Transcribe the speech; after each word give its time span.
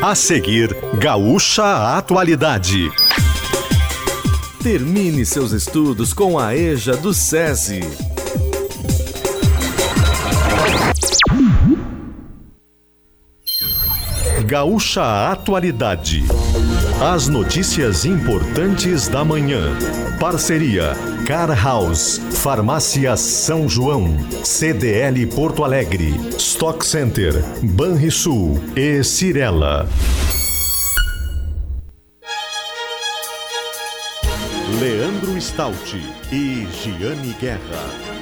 A 0.00 0.14
seguir, 0.14 0.72
Gaúcha 1.00 1.96
Atualidade. 1.98 2.88
Termine 4.62 5.26
seus 5.26 5.50
estudos 5.50 6.12
com 6.12 6.38
a 6.38 6.56
EJA 6.56 6.96
do 6.96 7.12
SESI. 7.12 7.80
Gaúcha 14.46 15.32
Atualidade. 15.32 16.24
As 17.00 17.28
notícias 17.28 18.04
importantes 18.04 19.06
da 19.06 19.24
manhã. 19.24 19.72
Parceria 20.18 20.96
Car 21.28 21.48
House, 21.64 22.20
Farmácia 22.42 23.16
São 23.16 23.68
João, 23.68 24.16
CDL 24.42 25.24
Porto 25.28 25.62
Alegre, 25.62 26.12
Stock 26.36 26.84
Center, 26.84 27.34
Banrisul 27.62 28.60
e 28.74 29.04
Cirela. 29.04 29.88
Leandro 34.80 35.40
Stout 35.40 35.96
e 36.32 36.66
Giane 36.82 37.32
Guerra. 37.40 38.17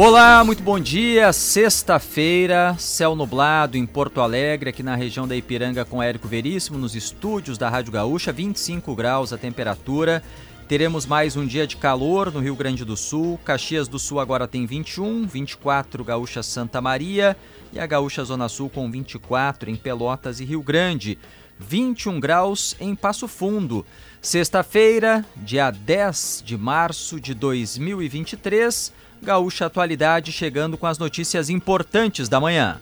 Olá, 0.00 0.44
muito 0.44 0.62
bom 0.62 0.78
dia. 0.78 1.32
Sexta-feira, 1.32 2.76
céu 2.78 3.16
nublado 3.16 3.76
em 3.76 3.84
Porto 3.84 4.20
Alegre, 4.20 4.70
aqui 4.70 4.80
na 4.80 4.94
região 4.94 5.26
da 5.26 5.34
Ipiranga 5.34 5.84
com 5.84 6.00
Érico 6.00 6.28
Veríssimo, 6.28 6.78
nos 6.78 6.94
estúdios 6.94 7.58
da 7.58 7.68
Rádio 7.68 7.90
Gaúcha, 7.90 8.30
25 8.30 8.94
graus 8.94 9.32
a 9.32 9.36
temperatura. 9.36 10.22
Teremos 10.68 11.04
mais 11.04 11.34
um 11.34 11.44
dia 11.44 11.66
de 11.66 11.76
calor 11.76 12.32
no 12.32 12.38
Rio 12.38 12.54
Grande 12.54 12.84
do 12.84 12.96
Sul. 12.96 13.40
Caxias 13.44 13.88
do 13.88 13.98
Sul 13.98 14.20
agora 14.20 14.46
tem 14.46 14.66
21, 14.66 15.26
24 15.26 16.04
Gaúcha 16.04 16.44
Santa 16.44 16.80
Maria 16.80 17.36
e 17.72 17.80
a 17.80 17.86
Gaúcha 17.86 18.22
Zona 18.22 18.48
Sul 18.48 18.70
com 18.70 18.88
24 18.88 19.68
em 19.68 19.74
Pelotas 19.74 20.38
e 20.38 20.44
Rio 20.44 20.62
Grande. 20.62 21.18
21 21.58 22.20
graus 22.20 22.76
em 22.78 22.94
Passo 22.94 23.26
Fundo. 23.26 23.84
Sexta-feira, 24.22 25.24
dia 25.34 25.72
10 25.72 26.44
de 26.46 26.56
março 26.56 27.20
de 27.20 27.34
2023. 27.34 28.92
Gaúcha 29.22 29.66
Atualidade 29.66 30.32
chegando 30.32 30.78
com 30.78 30.86
as 30.86 30.98
notícias 30.98 31.50
importantes 31.50 32.28
da 32.28 32.40
manhã. 32.40 32.80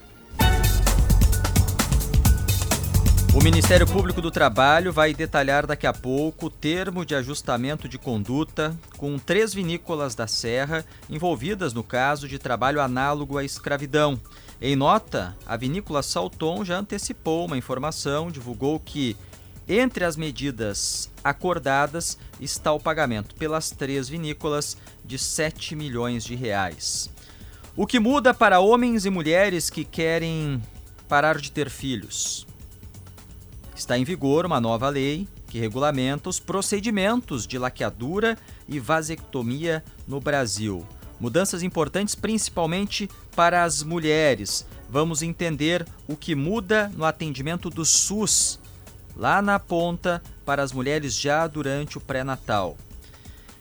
O 3.36 3.42
Ministério 3.44 3.86
Público 3.86 4.22
do 4.22 4.30
Trabalho 4.30 4.90
vai 4.90 5.12
detalhar 5.12 5.66
daqui 5.66 5.86
a 5.86 5.92
pouco 5.92 6.46
o 6.46 6.50
termo 6.50 7.04
de 7.04 7.14
ajustamento 7.14 7.86
de 7.86 7.98
conduta 7.98 8.74
com 8.96 9.18
três 9.18 9.52
vinícolas 9.52 10.14
da 10.14 10.26
Serra 10.26 10.86
envolvidas 11.10 11.74
no 11.74 11.84
caso 11.84 12.26
de 12.26 12.38
trabalho 12.38 12.80
análogo 12.80 13.36
à 13.36 13.44
escravidão. 13.44 14.18
Em 14.58 14.74
nota, 14.74 15.36
a 15.46 15.54
vinícola 15.54 16.02
Salton 16.02 16.64
já 16.64 16.78
antecipou 16.78 17.44
uma 17.44 17.58
informação, 17.58 18.30
divulgou 18.30 18.80
que 18.80 19.14
entre 19.68 20.04
as 20.04 20.16
medidas 20.16 21.10
acordadas 21.24 22.18
está 22.40 22.72
o 22.72 22.80
pagamento 22.80 23.34
pelas 23.34 23.70
três 23.70 24.08
vinícolas 24.08 24.76
de 25.04 25.18
7 25.18 25.74
milhões 25.74 26.24
de 26.24 26.34
reais. 26.34 27.10
O 27.76 27.86
que 27.86 27.98
muda 27.98 28.32
para 28.32 28.60
homens 28.60 29.04
e 29.04 29.10
mulheres 29.10 29.68
que 29.68 29.84
querem 29.84 30.62
parar 31.08 31.38
de 31.38 31.50
ter 31.50 31.68
filhos? 31.68 32.46
Está 33.74 33.98
em 33.98 34.04
vigor 34.04 34.46
uma 34.46 34.60
nova 34.60 34.88
lei 34.88 35.28
que 35.48 35.58
regulamenta 35.58 36.28
os 36.28 36.40
procedimentos 36.40 37.46
de 37.46 37.58
laqueadura 37.58 38.38
e 38.68 38.80
vasectomia 38.80 39.84
no 40.06 40.20
Brasil. 40.20 40.86
Mudanças 41.18 41.62
importantes 41.62 42.14
principalmente 42.14 43.08
para 43.34 43.64
as 43.64 43.82
mulheres. 43.82 44.66
Vamos 44.88 45.22
entender 45.22 45.86
o 46.06 46.16
que 46.16 46.34
muda 46.34 46.90
no 46.94 47.04
atendimento 47.04 47.70
do 47.70 47.84
SUS 47.84 48.58
lá 49.16 49.40
na 49.40 49.58
ponta 49.58 50.22
para 50.44 50.62
as 50.62 50.72
mulheres 50.72 51.18
já 51.18 51.46
durante 51.46 51.98
o 51.98 52.00
pré-natal. 52.00 52.76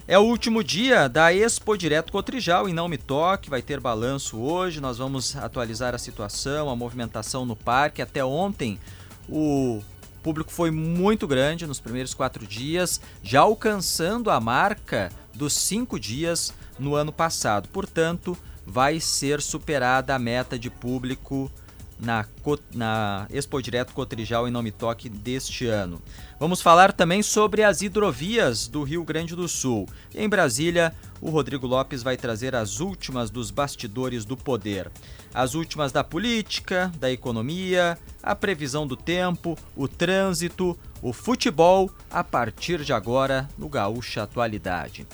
É 0.07 0.19
o 0.19 0.23
último 0.23 0.63
dia 0.63 1.09
da 1.09 1.33
Expo 1.33 1.75
Direto 1.75 2.11
Cotrijal 2.11 2.69
em 2.69 2.73
Não 2.73 2.87
Me 2.87 2.97
Toque, 2.97 3.49
vai 3.49 3.63
ter 3.63 3.79
balanço 3.79 4.37
hoje, 4.37 4.79
nós 4.79 4.99
vamos 4.99 5.35
atualizar 5.35 5.95
a 5.95 5.97
situação, 5.97 6.69
a 6.69 6.75
movimentação 6.75 7.43
no 7.43 7.55
parque. 7.55 8.03
Até 8.03 8.23
ontem 8.23 8.79
o 9.27 9.81
público 10.21 10.51
foi 10.51 10.69
muito 10.69 11.27
grande 11.27 11.65
nos 11.65 11.79
primeiros 11.79 12.13
quatro 12.13 12.45
dias, 12.45 13.01
já 13.23 13.41
alcançando 13.41 14.29
a 14.29 14.39
marca 14.39 15.11
dos 15.33 15.53
cinco 15.53 15.99
dias 15.99 16.53
no 16.77 16.93
ano 16.93 17.11
passado. 17.11 17.67
Portanto, 17.69 18.37
vai 18.63 18.99
ser 18.99 19.41
superada 19.41 20.13
a 20.13 20.19
meta 20.19 20.57
de 20.57 20.69
público 20.69 21.51
na, 21.99 22.25
na 22.73 23.27
Expo 23.31 23.61
Direto 23.61 23.93
Cotrijal 23.93 24.47
em 24.47 24.51
Nome 24.51 24.71
Toque 24.71 25.09
deste 25.09 25.67
ano. 25.67 26.01
Vamos 26.39 26.61
falar 26.61 26.91
também 26.91 27.23
sobre 27.23 27.63
as 27.63 27.81
hidrovias 27.81 28.67
do 28.67 28.83
Rio 28.83 29.03
Grande 29.03 29.35
do 29.35 29.47
Sul. 29.47 29.87
Em 30.13 30.27
Brasília, 30.27 30.93
o 31.21 31.29
Rodrigo 31.29 31.65
Lopes 31.65 32.03
vai 32.03 32.17
trazer 32.17 32.55
as 32.55 32.79
últimas 32.79 33.29
dos 33.29 33.51
bastidores 33.51 34.25
do 34.25 34.35
poder. 34.35 34.91
As 35.33 35.55
últimas 35.55 35.91
da 35.91 36.03
política, 36.03 36.91
da 36.99 37.11
economia, 37.11 37.97
a 38.21 38.35
previsão 38.35 38.85
do 38.85 38.95
tempo, 38.95 39.57
o 39.75 39.87
trânsito, 39.87 40.77
o 41.01 41.13
futebol, 41.13 41.89
a 42.09 42.23
partir 42.23 42.83
de 42.83 42.93
agora 42.93 43.47
no 43.57 43.69
Gaúcha 43.69 44.23
Atualidade. 44.23 45.07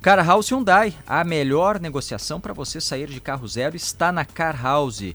Car 0.00 0.24
House 0.24 0.50
Hyundai, 0.50 0.94
a 1.06 1.24
melhor 1.24 1.80
negociação 1.80 2.40
para 2.40 2.52
você 2.52 2.80
sair 2.80 3.08
de 3.08 3.20
carro 3.20 3.48
zero 3.48 3.74
está 3.74 4.12
na 4.12 4.24
Car 4.24 4.60
House. 4.62 5.14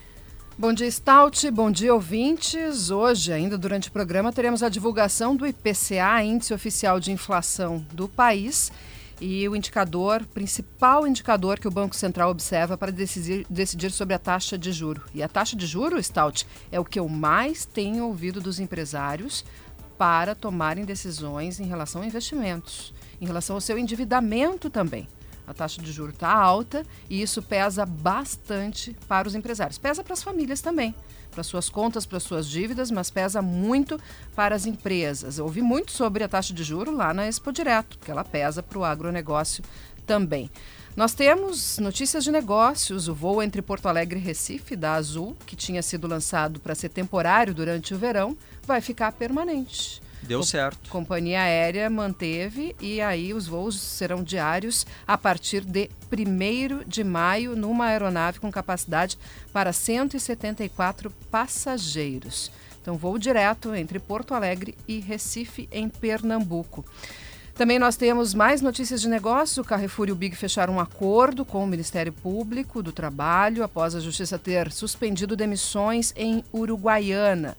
Bom 0.58 0.74
dia, 0.74 0.92
Stout. 0.92 1.50
Bom 1.52 1.72
dia, 1.72 1.94
ouvintes. 1.94 2.92
Hoje, 2.92 3.32
ainda 3.32 3.58
durante 3.58 3.88
o 3.88 3.92
programa, 3.92 4.34
teremos 4.34 4.62
a 4.62 4.68
divulgação 4.68 5.36
do 5.36 5.48
IPCA, 5.48 6.22
Índice 6.22 6.54
Oficial 6.54 7.00
de 7.00 7.14
Inflação 7.14 7.84
do 7.94 8.10
país, 8.10 8.70
e 9.22 9.48
o 9.48 9.56
indicador, 9.56 10.26
principal 10.26 11.06
indicador 11.06 11.60
que 11.60 11.68
o 11.68 11.72
Banco 11.72 11.96
Central 11.96 12.30
observa 12.30 12.78
para 12.78 12.92
decidir, 12.92 13.46
decidir 13.50 13.92
sobre 13.92 14.14
a 14.14 14.20
taxa 14.20 14.58
de 14.58 14.72
juro. 14.72 15.04
E 15.14 15.22
a 15.22 15.28
taxa 15.28 15.56
de 15.56 15.66
juro, 15.66 16.02
Stout, 16.02 16.48
é 16.72 16.80
o 16.80 16.86
que 16.86 17.00
eu 17.00 17.08
mais 17.10 17.66
tenho 17.66 18.06
ouvido 18.06 18.40
dos 18.40 18.60
empresários 18.60 19.44
para 19.98 20.34
tomarem 20.34 20.86
decisões 20.86 21.60
em 21.60 21.66
relação 21.66 22.02
a 22.02 22.06
investimentos, 22.06 22.94
em 23.20 23.26
relação 23.26 23.56
ao 23.56 23.62
seu 23.62 23.78
endividamento 23.78 24.70
também. 24.70 25.08
A 25.46 25.54
taxa 25.54 25.82
de 25.82 25.92
juro 25.92 26.12
está 26.12 26.32
alta 26.32 26.86
e 27.10 27.22
isso 27.22 27.42
pesa 27.42 27.86
bastante 27.86 28.96
para 29.08 29.28
os 29.28 29.36
empresários. 29.36 29.78
Pesa 29.78 30.04
para 30.04 30.14
as 30.14 30.24
famílias 30.24 30.62
também 30.62 30.96
para 31.40 31.44
suas 31.46 31.70
contas, 31.70 32.06
para 32.06 32.20
suas 32.20 32.46
dívidas, 32.46 32.92
mas 32.92 33.10
pesa 33.10 33.42
muito 33.42 33.98
para 34.36 34.54
as 34.54 34.66
empresas. 34.66 35.38
Eu 35.38 35.46
ouvi 35.46 35.62
muito 35.62 35.90
sobre 35.94 36.22
a 36.22 36.28
taxa 36.28 36.54
de 36.54 36.66
juro 36.66 36.92
lá 36.92 37.14
na 37.14 37.30
Expo 37.30 37.54
Direto, 37.54 37.98
porque 37.98 38.12
ela 38.12 38.26
pesa 38.26 38.62
para 38.62 38.78
o 38.78 38.84
agronegócio 38.84 39.64
também. 40.06 40.52
Nós 40.98 41.14
temos 41.14 41.80
notícias 41.80 42.26
de 42.26 42.32
negócios. 42.32 43.08
O 43.08 43.16
voo 43.16 43.42
entre 43.42 43.62
Porto 43.62 43.88
Alegre 43.88 44.20
e 44.20 44.22
Recife, 44.22 44.76
da 44.76 44.96
Azul, 44.96 45.34
que 45.46 45.56
tinha 45.56 45.82
sido 45.82 46.08
lançado 46.08 46.60
para 46.60 46.76
ser 46.76 46.90
temporário 46.90 47.54
durante 47.54 47.94
o 47.94 47.98
verão, 47.98 48.36
vai 48.64 48.82
ficar 48.82 49.14
permanente. 49.14 50.02
Deu 50.22 50.44
certo. 50.44 50.90
Companhia 50.90 51.42
aérea 51.42 51.90
manteve 51.90 52.76
e 52.80 53.02
aí 53.02 53.34
os 53.34 53.48
voos 53.48 53.80
serão 53.80 54.24
diários 54.24 54.86
a 55.08 55.18
partir 55.18 55.62
de 55.62 55.90
1 56.12 56.88
de 56.88 57.04
maio 57.04 57.56
numa 57.56 57.86
aeronave 57.86 58.40
com 58.40 58.52
capacidade 58.52 59.18
para 59.54 59.72
174 59.72 61.10
passageiros. 61.32 62.52
Então, 62.82 62.98
voo 62.98 63.18
direto 63.18 63.76
entre 63.76 64.00
Porto 64.00 64.34
Alegre 64.34 64.76
e 64.88 65.00
Recife, 65.00 65.68
em 65.72 65.88
Pernambuco. 65.88 66.86
Também 67.54 67.78
nós 67.78 67.98
temos 67.98 68.34
mais 68.34 68.62
notícias 68.62 69.02
de 69.02 69.10
negócio. 69.10 69.62
O 69.62 69.66
Carrefour 69.66 70.08
e 70.08 70.12
o 70.14 70.16
Big 70.16 70.34
fecharam 70.34 70.76
um 70.76 70.80
acordo 70.80 71.44
com 71.44 71.62
o 71.62 71.68
Ministério 71.68 72.14
Público 72.14 72.82
do 72.82 72.94
Trabalho 72.94 73.64
após 73.64 73.94
a 73.96 74.00
Justiça 74.00 74.40
ter 74.40 74.72
suspendido 74.72 75.36
demissões 75.36 76.14
em 76.16 76.42
Uruguaiana. 76.54 77.58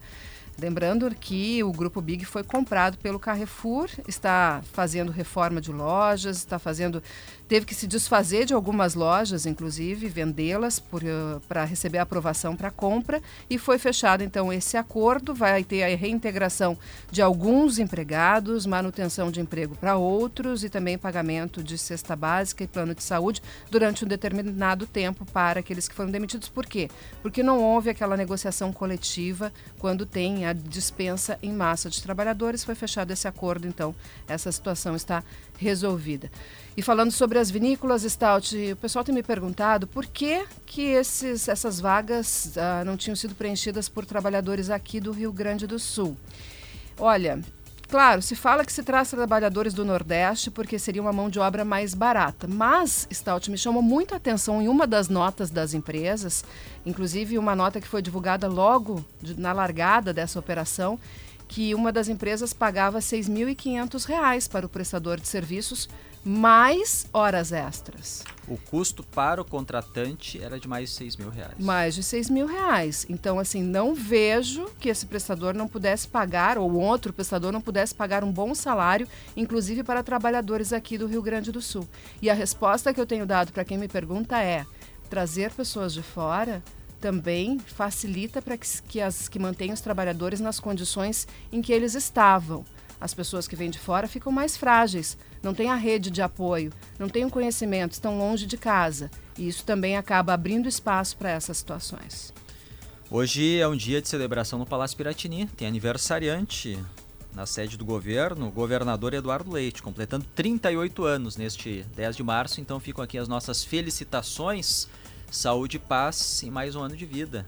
Lembrando 0.60 1.10
que 1.14 1.64
o 1.64 1.72
grupo 1.72 2.02
Big 2.02 2.26
foi 2.26 2.44
comprado 2.44 2.98
pelo 2.98 3.18
Carrefour, 3.18 3.88
está 4.06 4.60
fazendo 4.74 5.10
reforma 5.10 5.58
de 5.58 5.72
lojas, 5.72 6.36
está 6.36 6.58
fazendo 6.58 7.02
teve 7.50 7.66
que 7.66 7.74
se 7.74 7.88
desfazer 7.88 8.44
de 8.44 8.54
algumas 8.54 8.94
lojas, 8.94 9.44
inclusive 9.44 10.08
vendê-las 10.08 10.80
para 11.48 11.64
receber 11.64 11.98
a 11.98 12.02
aprovação 12.02 12.54
para 12.54 12.70
compra 12.70 13.20
e 13.50 13.58
foi 13.58 13.76
fechado 13.76 14.22
então 14.22 14.52
esse 14.52 14.76
acordo. 14.76 15.34
Vai 15.34 15.64
ter 15.64 15.82
a 15.82 15.96
reintegração 15.96 16.78
de 17.10 17.20
alguns 17.20 17.80
empregados, 17.80 18.66
manutenção 18.66 19.32
de 19.32 19.40
emprego 19.40 19.74
para 19.74 19.96
outros 19.96 20.62
e 20.62 20.70
também 20.70 20.96
pagamento 20.96 21.60
de 21.60 21.76
cesta 21.76 22.14
básica 22.14 22.62
e 22.62 22.68
plano 22.68 22.94
de 22.94 23.02
saúde 23.02 23.42
durante 23.68 24.04
um 24.04 24.08
determinado 24.08 24.86
tempo 24.86 25.26
para 25.26 25.58
aqueles 25.58 25.88
que 25.88 25.94
foram 25.94 26.12
demitidos. 26.12 26.48
Por 26.48 26.64
quê? 26.64 26.88
Porque 27.20 27.42
não 27.42 27.60
houve 27.60 27.90
aquela 27.90 28.16
negociação 28.16 28.72
coletiva 28.72 29.52
quando 29.76 30.06
tem 30.06 30.46
a 30.46 30.52
dispensa 30.52 31.36
em 31.42 31.52
massa 31.52 31.90
de 31.90 32.00
trabalhadores. 32.00 32.62
Foi 32.62 32.76
fechado 32.76 33.10
esse 33.10 33.26
acordo, 33.26 33.66
então 33.66 33.92
essa 34.28 34.52
situação 34.52 34.94
está 34.94 35.24
resolvida. 35.60 36.30
E 36.76 36.82
falando 36.82 37.10
sobre 37.10 37.38
as 37.38 37.50
vinícolas, 37.50 38.02
Stout, 38.02 38.56
o 38.72 38.76
pessoal 38.76 39.04
tem 39.04 39.14
me 39.14 39.22
perguntado 39.22 39.86
por 39.86 40.06
que, 40.06 40.46
que 40.64 40.82
esses, 40.82 41.46
essas 41.46 41.78
vagas 41.78 42.56
ah, 42.56 42.82
não 42.84 42.96
tinham 42.96 43.14
sido 43.14 43.34
preenchidas 43.34 43.88
por 43.88 44.06
trabalhadores 44.06 44.70
aqui 44.70 44.98
do 44.98 45.12
Rio 45.12 45.32
Grande 45.32 45.66
do 45.66 45.78
Sul. 45.78 46.16
Olha, 46.98 47.40
Claro, 47.90 48.22
se 48.22 48.36
fala 48.36 48.64
que 48.64 48.72
se 48.72 48.84
traz 48.84 49.10
trabalhadores 49.10 49.74
do 49.74 49.84
Nordeste 49.84 50.48
porque 50.48 50.78
seria 50.78 51.02
uma 51.02 51.12
mão 51.12 51.28
de 51.28 51.40
obra 51.40 51.64
mais 51.64 51.92
barata. 51.92 52.46
Mas, 52.46 53.08
Stout, 53.12 53.50
me 53.50 53.58
chamou 53.58 53.82
muito 53.82 54.14
a 54.14 54.16
atenção 54.16 54.62
em 54.62 54.68
uma 54.68 54.86
das 54.86 55.08
notas 55.08 55.50
das 55.50 55.74
empresas, 55.74 56.44
inclusive 56.86 57.36
uma 57.36 57.56
nota 57.56 57.80
que 57.80 57.88
foi 57.88 58.00
divulgada 58.00 58.46
logo 58.46 59.04
de, 59.20 59.38
na 59.38 59.52
largada 59.52 60.14
dessa 60.14 60.38
operação, 60.38 61.00
que 61.50 61.74
uma 61.74 61.90
das 61.90 62.08
empresas 62.08 62.52
pagava 62.52 62.98
R$ 62.98 63.04
6.500 63.04 64.48
para 64.48 64.64
o 64.64 64.68
prestador 64.68 65.18
de 65.18 65.26
serviços 65.26 65.88
mais 66.24 67.08
horas 67.12 67.50
extras. 67.50 68.22
O 68.46 68.56
custo 68.56 69.02
para 69.02 69.42
o 69.42 69.44
contratante 69.44 70.40
era 70.40 70.60
de 70.60 70.68
mais 70.68 70.90
de 70.90 70.94
6 70.94 71.16
mil 71.16 71.28
reais. 71.28 71.54
Mais 71.58 71.94
de 71.96 72.04
6 72.04 72.30
mil 72.30 72.46
reais. 72.46 73.04
Então, 73.08 73.36
assim, 73.36 73.64
não 73.64 73.96
vejo 73.96 74.66
que 74.78 74.88
esse 74.88 75.06
prestador 75.06 75.52
não 75.52 75.66
pudesse 75.66 76.06
pagar, 76.06 76.56
ou 76.56 76.72
outro 76.74 77.12
prestador 77.12 77.50
não 77.50 77.60
pudesse 77.60 77.96
pagar 77.96 78.22
um 78.22 78.30
bom 78.30 78.54
salário, 78.54 79.08
inclusive 79.36 79.82
para 79.82 80.04
trabalhadores 80.04 80.72
aqui 80.72 80.96
do 80.96 81.08
Rio 81.08 81.22
Grande 81.22 81.50
do 81.50 81.60
Sul. 81.60 81.88
E 82.22 82.30
a 82.30 82.34
resposta 82.34 82.94
que 82.94 83.00
eu 83.00 83.06
tenho 83.06 83.26
dado 83.26 83.50
para 83.50 83.64
quem 83.64 83.76
me 83.76 83.88
pergunta 83.88 84.40
é: 84.40 84.64
trazer 85.08 85.50
pessoas 85.50 85.92
de 85.92 86.02
fora 86.02 86.62
também 87.00 87.58
facilita 87.58 88.42
para 88.42 88.56
que, 88.56 88.66
que, 88.82 89.00
as, 89.00 89.28
que 89.28 89.38
mantenham 89.38 89.74
os 89.74 89.80
trabalhadores 89.80 90.40
nas 90.40 90.60
condições 90.60 91.26
em 91.50 91.62
que 91.62 91.72
eles 91.72 91.94
estavam. 91.94 92.64
As 93.00 93.14
pessoas 93.14 93.48
que 93.48 93.56
vêm 93.56 93.70
de 93.70 93.78
fora 93.78 94.06
ficam 94.06 94.30
mais 94.30 94.56
frágeis, 94.56 95.16
não 95.42 95.54
têm 95.54 95.70
a 95.70 95.74
rede 95.74 96.10
de 96.10 96.20
apoio, 96.20 96.70
não 96.98 97.08
têm 97.08 97.24
o 97.24 97.30
conhecimento, 97.30 97.92
estão 97.92 98.18
longe 98.18 98.44
de 98.44 98.58
casa. 98.58 99.10
E 99.38 99.48
isso 99.48 99.64
também 99.64 99.96
acaba 99.96 100.34
abrindo 100.34 100.68
espaço 100.68 101.16
para 101.16 101.30
essas 101.30 101.56
situações. 101.56 102.34
Hoje 103.10 103.58
é 103.58 103.66
um 103.66 103.74
dia 103.74 104.02
de 104.02 104.08
celebração 104.08 104.58
no 104.58 104.66
Palácio 104.66 104.96
Piratini. 104.96 105.46
Tem 105.56 105.66
aniversariante 105.66 106.78
na 107.34 107.46
sede 107.46 107.76
do 107.76 107.84
governo, 107.84 108.48
o 108.48 108.50
governador 108.50 109.14
Eduardo 109.14 109.50
Leite, 109.50 109.82
completando 109.82 110.26
38 110.34 111.04
anos 111.04 111.36
neste 111.36 111.84
10 111.96 112.16
de 112.16 112.22
março. 112.22 112.60
Então 112.60 112.78
ficam 112.78 113.02
aqui 113.02 113.16
as 113.16 113.28
nossas 113.28 113.64
felicitações, 113.64 114.88
saúde 115.30 115.78
paz 115.78 116.42
e 116.42 116.50
mais 116.50 116.74
um 116.74 116.80
ano 116.80 116.96
de 116.96 117.06
vida 117.06 117.46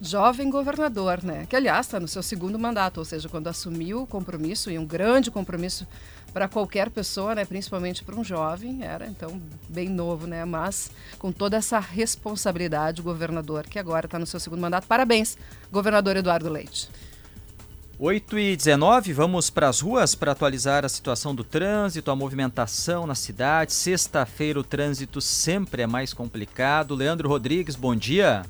jovem 0.00 0.48
governador, 0.48 1.22
né? 1.22 1.46
Que, 1.46 1.54
aliás, 1.54 1.86
está 1.86 2.00
no 2.00 2.08
seu 2.08 2.22
segundo 2.22 2.58
mandato, 2.58 2.98
ou 2.98 3.04
seja, 3.04 3.28
quando 3.28 3.48
assumiu 3.48 4.02
o 4.02 4.06
compromisso, 4.06 4.70
e 4.70 4.78
um 4.78 4.86
grande 4.86 5.30
compromisso 5.30 5.86
para 6.32 6.48
qualquer 6.48 6.88
pessoa, 6.90 7.34
né? 7.34 7.44
Principalmente 7.44 8.02
para 8.02 8.16
um 8.16 8.24
jovem, 8.24 8.82
era 8.82 9.06
então 9.06 9.40
bem 9.68 9.88
novo, 9.88 10.26
né? 10.26 10.44
Mas 10.44 10.90
com 11.18 11.30
toda 11.30 11.56
essa 11.56 11.78
responsabilidade, 11.78 13.00
o 13.00 13.04
governador, 13.04 13.64
que 13.64 13.78
agora 13.78 14.06
está 14.06 14.18
no 14.18 14.26
seu 14.26 14.40
segundo 14.40 14.60
mandato. 14.60 14.86
Parabéns, 14.86 15.36
governador 15.70 16.16
Eduardo 16.16 16.48
Leite. 16.48 16.88
8 18.02 18.38
e 18.38 18.56
19, 18.56 19.12
vamos 19.12 19.50
para 19.50 19.68
as 19.68 19.80
ruas 19.80 20.14
para 20.14 20.32
atualizar 20.32 20.86
a 20.86 20.88
situação 20.88 21.34
do 21.34 21.44
trânsito, 21.44 22.10
a 22.10 22.16
movimentação 22.16 23.06
na 23.06 23.14
cidade. 23.14 23.74
Sexta-feira 23.74 24.58
o 24.58 24.64
trânsito 24.64 25.20
sempre 25.20 25.82
é 25.82 25.86
mais 25.86 26.14
complicado. 26.14 26.94
Leandro 26.94 27.28
Rodrigues, 27.28 27.76
bom 27.76 27.94
dia. 27.94 28.42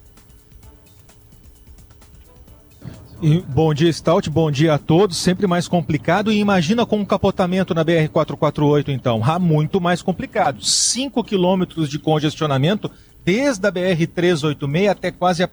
Bom 3.49 3.75
dia, 3.75 3.93
Stout. 3.93 4.31
Bom 4.31 4.53
dia 4.53 4.75
a 4.75 4.79
todos. 4.79 5.17
Sempre 5.17 5.49
mais 5.49 5.67
complicado. 5.67 6.31
E 6.31 6.39
imagina 6.39 6.87
com 6.87 6.99
um 6.99 7.05
capotamento 7.05 7.75
na 7.75 7.85
BR-448, 7.85 8.91
então. 8.91 9.21
Ah, 9.25 9.41
muito 9.41 9.81
mais 9.81 10.01
complicado. 10.01 10.65
5 10.65 11.25
quilômetros 11.25 11.91
de 11.91 11.99
congestionamento 11.99 12.89
desde 13.25 13.67
a 13.67 13.73
BR-386 13.73 14.89
até 14.89 15.11
quase 15.11 15.43
a 15.43 15.51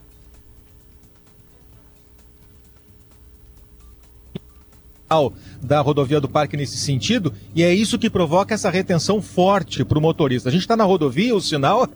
da 5.60 5.80
rodovia 5.80 6.20
do 6.20 6.28
Parque 6.28 6.56
nesse 6.56 6.76
sentido, 6.76 7.32
e 7.54 7.62
é 7.62 7.74
isso 7.74 7.98
que 7.98 8.10
provoca 8.10 8.54
essa 8.54 8.70
retenção 8.70 9.22
forte 9.22 9.84
para 9.84 9.98
o 9.98 10.02
motorista. 10.02 10.48
A 10.48 10.52
gente 10.52 10.62
está 10.62 10.76
na 10.76 10.84
rodovia, 10.84 11.34
o 11.34 11.40
sinal 11.40 11.88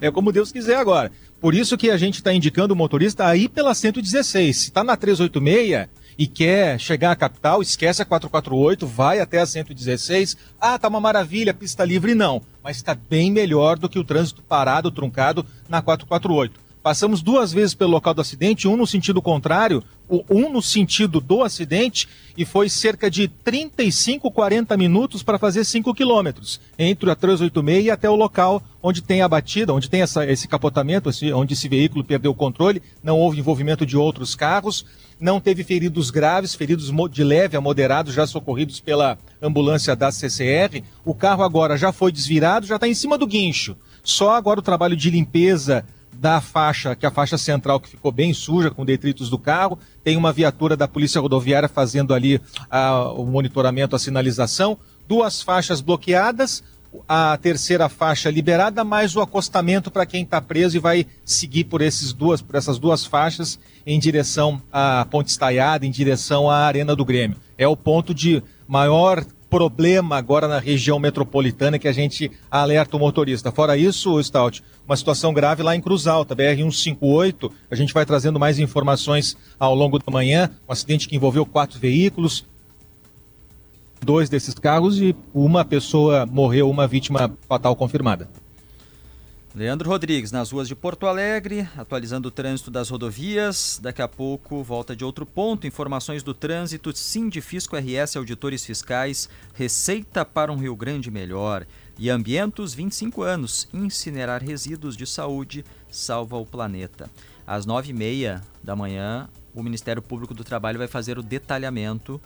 é 0.00 0.10
como 0.10 0.32
Deus 0.32 0.52
quiser 0.52 0.76
agora. 0.76 1.10
Por 1.40 1.54
isso 1.54 1.76
que 1.76 1.90
a 1.90 1.96
gente 1.96 2.16
está 2.16 2.32
indicando 2.32 2.74
o 2.74 2.76
motorista 2.76 3.26
a 3.26 3.34
ir 3.34 3.48
pela 3.48 3.74
116. 3.74 4.56
Se 4.56 4.62
está 4.64 4.84
na 4.84 4.96
386 4.96 5.88
e 6.18 6.26
quer 6.26 6.78
chegar 6.78 7.12
à 7.12 7.16
capital, 7.16 7.62
esquece 7.62 8.02
a 8.02 8.04
448, 8.04 8.86
vai 8.86 9.20
até 9.20 9.40
a 9.40 9.46
116. 9.46 10.36
Ah, 10.60 10.78
tá 10.78 10.86
uma 10.86 11.00
maravilha, 11.00 11.54
pista 11.54 11.84
livre 11.84 12.14
não, 12.14 12.42
mas 12.62 12.76
está 12.76 12.94
bem 12.94 13.32
melhor 13.32 13.78
do 13.78 13.88
que 13.88 13.98
o 13.98 14.04
trânsito 14.04 14.42
parado, 14.42 14.90
truncado 14.90 15.46
na 15.68 15.80
448. 15.80 16.69
Passamos 16.82 17.20
duas 17.20 17.52
vezes 17.52 17.74
pelo 17.74 17.90
local 17.90 18.14
do 18.14 18.22
acidente, 18.22 18.66
um 18.66 18.74
no 18.74 18.86
sentido 18.86 19.20
contrário, 19.20 19.84
um 20.08 20.50
no 20.50 20.62
sentido 20.62 21.20
do 21.20 21.42
acidente, 21.42 22.08
e 22.38 22.46
foi 22.46 22.70
cerca 22.70 23.10
de 23.10 23.28
35, 23.28 24.30
40 24.30 24.74
minutos 24.78 25.22
para 25.22 25.38
fazer 25.38 25.62
5 25.64 25.92
quilômetros, 25.92 26.58
entre 26.78 27.10
a 27.10 27.14
386 27.14 27.84
e 27.84 27.90
até 27.90 28.08
o 28.08 28.16
local 28.16 28.62
onde 28.82 29.02
tem 29.02 29.20
a 29.20 29.28
batida, 29.28 29.74
onde 29.74 29.90
tem 29.90 30.00
essa, 30.00 30.24
esse 30.24 30.48
capotamento, 30.48 31.10
onde 31.34 31.52
esse 31.52 31.68
veículo 31.68 32.02
perdeu 32.02 32.30
o 32.30 32.34
controle, 32.34 32.82
não 33.02 33.18
houve 33.18 33.38
envolvimento 33.38 33.84
de 33.84 33.98
outros 33.98 34.34
carros, 34.34 34.86
não 35.20 35.38
teve 35.38 35.62
feridos 35.62 36.10
graves, 36.10 36.54
feridos 36.54 36.90
de 37.10 37.22
leve 37.22 37.58
a 37.58 37.60
moderado, 37.60 38.10
já 38.10 38.26
socorridos 38.26 38.80
pela 38.80 39.18
ambulância 39.42 39.94
da 39.94 40.10
CCR. 40.10 40.82
O 41.04 41.14
carro 41.14 41.42
agora 41.42 41.76
já 41.76 41.92
foi 41.92 42.10
desvirado, 42.10 42.66
já 42.66 42.76
está 42.76 42.88
em 42.88 42.94
cima 42.94 43.18
do 43.18 43.26
guincho. 43.26 43.76
Só 44.02 44.34
agora 44.34 44.60
o 44.60 44.62
trabalho 44.62 44.96
de 44.96 45.10
limpeza 45.10 45.84
da 46.20 46.38
faixa, 46.38 46.94
que 46.94 47.06
é 47.06 47.08
a 47.08 47.10
faixa 47.10 47.38
central 47.38 47.80
que 47.80 47.88
ficou 47.88 48.12
bem 48.12 48.34
suja 48.34 48.70
com 48.70 48.84
detritos 48.84 49.30
do 49.30 49.38
carro. 49.38 49.78
Tem 50.04 50.18
uma 50.18 50.34
viatura 50.34 50.76
da 50.76 50.86
Polícia 50.86 51.18
Rodoviária 51.18 51.66
fazendo 51.66 52.12
ali 52.12 52.38
o 53.16 53.24
monitoramento, 53.24 53.96
a 53.96 53.98
sinalização. 53.98 54.76
Duas 55.08 55.40
faixas 55.40 55.80
bloqueadas, 55.80 56.62
a 57.08 57.38
terceira 57.38 57.88
faixa 57.88 58.30
liberada, 58.30 58.84
mais 58.84 59.16
o 59.16 59.22
acostamento 59.22 59.90
para 59.90 60.04
quem 60.04 60.22
está 60.22 60.42
preso 60.42 60.76
e 60.76 60.80
vai 60.80 61.06
seguir 61.24 61.64
por, 61.64 61.80
esses 61.80 62.12
duas, 62.12 62.42
por 62.42 62.54
essas 62.54 62.78
duas 62.78 63.06
faixas 63.06 63.58
em 63.86 63.98
direção 63.98 64.60
à 64.70 65.06
Ponte 65.10 65.28
Estaiada, 65.28 65.86
em 65.86 65.90
direção 65.90 66.50
à 66.50 66.58
Arena 66.58 66.94
do 66.94 67.04
Grêmio. 67.04 67.38
É 67.56 67.66
o 67.66 67.76
ponto 67.76 68.12
de 68.12 68.42
maior 68.68 69.24
problema 69.50 70.16
agora 70.16 70.46
na 70.46 70.60
região 70.60 70.98
metropolitana 71.00 71.78
que 71.78 71.88
a 71.88 71.92
gente 71.92 72.30
alerta 72.48 72.96
o 72.96 73.00
motorista. 73.00 73.50
Fora 73.50 73.76
isso, 73.76 74.22
Stout, 74.22 74.62
uma 74.86 74.96
situação 74.96 75.34
grave 75.34 75.62
lá 75.62 75.74
em 75.74 75.80
Cruz 75.80 76.06
Alta, 76.06 76.36
BR-158. 76.36 77.50
A 77.68 77.74
gente 77.74 77.92
vai 77.92 78.06
trazendo 78.06 78.38
mais 78.38 78.60
informações 78.60 79.36
ao 79.58 79.74
longo 79.74 79.98
da 79.98 80.10
manhã. 80.10 80.48
Um 80.68 80.72
acidente 80.72 81.08
que 81.08 81.16
envolveu 81.16 81.44
quatro 81.44 81.78
veículos, 81.80 82.46
dois 84.00 84.30
desses 84.30 84.54
carros 84.54 84.98
e 85.00 85.14
uma 85.34 85.64
pessoa 85.64 86.24
morreu, 86.24 86.70
uma 86.70 86.86
vítima 86.86 87.36
fatal 87.48 87.74
confirmada. 87.74 88.28
Leandro 89.52 89.90
Rodrigues, 89.90 90.30
nas 90.30 90.52
ruas 90.52 90.68
de 90.68 90.76
Porto 90.76 91.08
Alegre, 91.08 91.68
atualizando 91.76 92.28
o 92.28 92.30
trânsito 92.30 92.70
das 92.70 92.88
rodovias. 92.88 93.80
Daqui 93.82 94.00
a 94.00 94.06
pouco, 94.06 94.62
volta 94.62 94.94
de 94.94 95.04
outro 95.04 95.26
ponto. 95.26 95.66
Informações 95.66 96.22
do 96.22 96.32
trânsito, 96.32 96.96
Sindifisco 96.96 97.76
RS 97.76 98.14
Auditores 98.14 98.64
Fiscais, 98.64 99.28
Receita 99.52 100.24
para 100.24 100.52
um 100.52 100.56
Rio 100.56 100.76
Grande 100.76 101.10
Melhor. 101.10 101.66
E 101.98 102.08
Ambientos, 102.08 102.74
25 102.74 103.22
anos, 103.22 103.68
incinerar 103.74 104.40
resíduos 104.40 104.96
de 104.96 105.04
saúde 105.04 105.64
salva 105.90 106.36
o 106.36 106.46
planeta. 106.46 107.10
Às 107.44 107.66
nove 107.66 107.90
e 107.90 107.92
meia 107.92 108.40
da 108.62 108.76
manhã, 108.76 109.28
o 109.52 109.64
Ministério 109.64 110.00
Público 110.00 110.32
do 110.32 110.44
Trabalho 110.44 110.78
vai 110.78 110.86
fazer 110.86 111.18
o 111.18 111.24
detalhamento 111.24 112.20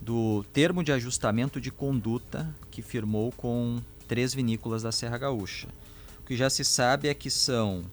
do 0.00 0.44
termo 0.52 0.84
de 0.84 0.92
ajustamento 0.92 1.60
de 1.60 1.72
conduta 1.72 2.54
que 2.70 2.80
firmou 2.80 3.32
com 3.32 3.80
três 4.06 4.32
vinícolas 4.32 4.84
da 4.84 4.92
Serra 4.92 5.18
Gaúcha. 5.18 5.66
O 6.24 6.26
que 6.26 6.38
já 6.38 6.48
se 6.48 6.64
sabe 6.64 7.06
é 7.06 7.12
que 7.12 7.30
são, 7.30 7.84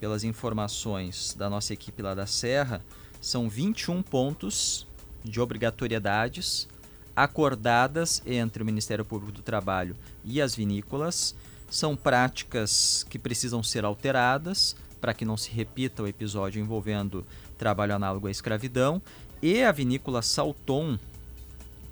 pelas 0.00 0.24
informações 0.24 1.34
da 1.34 1.50
nossa 1.50 1.74
equipe 1.74 2.00
lá 2.00 2.14
da 2.14 2.24
Serra, 2.24 2.82
são 3.20 3.50
21 3.50 4.02
pontos 4.02 4.86
de 5.22 5.42
obrigatoriedades 5.42 6.66
acordadas 7.14 8.22
entre 8.24 8.62
o 8.62 8.66
Ministério 8.66 9.04
Público 9.04 9.30
do 9.30 9.42
Trabalho 9.42 9.94
e 10.24 10.40
as 10.40 10.54
vinícolas. 10.54 11.34
São 11.68 11.94
práticas 11.94 13.04
que 13.10 13.18
precisam 13.18 13.62
ser 13.62 13.84
alteradas 13.84 14.74
para 14.98 15.12
que 15.12 15.26
não 15.26 15.36
se 15.36 15.50
repita 15.50 16.02
o 16.02 16.08
episódio 16.08 16.62
envolvendo 16.62 17.26
trabalho 17.58 17.94
análogo 17.94 18.26
à 18.26 18.30
escravidão. 18.30 19.02
E 19.42 19.62
a 19.62 19.70
vinícola 19.70 20.22
Salton 20.22 20.98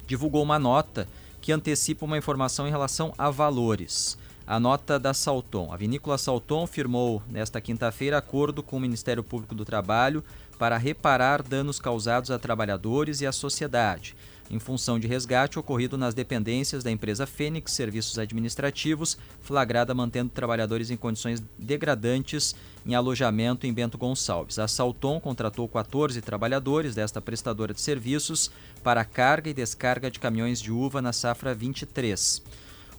divulgou 0.06 0.42
uma 0.42 0.58
nota 0.58 1.06
que 1.42 1.52
antecipa 1.52 2.06
uma 2.06 2.16
informação 2.16 2.66
em 2.66 2.70
relação 2.70 3.12
a 3.18 3.28
valores. 3.28 4.16
A 4.46 4.60
nota 4.60 4.98
da 4.98 5.14
Salton. 5.14 5.72
A 5.72 5.76
vinícola 5.76 6.18
Salton 6.18 6.66
firmou 6.66 7.22
nesta 7.28 7.60
quinta-feira 7.60 8.18
acordo 8.18 8.62
com 8.62 8.76
o 8.76 8.80
Ministério 8.80 9.24
Público 9.24 9.54
do 9.54 9.64
Trabalho 9.64 10.22
para 10.58 10.76
reparar 10.76 11.42
danos 11.42 11.80
causados 11.80 12.30
a 12.30 12.38
trabalhadores 12.38 13.20
e 13.20 13.26
à 13.26 13.32
sociedade 13.32 14.14
em 14.50 14.58
função 14.58 14.98
de 14.98 15.06
resgate 15.06 15.58
ocorrido 15.58 15.96
nas 15.96 16.14
dependências 16.14 16.84
da 16.84 16.90
empresa 16.90 17.26
Fênix 17.26 17.72
Serviços 17.72 18.18
Administrativos, 18.18 19.16
flagrada 19.40 19.94
mantendo 19.94 20.30
trabalhadores 20.30 20.90
em 20.90 20.96
condições 20.96 21.42
degradantes 21.58 22.54
em 22.84 22.94
alojamento 22.94 23.66
em 23.66 23.72
Bento 23.72 23.96
Gonçalves. 23.96 24.58
A 24.58 24.68
Salton 24.68 25.20
contratou 25.20 25.68
14 25.68 26.20
trabalhadores 26.20 26.94
desta 26.94 27.20
prestadora 27.20 27.72
de 27.72 27.80
serviços 27.80 28.50
para 28.82 29.04
carga 29.04 29.48
e 29.48 29.54
descarga 29.54 30.10
de 30.10 30.20
caminhões 30.20 30.60
de 30.60 30.70
uva 30.70 31.00
na 31.00 31.12
safra 31.12 31.54
23. 31.54 32.42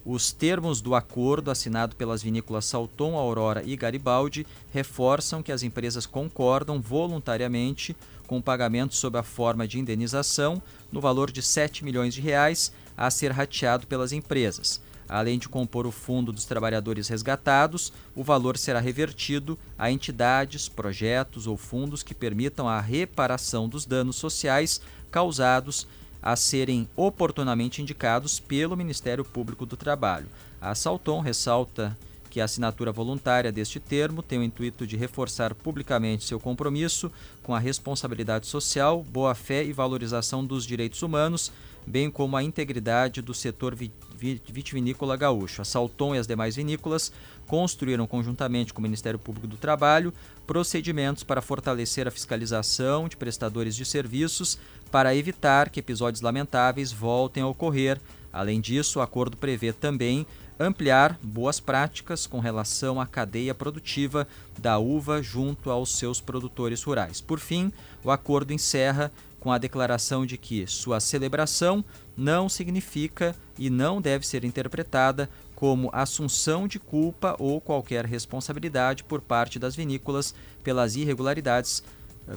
Os 0.08 0.30
termos 0.30 0.80
do 0.80 0.94
acordo 0.94 1.50
assinado 1.50 1.96
pelas 1.96 2.22
vinícolas 2.22 2.64
Salton, 2.66 3.16
Aurora 3.16 3.64
e 3.66 3.76
Garibaldi 3.76 4.46
reforçam 4.72 5.42
que 5.42 5.50
as 5.50 5.64
empresas 5.64 6.06
concordam 6.06 6.80
voluntariamente 6.80 7.96
com 8.24 8.38
o 8.38 8.42
pagamento 8.42 8.94
sob 8.94 9.18
a 9.18 9.24
forma 9.24 9.66
de 9.66 9.80
indenização 9.80 10.62
no 10.92 11.00
valor 11.00 11.32
de 11.32 11.42
7 11.42 11.84
milhões 11.84 12.14
de 12.14 12.20
reais 12.20 12.72
a 12.96 13.10
ser 13.10 13.32
rateado 13.32 13.88
pelas 13.88 14.12
empresas. 14.12 14.80
Além 15.08 15.40
de 15.40 15.48
compor 15.48 15.88
o 15.88 15.92
fundo 15.92 16.32
dos 16.32 16.44
trabalhadores 16.44 17.08
resgatados, 17.08 17.92
o 18.14 18.22
valor 18.22 18.56
será 18.56 18.78
revertido 18.78 19.58
a 19.76 19.90
entidades, 19.90 20.68
projetos 20.68 21.48
ou 21.48 21.56
fundos 21.56 22.04
que 22.04 22.14
permitam 22.14 22.68
a 22.68 22.80
reparação 22.80 23.68
dos 23.68 23.84
danos 23.84 24.14
sociais 24.14 24.80
causados 25.10 25.84
a 26.26 26.34
serem 26.34 26.88
oportunamente 26.96 27.80
indicados 27.80 28.40
pelo 28.40 28.76
Ministério 28.76 29.24
Público 29.24 29.64
do 29.64 29.76
Trabalho. 29.76 30.26
A 30.60 30.74
Salton 30.74 31.20
ressalta 31.20 31.96
que 32.28 32.40
a 32.40 32.44
assinatura 32.46 32.90
voluntária 32.90 33.52
deste 33.52 33.78
termo 33.78 34.24
tem 34.24 34.40
o 34.40 34.42
intuito 34.42 34.84
de 34.88 34.96
reforçar 34.96 35.54
publicamente 35.54 36.24
seu 36.24 36.40
compromisso 36.40 37.12
com 37.44 37.54
a 37.54 37.60
responsabilidade 37.60 38.48
social, 38.48 39.04
boa-fé 39.04 39.62
e 39.62 39.72
valorização 39.72 40.44
dos 40.44 40.66
direitos 40.66 41.00
humanos, 41.00 41.52
bem 41.86 42.10
como 42.10 42.36
a 42.36 42.42
integridade 42.42 43.22
do 43.22 43.32
setor 43.32 43.76
vitivinícola 44.16 45.16
gaúcho. 45.16 45.62
A 45.62 45.64
Salton 45.64 46.14
e 46.14 46.18
as 46.18 46.26
demais 46.26 46.56
vinícolas 46.56 47.12
construíram 47.46 48.06
conjuntamente 48.06 48.72
com 48.72 48.80
o 48.80 48.82
Ministério 48.82 49.18
Público 49.18 49.46
do 49.46 49.56
Trabalho 49.56 50.12
procedimentos 50.46 51.22
para 51.22 51.42
fortalecer 51.42 52.06
a 52.06 52.10
fiscalização 52.10 53.08
de 53.08 53.16
prestadores 53.16 53.76
de 53.76 53.84
serviços 53.84 54.58
para 54.90 55.14
evitar 55.14 55.70
que 55.70 55.80
episódios 55.80 56.20
lamentáveis 56.20 56.92
voltem 56.92 57.42
a 57.42 57.46
ocorrer. 57.46 58.00
Além 58.32 58.60
disso, 58.60 58.98
o 58.98 59.02
acordo 59.02 59.36
prevê 59.36 59.72
também 59.72 60.26
ampliar 60.58 61.18
boas 61.22 61.60
práticas 61.60 62.26
com 62.26 62.40
relação 62.40 63.00
à 63.00 63.06
cadeia 63.06 63.54
produtiva 63.54 64.26
da 64.58 64.78
uva 64.78 65.22
junto 65.22 65.70
aos 65.70 65.96
seus 65.96 66.20
produtores 66.20 66.82
rurais. 66.82 67.20
Por 67.20 67.38
fim, 67.38 67.72
o 68.02 68.10
acordo 68.10 68.52
encerra 68.52 69.12
com 69.46 69.52
a 69.52 69.58
declaração 69.58 70.26
de 70.26 70.36
que 70.36 70.66
sua 70.66 70.98
celebração 70.98 71.84
não 72.16 72.48
significa 72.48 73.32
e 73.56 73.70
não 73.70 74.00
deve 74.00 74.26
ser 74.26 74.44
interpretada 74.44 75.30
como 75.54 75.88
assunção 75.92 76.66
de 76.66 76.80
culpa 76.80 77.36
ou 77.38 77.60
qualquer 77.60 78.04
responsabilidade 78.04 79.04
por 79.04 79.20
parte 79.20 79.56
das 79.56 79.76
vinícolas 79.76 80.34
pelas 80.64 80.96
irregularidades 80.96 81.80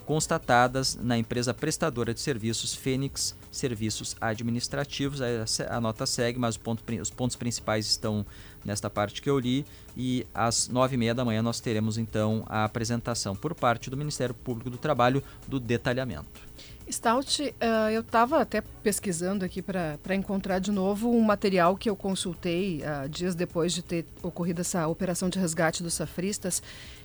constatadas 0.05 0.99
na 1.01 1.17
empresa 1.17 1.51
prestadora 1.51 2.13
de 2.13 2.19
serviços 2.19 2.75
Fênix 2.75 3.35
Serviços 3.51 4.15
Administrativos. 4.21 5.19
A 5.67 5.81
nota 5.81 6.05
segue, 6.05 6.37
mas 6.37 6.59
os 7.01 7.09
pontos 7.09 7.35
principais 7.35 7.87
estão 7.87 8.23
nesta 8.63 8.87
parte 8.87 9.19
que 9.19 9.29
eu 9.31 9.39
li. 9.39 9.65
E 9.97 10.27
às 10.31 10.67
nove 10.67 10.93
e 10.93 10.97
meia 10.97 11.15
da 11.15 11.25
manhã 11.25 11.41
nós 11.41 11.59
teremos 11.59 11.97
então 11.97 12.43
a 12.47 12.63
apresentação 12.63 13.35
por 13.35 13.55
parte 13.55 13.89
do 13.89 13.97
Ministério 13.97 14.35
Público 14.35 14.69
do 14.69 14.77
Trabalho 14.77 15.23
do 15.47 15.59
detalhamento. 15.59 16.48
Stout, 16.91 17.41
uh, 17.43 17.89
eu 17.91 18.01
estava 18.01 18.41
até 18.41 18.61
pesquisando 18.61 19.45
aqui 19.45 19.61
para 19.61 20.15
encontrar 20.15 20.59
de 20.59 20.71
novo 20.71 21.09
um 21.09 21.21
material 21.21 21.77
que 21.77 21.89
eu 21.89 21.95
consultei 21.95 22.81
uh, 22.81 23.07
dias 23.07 23.35
depois 23.35 23.73
de 23.73 23.81
ter 23.81 24.05
ocorrido 24.23 24.61
essa 24.61 24.87
operação 24.87 25.29
de 25.29 25.37
resgate 25.37 25.83
dos 25.83 25.93
safristas 25.93 26.61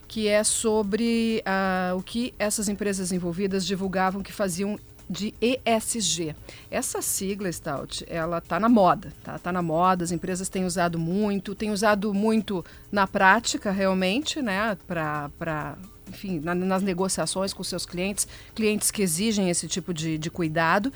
que 0.08 0.28
é 0.28 0.44
sobre 0.44 1.42
uh, 1.46 1.96
o 1.96 2.02
que 2.02 2.34
essas 2.38 2.68
empresas 2.68 3.12
envolvidas 3.12 3.66
divulgavam 3.66 4.22
que 4.22 4.32
faziam 4.32 4.78
de 5.08 5.34
ESG. 5.40 6.34
Essa 6.70 7.02
sigla, 7.02 7.50
Stout, 7.52 8.04
ela 8.08 8.38
está 8.38 8.58
na 8.58 8.68
moda, 8.68 9.12
tá? 9.22 9.38
Tá 9.38 9.52
na 9.52 9.60
moda, 9.60 10.04
as 10.04 10.12
empresas 10.12 10.48
têm 10.48 10.64
usado 10.64 10.98
muito, 10.98 11.54
têm 11.54 11.70
usado 11.70 12.14
muito 12.14 12.64
na 12.90 13.06
prática, 13.06 13.70
realmente, 13.70 14.40
né? 14.40 14.76
Para, 14.86 15.76
enfim, 16.14 16.40
na, 16.40 16.54
nas 16.54 16.82
negociações 16.82 17.52
com 17.52 17.62
seus 17.62 17.84
clientes, 17.84 18.26
clientes 18.54 18.90
que 18.90 19.02
exigem 19.02 19.50
esse 19.50 19.66
tipo 19.68 19.92
de, 19.92 20.16
de 20.16 20.30
cuidado. 20.30 20.92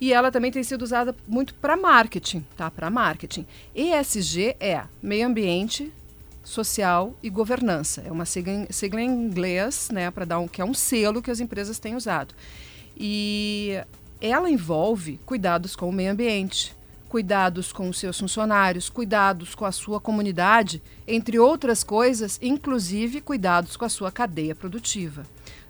E 0.00 0.12
ela 0.12 0.32
também 0.32 0.50
tem 0.50 0.62
sido 0.62 0.82
usada 0.82 1.14
muito 1.28 1.54
para 1.54 1.76
marketing, 1.76 2.44
tá? 2.56 2.70
Para 2.70 2.90
marketing. 2.90 3.46
ESG 3.74 4.56
é 4.58 4.82
meio 5.00 5.26
ambiente, 5.26 5.92
social 6.42 7.14
e 7.22 7.30
governança. 7.30 8.02
É 8.04 8.10
uma 8.10 8.24
sigla, 8.24 8.66
sigla 8.70 9.00
em 9.00 9.08
inglês, 9.08 9.90
né, 9.92 10.10
para 10.10 10.24
dar 10.24 10.38
um 10.38 10.48
que 10.48 10.60
é 10.60 10.64
um 10.64 10.74
selo 10.74 11.22
que 11.22 11.30
as 11.30 11.40
empresas 11.40 11.78
têm 11.78 11.94
usado. 11.94 12.34
E 12.96 13.80
ela 14.20 14.50
envolve 14.50 15.18
cuidados 15.24 15.76
com 15.76 15.88
o 15.88 15.92
meio 15.92 16.12
ambiente, 16.12 16.74
cuidados 17.12 17.74
com 17.74 17.90
os 17.90 17.98
seus 17.98 18.18
funcionários, 18.18 18.88
cuidados 18.88 19.54
com 19.54 19.66
a 19.66 19.70
sua 19.70 20.00
comunidade, 20.00 20.82
entre 21.06 21.38
outras 21.38 21.84
coisas, 21.84 22.38
inclusive 22.40 23.20
cuidados 23.20 23.76
com 23.76 23.84
a 23.84 23.88
sua 23.90 24.10
cadeia 24.10 24.54
produtiva. 24.54 25.22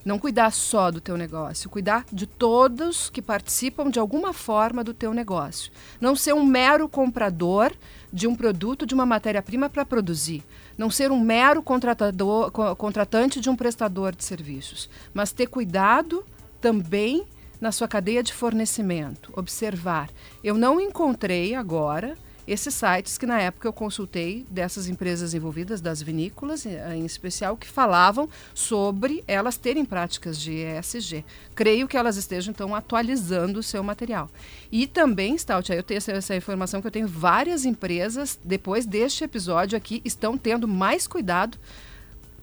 Não 0.05 0.21
cuidar 0.21 0.53
só 0.53 0.89
do 0.89 1.01
teu 1.01 1.17
negócio, 1.17 1.69
cuidar 1.69 2.05
de 2.13 2.29
todos 2.29 3.11
que 3.11 3.21
participam 3.21 3.91
de 3.91 3.99
alguma 3.99 4.33
forma 4.33 4.85
do 4.85 4.95
teu 4.95 5.13
negócio. 5.13 5.73
Não 6.01 6.15
ser 6.15 6.33
um 6.33 6.45
mero 6.45 6.89
comprador 6.89 7.73
de 8.13 8.29
um 8.29 8.37
produto, 8.37 8.87
de 8.87 8.95
uma 8.95 9.05
matéria-prima 9.05 9.69
para 9.69 9.85
produzir. 9.85 10.45
Não 10.79 10.93
ser 10.93 11.11
um 11.11 11.19
mero 11.19 11.61
contratador, 11.61 12.53
contratante 12.77 13.41
de 13.41 13.51
um 13.51 13.57
prestador 13.57 14.15
de 14.15 14.23
serviços, 14.23 14.89
mas 15.13 15.33
ter 15.33 15.49
cuidado 15.49 16.25
também 16.61 17.27
na 17.63 17.71
sua 17.71 17.87
cadeia 17.87 18.25
de 18.25 18.33
fornecimento. 18.33 19.33
Observar. 19.37 20.11
Eu 20.43 20.59
não 20.59 20.81
encontrei 20.81 21.55
agora 21.55 22.19
esses 22.45 22.75
sites 22.75 23.17
que 23.17 23.25
na 23.25 23.41
época 23.41 23.69
eu 23.69 23.73
consultei 23.73 24.45
dessas 24.51 24.89
empresas 24.89 25.33
envolvidas, 25.33 25.81
das 25.81 26.03
vinícolas 26.03 26.67
eh, 26.67 26.97
em 26.97 27.07
especial, 27.07 27.57
que 27.57 27.69
falavam 27.69 28.29
sobre 28.53 29.23
elas 29.29 29.57
terem 29.57 29.85
práticas 29.85 30.37
de 30.41 30.55
ESG. 30.55 31.25
Creio 31.55 31.87
que 31.87 31.97
elas 31.97 32.17
estejam, 32.17 32.51
então, 32.51 32.75
atualizando 32.75 33.61
o 33.61 33.63
seu 33.63 33.85
material. 33.85 34.29
E 34.73 34.89
também, 34.89 35.39
Stout, 35.39 35.73
eu 35.73 35.85
tenho 35.85 35.99
essa, 35.99 36.11
essa 36.11 36.35
informação 36.35 36.81
que 36.81 36.89
eu 36.89 36.91
tenho 36.91 37.07
várias 37.07 37.65
empresas, 37.65 38.37
depois 38.43 38.85
deste 38.85 39.23
episódio 39.23 39.79
aqui, 39.79 40.03
estão 40.05 40.37
tendo 40.37 40.67
mais 40.67 41.07
cuidado 41.07 41.57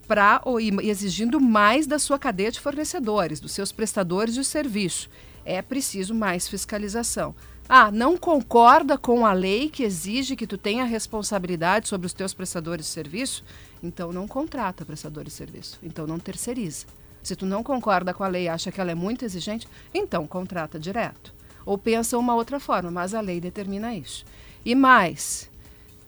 para 0.09 0.41
exigindo 0.81 1.39
mais 1.39 1.85
da 1.85 1.99
sua 1.99 2.17
cadeia 2.17 2.51
de 2.51 2.59
fornecedores, 2.59 3.39
dos 3.39 3.51
seus 3.51 3.71
prestadores 3.71 4.33
de 4.33 4.43
serviço. 4.43 5.07
É 5.45 5.61
preciso 5.61 6.15
mais 6.15 6.47
fiscalização. 6.47 7.35
Ah, 7.69 7.91
não 7.91 8.17
concorda 8.17 8.97
com 8.97 9.23
a 9.23 9.33
lei 9.33 9.69
que 9.69 9.83
exige 9.83 10.35
que 10.35 10.47
tu 10.47 10.57
tenha 10.57 10.83
responsabilidade 10.83 11.87
sobre 11.87 12.07
os 12.07 12.13
teus 12.13 12.33
prestadores 12.33 12.87
de 12.87 12.91
serviço? 12.91 13.43
Então 13.83 14.11
não 14.11 14.27
contrata 14.27 14.83
prestadores 14.83 15.31
de 15.31 15.37
serviço. 15.37 15.77
Então 15.83 16.07
não 16.07 16.17
terceiriza. 16.17 16.87
Se 17.21 17.35
tu 17.35 17.45
não 17.45 17.61
concorda 17.61 18.11
com 18.11 18.23
a 18.23 18.27
lei 18.27 18.47
acha 18.47 18.71
que 18.71 18.81
ela 18.81 18.89
é 18.89 18.95
muito 18.95 19.23
exigente, 19.23 19.67
então 19.93 20.25
contrata 20.25 20.79
direto. 20.79 21.31
Ou 21.63 21.77
pensa 21.77 22.17
uma 22.17 22.33
outra 22.33 22.59
forma, 22.59 22.89
mas 22.89 23.13
a 23.13 23.21
lei 23.21 23.39
determina 23.39 23.93
isso. 23.93 24.25
E 24.65 24.73
mais, 24.73 25.47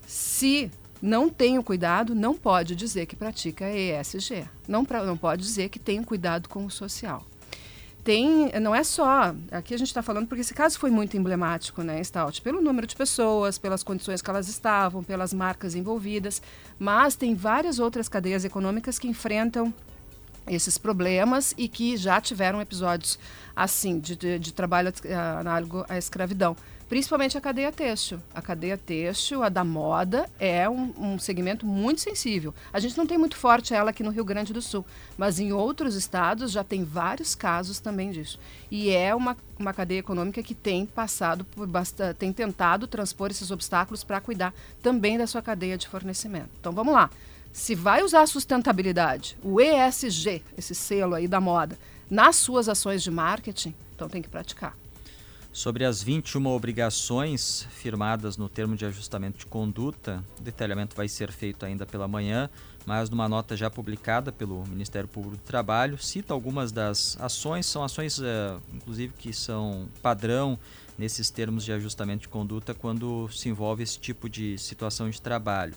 se 0.07 0.71
não 1.01 1.29
tem 1.29 1.57
o 1.57 1.63
cuidado, 1.63 2.13
não 2.13 2.35
pode 2.35 2.75
dizer 2.75 3.05
que 3.05 3.15
pratica 3.15 3.65
ESG. 3.69 4.45
Não, 4.67 4.85
pra, 4.85 5.03
não 5.03 5.17
pode 5.17 5.41
dizer 5.41 5.69
que 5.69 5.79
tem 5.79 6.03
cuidado 6.03 6.47
com 6.47 6.65
o 6.65 6.69
social. 6.69 7.25
tem, 8.03 8.51
não 8.59 8.73
é 8.73 8.83
só, 8.83 9.35
aqui 9.51 9.73
a 9.73 9.77
gente 9.77 9.87
está 9.87 10.01
falando 10.01 10.27
porque 10.27 10.41
esse 10.41 10.53
caso 10.53 10.79
foi 10.79 10.89
muito 10.89 11.15
emblemático, 11.15 11.83
né, 11.83 12.03
Stout, 12.03 12.41
pelo 12.41 12.61
número 12.61 12.87
de 12.87 12.95
pessoas, 12.95 13.57
pelas 13.57 13.83
condições 13.83 14.21
que 14.21 14.29
elas 14.29 14.47
estavam, 14.47 15.03
pelas 15.03 15.33
marcas 15.33 15.75
envolvidas, 15.75 16.41
mas 16.79 17.15
tem 17.15 17.35
várias 17.35 17.77
outras 17.79 18.09
cadeias 18.09 18.43
econômicas 18.43 18.97
que 18.97 19.07
enfrentam 19.07 19.73
esses 20.47 20.77
problemas 20.77 21.53
e 21.57 21.67
que 21.67 21.95
já 21.95 22.19
tiveram 22.19 22.59
episódios 22.59 23.19
assim 23.55 23.99
de, 23.99 24.15
de, 24.15 24.39
de 24.39 24.51
trabalho 24.51 24.91
análogo 25.39 25.85
à 25.87 25.97
escravidão 25.97 26.55
principalmente 26.91 27.37
a 27.37 27.41
cadeia 27.41 27.71
têxtil. 27.71 28.19
A 28.35 28.41
cadeia 28.41 28.77
têxtil, 28.77 29.41
a 29.43 29.47
da 29.47 29.63
moda, 29.63 30.29
é 30.37 30.69
um, 30.69 30.93
um, 30.97 31.17
segmento 31.17 31.65
muito 31.65 32.01
sensível. 32.01 32.53
A 32.73 32.81
gente 32.81 32.97
não 32.97 33.07
tem 33.07 33.17
muito 33.17 33.37
forte 33.37 33.73
ela 33.73 33.91
aqui 33.91 34.03
no 34.03 34.09
Rio 34.09 34.25
Grande 34.25 34.51
do 34.51 34.61
Sul, 34.61 34.85
mas 35.17 35.39
em 35.39 35.53
outros 35.53 35.95
estados 35.95 36.51
já 36.51 36.65
tem 36.65 36.83
vários 36.83 37.33
casos 37.33 37.79
também 37.79 38.11
disso. 38.11 38.37
E 38.69 38.89
é 38.89 39.15
uma, 39.15 39.37
uma 39.57 39.71
cadeia 39.71 39.99
econômica 39.99 40.43
que 40.43 40.53
tem 40.53 40.85
passado 40.85 41.45
por 41.45 41.65
bastante, 41.65 42.17
tem 42.17 42.33
tentado 42.33 42.85
transpor 42.87 43.31
esses 43.31 43.51
obstáculos 43.51 44.03
para 44.03 44.19
cuidar 44.19 44.53
também 44.83 45.17
da 45.17 45.25
sua 45.25 45.41
cadeia 45.41 45.77
de 45.77 45.87
fornecimento. 45.87 46.49
Então 46.59 46.73
vamos 46.73 46.93
lá. 46.93 47.09
Se 47.53 47.73
vai 47.73 48.03
usar 48.03 48.27
sustentabilidade, 48.27 49.37
o 49.41 49.61
ESG, 49.61 50.43
esse 50.57 50.75
selo 50.75 51.15
aí 51.15 51.25
da 51.25 51.39
moda, 51.39 51.79
nas 52.09 52.35
suas 52.35 52.67
ações 52.67 53.01
de 53.01 53.09
marketing, 53.09 53.73
então 53.95 54.09
tem 54.09 54.21
que 54.21 54.27
praticar. 54.27 54.80
Sobre 55.53 55.83
as 55.83 56.01
21 56.01 56.47
obrigações 56.47 57.67
firmadas 57.71 58.37
no 58.37 58.47
termo 58.47 58.73
de 58.73 58.85
ajustamento 58.85 59.39
de 59.39 59.45
conduta, 59.45 60.23
o 60.39 60.41
detalhamento 60.41 60.95
vai 60.95 61.09
ser 61.09 61.29
feito 61.29 61.65
ainda 61.65 61.85
pela 61.85 62.07
manhã, 62.07 62.49
mas 62.85 63.09
numa 63.09 63.27
nota 63.27 63.57
já 63.57 63.69
publicada 63.69 64.31
pelo 64.31 64.65
Ministério 64.65 65.09
Público 65.09 65.35
do 65.35 65.43
Trabalho, 65.43 65.97
cita 65.97 66.33
algumas 66.33 66.71
das 66.71 67.17
ações, 67.19 67.65
são 67.65 67.83
ações, 67.83 68.17
uh, 68.19 68.61
inclusive, 68.73 69.13
que 69.17 69.33
são 69.33 69.89
padrão 70.01 70.57
nesses 70.97 71.29
termos 71.29 71.65
de 71.65 71.73
ajustamento 71.73 72.21
de 72.21 72.29
conduta 72.29 72.73
quando 72.73 73.27
se 73.29 73.49
envolve 73.49 73.83
esse 73.83 73.99
tipo 73.99 74.29
de 74.29 74.57
situação 74.57 75.09
de 75.09 75.21
trabalho. 75.21 75.73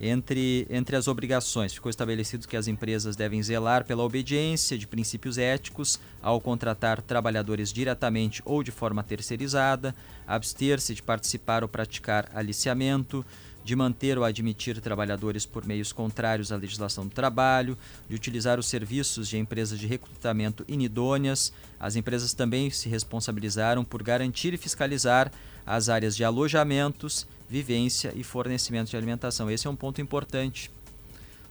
Entre, 0.00 0.66
entre 0.68 0.94
as 0.94 1.08
obrigações, 1.08 1.72
ficou 1.72 1.88
estabelecido 1.88 2.46
que 2.46 2.56
as 2.56 2.68
empresas 2.68 3.16
devem 3.16 3.42
zelar 3.42 3.84
pela 3.86 4.02
obediência 4.02 4.76
de 4.76 4.86
princípios 4.86 5.38
éticos 5.38 5.98
ao 6.20 6.38
contratar 6.38 7.00
trabalhadores 7.00 7.72
diretamente 7.72 8.42
ou 8.44 8.62
de 8.62 8.70
forma 8.70 9.02
terceirizada, 9.02 9.94
abster-se 10.26 10.94
de 10.94 11.02
participar 11.02 11.62
ou 11.62 11.68
praticar 11.68 12.30
aliciamento, 12.34 13.24
de 13.66 13.74
manter 13.74 14.16
ou 14.16 14.22
admitir 14.22 14.80
trabalhadores 14.80 15.44
por 15.44 15.66
meios 15.66 15.92
contrários 15.92 16.52
à 16.52 16.56
legislação 16.56 17.04
do 17.04 17.12
trabalho, 17.12 17.76
de 18.08 18.14
utilizar 18.14 18.60
os 18.60 18.68
serviços 18.68 19.26
de 19.26 19.36
empresas 19.38 19.76
de 19.76 19.88
recrutamento 19.88 20.64
inidôneas. 20.68 21.52
As 21.80 21.96
empresas 21.96 22.32
também 22.32 22.70
se 22.70 22.88
responsabilizaram 22.88 23.84
por 23.84 24.04
garantir 24.04 24.54
e 24.54 24.56
fiscalizar 24.56 25.32
as 25.66 25.88
áreas 25.88 26.14
de 26.14 26.22
alojamentos, 26.22 27.26
vivência 27.50 28.12
e 28.14 28.22
fornecimento 28.22 28.90
de 28.90 28.96
alimentação. 28.96 29.50
Esse 29.50 29.66
é 29.66 29.70
um 29.70 29.74
ponto 29.74 30.00
importante. 30.00 30.70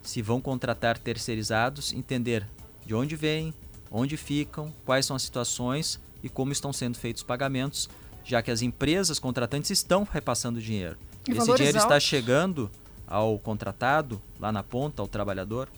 Se 0.02 0.22
vão 0.22 0.40
contratar 0.40 0.98
terceirizados, 0.98 1.92
entender 1.92 2.48
de 2.86 2.96
onde 2.96 3.18
vêm, 3.18 3.54
onde 3.92 4.16
ficam, 4.16 4.74
quais 4.86 5.06
são 5.06 5.18
as 5.18 5.24
situações 5.24 6.00
e 6.24 6.30
como 6.30 6.54
estão 6.54 6.72
sendo 6.72 6.98
feitos 6.98 7.24
os 7.24 7.28
pagamentos, 7.28 7.90
já 8.24 8.42
que 8.42 8.52
as 8.52 8.62
empresas 8.62 9.20
contratantes 9.20 9.70
estão 9.70 10.08
repassando 10.10 10.62
dinheiro. 10.62 10.98
E 11.28 11.32
Esse 11.32 11.54
dinheiro 11.54 11.78
altos. 11.80 11.84
está 11.84 12.00
chegando 12.00 12.70
ao 13.08 13.38
contratado, 13.40 14.22
lá 14.40 14.52
na 14.52 14.64
ponta, 14.64 15.02
ao 15.02 15.08
trabalhador? 15.08 15.70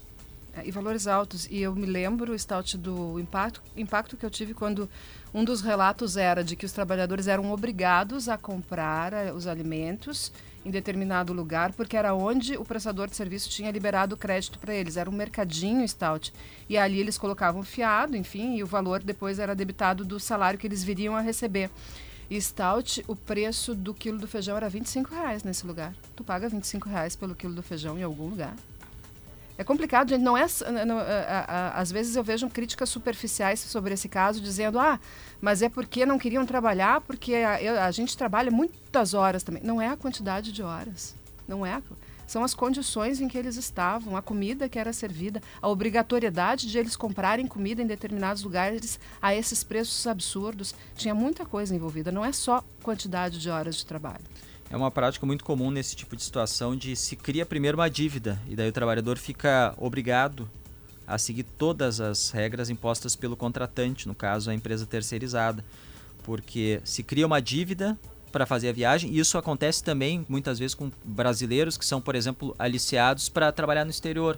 É, 0.54 0.68
e 0.68 0.72
valores 0.72 1.08
altos. 1.08 1.48
E 1.50 1.62
eu 1.62 1.74
me 1.76 1.86
lembro, 1.86 2.38
Stout, 2.38 2.78
do 2.78 3.20
impacto, 3.20 3.62
impacto 3.76 4.18
que 4.18 4.26
eu 4.26 4.30
tive 4.30 4.54
quando 4.54 4.90
um 5.34 5.44
dos 5.44 5.62
relatos 5.62 6.18
era 6.18 6.44
de 6.44 6.56
que 6.56 6.66
os 6.66 6.72
trabalhadores 6.72 7.28
eram 7.28 7.52
obrigados 7.52 8.28
a 8.28 8.38
comprar 8.38 9.14
eh, 9.14 9.32
os 9.32 9.46
alimentos 9.46 10.32
em 10.66 10.72
determinado 10.72 11.32
lugar, 11.32 11.72
porque 11.74 11.96
era 11.96 12.14
onde 12.14 12.58
o 12.58 12.66
prestador 12.66 13.08
de 13.08 13.16
serviço 13.16 13.50
tinha 13.50 13.72
liberado 13.72 14.16
o 14.16 14.18
crédito 14.18 14.60
para 14.60 14.74
eles. 14.74 14.98
Era 14.98 15.10
um 15.10 15.14
mercadinho 15.14 15.88
stout. 15.88 16.34
E 16.68 16.78
ali 16.78 17.00
eles 17.00 17.18
colocavam 17.18 17.64
fiado, 17.64 18.18
enfim, 18.18 18.58
e 18.58 18.64
o 18.64 18.68
valor 18.68 19.02
depois 19.02 19.40
era 19.40 19.56
debitado 19.56 20.04
do 20.04 20.20
salário 20.20 20.60
que 20.60 20.68
eles 20.68 20.84
viriam 20.84 21.16
a 21.16 21.22
receber. 21.22 21.70
E 22.30 22.42
stout, 22.42 23.04
o 23.08 23.16
preço 23.16 23.74
do 23.74 23.94
quilo 23.94 24.18
do 24.18 24.28
feijão 24.28 24.58
era 24.58 24.68
25 24.68 25.14
reais 25.14 25.44
nesse 25.44 25.66
lugar. 25.66 25.94
Tu 26.16 26.24
paga 26.24 26.50
25 26.50 26.90
reais 26.90 27.16
pelo 27.16 27.34
quilo 27.34 27.54
do 27.54 27.64
feijão 27.64 27.98
em 27.98 28.04
algum 28.04 28.28
lugar. 28.28 28.54
É 29.58 29.64
complicado, 29.64 30.10
gente. 30.10 30.22
Não 30.22 30.38
é. 30.38 30.46
Não, 30.86 30.98
às 31.74 31.92
vezes 31.92 32.16
eu 32.16 32.24
vejo 32.24 32.48
críticas 32.50 32.90
superficiais 32.90 33.60
sobre 33.60 33.94
esse 33.94 34.08
caso, 34.08 34.40
dizendo, 34.40 34.78
ah, 34.78 35.00
mas 35.42 35.62
é 35.62 35.70
porque 35.70 36.06
não 36.06 36.20
queriam 36.20 36.46
trabalhar, 36.46 37.02
porque 37.02 37.34
a, 37.36 37.86
a 37.86 37.92
gente 37.92 38.16
trabalha 38.16 38.52
muitas 38.52 39.14
horas 39.14 39.42
também. 39.42 39.64
Não 39.64 39.82
é 39.82 39.88
a 39.88 39.98
quantidade 39.98 40.52
de 40.52 40.62
horas. 40.62 41.16
Não 41.48 41.66
é. 41.66 41.82
São 42.28 42.44
as 42.44 42.54
condições 42.54 43.22
em 43.22 43.30
que 43.30 43.38
eles 43.38 43.56
estavam, 43.56 44.18
a 44.18 44.22
comida 44.22 44.68
que 44.68 44.78
era 44.78 44.92
servida, 44.92 45.42
a 45.62 45.70
obrigatoriedade 45.70 46.68
de 46.70 46.78
eles 46.78 46.98
comprarem 46.98 47.48
comida 47.48 47.82
em 47.82 47.88
determinados 47.88 48.44
lugares 48.44 49.00
a 49.22 49.34
esses 49.34 49.64
preços 49.64 50.06
absurdos. 50.06 50.76
Tinha 50.96 51.16
muita 51.16 51.46
coisa 51.46 51.74
envolvida, 51.74 52.12
não 52.12 52.26
é 52.26 52.34
só 52.34 52.62
quantidade 52.84 53.40
de 53.40 53.50
horas 53.50 53.78
de 53.78 53.86
trabalho. 53.86 54.26
É 54.70 54.76
uma 54.76 54.92
prática 54.92 55.26
muito 55.26 55.46
comum 55.46 55.72
nesse 55.72 55.96
tipo 55.96 56.18
de 56.18 56.24
situação 56.24 56.76
de 56.76 56.94
se 56.98 57.16
cria 57.16 57.46
primeiro 57.46 57.78
uma 57.78 57.90
dívida 57.90 58.38
e 58.46 58.56
daí 58.56 58.68
o 58.68 58.74
trabalhador 58.74 59.18
fica 59.18 59.74
obrigado 59.78 60.50
a 61.08 61.18
seguir 61.18 61.44
todas 61.44 62.02
as 62.02 62.32
regras 62.32 62.70
impostas 62.70 63.16
pelo 63.16 63.38
contratante, 63.38 64.06
no 64.06 64.14
caso 64.14 64.50
a 64.50 64.54
empresa 64.54 64.86
terceirizada, 64.86 65.64
porque 66.24 66.82
se 66.84 67.02
cria 67.02 67.26
uma 67.26 67.42
dívida 67.42 67.98
para 68.32 68.46
fazer 68.46 68.70
a 68.70 68.74
viagem 68.74 69.12
e 69.12 69.20
isso 69.20 69.38
acontece 69.38 69.84
também 69.84 70.26
muitas 70.28 70.60
vezes 70.60 70.76
com 70.76 70.92
brasileiros 71.04 71.78
que 71.78 71.86
são, 71.86 72.02
por 72.02 72.16
exemplo, 72.16 72.56
aliciados 72.60 73.30
para 73.30 73.52
trabalhar 73.52 73.86
no 73.86 73.92
exterior 73.92 74.38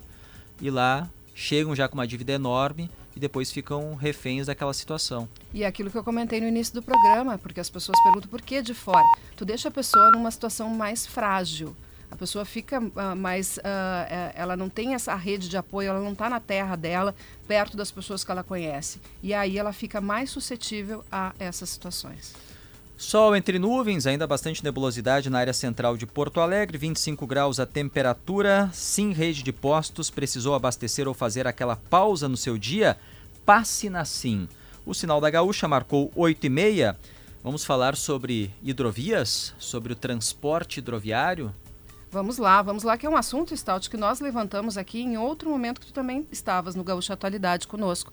e 0.61 0.69
lá 0.69 1.09
chegam 1.33 1.75
já 1.75 1.87
com 1.87 1.95
uma 1.95 2.07
dívida 2.07 2.33
enorme 2.33 2.89
e 3.15 3.19
depois 3.19 3.51
ficam 3.51 3.95
reféns 3.95 4.47
daquela 4.47 4.73
situação. 4.73 5.27
E 5.53 5.63
é 5.63 5.67
aquilo 5.67 5.89
que 5.89 5.97
eu 5.97 6.03
comentei 6.03 6.39
no 6.39 6.47
início 6.47 6.73
do 6.73 6.81
programa, 6.81 7.37
porque 7.37 7.59
as 7.59 7.69
pessoas 7.69 7.97
perguntam 8.03 8.29
por 8.29 8.41
que 8.41 8.61
de 8.61 8.73
fora. 8.73 9.03
Tu 9.35 9.45
deixa 9.45 9.69
a 9.69 9.71
pessoa 9.71 10.11
numa 10.11 10.29
situação 10.31 10.69
mais 10.69 11.05
frágil. 11.05 11.75
A 12.11 12.15
pessoa 12.15 12.43
fica 12.43 12.79
uh, 12.79 13.15
mais. 13.15 13.57
Uh, 13.57 14.31
ela 14.33 14.57
não 14.57 14.67
tem 14.67 14.95
essa 14.95 15.13
rede 15.15 15.47
de 15.47 15.57
apoio, 15.57 15.89
ela 15.89 15.99
não 15.99 16.13
está 16.13 16.29
na 16.29 16.39
terra 16.39 16.75
dela, 16.75 17.13
perto 17.47 17.77
das 17.77 17.91
pessoas 17.91 18.23
que 18.23 18.31
ela 18.31 18.43
conhece. 18.43 18.99
E 19.21 19.33
aí 19.33 19.57
ela 19.57 19.71
fica 19.71 20.01
mais 20.01 20.31
suscetível 20.31 21.03
a 21.11 21.33
essas 21.37 21.69
situações. 21.69 22.33
Sol 22.99 23.33
entre 23.33 23.57
nuvens, 23.57 24.05
ainda 24.05 24.27
bastante 24.27 24.61
nebulosidade 24.61 25.29
na 25.29 25.39
área 25.39 25.53
central 25.53 25.95
de 25.95 26.05
Porto 26.05 26.41
Alegre, 26.41 26.77
25 26.77 27.25
graus 27.25 27.57
a 27.57 27.65
temperatura. 27.65 28.69
Sim, 28.73 29.13
rede 29.13 29.41
de 29.41 29.53
postos, 29.53 30.09
precisou 30.09 30.53
abastecer 30.53 31.07
ou 31.07 31.13
fazer 31.13 31.47
aquela 31.47 31.77
pausa 31.77 32.27
no 32.27 32.35
seu 32.35 32.57
dia? 32.57 32.97
Passe 33.45 33.89
na 33.89 34.03
Sim. 34.03 34.49
O 34.85 34.93
sinal 34.93 35.21
da 35.21 35.29
Gaúcha 35.29 35.65
marcou 35.65 36.11
8 36.13 36.45
e 36.45 36.49
meia. 36.49 36.97
Vamos 37.41 37.63
falar 37.63 37.95
sobre 37.95 38.53
hidrovias, 38.61 39.55
sobre 39.57 39.93
o 39.93 39.95
transporte 39.95 40.79
hidroviário. 40.79 41.55
Vamos 42.11 42.37
lá, 42.37 42.61
vamos 42.61 42.83
lá, 42.83 42.97
que 42.97 43.05
é 43.05 43.09
um 43.09 43.15
assunto, 43.15 43.55
Stout, 43.55 43.87
que 43.89 43.95
nós 43.95 44.19
levantamos 44.19 44.77
aqui 44.77 44.99
em 44.99 45.15
outro 45.15 45.49
momento 45.49 45.79
que 45.79 45.87
tu 45.87 45.93
também 45.93 46.27
estavas 46.31 46.75
no 46.75 46.83
Gaúcha 46.83 47.13
Atualidade 47.13 47.65
conosco. 47.67 48.11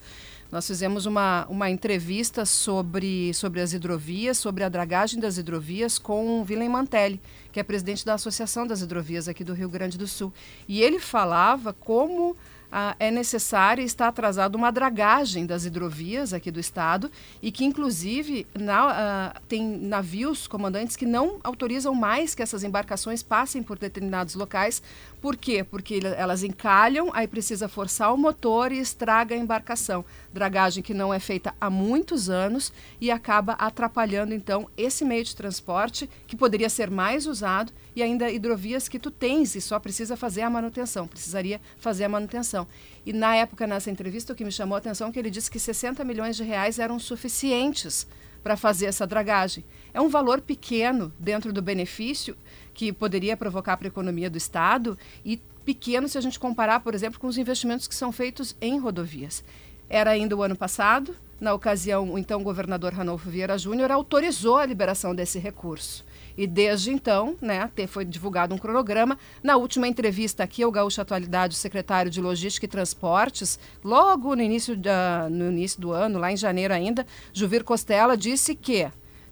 Nós 0.51 0.67
fizemos 0.67 1.07
uma, 1.07 1.47
uma 1.49 1.71
entrevista 1.71 2.45
sobre, 2.45 3.35
sobre 3.35 3.61
as 3.61 3.73
hidrovias, 3.73 4.39
sobre 4.39 4.63
a 4.63 4.69
dragagem 4.69 5.19
das 5.19 5.39
hidrovias 5.39 5.99
com 5.99 6.41
o 6.41 6.45
Willem 6.45 6.69
Mantelli, 6.69 7.21
que 7.51 7.59
é 7.59 7.63
presidente 7.63 8.05
da 8.05 8.15
Associação 8.15 8.67
das 8.67 8.81
Hidrovias 8.81 9.29
aqui 9.29 9.43
do 9.43 9.55
Rio 9.55 9.69
Grande 9.69 9.99
do 9.99 10.07
Sul. 10.07 10.33
E 10.69 10.81
ele 10.81 11.01
falava 11.01 11.73
como 11.73 12.37
ah, 12.71 12.97
é 12.99 13.11
necessária 13.11 13.83
e 13.83 13.87
está 13.87 14.09
atrasada 14.09 14.57
uma 14.57 14.71
dragagem 14.71 15.47
das 15.47 15.65
hidrovias 15.65 16.33
aqui 16.33 16.51
do 16.51 16.61
estado 16.61 17.11
e 17.43 17.51
que, 17.53 17.65
inclusive, 17.65 18.47
na, 18.55 18.91
ah, 18.91 19.41
tem 19.49 19.63
navios 19.63 20.47
comandantes 20.47 20.97
que 20.97 21.07
não 21.07 21.39
autorizam 21.43 21.95
mais 21.95 22.35
que 22.35 22.43
essas 22.43 22.65
embarcações 22.65 23.23
passem 23.23 23.63
por 23.63 23.79
determinados 23.79 24.35
locais. 24.35 24.83
Por 25.21 25.37
quê? 25.37 25.65
Porque 25.65 26.01
elas 26.17 26.43
encalham, 26.43 27.11
aí 27.15 27.27
precisa 27.27 27.69
forçar 27.69 28.13
o 28.13 28.17
motor 28.17 28.73
e 28.73 28.79
estraga 28.79 29.35
a 29.35 29.39
embarcação. 29.39 30.05
Dragagem 30.33 30.83
que 30.83 30.95
não 30.95 31.13
é 31.13 31.19
feita 31.19 31.55
há 31.61 31.71
muitos 31.71 32.29
anos 32.29 32.73
e 33.01 33.11
acaba 33.11 33.55
atrapalhando, 33.55 34.35
então, 34.35 34.69
esse 34.77 35.05
meio 35.05 35.25
de 35.25 35.35
transporte 35.35 36.09
que 36.27 36.37
poderia 36.37 36.69
ser 36.69 36.91
mais 36.91 37.27
usado 37.27 37.73
e 37.97 38.03
ainda 38.03 38.31
hidrovias 38.31 38.89
que 38.89 38.99
tu 38.99 39.11
tens 39.11 39.57
e 39.57 39.61
só 39.61 39.81
precisa 39.81 40.19
fazer 40.19 40.43
a 40.43 40.51
manutenção, 40.51 41.09
precisaria 41.09 41.59
fazer 41.79 42.05
a 42.05 42.09
manutenção. 42.11 42.69
E 43.07 43.13
na 43.13 43.35
época, 43.35 43.67
nessa 43.67 43.91
entrevista, 43.91 44.35
o 44.35 44.37
que 44.37 44.45
me 44.45 44.53
chamou 44.53 44.75
a 44.77 44.79
atenção 44.79 45.09
é 45.09 45.13
que 45.13 45.19
ele 45.19 45.31
disse 45.31 45.51
que 45.51 45.59
60 45.59 46.05
milhões 46.05 46.37
de 46.37 46.45
reais 46.45 46.79
eram 46.79 46.99
suficientes 46.99 48.07
para 48.43 48.55
fazer 48.55 48.85
essa 48.85 49.07
dragagem. 49.07 49.65
É 49.95 50.01
um 50.01 50.11
valor 50.11 50.43
pequeno 50.43 51.11
dentro 51.19 51.55
do 51.55 51.63
benefício 51.63 52.37
que 52.75 52.93
poderia 52.93 53.35
provocar 53.35 53.79
para 53.79 53.87
a 53.87 53.89
economia 53.89 54.29
do 54.29 54.37
Estado 54.37 54.99
e 55.25 55.41
pequeno 55.65 56.07
se 56.07 56.19
a 56.19 56.21
gente 56.21 56.39
comparar, 56.39 56.81
por 56.81 56.95
exemplo, 56.95 57.19
com 57.19 57.27
os 57.27 57.39
investimentos 57.39 57.89
que 57.89 57.95
são 57.95 58.13
feitos 58.13 58.55
em 58.61 58.79
rodovias. 58.79 59.43
Era 59.89 60.11
ainda 60.11 60.37
o 60.37 60.43
ano 60.43 60.55
passado, 60.55 61.17
Na 61.39 61.53
ocasião, 61.53 62.13
o 62.13 62.19
então 62.19 62.43
governador 62.43 62.95
Ranolfo 62.95 63.29
Vieira 63.29 63.59
Júnior 63.59 63.93
autorizou 63.93 64.57
a 64.57 64.65
liberação 64.65 65.15
desse 65.15 65.39
recurso. 65.39 66.03
E 66.37 66.47
desde 66.47 66.91
então, 66.91 67.37
né, 67.41 67.71
foi 67.89 68.05
divulgado 68.05 68.55
um 68.55 68.59
cronograma. 68.59 69.19
Na 69.43 69.57
última 69.57 69.89
entrevista 69.89 70.43
aqui 70.43 70.63
ao 70.63 70.71
Gaúcha 70.71 71.03
Atualidade, 71.03 71.55
o 71.55 71.59
secretário 71.59 72.11
de 72.11 72.21
Logística 72.21 72.67
e 72.67 72.69
Transportes, 72.69 73.59
logo 73.83 74.37
no 74.37 74.43
início, 74.43 74.77
da, 74.77 75.29
no 75.31 75.51
início 75.51 75.81
do 75.81 75.93
ano, 75.93 76.19
lá 76.19 76.31
em 76.31 76.37
janeiro 76.37 76.75
ainda, 76.75 77.07
Juvir 77.33 77.65
Costela 77.65 78.17
disse 78.17 78.55
que 78.55 78.87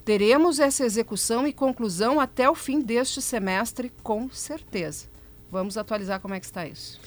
teremos 0.05 0.59
essa 0.59 0.85
execução 0.85 1.47
e 1.47 1.53
conclusão 1.53 2.19
até 2.19 2.49
o 2.49 2.55
fim 2.55 2.81
deste 2.81 3.21
semestre, 3.21 3.93
com 4.03 4.31
certeza. 4.31 5.07
Vamos 5.51 5.77
atualizar 5.77 6.21
como 6.21 6.35
é 6.35 6.41
que 6.41 6.47
está 6.47 6.67
isso. 6.67 6.99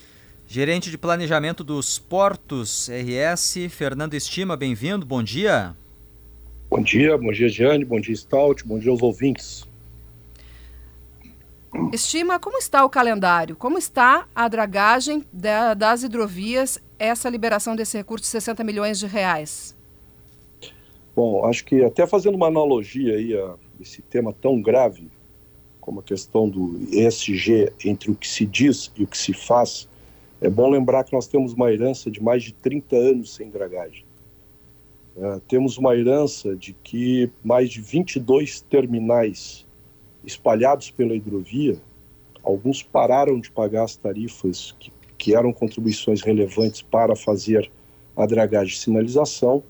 Gerente 0.48 0.90
de 0.90 0.98
Planejamento 0.98 1.62
dos 1.62 2.00
Portos 2.00 2.88
RS, 2.88 3.68
Fernando 3.70 4.14
Estima, 4.14 4.56
bem-vindo, 4.56 5.06
bom 5.06 5.22
dia. 5.22 5.76
Bom 6.70 6.82
dia, 6.82 7.18
bom 7.18 7.32
dia, 7.32 7.50
Giane, 7.50 7.84
bom 7.84 8.00
dia, 8.00 8.16
Stout, 8.16 8.66
bom 8.66 8.80
dia 8.80 8.92
aos 8.92 9.02
ouvintes. 9.02 9.67
Estima, 11.94 12.40
como 12.40 12.58
está 12.58 12.84
o 12.84 12.90
calendário? 12.90 13.56
Como 13.56 13.78
está 13.78 14.28
a 14.36 14.48
dragagem 14.48 15.24
da, 15.32 15.74
das 15.74 16.04
hidrovias, 16.04 16.80
essa 16.98 17.30
liberação 17.30 17.76
desse 17.76 17.98
recurso 17.98 18.24
de 18.24 18.30
60 18.30 18.64
milhões 18.64 19.00
de 19.00 19.06
reais? 19.06 19.76
Bom, 21.16 21.46
acho 21.46 21.64
que 21.64 21.84
até 21.84 22.06
fazendo 22.06 22.36
uma 22.36 22.48
analogia 22.48 23.16
aí 23.16 23.36
a 23.36 23.56
esse 23.80 24.02
tema 24.02 24.34
tão 24.34 24.62
grave, 24.62 25.08
como 25.80 26.00
a 26.00 26.04
questão 26.04 26.50
do 26.50 26.80
ESG 26.92 27.72
entre 27.86 28.12
o 28.12 28.16
que 28.16 28.28
se 28.28 28.46
diz 28.46 28.92
e 28.98 29.04
o 29.04 29.08
que 29.08 29.18
se 29.18 29.34
faz, 29.34 29.88
é 30.42 30.50
bom 30.50 30.70
lembrar 30.70 31.04
que 31.04 31.14
nós 31.14 31.28
temos 31.28 31.54
uma 31.54 31.72
herança 31.72 32.12
de 32.12 32.22
mais 32.22 32.44
de 32.44 32.54
30 32.54 32.96
anos 32.96 33.34
sem 33.34 33.50
dragagem. 33.50 34.04
É, 35.16 35.42
temos 35.48 35.78
uma 35.78 35.96
herança 35.96 36.56
de 36.56 36.74
que 36.74 37.32
mais 37.44 37.70
de 37.70 37.82
22 37.82 38.62
terminais 38.62 39.67
espalhados 40.28 40.92
pela 40.92 41.16
hidrovia, 41.16 41.82
alguns 42.44 42.84
pararam 42.84 43.40
de 43.40 43.50
pagar 43.50 43.86
as 43.86 43.96
tarifas 43.96 44.76
que, 44.78 44.92
que 45.18 45.34
eram 45.34 45.54
contribuições 45.54 46.22
relevantes 46.22 46.82
para 46.82 47.16
fazer 47.16 47.72
a 48.16 48.26
dragagem 48.26 48.74
de 48.74 48.80
sinalização, 48.80 49.64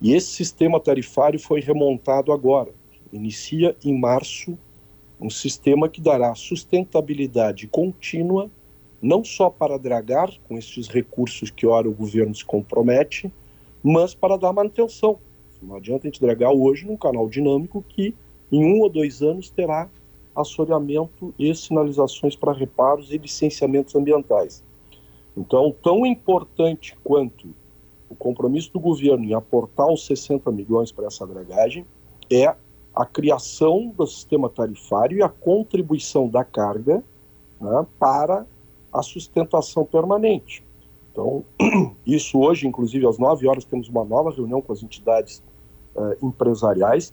e 0.00 0.14
esse 0.14 0.28
sistema 0.28 0.78
tarifário 0.78 1.40
foi 1.40 1.60
remontado 1.60 2.30
agora. 2.30 2.70
Inicia 3.12 3.74
em 3.84 3.98
março 3.98 4.56
um 5.20 5.30
sistema 5.30 5.88
que 5.88 6.00
dará 6.00 6.34
sustentabilidade 6.34 7.66
contínua 7.66 8.48
não 9.02 9.24
só 9.24 9.50
para 9.50 9.78
dragar 9.78 10.30
com 10.46 10.56
estes 10.56 10.88
recursos 10.88 11.50
que 11.50 11.66
ora 11.66 11.88
o 11.88 11.94
governo 11.94 12.34
se 12.34 12.44
compromete, 12.44 13.32
mas 13.82 14.14
para 14.14 14.36
dar 14.36 14.52
manutenção. 14.52 15.18
Não 15.62 15.76
adianta 15.76 16.06
a 16.06 16.10
gente 16.10 16.20
dragar 16.20 16.52
hoje 16.52 16.86
num 16.86 16.96
canal 16.96 17.28
dinâmico 17.28 17.84
que 17.88 18.14
em 18.50 18.64
um 18.64 18.80
ou 18.80 18.88
dois 18.88 19.22
anos 19.22 19.50
terá 19.50 19.88
assoreamento 20.34 21.34
e 21.38 21.54
sinalizações 21.54 22.36
para 22.36 22.52
reparos 22.52 23.10
e 23.10 23.18
licenciamentos 23.18 23.94
ambientais. 23.94 24.62
Então, 25.36 25.74
tão 25.82 26.04
importante 26.06 26.96
quanto 27.02 27.48
o 28.08 28.14
compromisso 28.14 28.72
do 28.72 28.80
governo 28.80 29.24
em 29.24 29.34
aportar 29.34 29.90
os 29.92 30.06
60 30.06 30.50
milhões 30.52 30.92
para 30.92 31.06
essa 31.06 31.26
dragagem 31.26 31.84
é 32.30 32.54
a 32.94 33.04
criação 33.04 33.92
do 33.96 34.06
sistema 34.06 34.48
tarifário 34.48 35.18
e 35.18 35.22
a 35.22 35.28
contribuição 35.28 36.28
da 36.28 36.44
carga 36.44 37.04
né, 37.60 37.86
para 37.98 38.46
a 38.92 39.02
sustentação 39.02 39.84
permanente. 39.84 40.64
Então, 41.12 41.44
isso 42.06 42.38
hoje, 42.38 42.66
inclusive, 42.66 43.06
às 43.06 43.18
9 43.18 43.46
horas, 43.46 43.64
temos 43.64 43.88
uma 43.88 44.04
nova 44.04 44.30
reunião 44.30 44.62
com 44.62 44.72
as 44.72 44.82
entidades 44.82 45.42
uh, 45.94 46.26
empresariais, 46.26 47.12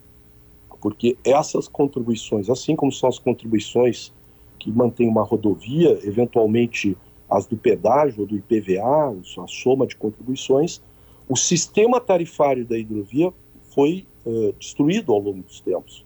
porque 0.84 1.16
essas 1.24 1.70
contribuições, 1.70 2.50
assim 2.50 2.76
como 2.76 2.92
são 2.92 3.08
as 3.08 3.18
contribuições 3.18 4.12
que 4.60 4.70
mantêm 4.70 5.08
uma 5.08 5.24
rodovia, 5.24 5.98
eventualmente 6.04 6.98
as 7.30 7.48
do 7.48 7.56
pedágio 7.56 8.22
ou 8.22 8.28
do 8.28 8.36
IPVA, 8.36 9.16
a 9.42 9.48
soma 9.48 9.88
de 9.88 9.96
contribuições, 9.96 10.82
o 11.30 11.38
sistema 11.38 12.02
tarifário 12.02 12.66
da 12.66 12.78
hidrovia 12.78 13.32
foi 13.74 14.06
uh, 14.26 14.52
destruído 14.60 15.14
ao 15.14 15.20
longo 15.20 15.42
dos 15.42 15.62
tempos. 15.62 16.06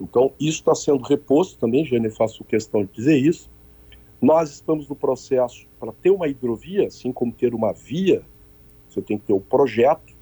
Então, 0.00 0.32
isso 0.40 0.60
está 0.60 0.74
sendo 0.74 1.02
reposto 1.04 1.58
também, 1.58 1.84
Jane, 1.84 2.08
faço 2.08 2.42
questão 2.44 2.82
de 2.82 2.92
dizer 2.92 3.18
isso, 3.18 3.50
nós 4.22 4.50
estamos 4.50 4.88
no 4.88 4.96
processo 4.96 5.66
para 5.78 5.92
ter 5.92 6.08
uma 6.08 6.26
hidrovia, 6.28 6.86
assim 6.86 7.12
como 7.12 7.30
ter 7.30 7.54
uma 7.54 7.74
via, 7.74 8.22
você 8.88 9.02
tem 9.02 9.18
que 9.18 9.26
ter 9.26 9.34
o 9.34 9.36
um 9.36 9.40
projeto. 9.40 10.13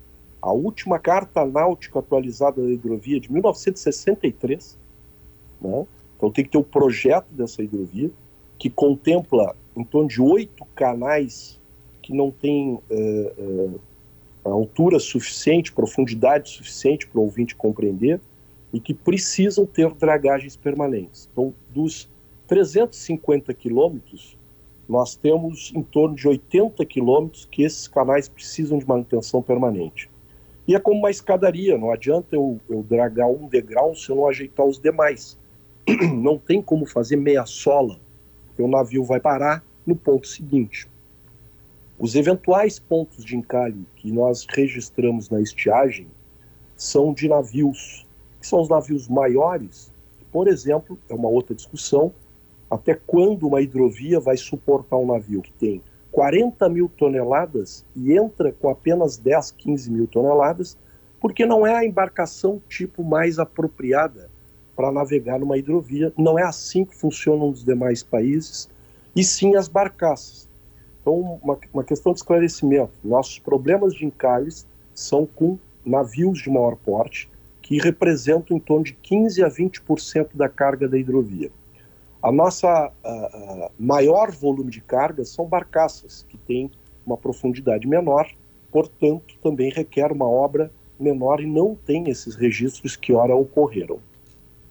A 0.43 0.53
última 0.53 0.99
carta 0.99 1.47
náutica 1.47 2.01
atualizada 2.01 2.61
da 2.61 2.69
hidrovia 2.69 3.21
de 3.21 3.33
1963, 3.33 4.77
né? 5.61 5.87
então 6.17 6.33
tem 6.33 6.45
que 6.45 6.51
ter 6.51 6.59
o 6.59 6.63
um 6.63 6.65
projeto 6.65 7.27
dessa 7.31 7.63
hidrovia, 7.63 8.11
que 8.59 8.69
contempla 8.69 9.55
em 9.77 9.85
torno 9.85 10.09
de 10.09 10.21
oito 10.21 10.65
canais 10.75 11.61
que 12.03 12.13
não 12.13 12.33
têm 12.33 12.81
é, 12.91 13.33
é, 13.39 14.49
altura 14.49 14.99
suficiente, 14.99 15.73
profundidade 15.73 16.51
suficiente 16.51 17.07
para 17.07 17.21
o 17.21 17.23
ouvinte 17.23 17.55
compreender, 17.55 18.21
e 18.73 18.81
que 18.81 18.95
precisam 18.95 19.65
ter 19.65 19.93
dragagens 19.95 20.57
permanentes. 20.57 21.29
Então, 21.31 21.55
dos 21.71 22.09
350 22.49 23.53
quilômetros, 23.55 24.37
nós 24.89 25.15
temos 25.15 25.73
em 25.75 25.83
torno 25.83 26.17
de 26.17 26.27
80 26.27 26.85
quilômetros 26.87 27.47
que 27.51 27.63
esses 27.63 27.87
canais 27.87 28.29
precisam 28.29 28.79
de 28.79 28.89
manutenção 28.89 29.43
permanente. 29.43 30.11
E 30.67 30.75
é 30.75 30.81
como 30.81 30.99
uma 30.99 31.11
escadaria, 31.11 31.77
não 31.77 31.91
adianta 31.91 32.37
eu, 32.37 32.61
eu 32.69 32.83
dragar 32.83 33.29
um 33.29 33.49
degrau 33.49 33.95
se 33.95 34.11
eu 34.11 34.17
não 34.17 34.29
ajeitar 34.29 34.65
os 34.65 34.79
demais. 34.79 35.39
Não 36.15 36.39
tem 36.39 36.63
como 36.63 36.87
fazer 36.87 37.17
meia 37.17 37.45
sola, 37.45 37.99
porque 38.47 38.63
o 38.63 38.69
navio 38.69 39.03
vai 39.03 39.19
parar 39.19 39.65
no 39.85 39.97
ponto 39.97 40.29
seguinte. 40.29 40.87
Os 41.99 42.15
eventuais 42.15 42.79
pontos 42.79 43.25
de 43.25 43.37
encalhe 43.37 43.85
que 43.97 44.13
nós 44.13 44.47
registramos 44.49 45.29
na 45.29 45.41
estiagem 45.41 46.07
são 46.77 47.13
de 47.13 47.29
navios, 47.29 48.07
que 48.41 48.47
são 48.47 48.61
os 48.61 48.69
navios 48.69 49.09
maiores, 49.09 49.93
por 50.31 50.47
exemplo, 50.47 50.99
é 51.09 51.15
uma 51.15 51.29
outra 51.29 51.55
discussão, 51.55 52.13
até 52.71 52.95
quando 52.95 53.47
uma 53.47 53.61
hidrovia 53.61 54.19
vai 54.19 54.37
suportar 54.37 54.97
um 54.97 55.07
navio 55.07 55.43
que 55.43 55.53
tem 55.53 55.83
40 56.13 56.69
mil 56.69 56.91
toneladas 56.91 57.85
e 57.97 58.13
entra 58.13 58.53
com 58.53 58.69
apenas 58.69 59.17
10, 59.17 59.51
15 59.53 59.91
mil 59.91 60.07
toneladas, 60.07 60.77
porque 61.19 61.47
não 61.47 61.67
é 61.67 61.75
a 61.75 61.85
embarcação 61.85 62.61
tipo 62.69 63.03
mais 63.03 63.39
apropriada 63.39 64.31
para 64.77 64.93
navegar 64.93 65.39
numa 65.39 65.57
hidrovia. 65.57 66.13
Não 66.17 66.39
é 66.39 66.43
assim 66.43 66.85
que 66.85 66.95
funcionam 66.95 67.49
os 67.49 67.65
demais 67.65 68.03
países, 68.03 68.69
e 69.17 69.25
sim 69.25 69.57
as 69.57 69.69
barcaças. 69.69 70.49
Então, 71.01 71.15
uma, 71.43 71.59
uma 71.73 71.85
questão 71.85 72.13
de 72.13 72.19
esclarecimento: 72.19 72.93
nossos 73.03 73.39
problemas 73.39 73.95
de 73.95 74.05
encalhes 74.05 74.67
são 74.95 75.27
com 75.27 75.59
navios 75.85 76.41
de 76.43 76.51
maior 76.51 76.77
porte, 76.77 77.29
que 77.63 77.79
representam 77.79 78.57
em 78.57 78.61
torno 78.61 78.85
de 78.85 78.93
15 78.93 79.43
a 79.43 79.49
20% 79.49 80.29
da 80.35 80.49
carga 80.49 80.87
da 80.87 80.99
hidrovia. 80.99 81.51
A 82.23 82.31
nossa 82.31 82.93
maior 83.79 84.31
volume 84.31 84.71
de 84.71 84.81
cargas 84.81 85.31
são 85.31 85.45
barcaças, 85.47 86.25
que 86.29 86.39
têm 86.39 86.71
uma 87.05 87.17
profundidade 87.17 87.87
menor, 87.87 88.31
portanto, 88.71 89.35
também 89.43 89.71
requer 89.71 90.13
uma 90.13 90.29
obra 90.29 90.71
menor 90.99 91.41
e 91.41 91.47
não 91.47 91.75
tem 91.75 92.09
esses 92.09 92.37
registros 92.37 92.95
que 92.95 93.13
ora 93.13 93.35
ocorreram. 93.35 93.99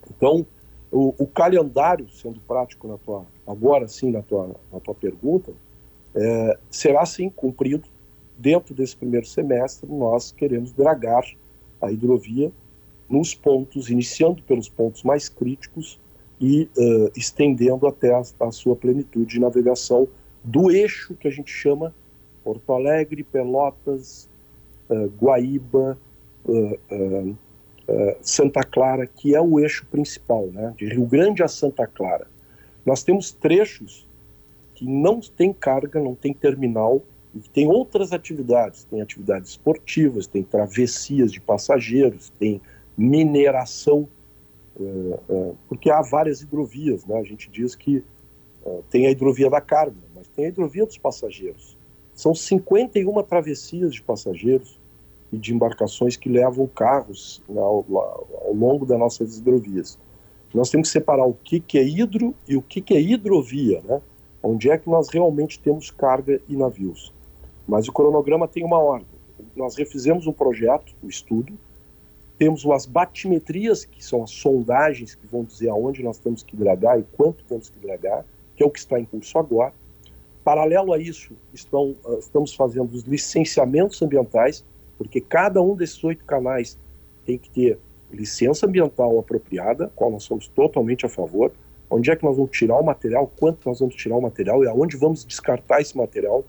Então, 0.10 0.46
o, 0.90 1.14
o 1.18 1.28
calendário, 1.28 2.10
sendo 2.10 2.40
prático 2.42 2.88
na 2.88 2.98
tua, 2.98 3.26
agora 3.46 3.88
sim 3.88 4.12
na 4.12 4.22
tua, 4.22 4.56
na 4.72 4.80
tua 4.80 4.96
pergunta, 4.96 5.52
é, 6.16 6.58
será 6.70 7.06
sim 7.06 7.30
cumprido. 7.30 7.88
Dentro 8.38 8.74
desse 8.74 8.96
primeiro 8.96 9.28
semestre, 9.28 9.88
nós 9.92 10.32
queremos 10.32 10.72
dragar 10.72 11.24
a 11.82 11.92
hidrovia 11.92 12.52
nos 13.10 13.36
pontos, 13.36 13.90
iniciando 13.90 14.42
pelos 14.44 14.68
pontos 14.68 15.04
mais 15.04 15.30
críticos, 15.30 16.00
e 16.42 16.68
uh, 16.76 17.12
estendendo 17.16 17.86
até 17.86 18.12
a, 18.12 18.24
a, 18.40 18.52
sua 18.52 18.76
plenitude 18.76 19.34
de 19.34 19.40
navegação 19.40 20.08
do 20.44 20.72
eixo 20.72 21.14
que 21.14 21.28
a 21.28 21.32
gente 21.32 21.52
chama 21.54 21.94
Porto 22.44 22.74
Alegre, 22.74 23.24
Pelotas, 23.24 24.28
uh, 24.90 25.08
Guaíba, 25.22 25.96
uh, 26.46 27.38
Santa 28.22 28.64
Clara, 28.64 29.06
que 29.06 29.36
é 29.36 29.42
o 29.42 29.60
eixo 29.60 29.86
principal, 29.86 30.48
né, 30.48 30.74
de 30.78 30.88
Rio 30.88 31.06
Grande 31.06 31.44
a 31.44 31.48
Santa 31.48 31.86
Clara. 31.86 32.26
Nós 32.86 33.04
temos 33.04 33.32
trechos 33.32 34.08
que 34.74 34.86
não 34.86 35.20
tem 35.20 35.54
carga, 35.54 36.00
não 36.00 36.16
tem 36.16 36.34
terminal, 36.34 37.04
e 37.36 37.40
que 37.40 37.50
tem 37.50 37.68
outras 37.68 38.12
atividades, 38.12 38.86
tem 38.86 39.02
atividades 39.02 39.52
esportivas, 39.52 40.26
tem 40.26 40.42
travessias 40.42 41.32
de 41.32 41.40
passageiros, 41.40 42.32
tem 42.40 42.62
mineração 42.98 44.08
porque 45.68 45.90
há 45.90 46.02
várias 46.02 46.42
hidrovias, 46.42 47.06
né? 47.06 47.20
A 47.20 47.24
gente 47.24 47.50
diz 47.50 47.76
que 47.76 48.04
é, 48.66 48.80
tem 48.90 49.08
a 49.08 49.12
hidrovia 49.12 49.50
da 49.50 49.62
carga, 49.62 49.98
mas 50.16 50.28
tem 50.28 50.46
a 50.46 50.48
hidrovia 50.50 50.86
dos 50.86 50.98
passageiros. 50.98 51.78
São 52.14 52.36
51 52.36 53.24
travessias 53.24 53.94
de 53.94 54.02
passageiros, 54.02 54.80
e 55.32 55.38
de 55.38 55.54
embarcações 55.54 56.18
que 56.18 56.28
levam 56.28 56.68
carros 56.68 57.42
né, 57.48 57.60
ao, 57.60 57.86
ao, 58.46 58.54
longo 58.54 58.86
das 58.86 59.00
nossas 59.00 59.38
hidrovias. 59.38 59.98
Nós 60.54 60.70
temos 60.70 60.90
que 60.90 60.94
separar 60.94 61.26
o 61.26 61.34
que, 61.34 61.60
que 61.62 61.78
é 61.78 61.84
hidro 61.84 62.36
e 62.48 62.58
o 62.58 62.62
que, 62.62 62.82
que 62.82 62.94
é 62.94 63.02
hidrovia, 63.02 63.82
né? 63.86 64.02
onde 64.44 64.70
é 64.70 64.78
que 64.78 64.90
nós 64.90 65.08
realmente 65.10 65.60
temos 65.60 65.90
carga 65.90 66.42
e 66.50 66.58
navios. 66.58 67.14
Mas 67.66 67.88
o 67.88 67.94
cronograma 67.94 68.48
tem 68.48 68.66
uma 68.66 68.80
ordem. 68.80 69.08
Nós 69.56 69.78
refizemos 69.78 70.28
um 70.28 70.34
projeto, 70.34 70.94
o 71.02 71.06
um 71.06 71.10
estudo, 71.10 71.54
temos 72.42 72.66
as 72.66 72.88
batimetrias, 72.88 73.86
que 73.86 74.04
são 74.04 74.24
as 74.24 74.32
sondagens 74.32 75.14
que 75.14 75.28
vão 75.28 75.44
dizer 75.44 75.70
aonde 75.70 76.02
nós 76.02 76.18
temos 76.18 76.42
que 76.42 76.56
dragar 76.56 77.00
e 77.00 77.04
quanto 77.16 77.44
temos 77.44 77.70
que 77.70 77.78
dragar, 77.78 78.26
que 78.56 78.64
é 78.64 78.66
o 78.66 78.70
que 78.72 78.80
está 78.80 79.00
em 79.00 79.06
curso 79.06 79.38
agora. 79.38 79.72
Paralelo 80.44 80.92
a 80.92 80.98
isso, 80.98 81.36
estão, 81.54 81.96
ah, 82.04 82.16
estamos 82.18 82.56
fazendo 82.56 82.96
os 82.96 83.04
licenciamentos 83.04 84.02
ambientais, 84.02 84.66
porque 84.98 85.22
cada 85.22 85.62
um 85.62 85.76
desses 85.76 86.04
oito 86.04 86.26
canais 86.26 86.80
tem 87.28 87.38
que 87.38 87.48
ter 87.52 87.78
licença 88.12 88.66
ambiental 88.66 89.20
apropriada, 89.20 89.92
qual 89.96 90.10
nós 90.10 90.24
somos 90.24 90.48
totalmente 90.48 91.06
a 91.06 91.10
favor. 91.10 91.52
Onde 91.92 92.10
é 92.10 92.16
que 92.16 92.24
nós 92.24 92.36
vamos 92.36 92.58
tirar 92.58 92.80
o 92.80 92.84
material, 92.84 93.32
quanto 93.38 93.70
nós 93.70 93.80
vamos 93.80 93.94
tirar 93.94 94.18
o 94.18 94.22
material 94.22 94.64
e 94.64 94.68
aonde 94.68 94.98
vamos 94.98 95.24
descartar 95.24 95.80
esse 95.80 95.96
material. 95.96 96.44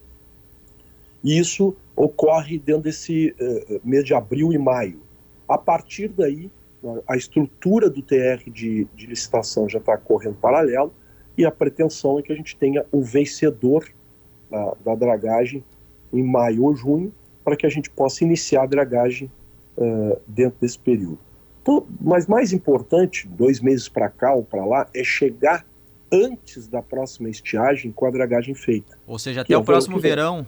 E 1.22 1.38
isso 1.38 1.76
ocorre 1.94 2.58
dentro 2.58 2.84
desse 2.84 3.36
uh, 3.38 3.80
mês 3.84 4.06
de 4.06 4.14
abril 4.14 4.54
e 4.54 4.58
maio. 4.58 5.11
A 5.48 5.58
partir 5.58 6.08
daí, 6.08 6.50
a 7.06 7.16
estrutura 7.16 7.88
do 7.88 8.02
TR 8.02 8.50
de, 8.50 8.86
de 8.94 9.06
licitação 9.06 9.68
já 9.68 9.78
está 9.78 9.96
correndo 9.96 10.34
paralelo 10.34 10.92
e 11.36 11.44
a 11.44 11.50
pretensão 11.50 12.18
é 12.18 12.22
que 12.22 12.32
a 12.32 12.36
gente 12.36 12.56
tenha 12.56 12.84
o 12.90 13.02
vencedor 13.02 13.88
da, 14.50 14.76
da 14.84 14.94
dragagem 14.94 15.64
em 16.12 16.22
maio 16.22 16.64
ou 16.64 16.76
junho, 16.76 17.12
para 17.44 17.56
que 17.56 17.66
a 17.66 17.70
gente 17.70 17.88
possa 17.88 18.22
iniciar 18.22 18.64
a 18.64 18.66
dragagem 18.66 19.30
uh, 19.76 20.20
dentro 20.26 20.58
desse 20.60 20.78
período. 20.78 21.18
Então, 21.62 21.86
mas 22.00 22.26
mais 22.26 22.52
importante, 22.52 23.26
dois 23.26 23.60
meses 23.60 23.88
para 23.88 24.08
cá 24.08 24.34
ou 24.34 24.44
para 24.44 24.64
lá, 24.64 24.86
é 24.94 25.02
chegar 25.02 25.64
antes 26.12 26.66
da 26.66 26.82
próxima 26.82 27.30
estiagem 27.30 27.90
com 27.92 28.04
a 28.04 28.10
dragagem 28.10 28.54
feita. 28.54 28.98
Ou 29.06 29.18
seja, 29.18 29.40
até 29.40 29.54
é 29.54 29.56
o 29.56 29.64
próximo 29.64 29.98
verão. 29.98 30.46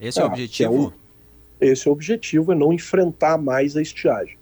Esse 0.00 0.18
é, 0.18 0.22
é 0.22 0.24
o 0.24 0.28
objetivo? 0.28 0.92
É 1.00 1.03
esse 1.60 1.88
é 1.88 1.90
o 1.90 1.94
objetivo, 1.94 2.52
é 2.52 2.54
não 2.54 2.72
enfrentar 2.72 3.38
mais 3.38 3.76
a 3.76 3.82
estiagem. 3.82 4.36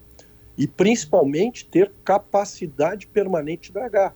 E 0.57 0.67
principalmente 0.67 1.67
ter 1.67 1.91
capacidade 2.05 3.07
permanente 3.07 3.69
de 3.69 3.75
dragar. 3.75 4.15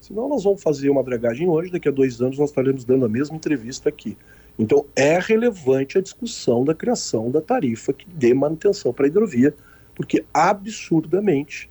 Senão 0.00 0.28
nós 0.28 0.44
vamos 0.44 0.62
fazer 0.62 0.90
uma 0.90 1.02
dragagem 1.02 1.48
hoje, 1.48 1.70
daqui 1.70 1.88
a 1.88 1.92
dois 1.92 2.20
anos 2.20 2.38
nós 2.38 2.50
estaremos 2.50 2.84
dando 2.84 3.04
a 3.04 3.08
mesma 3.08 3.36
entrevista 3.36 3.88
aqui. 3.88 4.16
Então 4.58 4.84
é 4.94 5.18
relevante 5.18 5.96
a 5.96 6.00
discussão 6.00 6.64
da 6.64 6.74
criação 6.74 7.30
da 7.30 7.40
tarifa 7.40 7.92
que 7.92 8.06
dê 8.08 8.34
manutenção 8.34 8.92
para 8.92 9.06
a 9.06 9.08
hidrovia, 9.08 9.54
porque 9.94 10.24
absurdamente 10.32 11.70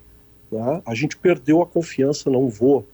tá, 0.50 0.82
a 0.84 0.94
gente 0.94 1.16
perdeu 1.16 1.62
a 1.62 1.66
confiança, 1.66 2.30
não 2.30 2.48
vou 2.48 2.86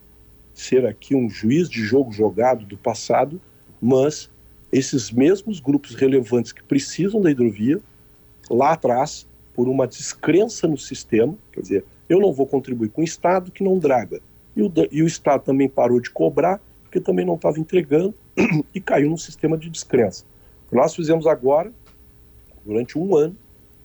ser 0.52 0.84
aqui 0.84 1.14
um 1.14 1.30
juiz 1.30 1.68
de 1.68 1.82
jogo 1.84 2.10
jogado 2.10 2.66
do 2.66 2.76
passado, 2.76 3.40
mas 3.80 4.28
esses 4.72 5.10
mesmos 5.10 5.60
grupos 5.60 5.94
relevantes 5.94 6.52
que 6.52 6.62
precisam 6.62 7.20
da 7.20 7.30
hidrovia, 7.30 7.80
lá 8.50 8.72
atrás, 8.72 9.26
por 9.54 9.68
uma 9.68 9.86
descrença 9.86 10.68
no 10.68 10.76
sistema, 10.76 11.34
quer 11.52 11.60
dizer, 11.60 11.84
eu 12.08 12.20
não 12.20 12.32
vou 12.32 12.46
contribuir 12.46 12.90
com 12.90 13.00
o 13.00 13.04
Estado 13.04 13.50
que 13.50 13.64
não 13.64 13.78
draga. 13.78 14.20
E 14.54 14.62
o, 14.62 14.72
e 14.90 15.02
o 15.02 15.06
Estado 15.06 15.42
também 15.42 15.68
parou 15.68 16.00
de 16.00 16.10
cobrar, 16.10 16.60
porque 16.82 17.00
também 17.00 17.24
não 17.24 17.34
estava 17.34 17.58
entregando, 17.58 18.14
e 18.74 18.80
caiu 18.80 19.10
num 19.10 19.16
sistema 19.16 19.56
de 19.56 19.68
descrença. 19.68 20.24
O 20.70 20.76
nós 20.76 20.94
fizemos 20.94 21.26
agora, 21.26 21.72
durante 22.64 22.98
um 22.98 23.16
ano, 23.16 23.36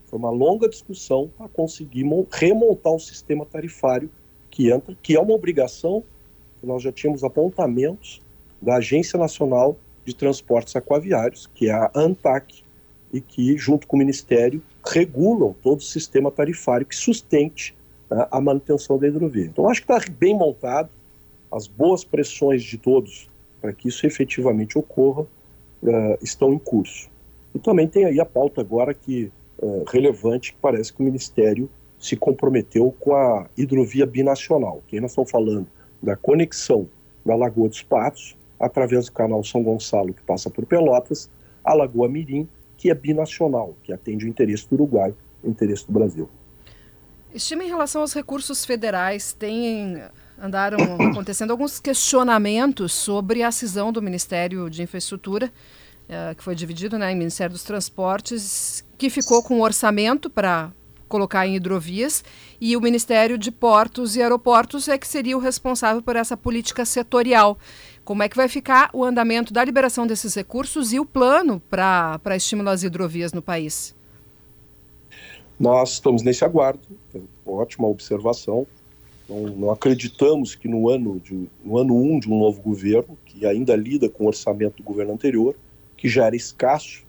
foi 0.06 0.20
uma 0.20 0.30
longa 0.30 0.70
discussão 0.70 1.30
para 1.38 1.48
conseguir 1.48 2.06
remontar 2.32 2.94
um 2.94 3.00
sistema 3.00 3.46
tarifário 3.46 4.10
que 4.50 4.72
entra, 4.72 4.96
que 5.02 5.16
é 5.16 5.20
uma 5.20 5.34
obrigação, 5.34 6.04
nós 6.62 6.84
já 6.84 6.92
tínhamos 6.92 7.24
apontamentos 7.24 8.22
da 8.62 8.76
Agência 8.76 9.18
Nacional 9.18 9.78
de 10.06 10.16
Transportes 10.16 10.76
Aquaviários, 10.76 11.48
que 11.54 11.70
é 11.70 11.74
a 11.74 11.92
ANTAC, 11.96 12.64
e 13.14 13.22
que, 13.22 13.56
junto 13.58 13.86
com 13.86 13.96
o 13.96 14.00
Ministério, 14.00 14.62
regulam 14.86 15.56
todo 15.62 15.80
o 15.80 15.84
sistema 15.84 16.32
tarifário 16.32 16.86
que 16.86 16.96
sustente 16.96 17.76
né, 18.10 18.28
a 18.32 18.42
manutenção 18.42 18.98
da 18.98 19.08
hidrovia. 19.08 19.46
Então, 19.46 19.70
acho 19.70 19.86
que 19.86 19.92
está 19.92 20.12
bem 20.12 20.36
montado, 20.36 20.90
as 21.52 21.68
boas 21.68 22.04
pressões 22.04 22.64
de 22.64 22.78
todos 22.78 23.30
para 23.62 23.72
que 23.72 23.88
isso 23.88 24.06
efetivamente 24.08 24.78
ocorra 24.78 25.22
uh, 25.22 26.18
estão 26.22 26.52
em 26.52 26.58
curso. 26.58 27.10
E 27.54 27.60
também 27.60 27.88
tem 27.88 28.06
aí 28.06 28.20
a 28.20 28.26
pauta 28.26 28.60
agora 28.60 28.94
que 28.94 29.32
uh, 29.60 29.84
relevante, 29.88 30.54
que 30.54 30.60
parece 30.60 30.92
que 30.92 31.02
o 31.02 31.06
Ministério 31.06 31.70
se 32.00 32.18
comprometeu 32.18 32.94
com 33.00 33.16
a 33.16 33.48
hidrovia 33.56 34.06
binacional, 34.06 34.82
que 34.88 35.00
nós 35.00 35.12
estamos 35.12 35.32
falando 35.32 35.68
da 36.02 36.16
conexão 36.18 36.90
da 37.26 37.36
Lagoa 37.36 37.70
dos 37.70 37.82
Patos, 37.82 38.36
através 38.64 39.06
do 39.06 39.12
canal 39.12 39.44
São 39.44 39.62
Gonçalo, 39.62 40.14
que 40.14 40.22
passa 40.24 40.50
por 40.50 40.66
Pelotas, 40.66 41.30
a 41.64 41.74
Lagoa 41.74 42.08
Mirim, 42.08 42.48
que 42.78 42.90
é 42.90 42.94
binacional, 42.94 43.76
que 43.84 43.94
atende 43.94 44.26
o 44.26 44.28
interesse 44.28 44.68
do 44.70 44.76
Uruguai, 44.76 45.14
o 45.44 45.50
interesse 45.50 45.86
do 45.86 45.94
Brasil. 45.94 46.30
Estima 47.34 47.64
em 47.64 47.68
relação 47.68 48.02
aos 48.02 48.14
recursos 48.14 48.66
federais, 48.66 49.34
tem 49.34 50.02
andaram 50.40 50.78
acontecendo 51.10 51.52
alguns 51.52 51.80
questionamentos 51.80 52.92
sobre 52.94 53.44
a 53.44 53.52
cisão 53.52 53.92
do 53.92 54.02
Ministério 54.02 54.70
de 54.70 54.82
Infraestrutura, 54.82 55.48
uh, 55.48 56.36
que 56.36 56.44
foi 56.44 56.56
dividido 56.56 56.98
né, 56.98 57.12
em 57.12 57.16
Ministério 57.16 57.54
dos 57.54 57.64
Transportes, 57.64 58.84
que 58.98 59.10
ficou 59.10 59.42
com 59.44 59.62
orçamento 59.62 60.30
para 60.30 60.72
colocar 61.08 61.46
em 61.46 61.56
hidrovias, 61.56 62.24
e 62.60 62.76
o 62.76 62.82
Ministério 62.82 63.38
de 63.38 63.52
Portos 63.52 64.16
e 64.16 64.22
Aeroportos 64.22 64.88
é 64.88 64.98
que 64.98 65.08
seria 65.08 65.38
o 65.38 65.40
responsável 65.40 66.02
por 66.02 66.16
essa 66.16 66.36
política 66.36 66.86
setorial. 66.86 67.58
Como 68.04 68.22
é 68.22 68.28
que 68.28 68.36
vai 68.36 68.50
ficar 68.50 68.90
o 68.94 69.04
andamento 69.04 69.54
da 69.54 69.64
liberação 69.64 70.06
desses 70.06 70.36
recursos 70.36 70.92
e 70.92 71.00
o 71.00 71.06
plano 71.06 71.62
para 71.70 72.36
estímulo 72.36 72.70
às 72.70 72.84
hidrovias 72.84 73.32
no 73.32 73.42
país? 73.42 73.96
Nós 75.58 75.94
estamos 75.94 76.22
nesse 76.22 76.44
aguardo, 76.44 76.82
ótima 77.46 77.88
observação. 77.88 78.68
Não, 79.30 79.44
não 79.44 79.72
acreditamos 79.72 80.54
que 80.54 80.68
no 80.68 80.90
ano, 80.90 81.22
de, 81.22 81.48
no 81.64 81.78
ano 81.78 81.96
1 81.96 82.14
um 82.14 82.20
de 82.20 82.30
um 82.30 82.38
novo 82.38 82.62
governo, 82.62 83.18
que 83.26 83.46
ainda 83.46 83.74
lida 83.74 84.10
com 84.10 84.26
o 84.26 84.28
orçamento 84.28 84.78
do 84.78 84.84
governo 84.84 85.14
anterior, 85.14 85.56
que 85.96 86.10
já 86.10 86.26
era 86.26 86.36
escasso, 86.36 87.04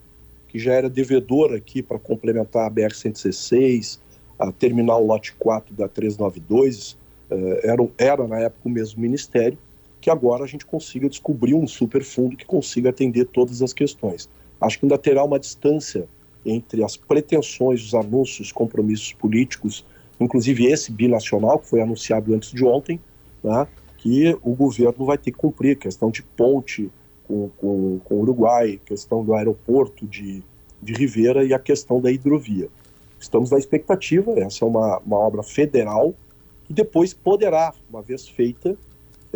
que 0.47 0.61
já 0.61 0.73
era 0.73 0.89
devedor 0.89 1.53
aqui 1.53 1.83
para 1.83 1.99
complementar 1.99 2.69
a 2.69 2.71
BR-116, 2.71 3.99
a 4.39 4.53
terminal 4.53 5.05
lote 5.05 5.35
4 5.41 5.75
da 5.75 5.89
392, 5.89 6.97
eh, 7.31 7.61
era, 7.65 7.89
era 7.99 8.29
na 8.29 8.39
época 8.39 8.61
o 8.65 8.71
mesmo 8.71 9.03
ministério, 9.03 9.59
que 10.05 10.11
agora 10.11 10.45
a 10.45 10.47
gente 10.47 10.67
consiga 10.67 11.09
descobrir 11.09 11.55
um 11.55 11.67
superfundo 11.67 12.37
que 12.37 12.45
consiga 12.45 12.91
atender 12.91 13.25
todas 13.25 13.63
as 13.63 13.73
questões. 13.73 14.29
Acho 14.61 14.79
que 14.79 14.85
ainda 14.85 14.99
terá 14.99 15.25
uma 15.25 15.39
distância 15.39 16.07
entre 16.45 16.85
as 16.85 16.95
pretensões, 16.95 17.83
os 17.83 17.95
anúncios, 17.95 18.49
os 18.49 18.53
compromissos 18.53 19.15
políticos, 19.15 19.83
inclusive 20.21 20.67
esse 20.67 20.93
binacional 20.93 21.59
que 21.59 21.69
foi 21.69 21.81
anunciado 21.81 22.35
antes 22.35 22.51
de 22.51 22.63
ontem, 22.67 23.01
né, 23.43 23.67
que 23.97 24.37
o 24.43 24.55
governo 24.55 25.07
vai 25.07 25.17
ter 25.17 25.33
que 25.33 25.39
cumprir, 25.39 25.79
questão 25.79 26.11
de 26.11 26.23
ponte 26.23 26.91
com, 27.27 27.49
com, 27.57 27.99
com 28.05 28.15
o 28.17 28.21
Uruguai, 28.21 28.79
questão 28.85 29.25
do 29.25 29.33
aeroporto 29.33 30.07
de, 30.07 30.43
de 30.83 30.93
Rivera 30.93 31.47
e 31.47 31.55
a 31.55 31.59
questão 31.59 31.99
da 31.99 32.13
hidrovia. 32.13 32.69
Estamos 33.19 33.51
na 33.51 33.57
expectativa, 33.57 34.39
essa 34.39 34.67
é 34.67 34.69
uma, 34.69 34.99
uma 34.99 35.19
obra 35.19 35.43
federal, 35.43 36.15
que 36.65 36.75
depois 36.75 37.15
poderá, 37.15 37.73
uma 37.89 38.03
vez 38.03 38.29
feita, 38.29 38.77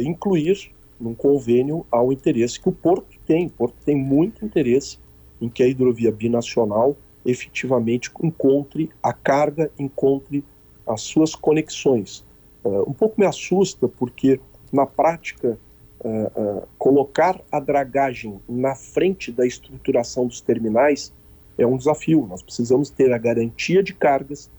incluir 0.00 0.72
num 1.00 1.14
convênio 1.14 1.86
ao 1.90 2.12
interesse 2.12 2.60
que 2.60 2.68
o 2.68 2.72
Porto 2.72 3.16
tem. 3.26 3.46
O 3.46 3.50
Porto 3.50 3.76
tem 3.84 3.96
muito 3.96 4.44
interesse 4.44 4.98
em 5.40 5.48
que 5.48 5.62
a 5.62 5.66
hidrovia 5.66 6.10
binacional 6.10 6.96
efetivamente 7.24 8.10
encontre 8.22 8.90
a 9.02 9.12
carga, 9.12 9.70
encontre 9.78 10.44
as 10.86 11.02
suas 11.02 11.34
conexões. 11.34 12.24
Uh, 12.64 12.88
um 12.88 12.92
pouco 12.92 13.20
me 13.20 13.26
assusta 13.26 13.86
porque, 13.86 14.40
na 14.72 14.86
prática, 14.86 15.58
uh, 16.00 16.40
uh, 16.40 16.68
colocar 16.78 17.40
a 17.52 17.60
dragagem 17.60 18.40
na 18.48 18.74
frente 18.74 19.30
da 19.30 19.46
estruturação 19.46 20.26
dos 20.26 20.40
terminais 20.40 21.12
é 21.56 21.66
um 21.66 21.76
desafio. 21.76 22.26
Nós 22.26 22.42
precisamos 22.42 22.90
ter 22.90 23.12
a 23.12 23.18
garantia 23.18 23.82
de 23.82 23.92
cargas 23.92 24.50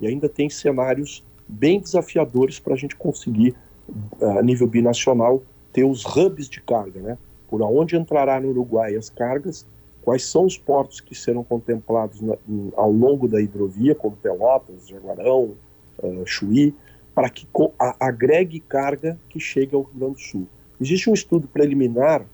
e 0.00 0.06
ainda 0.06 0.28
tem 0.28 0.50
cenários 0.50 1.24
bem 1.48 1.80
desafiadores 1.80 2.58
para 2.58 2.74
a 2.74 2.76
gente 2.76 2.96
conseguir, 2.96 3.54
a 4.20 4.42
nível 4.42 4.66
binacional, 4.66 5.42
ter 5.72 5.84
os 5.84 6.04
hubs 6.04 6.48
de 6.48 6.60
carga, 6.60 7.00
né? 7.00 7.18
Por 7.48 7.62
onde 7.62 7.96
entrará 7.96 8.40
no 8.40 8.48
Uruguai 8.48 8.96
as 8.96 9.08
cargas 9.08 9.66
quais 10.02 10.24
são 10.24 10.44
os 10.44 10.56
portos 10.56 11.00
que 11.00 11.16
serão 11.16 11.42
contemplados 11.42 12.20
na, 12.20 12.36
ao 12.76 12.92
longo 12.92 13.26
da 13.26 13.40
hidrovia, 13.40 13.92
como 13.92 14.16
Pelotas, 14.16 14.86
Jaguarão, 14.86 15.54
uh, 15.98 16.22
Chuí, 16.24 16.72
para 17.12 17.28
que 17.28 17.44
a, 17.76 17.96
agregue 18.06 18.60
carga 18.60 19.18
que 19.28 19.40
chegue 19.40 19.74
ao 19.74 19.82
Rio 19.82 19.94
Grande 19.94 20.14
do 20.14 20.20
Sul. 20.20 20.46
Existe 20.80 21.10
um 21.10 21.14
estudo 21.14 21.48
preliminar 21.48 22.24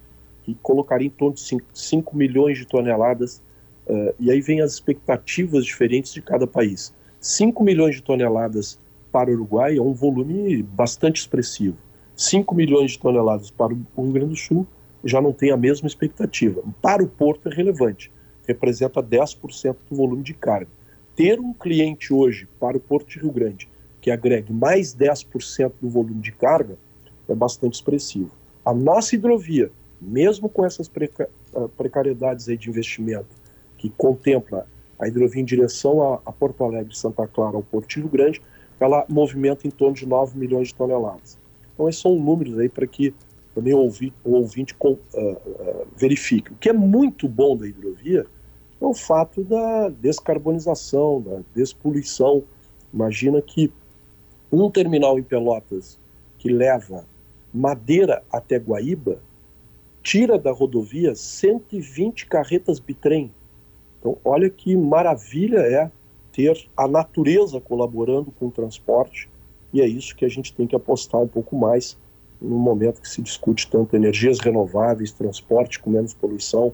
que 0.43 0.55
colocaria 0.63 1.07
em 1.07 1.11
torno 1.11 1.35
de 1.35 1.41
5, 1.41 1.65
5 1.73 2.17
milhões 2.17 2.59
de 2.59 2.67
toneladas 2.67 3.41
Uh, 3.87 4.15
e 4.19 4.31
aí 4.31 4.41
vem 4.41 4.61
as 4.61 4.75
expectativas 4.75 5.65
diferentes 5.65 6.13
de 6.13 6.23
cada 6.23 6.47
país. 6.47 6.95
5 7.21 7.63
milhões 7.63 7.97
de 7.97 8.03
toneladas 8.03 8.79
para 9.13 9.31
o 9.31 9.35
Uruguai 9.35 9.77
é 9.77 9.83
um 9.83 9.93
volume 9.93 10.63
bastante 10.63 11.21
expressivo. 11.21 11.77
5 12.17 12.55
milhões 12.55 12.93
de 12.93 12.99
toneladas 12.99 13.51
para 13.51 13.73
o 13.73 14.03
Rio 14.03 14.13
Grande 14.13 14.31
do 14.31 14.37
Sul 14.37 14.67
já 15.05 15.21
não 15.21 15.33
tem 15.33 15.51
a 15.51 15.57
mesma 15.57 15.87
expectativa. 15.87 16.63
Para 16.81 17.03
o 17.03 17.09
porto 17.09 17.49
é 17.49 17.55
relevante, 17.55 18.11
representa 18.47 19.03
10% 19.03 19.77
do 19.91 19.97
volume 19.97 20.23
de 20.23 20.35
carga. 20.35 20.71
Ter 21.15 21.39
um 21.39 21.53
cliente 21.53 22.13
hoje 22.13 22.49
para 22.59 22.77
o 22.77 22.81
porto 22.81 23.09
de 23.09 23.19
Rio 23.19 23.31
Grande 23.31 23.69
que 24.03 24.11
agregue 24.11 24.53
mais 24.53 24.95
10% 24.95 25.73
do 25.81 25.89
volume 25.89 26.21
de 26.21 26.33
carga 26.33 26.77
é 27.29 27.35
bastante 27.35 27.75
expressivo. 27.75 28.33
A 28.65 28.75
nossa 28.75 29.15
hidrovia, 29.15 29.71
mesmo 30.01 30.49
com 30.49 30.67
essas 30.67 30.89
preca 30.89 31.31
ah, 31.55 31.69
precariedades 31.77 32.49
aí 32.49 32.57
de 32.57 32.69
investimento, 32.69 33.29
que 33.79 33.89
contempla 33.91 34.67
a 34.99 35.07
hidrovia 35.07 35.41
em 35.41 35.45
direção 35.45 36.03
a, 36.03 36.21
a 36.27 36.33
Porto 36.33 36.65
Alegre, 36.65 36.97
Santa 36.97 37.27
Clara, 37.29 37.57
ao 37.57 37.63
Porto 37.63 37.89
de 37.89 38.01
Rio 38.01 38.09
Grande, 38.09 38.43
ela 38.83 39.05
movimenta 39.09 39.67
em 39.67 39.71
torno 39.71 39.95
de 39.95 40.07
9 40.07 40.39
milhões 40.39 40.69
de 40.69 40.75
toneladas. 40.75 41.39
Então, 41.75 41.89
esses 41.89 42.01
são 42.01 42.17
números 42.17 42.59
aí 42.59 42.69
para 42.69 42.87
que 42.87 43.15
também 43.55 43.75
o 43.75 43.79
ouvinte, 43.79 44.15
o 44.25 44.33
ouvinte 44.33 44.75
com, 44.75 44.93
uh, 44.93 44.99
uh, 45.15 45.87
verifique. 45.97 46.53
O 46.53 46.57
que 46.57 46.69
é 46.69 46.73
muito 46.73 47.29
bom 47.29 47.57
da 47.57 47.67
hidrovia 47.67 48.27
é 48.81 48.85
o 48.85 48.95
fato 48.95 49.45
da 49.45 49.89
descarbonização, 49.89 51.21
da 51.21 51.41
despoluição. 51.55 52.43
Imagina 52.93 53.41
que 53.41 53.71
um 54.51 54.71
terminal 54.71 55.19
em 55.19 55.23
Pelotas 55.23 55.99
que 56.39 56.51
leva 56.51 57.05
madeira 57.53 58.23
até 58.31 58.57
Guaíba 58.57 59.21
tira 60.03 60.39
da 60.39 60.51
rodovia 60.51 61.15
120 61.15 62.27
carretas 62.27 62.81
bitrem. 62.81 63.31
Então, 63.99 64.19
olha 64.25 64.51
que 64.51 64.77
maravilha 64.77 65.59
é 65.59 65.91
ter 66.33 66.67
a 66.77 66.89
natureza 66.89 67.61
colaborando 67.61 68.33
com 68.33 68.47
o 68.47 68.51
transporte, 68.51 69.29
e 69.73 69.81
é 69.81 69.87
isso 69.87 70.17
que 70.17 70.25
a 70.25 70.29
gente 70.29 70.53
tem 70.53 70.67
que 70.67 70.75
apostar 70.75 71.21
um 71.21 71.29
pouco 71.29 71.57
mais 71.57 71.97
no 72.41 72.59
momento 72.59 73.01
que 73.01 73.09
se 73.09 73.23
discute 73.23 73.71
tanto 73.71 73.95
energias 73.95 74.41
renováveis, 74.41 75.13
transporte 75.13 75.79
com 75.79 75.91
menos 75.91 76.13
poluição, 76.13 76.73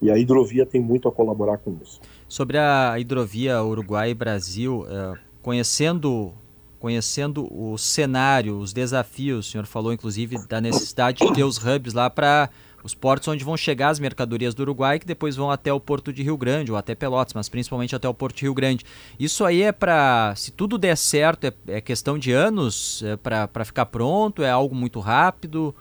e 0.00 0.10
a 0.10 0.18
hidrovia 0.18 0.66
tem 0.66 0.80
muito 0.80 1.08
a 1.08 1.12
colaborar 1.12 1.56
com 1.58 1.74
isso. 1.82 2.00
Sobre 2.28 2.58
a 2.58 2.98
hidrovia 2.98 3.62
Uruguai-Brasil, 3.62 4.84
eh, 4.88 5.14
conhecendo 5.42 6.34
conhecendo 6.78 7.48
o 7.50 7.76
cenário, 7.78 8.58
os 8.58 8.72
desafios, 8.72 9.48
o 9.48 9.50
senhor 9.50 9.66
falou 9.66 9.92
inclusive 9.92 10.46
da 10.46 10.60
necessidade 10.60 11.26
de 11.26 11.32
ter 11.32 11.42
os 11.42 11.56
hubs 11.56 11.94
lá 11.94 12.08
para 12.08 12.50
os 12.86 12.94
portos 12.94 13.26
onde 13.26 13.44
vão 13.44 13.56
chegar 13.56 13.88
as 13.88 13.98
mercadorias 13.98 14.54
do 14.54 14.60
Uruguai, 14.60 15.00
que 15.00 15.06
depois 15.06 15.34
vão 15.34 15.50
até 15.50 15.72
o 15.72 15.80
porto 15.80 16.12
de 16.12 16.22
Rio 16.22 16.36
Grande 16.36 16.70
ou 16.70 16.78
até 16.78 16.94
Pelotas, 16.94 17.34
mas 17.34 17.48
principalmente 17.48 17.96
até 17.96 18.08
o 18.08 18.14
porto 18.14 18.36
de 18.36 18.42
Rio 18.42 18.54
Grande. 18.54 18.84
Isso 19.18 19.44
aí 19.44 19.62
é 19.62 19.72
para, 19.72 20.32
se 20.36 20.52
tudo 20.52 20.78
der 20.78 20.96
certo, 20.96 21.44
é, 21.44 21.52
é 21.66 21.80
questão 21.80 22.16
de 22.16 22.30
anos 22.30 23.02
é 23.02 23.16
para 23.16 23.64
ficar 23.64 23.86
pronto? 23.86 24.42
É 24.42 24.50
algo 24.50 24.74
muito 24.74 25.00
rápido 25.00 25.74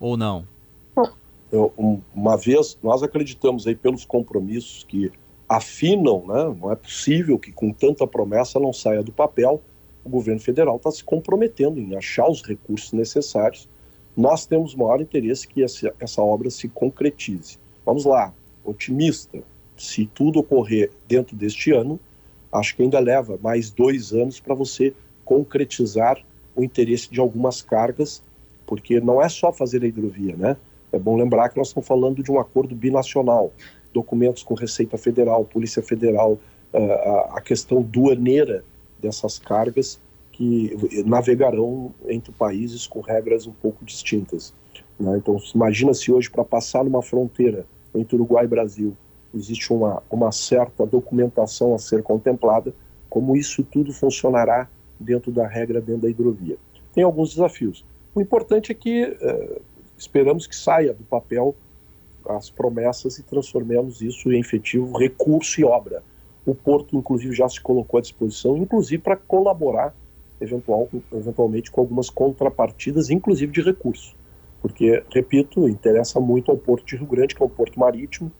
ou 0.00 0.16
não? 0.16 0.44
Eu, 1.50 1.72
uma 2.12 2.36
vez, 2.36 2.76
nós 2.82 3.02
acreditamos 3.02 3.66
aí 3.66 3.76
pelos 3.76 4.04
compromissos 4.04 4.84
que 4.84 5.12
afinam, 5.48 6.24
né? 6.26 6.56
não 6.60 6.72
é 6.72 6.76
possível 6.76 7.38
que 7.38 7.52
com 7.52 7.72
tanta 7.72 8.06
promessa 8.06 8.58
não 8.58 8.72
saia 8.72 9.02
do 9.02 9.12
papel. 9.12 9.62
O 10.04 10.08
governo 10.10 10.40
federal 10.40 10.76
está 10.76 10.90
se 10.90 11.04
comprometendo 11.04 11.78
em 11.78 11.96
achar 11.96 12.28
os 12.28 12.42
recursos 12.42 12.92
necessários 12.92 13.68
nós 14.18 14.44
temos 14.44 14.74
maior 14.74 15.00
interesse 15.00 15.46
que 15.46 15.62
essa, 15.62 15.94
essa 16.00 16.20
obra 16.20 16.50
se 16.50 16.68
concretize. 16.68 17.56
Vamos 17.86 18.04
lá, 18.04 18.34
otimista. 18.64 19.38
Se 19.76 20.06
tudo 20.06 20.40
ocorrer 20.40 20.90
dentro 21.06 21.36
deste 21.36 21.70
ano, 21.70 22.00
acho 22.52 22.74
que 22.74 22.82
ainda 22.82 22.98
leva 22.98 23.38
mais 23.40 23.70
dois 23.70 24.12
anos 24.12 24.40
para 24.40 24.56
você 24.56 24.92
concretizar 25.24 26.20
o 26.56 26.64
interesse 26.64 27.08
de 27.08 27.20
algumas 27.20 27.62
cargas, 27.62 28.20
porque 28.66 28.98
não 28.98 29.22
é 29.22 29.28
só 29.28 29.52
fazer 29.52 29.84
a 29.84 29.86
hidrovia, 29.86 30.34
né? 30.36 30.56
É 30.90 30.98
bom 30.98 31.16
lembrar 31.16 31.50
que 31.50 31.56
nós 31.56 31.68
estamos 31.68 31.86
falando 31.86 32.20
de 32.20 32.32
um 32.32 32.40
acordo 32.40 32.74
binacional, 32.74 33.52
documentos 33.94 34.42
com 34.42 34.54
Receita 34.54 34.98
Federal, 34.98 35.44
Polícia 35.44 35.82
Federal, 35.82 36.40
a 37.30 37.40
questão 37.40 37.80
duaneira 37.80 38.64
dessas 39.00 39.38
cargas 39.38 40.00
que 40.38 41.02
navegarão 41.04 41.92
entre 42.06 42.30
países 42.30 42.86
com 42.86 43.00
regras 43.00 43.44
um 43.48 43.52
pouco 43.52 43.84
distintas. 43.84 44.54
Né? 44.98 45.18
Então, 45.18 45.36
imagina 45.52 45.92
se 45.92 46.12
hoje, 46.12 46.30
para 46.30 46.44
passar 46.44 46.84
numa 46.84 47.02
fronteira 47.02 47.66
entre 47.92 48.14
Uruguai 48.14 48.44
e 48.44 48.48
Brasil, 48.48 48.96
existe 49.34 49.72
uma, 49.72 50.00
uma 50.08 50.30
certa 50.30 50.86
documentação 50.86 51.74
a 51.74 51.78
ser 51.78 52.04
contemplada, 52.04 52.72
como 53.10 53.36
isso 53.36 53.64
tudo 53.64 53.92
funcionará 53.92 54.68
dentro 55.00 55.32
da 55.32 55.44
regra, 55.44 55.80
dentro 55.80 56.02
da 56.02 56.10
hidrovia. 56.10 56.56
Tem 56.94 57.02
alguns 57.02 57.30
desafios. 57.30 57.84
O 58.14 58.20
importante 58.20 58.70
é 58.70 58.74
que 58.76 59.16
eh, 59.20 59.60
esperamos 59.96 60.46
que 60.46 60.54
saia 60.54 60.94
do 60.94 61.02
papel 61.02 61.56
as 62.28 62.48
promessas 62.48 63.18
e 63.18 63.24
transformemos 63.24 64.02
isso 64.02 64.30
em 64.30 64.38
efetivo 64.38 64.96
recurso 64.96 65.60
e 65.60 65.64
obra. 65.64 66.00
O 66.46 66.54
Porto, 66.54 66.96
inclusive, 66.96 67.34
já 67.34 67.48
se 67.48 67.60
colocou 67.60 67.98
à 67.98 68.00
disposição, 68.00 68.56
inclusive 68.56 69.02
para 69.02 69.16
colaborar 69.16 69.92
eventual, 70.40 70.88
eventualmente 71.12 71.70
com 71.70 71.80
algumas 71.80 72.10
contrapartidas, 72.10 73.10
inclusive 73.10 73.52
de 73.52 73.60
recursos. 73.60 74.16
Porque, 74.60 75.02
repito, 75.12 75.68
interessa 75.68 76.18
muito 76.18 76.50
ao 76.50 76.56
Porto 76.56 76.84
de 76.86 76.96
Rio 76.96 77.06
Grande, 77.06 77.34
que 77.34 77.42
é 77.42 77.46
um 77.46 77.50
porto 77.50 77.78
marítimo, 77.78 78.30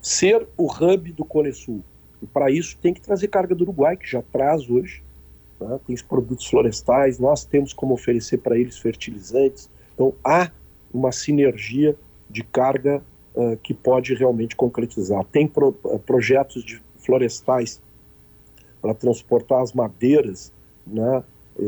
ser 0.00 0.46
o 0.56 0.70
hub 0.70 1.12
do 1.12 1.24
Cone 1.24 1.52
Sul. 1.52 1.82
E 2.22 2.26
para 2.26 2.50
isso 2.50 2.78
tem 2.78 2.94
que 2.94 3.00
trazer 3.00 3.28
carga 3.28 3.54
do 3.54 3.62
Uruguai, 3.62 3.96
que 3.96 4.08
já 4.08 4.22
traz 4.22 4.68
hoje. 4.70 5.02
Né? 5.60 5.78
Tem 5.86 5.94
os 5.94 6.02
produtos 6.02 6.46
florestais, 6.46 7.18
nós 7.18 7.44
temos 7.44 7.72
como 7.72 7.94
oferecer 7.94 8.38
para 8.38 8.58
eles 8.58 8.78
fertilizantes. 8.78 9.70
Então 9.94 10.14
há 10.24 10.50
uma 10.92 11.12
sinergia 11.12 11.96
de 12.28 12.42
carga 12.42 13.02
uh, 13.34 13.56
que 13.58 13.74
pode 13.74 14.14
realmente 14.14 14.56
concretizar. 14.56 15.24
Tem 15.24 15.46
pro, 15.46 15.76
uh, 15.84 15.98
projetos 15.98 16.64
de 16.64 16.82
florestais 16.98 17.82
para 18.80 18.94
transportar 18.94 19.62
as 19.62 19.72
madeiras 19.72 20.52
né, 20.86 21.22
e, 21.58 21.64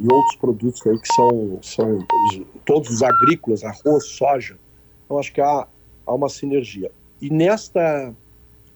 e 0.00 0.12
outros 0.12 0.36
produtos 0.36 0.86
aí 0.86 0.98
que 0.98 1.14
são, 1.14 1.58
são 1.62 2.06
todos 2.64 2.90
os 2.90 3.02
agrícolas, 3.02 3.64
arroz, 3.64 4.06
soja. 4.06 4.56
Então 5.04 5.18
acho 5.18 5.32
que 5.32 5.40
há, 5.40 5.66
há 6.06 6.14
uma 6.14 6.28
sinergia. 6.28 6.90
E 7.20 7.30
nesta, 7.30 8.12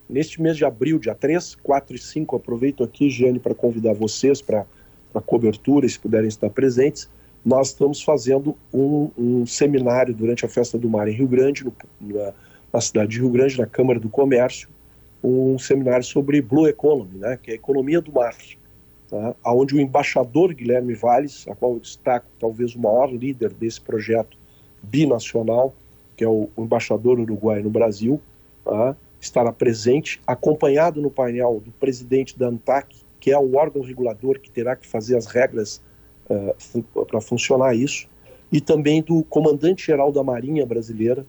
neste 0.09 0.41
mês 0.41 0.57
de 0.57 0.65
abril, 0.65 0.99
dia 0.99 1.15
3, 1.15 1.57
4 1.57 1.97
e 1.97 1.99
5, 1.99 2.37
aproveito 2.37 2.83
aqui, 2.83 3.11
Giane, 3.11 3.39
para 3.39 3.55
convidar 3.55 3.93
vocês 3.93 4.41
para 4.41 4.65
a 5.15 5.21
cobertura, 5.21 5.89
se 5.89 5.99
puderem 5.99 6.29
estar 6.29 6.51
presentes. 6.51 7.09
Nós 7.45 7.69
estamos 7.69 8.03
fazendo 8.03 8.57
um, 8.73 9.11
um, 9.17 9.47
seminário 9.47 10.13
durante 10.15 10.45
a 10.45 10.49
Festa 10.49 10.77
do 10.77 10.89
Mar 10.89 11.07
em 11.07 11.13
Rio 11.13 11.29
Grande, 11.29 11.65
no, 11.65 11.73
na, 12.01 12.33
na 12.73 12.81
cidade 12.81 13.13
de 13.13 13.21
Rio 13.21 13.31
Grande, 13.31 13.59
na 13.59 13.67
Câmara 13.67 14.01
do 14.01 14.09
Comércio, 14.09 14.69
um 15.23 15.59
seminário 15.59 16.05
sobre 16.05 16.41
Blue 16.41 16.67
Economy, 16.67 17.19
né, 17.19 17.39
que 17.41 17.51
é 17.51 17.55
a 17.55 17.57
economia 17.57 18.01
do 18.01 18.13
mar 18.13 18.35
tá? 19.09 19.35
onde 19.45 19.75
o 19.75 19.81
embaixador 19.81 20.55
Guilherme 20.55 20.95
Valles, 20.95 21.47
a 21.49 21.55
qual 21.55 21.75
eu 21.75 21.81
destaco 21.81 22.27
talvez 22.39 22.75
o 22.75 22.81
maior 22.81 23.13
líder 23.13 23.53
desse 23.53 23.81
projeto 23.81 24.37
binacional, 24.83 25.75
que 26.17 26.25
é 26.25 26.29
o, 26.29 26.49
o 26.57 26.63
embaixador 26.63 27.19
uruguaio 27.19 27.65
no 27.65 27.71
Brasil, 27.71 28.21
tá? 28.65 28.97
estará 29.21 29.53
presente, 29.53 30.21
acompanhado 30.27 31.01
no 31.01 31.11
painel 31.11 31.61
do 31.65 31.71
presidente 31.73 32.39
da 32.39 32.49
ANTAC, 32.49 32.97
que 33.19 33.31
é 33.31 33.39
o 33.39 33.57
órgão 33.57 33.83
regulador 33.83 34.39
que 34.39 34.51
terá 34.51 34.77
que 34.77 34.87
fazer 34.87 35.17
as 35.17 35.27
regras 35.27 35.81
uh, 36.31 36.55
fun 36.59 36.83
para 36.83 37.21
funcionar 37.21 37.75
isso, 37.75 38.09
e 38.53 38.61
também 38.61 39.03
do 39.03 39.25
comandante-geral 39.25 40.13
da 40.13 40.23
Marinha 40.23 40.65
Brasileira, 40.65 41.27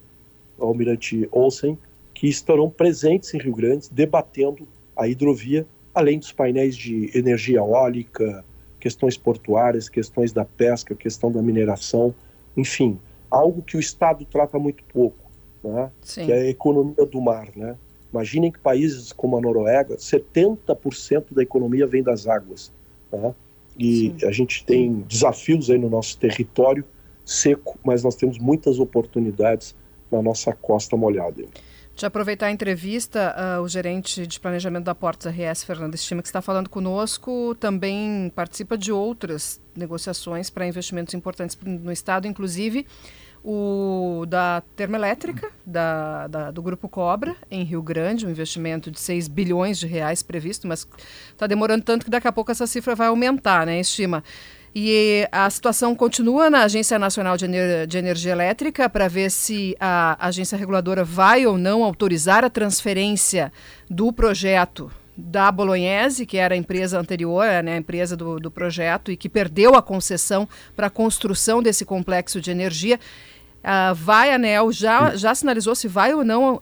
o 0.58 0.66
almirante 0.66 1.28
Olsen, 1.32 1.78
que 2.14 2.28
estarão 2.28 2.70
presentes 2.70 3.34
em 3.34 3.40
Rio 3.40 3.56
Grande 3.56 3.90
debatendo 3.92 4.68
a 4.96 5.08
hidrovia 5.08 5.66
além 5.98 6.20
dos 6.20 6.32
painéis 6.32 6.78
de 6.78 7.10
energia 7.18 7.58
eólica, 7.58 8.46
questões 8.80 9.18
portuárias, 9.18 9.90
questões 9.90 10.32
da 10.32 10.46
pesca, 10.46 10.94
questão 10.94 11.32
da 11.32 11.42
mineração, 11.42 12.14
enfim, 12.56 13.00
algo 13.32 13.64
que 13.64 13.76
o 13.76 13.80
Estado 13.80 14.24
trata 14.24 14.60
muito 14.60 14.84
pouco, 14.84 15.32
né? 15.64 15.90
que 16.04 16.32
é 16.32 16.42
a 16.42 16.50
economia 16.50 17.04
do 17.04 17.20
mar. 17.20 17.48
Né? 17.56 17.76
Imaginem 18.14 18.52
que 18.52 18.60
países 18.60 19.12
como 19.12 19.40
a 19.40 19.42
Noruega, 19.42 19.96
70% 19.98 21.26
da 21.32 21.42
economia 21.42 21.88
vem 21.88 22.04
das 22.04 22.28
águas. 22.28 22.72
Né? 23.12 23.34
E 23.80 24.14
Sim. 24.20 24.28
a 24.28 24.32
gente 24.32 24.64
tem 24.66 25.00
desafios 25.08 25.72
aí 25.72 25.80
no 25.80 25.90
nosso 25.90 26.16
território 26.20 26.86
seco, 27.26 27.80
mas 27.84 28.04
nós 28.04 28.16
temos 28.16 28.38
muitas 28.38 28.78
oportunidades 28.78 29.76
na 30.12 30.22
nossa 30.22 30.54
costa 30.54 30.96
molhada. 30.96 31.44
De 31.98 32.06
aproveitar 32.06 32.46
a 32.46 32.52
entrevista, 32.52 33.36
uh, 33.58 33.62
o 33.64 33.68
gerente 33.68 34.28
de 34.28 34.40
planejamento 34.40 34.84
da 34.84 34.94
Portos 34.94 35.26
RS, 35.26 35.64
Fernando 35.64 35.96
Estima, 35.96 36.22
que 36.22 36.28
está 36.28 36.44
falando 36.44 36.70
conosco, 36.70 37.56
também 37.60 38.32
participa 38.36 38.78
de 38.78 38.92
outras 38.92 39.60
negociações 39.76 40.48
para 40.52 40.68
investimentos 40.68 41.16
importantes 41.16 41.58
no 41.66 41.92
Estado, 41.92 42.28
inclusive 42.28 42.86
o 43.44 44.26
da 44.28 44.62
termoelétrica, 44.76 45.50
da, 45.66 46.28
da, 46.28 46.52
do 46.52 46.62
Grupo 46.62 46.88
Cobra, 46.88 47.36
em 47.50 47.64
Rio 47.64 47.82
Grande, 47.82 48.28
um 48.28 48.30
investimento 48.30 48.92
de 48.92 49.00
6 49.00 49.28
bilhões 49.28 49.80
de 49.80 49.88
reais 49.88 50.22
previsto, 50.22 50.68
mas 50.68 50.88
está 51.32 51.48
demorando 51.48 51.84
tanto 51.84 52.06
que 52.06 52.12
daqui 52.12 52.28
a 52.28 52.32
pouco 52.32 52.52
essa 52.52 52.68
cifra 52.68 52.94
vai 52.94 53.08
aumentar, 53.08 53.66
né? 53.66 53.80
Estima. 53.80 54.24
E 54.80 55.28
a 55.32 55.50
situação 55.50 55.96
continua 55.96 56.52
na 56.52 56.62
Agência 56.62 57.00
Nacional 57.00 57.36
de, 57.36 57.46
Ener 57.46 57.88
de 57.88 57.98
Energia 57.98 58.32
Elétrica 58.32 58.88
para 58.88 59.08
ver 59.08 59.32
se 59.32 59.76
a 59.80 60.16
agência 60.28 60.56
reguladora 60.56 61.04
vai 61.04 61.48
ou 61.48 61.58
não 61.58 61.84
autorizar 61.84 62.46
a 62.46 62.50
transferência 62.50 63.52
do 63.90 64.14
projeto 64.14 64.92
da 65.18 65.52
Bolognese, 65.52 66.28
que 66.28 66.38
era 66.38 66.54
a 66.54 66.58
empresa 66.58 67.00
anterior, 67.00 67.44
né, 67.64 67.74
a 67.74 67.78
empresa 67.78 68.16
do, 68.16 68.40
do 68.40 68.52
projeto, 68.52 69.12
e 69.12 69.18
que 69.18 69.28
perdeu 69.28 69.74
a 69.74 69.82
concessão 69.82 70.48
para 70.76 70.86
a 70.86 70.92
construção 70.92 71.64
desse 71.64 71.84
complexo 71.84 72.40
de 72.40 72.52
energia. 72.52 73.00
Uh, 73.64 73.96
vai, 73.96 74.30
a 74.30 74.36
ANEL 74.36 74.72
já, 74.72 75.16
já 75.16 75.34
sinalizou 75.34 75.74
se 75.74 75.88
vai 75.88 76.14
ou 76.14 76.24
não 76.24 76.62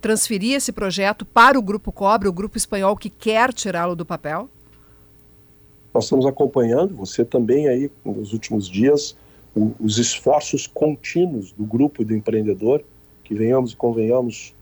transferir 0.00 0.54
esse 0.54 0.70
projeto 0.70 1.24
para 1.24 1.58
o 1.58 1.62
Grupo 1.62 1.90
Cobre, 1.90 2.28
o 2.28 2.32
grupo 2.32 2.56
espanhol 2.56 2.96
que 2.96 3.10
quer 3.10 3.52
tirá-lo 3.52 3.96
do 3.96 4.06
papel? 4.06 4.48
Nós 5.92 6.04
estamos 6.04 6.24
acompanhando, 6.24 6.94
você 6.94 7.24
também 7.24 7.68
aí, 7.68 7.90
nos 8.04 8.32
últimos 8.32 8.68
dias, 8.68 9.16
o, 9.54 9.72
os 9.78 9.98
esforços 9.98 10.66
contínuos 10.66 11.52
do 11.52 11.64
grupo 11.64 12.04
do 12.04 12.14
empreendedor, 12.14 12.82
que 13.24 13.34
venhamos 13.34 13.72
e 13.72 13.76
convenhamos, 13.76 14.54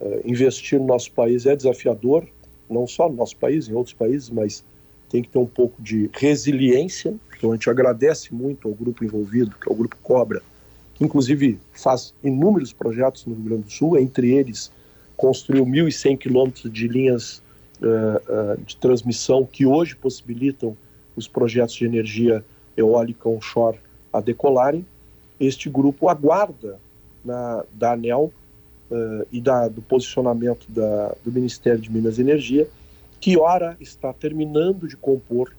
uh, 0.00 0.20
investir 0.24 0.80
no 0.80 0.86
nosso 0.86 1.12
país 1.12 1.46
é 1.46 1.54
desafiador, 1.54 2.26
não 2.68 2.86
só 2.86 3.08
no 3.08 3.16
nosso 3.16 3.36
país, 3.36 3.68
em 3.68 3.74
outros 3.74 3.94
países, 3.94 4.28
mas 4.30 4.64
tem 5.08 5.22
que 5.22 5.28
ter 5.28 5.38
um 5.38 5.46
pouco 5.46 5.80
de 5.80 6.10
resiliência. 6.12 7.14
Então 7.36 7.50
a 7.50 7.54
gente 7.54 7.68
agradece 7.68 8.34
muito 8.34 8.66
ao 8.66 8.74
grupo 8.74 9.04
envolvido, 9.04 9.54
que 9.60 9.70
é 9.70 9.72
o 9.72 9.76
Grupo 9.76 9.96
Cobra, 10.02 10.42
que 10.94 11.04
inclusive 11.04 11.60
faz 11.72 12.14
inúmeros 12.24 12.72
projetos 12.72 13.26
no 13.26 13.34
Rio 13.34 13.44
Grande 13.44 13.62
do 13.64 13.70
Sul, 13.70 13.98
entre 13.98 14.32
eles 14.32 14.70
construiu 15.16 15.64
1.100 15.64 16.18
quilômetros 16.18 16.72
de 16.72 16.88
linhas 16.88 17.41
uh, 17.82 18.54
uh, 18.54 18.64
de 18.64 18.76
transmissão 18.76 19.44
que 19.44 19.66
hoje 19.66 19.96
possibilitam 19.96 20.76
os 21.16 21.28
projetos 21.28 21.74
de 21.74 21.84
energia 21.84 22.44
eólica 22.76 23.28
onshore 23.28 23.78
a 24.12 24.20
decolarem. 24.20 24.86
Este 25.38 25.68
grupo 25.68 26.08
aguarda 26.08 26.78
na, 27.24 27.64
da 27.72 27.92
ANEL 27.92 28.32
uh, 28.90 29.26
e 29.30 29.40
da, 29.40 29.68
do 29.68 29.82
posicionamento 29.82 30.66
da, 30.68 31.14
do 31.24 31.32
Ministério 31.32 31.80
de 31.80 31.90
Minas 31.90 32.18
e 32.18 32.22
Energia, 32.22 32.68
que 33.20 33.36
ora 33.38 33.76
está 33.80 34.12
terminando 34.12 34.88
de 34.88 34.96
compor 34.96 35.54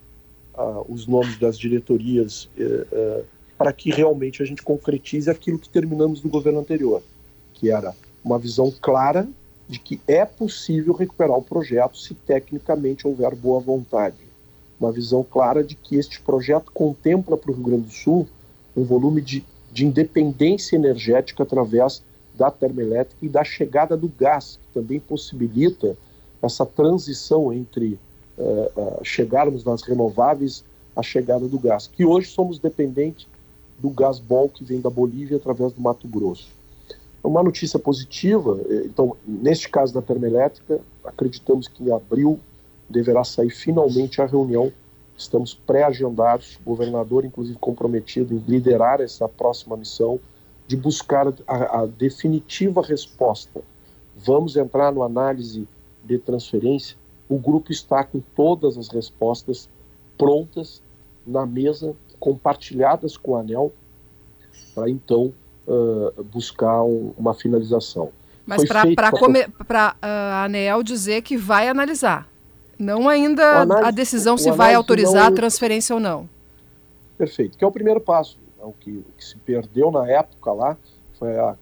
os 0.88 1.08
nomes 1.08 1.36
das 1.36 1.58
diretorias 1.58 2.48
para 3.58 3.72
que 3.72 3.90
realmente 3.90 4.40
a 4.40 4.46
gente 4.46 4.62
concretize 4.62 5.28
aquilo 5.28 5.58
que 5.58 5.68
terminamos 5.68 6.22
no 6.22 6.30
governo 6.30 6.60
anterior, 6.60 7.02
que 7.54 7.72
era 7.72 7.92
uma 8.24 8.38
visão 8.38 8.72
clara 8.80 9.26
de 9.68 9.78
que 9.78 10.00
é 10.06 10.24
possível 10.24 10.92
recuperar 10.92 11.38
o 11.38 11.42
projeto 11.42 11.96
se 11.96 12.14
tecnicamente 12.14 13.06
houver 13.06 13.34
boa 13.34 13.60
vontade. 13.60 14.16
Uma 14.78 14.92
visão 14.92 15.24
clara 15.24 15.64
de 15.64 15.74
que 15.74 15.96
este 15.96 16.20
projeto 16.20 16.70
contempla 16.72 17.36
para 17.36 17.50
o 17.50 17.54
Rio 17.54 17.64
Grande 17.64 17.86
do 17.86 17.92
Sul 17.92 18.28
um 18.76 18.84
volume 18.84 19.20
de, 19.20 19.44
de 19.72 19.86
independência 19.86 20.76
energética 20.76 21.42
através 21.42 22.02
da 22.34 22.50
termoelétrica 22.50 23.24
e 23.24 23.28
da 23.28 23.44
chegada 23.44 23.96
do 23.96 24.08
gás, 24.08 24.58
que 24.66 24.80
também 24.80 24.98
possibilita 24.98 25.96
essa 26.42 26.66
transição 26.66 27.52
entre 27.52 27.98
uh, 28.36 28.80
uh, 28.80 29.04
chegarmos 29.04 29.64
nas 29.64 29.82
renováveis 29.82 30.64
a 30.96 31.02
chegada 31.02 31.48
do 31.48 31.58
gás, 31.58 31.86
que 31.86 32.04
hoje 32.04 32.28
somos 32.28 32.58
dependentes 32.58 33.26
do 33.78 33.90
gás 33.90 34.18
bol 34.18 34.48
que 34.48 34.64
vem 34.64 34.80
da 34.80 34.90
Bolívia 34.90 35.36
através 35.36 35.72
do 35.72 35.80
Mato 35.80 36.06
Grosso. 36.06 36.48
Uma 37.24 37.42
notícia 37.42 37.78
positiva, 37.78 38.60
eh, 38.68 38.82
então, 38.84 39.16
neste 39.26 39.70
caso 39.70 39.94
da 39.94 40.02
termoelétrica, 40.02 40.78
acreditamos 41.02 41.66
que 41.66 41.82
em 41.82 41.90
abril 41.90 42.38
deverá 42.88 43.24
sair 43.24 43.48
finalmente 43.48 44.20
a 44.20 44.26
reunião. 44.26 44.70
Estamos 45.16 45.54
pré-agendados, 45.54 46.58
o 46.62 46.70
governador, 46.70 47.24
inclusive, 47.24 47.58
comprometido 47.58 48.34
em 48.34 48.44
liderar 48.46 49.00
essa 49.00 49.26
próxima 49.26 49.74
missão 49.74 50.20
de 50.68 50.76
buscar 50.76 51.32
a, 51.46 51.80
a 51.80 51.86
definitiva 51.86 52.82
resposta. 52.82 53.62
Vamos 54.14 54.54
entrar 54.54 54.92
no 54.92 55.02
análise 55.02 55.66
de 56.04 56.18
transferência. 56.18 56.94
O 57.26 57.38
grupo 57.38 57.72
está 57.72 58.04
com 58.04 58.20
todas 58.36 58.76
as 58.76 58.88
respostas 58.88 59.66
prontas 60.18 60.82
na 61.26 61.46
mesa, 61.46 61.96
compartilhadas 62.20 63.16
com 63.16 63.32
o 63.32 63.36
ANEL, 63.36 63.72
para 64.74 64.90
então 64.90 65.32
uh, 65.66 66.22
buscar 66.24 66.82
um, 66.82 67.12
uma 67.16 67.34
finalização. 67.34 68.10
Mas 68.46 68.64
para 68.64 68.82
a 68.82 69.96
uh, 70.42 70.44
ANEL 70.44 70.82
dizer 70.82 71.22
que 71.22 71.36
vai 71.36 71.68
analisar, 71.68 72.28
não 72.78 73.08
ainda 73.08 73.62
análise, 73.62 73.88
a 73.88 73.90
decisão 73.90 74.36
se 74.36 74.50
vai 74.50 74.74
autorizar 74.74 75.22
não... 75.24 75.28
a 75.28 75.32
transferência 75.32 75.94
ou 75.94 76.00
não. 76.00 76.28
Perfeito, 77.16 77.56
que 77.56 77.64
é 77.64 77.66
o 77.66 77.72
primeiro 77.72 78.00
passo. 78.00 78.38
É 78.60 78.64
o, 78.64 78.72
que, 78.72 78.90
o 78.90 79.04
que 79.16 79.24
se 79.24 79.36
perdeu 79.38 79.90
na 79.90 80.08
época 80.08 80.52
lá 80.52 80.76
foi 81.18 81.38
a, 81.38 81.54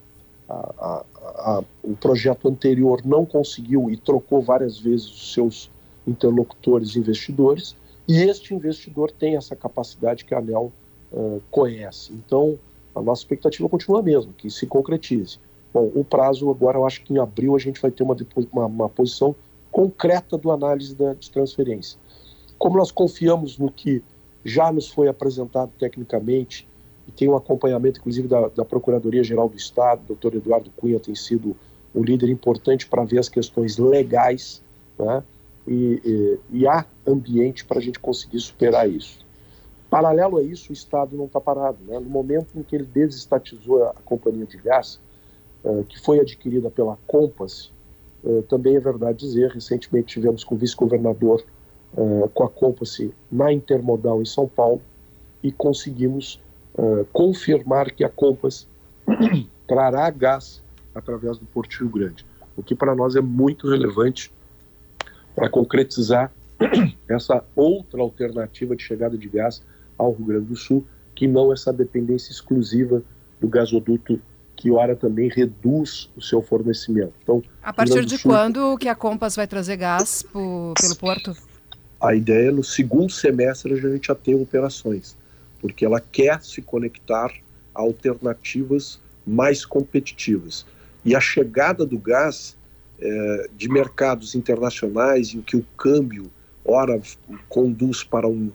a, 0.49 1.05
a, 1.23 1.65
o 1.83 1.97
projeto 1.97 2.49
anterior 2.49 3.01
não 3.05 3.25
conseguiu 3.25 3.91
e 3.91 3.97
trocou 3.97 4.41
várias 4.41 4.79
vezes 4.79 5.07
os 5.07 5.33
seus 5.33 5.71
interlocutores 6.07 6.97
investidores, 6.97 7.77
e 8.09 8.23
este 8.23 8.55
investidor 8.55 9.13
tem 9.13 9.37
essa 9.37 9.55
capacidade 9.55 10.25
que 10.25 10.35
a 10.35 10.39
ANEL 10.39 10.73
uh, 11.13 11.41
conhece. 11.51 12.13
Então, 12.13 12.59
a 12.95 13.01
nossa 13.01 13.23
expectativa 13.23 13.69
continua 13.69 14.01
a 14.01 14.03
mesma, 14.03 14.33
que 14.37 14.51
se 14.51 14.67
concretize. 14.67 15.39
Bom, 15.73 15.91
o 15.95 16.05
prazo 16.05 16.51
agora, 16.51 16.79
eu 16.79 16.87
acho 16.87 17.03
que 17.03 17.15
em 17.15 17.19
abril 17.19 17.57
a 17.57 17.59
gente 17.59 17.81
vai 17.81 17.91
ter 17.91 18.03
uma, 18.03 18.17
uma, 18.53 18.67
uma 18.67 18.89
posição 18.89 19.35
concreta 19.71 20.37
do 20.37 20.51
análise 20.51 20.95
da, 20.95 21.15
de 21.15 21.31
transferência. 21.31 21.99
Como 22.59 22.77
nós 22.77 22.93
confiamos 22.93 23.59
no 23.59 23.71
que 23.71 24.03
já 24.45 24.71
nos 24.71 24.89
foi 24.89 25.09
apresentado 25.09 25.73
tecnicamente, 25.79 26.69
e 27.09 27.13
tem 27.13 27.29
um 27.29 27.37
acompanhamento, 27.37 28.01
inclusive, 28.01 28.29
da, 28.29 28.49
da 28.49 28.65
Procuradoria-Geral 28.65 29.49
do 29.49 29.57
Estado, 29.57 30.03
o 30.05 30.07
doutor 30.09 30.35
Eduardo 30.35 30.71
Cunha 30.77 31.01
tem 31.01 31.15
sido 31.15 31.57
um 31.95 32.03
líder 32.03 32.29
importante 32.29 32.87
para 32.87 33.05
ver 33.05 33.19
as 33.19 33.29
questões 33.29 33.79
legais, 33.79 34.63
né? 34.99 35.23
e, 35.67 36.01
e, 36.05 36.59
e 36.59 36.67
há 36.67 36.85
ambiente 37.07 37.65
para 37.65 37.79
a 37.79 37.83
gente 37.83 37.99
conseguir 37.99 38.41
superar 38.41 38.89
isso. 38.89 39.25
Paralelo 39.93 40.39
a 40.39 40.43
isso, 40.43 40.71
o 40.71 40.73
Estado 40.73 41.15
não 41.15 41.27
está 41.27 41.39
parado. 41.39 41.77
Né? 41.87 41.99
No 41.99 42.09
momento 42.09 42.47
em 42.57 42.63
que 42.63 42.75
ele 42.75 42.87
desestatizou 42.87 43.85
a 43.85 43.95
companhia 44.07 44.47
de 44.47 44.57
gás, 44.57 44.99
uh, 45.63 45.85
que 45.85 46.01
foi 46.01 46.19
adquirida 46.19 46.71
pela 46.71 46.97
Compass, 47.07 47.71
uh, 48.25 48.41
também 48.45 48.75
é 48.75 48.81
verdade 48.81 49.19
dizer, 49.19 49.51
recentemente 49.51 50.15
tivemos 50.15 50.45
com 50.45 50.55
o 50.55 50.59
vice-governador 50.59 51.45
uh, 51.93 52.27
com 52.33 52.43
a 52.43 52.49
Compass 52.49 53.03
na 53.31 53.53
Intermodal 53.53 54.23
em 54.23 54.25
São 54.25 54.49
Paulo 54.49 54.81
e 55.43 55.53
conseguimos 55.53 56.41
confirmar 57.13 57.91
que 57.91 58.03
a 58.03 58.09
Compass 58.09 58.67
trará 59.69 60.09
gás 60.09 60.63
através 60.95 61.37
do 61.37 61.45
Porto 61.45 61.81
Rio 61.81 61.91
Grande, 61.91 62.25
o 62.57 62.63
que 62.63 62.75
para 62.75 62.95
nós 62.95 63.15
é 63.15 63.21
muito 63.21 63.69
relevante 63.69 64.33
para 65.35 65.51
concretizar 65.51 66.33
essa 67.07 67.45
outra 67.55 68.01
alternativa 68.01 68.75
de 68.75 68.83
chegada 68.83 69.19
de 69.19 69.29
gás 69.29 69.61
ao 69.99 70.13
Rio 70.13 70.27
Grande 70.27 70.47
do 70.47 70.57
Sul, 70.57 70.85
que 71.15 71.27
não 71.27 71.53
essa 71.53 71.73
dependência 71.73 72.33
exclusiva 72.33 73.03
do 73.41 73.49
gasoduto 73.49 74.21
que 74.57 74.71
ora 74.71 74.95
também 74.95 75.29
reduz 75.29 76.09
o 76.17 76.23
seu 76.23 76.41
fornecimento. 76.41 77.13
Então, 77.23 77.43
a 77.63 77.73
partir 77.73 78.05
de 78.05 78.19
Sul, 78.19 78.31
quando 78.31 78.79
que 78.79 78.89
a 78.89 78.95
Compass 78.95 79.35
vai 79.35 79.47
trazer 79.47 79.77
gás 79.77 80.25
pelo 80.33 80.97
porto? 80.99 81.37
A 82.01 82.15
ideia 82.15 82.49
é 82.49 82.53
no 82.53 82.63
segundo 82.63 83.11
semestre 83.11 83.73
a 83.73 83.77
gente 83.77 84.07
já 84.09 84.15
tem 84.15 84.35
operações, 84.35 85.17
porque 85.61 85.85
ela 85.85 86.01
quer 86.01 86.43
se 86.43 86.61
conectar 86.63 87.33
a 87.75 87.81
alternativas 87.81 89.01
mais 89.27 89.65
competitivas. 89.65 90.67
E 91.05 91.15
a 91.15 91.21
chegada 91.21 91.85
do 91.85 91.99
gás 91.99 92.57
é, 93.01 93.49
de 93.57 93.69
mercados 93.69 94.35
internacionais 94.35 95.35
em 95.35 95.41
que 95.41 95.57
o 95.57 95.65
câmbio 95.77 96.31
ora 96.65 97.01
conduz 97.49 98.05
para 98.05 98.29
um 98.29 98.51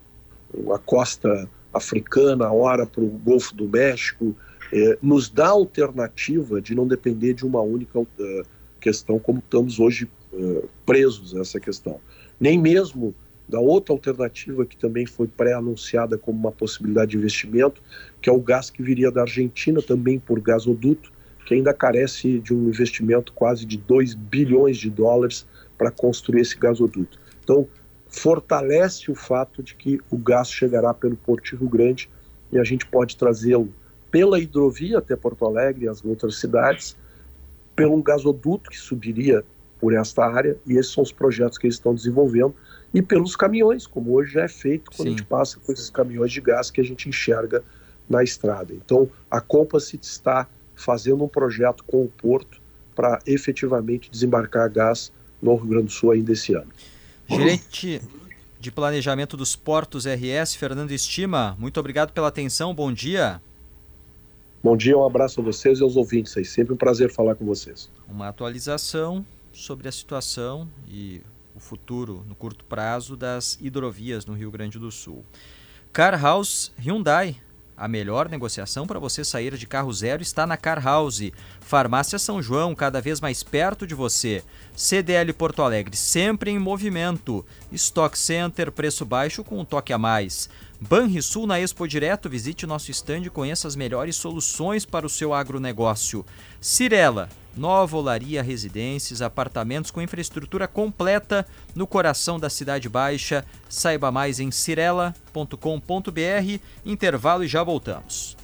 a 0.73 0.79
costa 0.79 1.49
africana, 1.73 2.51
ora 2.51 2.85
para 2.85 3.03
o 3.03 3.07
Golfo 3.07 3.55
do 3.55 3.67
México, 3.67 4.35
é, 4.71 4.97
nos 5.01 5.29
dá 5.29 5.47
alternativa 5.47 6.61
de 6.61 6.75
não 6.75 6.87
depender 6.87 7.33
de 7.33 7.45
uma 7.45 7.61
única 7.61 7.99
uh, 7.99 8.07
questão, 8.79 9.17
como 9.19 9.39
estamos 9.39 9.79
hoje 9.79 10.09
uh, 10.33 10.67
presos 10.85 11.35
a 11.35 11.41
essa 11.41 11.59
questão. 11.59 11.99
Nem 12.39 12.59
mesmo 12.59 13.15
da 13.47 13.59
outra 13.59 13.93
alternativa 13.93 14.65
que 14.65 14.75
também 14.75 15.05
foi 15.05 15.27
pré-anunciada 15.27 16.17
como 16.17 16.37
uma 16.37 16.51
possibilidade 16.51 17.11
de 17.11 17.17
investimento, 17.17 17.81
que 18.21 18.29
é 18.29 18.33
o 18.33 18.41
gás 18.41 18.69
que 18.69 18.83
viria 18.83 19.09
da 19.09 19.21
Argentina, 19.21 19.81
também 19.81 20.19
por 20.19 20.39
gasoduto, 20.41 21.11
que 21.45 21.53
ainda 21.53 21.73
carece 21.73 22.39
de 22.39 22.53
um 22.53 22.67
investimento 22.67 23.31
quase 23.31 23.65
de 23.65 23.77
2 23.77 24.15
bilhões 24.15 24.77
de 24.77 24.89
dólares 24.89 25.47
para 25.77 25.89
construir 25.89 26.41
esse 26.41 26.57
gasoduto. 26.57 27.17
Então, 27.41 27.65
fortalece 28.17 29.11
o 29.11 29.15
fato 29.15 29.61
de 29.61 29.75
que 29.75 29.99
o 30.09 30.17
gás 30.17 30.49
chegará 30.49 30.91
pelo 30.93 31.15
Porto 31.15 31.55
Rio 31.55 31.69
Grande 31.69 32.09
e 32.51 32.57
a 32.57 32.63
gente 32.63 32.85
pode 32.87 33.15
trazê-lo 33.15 33.71
pela 34.09 34.39
hidrovia 34.39 34.97
até 34.97 35.15
Porto 35.15 35.45
Alegre 35.45 35.85
e 35.85 35.87
as 35.87 36.03
outras 36.03 36.39
cidades, 36.39 36.97
pelo 37.75 38.01
gasoduto 38.01 38.71
que 38.71 38.77
subiria 38.77 39.43
por 39.79 39.93
esta 39.93 40.25
área, 40.25 40.57
e 40.65 40.73
esses 40.73 40.91
são 40.91 41.03
os 41.03 41.11
projetos 41.11 41.59
que 41.59 41.67
eles 41.67 41.75
estão 41.75 41.93
desenvolvendo, 41.93 42.55
e 42.91 43.01
pelos 43.01 43.35
caminhões, 43.35 43.85
como 43.85 44.13
hoje 44.13 44.33
já 44.33 44.43
é 44.43 44.47
feito 44.47 44.89
quando 44.89 45.09
Sim. 45.09 45.13
a 45.13 45.17
gente 45.17 45.25
passa 45.25 45.59
com 45.59 45.71
esses 45.71 45.89
caminhões 45.91 46.31
de 46.31 46.41
gás 46.41 46.71
que 46.71 46.81
a 46.81 46.83
gente 46.83 47.07
enxerga 47.07 47.63
na 48.09 48.23
estrada. 48.23 48.73
Então, 48.73 49.07
a 49.29 49.39
Composite 49.39 50.07
está 50.07 50.47
fazendo 50.73 51.23
um 51.23 51.27
projeto 51.27 51.83
com 51.83 52.03
o 52.03 52.07
Porto 52.07 52.59
para 52.95 53.19
efetivamente 53.27 54.09
desembarcar 54.09 54.71
gás 54.71 55.11
no 55.39 55.55
Rio 55.55 55.67
Grande 55.67 55.85
do 55.85 55.91
Sul 55.91 56.11
ainda 56.11 56.31
esse 56.31 56.55
ano. 56.55 56.71
Gerente 57.29 58.01
de 58.59 58.71
Planejamento 58.71 59.35
dos 59.35 59.55
Portos 59.55 60.05
RS, 60.05 60.55
Fernando 60.55 60.91
Estima, 60.91 61.55
muito 61.59 61.79
obrigado 61.79 62.11
pela 62.13 62.29
atenção, 62.29 62.73
bom 62.73 62.91
dia. 62.91 63.41
Bom 64.63 64.75
dia, 64.75 64.97
um 64.97 65.05
abraço 65.05 65.41
a 65.41 65.43
vocês 65.43 65.79
e 65.79 65.83
aos 65.83 65.95
ouvintes 65.95 66.35
aí, 66.37 66.45
sempre 66.45 66.73
um 66.73 66.77
prazer 66.77 67.11
falar 67.11 67.35
com 67.35 67.45
vocês. 67.45 67.91
Uma 68.07 68.29
atualização 68.29 69.25
sobre 69.51 69.87
a 69.87 69.91
situação 69.91 70.67
e 70.87 71.21
o 71.53 71.59
futuro 71.59 72.23
no 72.27 72.33
curto 72.33 72.63
prazo 72.63 73.17
das 73.17 73.57
hidrovias 73.61 74.25
no 74.25 74.33
Rio 74.33 74.49
Grande 74.49 74.79
do 74.79 74.91
Sul. 74.91 75.25
Car 75.91 76.19
House 76.21 76.71
Hyundai 76.77 77.35
a 77.77 77.87
melhor 77.87 78.27
negociação 78.27 78.87
para 78.87 78.97
você 78.97 79.23
sair 79.23 79.55
de 79.55 79.67
carro 79.67 79.93
zero 79.93 80.23
está 80.23 80.47
na 80.47 80.57
Car 80.57 80.83
House. 80.83 81.31
Farmácia 81.61 82.17
São 82.17 82.41
João, 82.41 82.73
cada 82.73 82.99
vez 82.99 83.21
mais 83.21 83.43
perto 83.43 83.85
de 83.85 83.93
você. 83.93 84.43
CDL 84.75 85.31
Porto 85.33 85.61
Alegre, 85.61 85.95
sempre 85.95 86.49
em 86.49 86.57
movimento. 86.57 87.45
Stock 87.71 88.17
Center, 88.17 88.71
preço 88.71 89.05
baixo 89.05 89.43
com 89.43 89.59
um 89.59 89.65
toque 89.65 89.93
a 89.93 89.97
mais. 89.97 90.49
Banrisul 90.79 91.47
na 91.47 91.59
Expo 91.59 91.87
Direto, 91.87 92.29
visite 92.29 92.67
nosso 92.67 92.91
estande 92.91 93.27
e 93.27 93.31
conheça 93.31 93.67
as 93.67 93.75
melhores 93.75 94.15
soluções 94.15 94.85
para 94.85 95.05
o 95.05 95.09
seu 95.09 95.33
agronegócio. 95.33 96.25
Cirela, 96.61 97.29
Nova 97.55 97.97
Olaria 97.97 98.43
Residências, 98.43 99.21
apartamentos 99.21 99.89
com 99.89 100.01
infraestrutura 100.01 100.67
completa 100.67 101.47
no 101.73 101.87
coração 101.87 102.39
da 102.39 102.49
Cidade 102.49 102.87
Baixa. 102.87 103.43
Saiba 103.67 104.11
mais 104.11 104.39
em 104.39 104.51
cirela.com.br. 104.51 105.41
Intervalo 106.85 107.43
e 107.43 107.47
já 107.47 107.63
voltamos. 107.63 108.37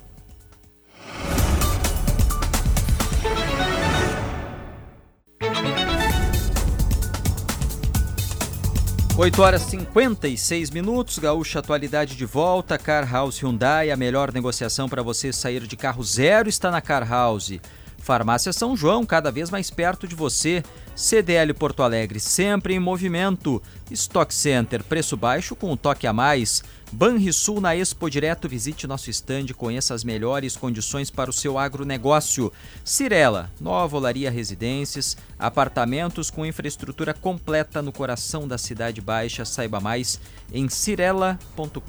Oito 9.15 9.43
horas 9.43 9.67
e 9.67 9.69
56 9.69 10.71
minutos, 10.71 11.19
Gaúcha 11.19 11.59
Atualidade 11.59 12.15
de 12.15 12.25
volta, 12.25 12.79
Car 12.79 13.07
House 13.07 13.37
Hyundai, 13.37 13.91
a 13.91 13.95
melhor 13.95 14.33
negociação 14.33 14.89
para 14.89 15.03
você 15.03 15.31
sair 15.31 15.67
de 15.67 15.77
carro 15.77 16.03
zero 16.03 16.49
está 16.49 16.71
na 16.71 16.81
Car 16.81 17.07
House. 17.07 17.59
Farmácia 17.99 18.51
São 18.51 18.75
João, 18.75 19.05
cada 19.05 19.31
vez 19.31 19.51
mais 19.51 19.69
perto 19.69 20.07
de 20.07 20.15
você. 20.15 20.63
CDL 20.95 21.53
Porto 21.53 21.81
Alegre, 21.81 22.19
sempre 22.19 22.75
em 22.75 22.79
movimento. 22.79 23.61
Stock 23.89 24.33
Center, 24.33 24.83
preço 24.83 25.17
baixo 25.17 25.55
com 25.55 25.71
um 25.71 25.77
toque 25.77 26.05
a 26.05 26.13
mais. 26.13 26.63
Banrisul 26.91 27.59
na 27.59 27.75
Expo 27.75 28.09
Direto, 28.09 28.47
visite 28.47 28.85
nosso 28.85 29.09
estande, 29.09 29.53
conheça 29.53 29.95
as 29.95 30.03
melhores 30.03 30.55
condições 30.55 31.09
para 31.09 31.29
o 31.29 31.33
seu 31.33 31.57
agronegócio. 31.57 32.53
Cirela, 32.83 33.49
Nova 33.59 33.97
Olaria 33.97 34.29
Residências, 34.29 35.17
apartamentos 35.39 36.29
com 36.29 36.45
infraestrutura 36.45 37.13
completa 37.13 37.81
no 37.81 37.91
coração 37.91 38.47
da 38.47 38.59
Cidade 38.59 39.01
Baixa. 39.01 39.45
Saiba 39.45 39.79
mais 39.79 40.19
em 40.53 40.69
cirela.com.br. 40.69 41.79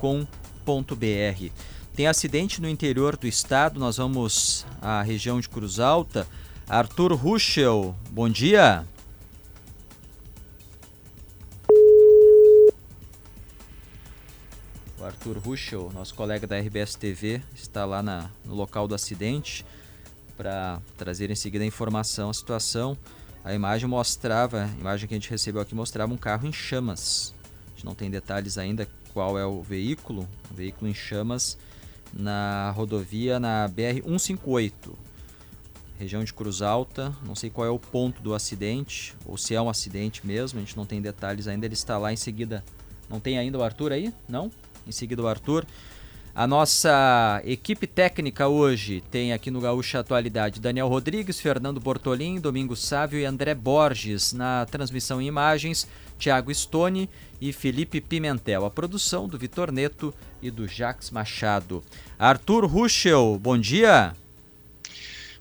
Tem 1.95 2.07
acidente 2.07 2.61
no 2.61 2.69
interior 2.69 3.17
do 3.17 3.27
estado, 3.27 3.79
nós 3.79 3.99
vamos 3.99 4.67
à 4.81 5.03
região 5.03 5.39
de 5.39 5.49
Cruz 5.49 5.79
Alta. 5.79 6.27
Arthur 6.67 7.13
Ruschel, 7.13 7.95
bom 8.11 8.29
dia. 8.29 8.87
O 15.05 15.07
Arthur 15.07 15.37
Ruschel, 15.37 15.93
nosso 15.93 16.15
colega 16.15 16.47
da 16.47 16.59
RBS 16.59 16.95
TV, 16.95 17.43
está 17.55 17.85
lá 17.85 18.03
na, 18.03 18.31
no 18.43 18.55
local 18.55 18.89
do 18.89 18.95
acidente 18.95 19.63
para 20.35 20.81
trazer 20.97 21.31
em 21.31 21.35
seguida 21.35 21.63
a 21.63 21.67
informação, 21.67 22.31
a 22.31 22.33
situação. 22.33 22.97
A 23.45 23.53
imagem 23.53 23.87
mostrava, 23.87 24.65
a 24.65 24.81
imagem 24.81 25.07
que 25.07 25.13
a 25.13 25.19
gente 25.19 25.29
recebeu 25.29 25.61
aqui 25.61 25.75
mostrava 25.75 26.11
um 26.11 26.17
carro 26.17 26.49
em 26.49 26.53
chamas. 26.55 27.35
A 27.67 27.71
gente 27.73 27.85
não 27.85 27.95
tem 27.95 28.11
detalhes 28.11 28.57
ainda 28.57 28.89
qual 29.13 29.39
é 29.39 29.45
o 29.45 29.61
veículo, 29.61 30.27
um 30.51 30.55
veículo 30.55 30.91
em 30.91 30.95
chamas 30.95 31.59
na 32.11 32.71
rodovia 32.71 33.39
na 33.39 33.69
BR 33.69 34.01
158, 34.03 34.99
região 35.99 36.25
de 36.25 36.33
Cruz 36.33 36.63
Alta. 36.63 37.15
Não 37.27 37.35
sei 37.35 37.51
qual 37.51 37.67
é 37.67 37.71
o 37.71 37.79
ponto 37.79 38.23
do 38.23 38.33
acidente, 38.33 39.15
ou 39.27 39.37
se 39.37 39.55
é 39.55 39.61
um 39.61 39.69
acidente 39.69 40.27
mesmo, 40.27 40.59
a 40.59 40.63
gente 40.63 40.79
não 40.79 40.87
tem 40.87 41.03
detalhes 41.03 41.47
ainda. 41.47 41.67
Ele 41.67 41.75
está 41.75 41.99
lá 41.99 42.11
em 42.11 42.17
seguida. 42.17 42.65
Não 43.07 43.21
tem 43.21 43.37
ainda 43.37 43.59
o 43.59 43.63
Arthur 43.63 43.93
aí? 43.93 44.11
Não? 44.27 44.51
em 44.87 44.93
seguida 44.93 45.23
o 45.23 45.29
Arthur. 45.29 45.67
A 46.35 46.49
nossa 46.49 47.41
equipe 47.45 47.87
técnica 47.87 48.49
hoje 48.49 49.01
tem 49.09 49.33
aqui 49.33 49.53
no 49.53 49.61
Gaúcha 49.61 50.01
Atualidade 50.01 50.61
Daniel 50.61 50.89
Rodrigues, 50.89 51.39
Fernando 51.39 51.79
Bortolim, 51.79 52.41
Domingo 52.41 52.75
Sávio 52.75 53.21
e 53.21 53.25
André 53.25 53.55
Borges. 53.55 54.33
Na 54.33 54.67
transmissão 54.67 55.23
em 55.23 55.29
imagens, 55.29 55.87
Tiago 56.19 56.53
Stone 56.53 57.09
e 57.41 57.53
Felipe 57.53 58.01
Pimentel. 58.01 58.65
A 58.65 58.71
produção 58.71 59.29
do 59.29 59.39
Vitor 59.39 59.71
Neto 59.71 60.13
e 60.43 60.51
do 60.51 60.67
Jax 60.67 61.13
Machado. 61.13 61.85
Arthur 62.19 62.67
Ruschel, 62.67 63.39
bom 63.41 63.57
dia. 63.57 64.17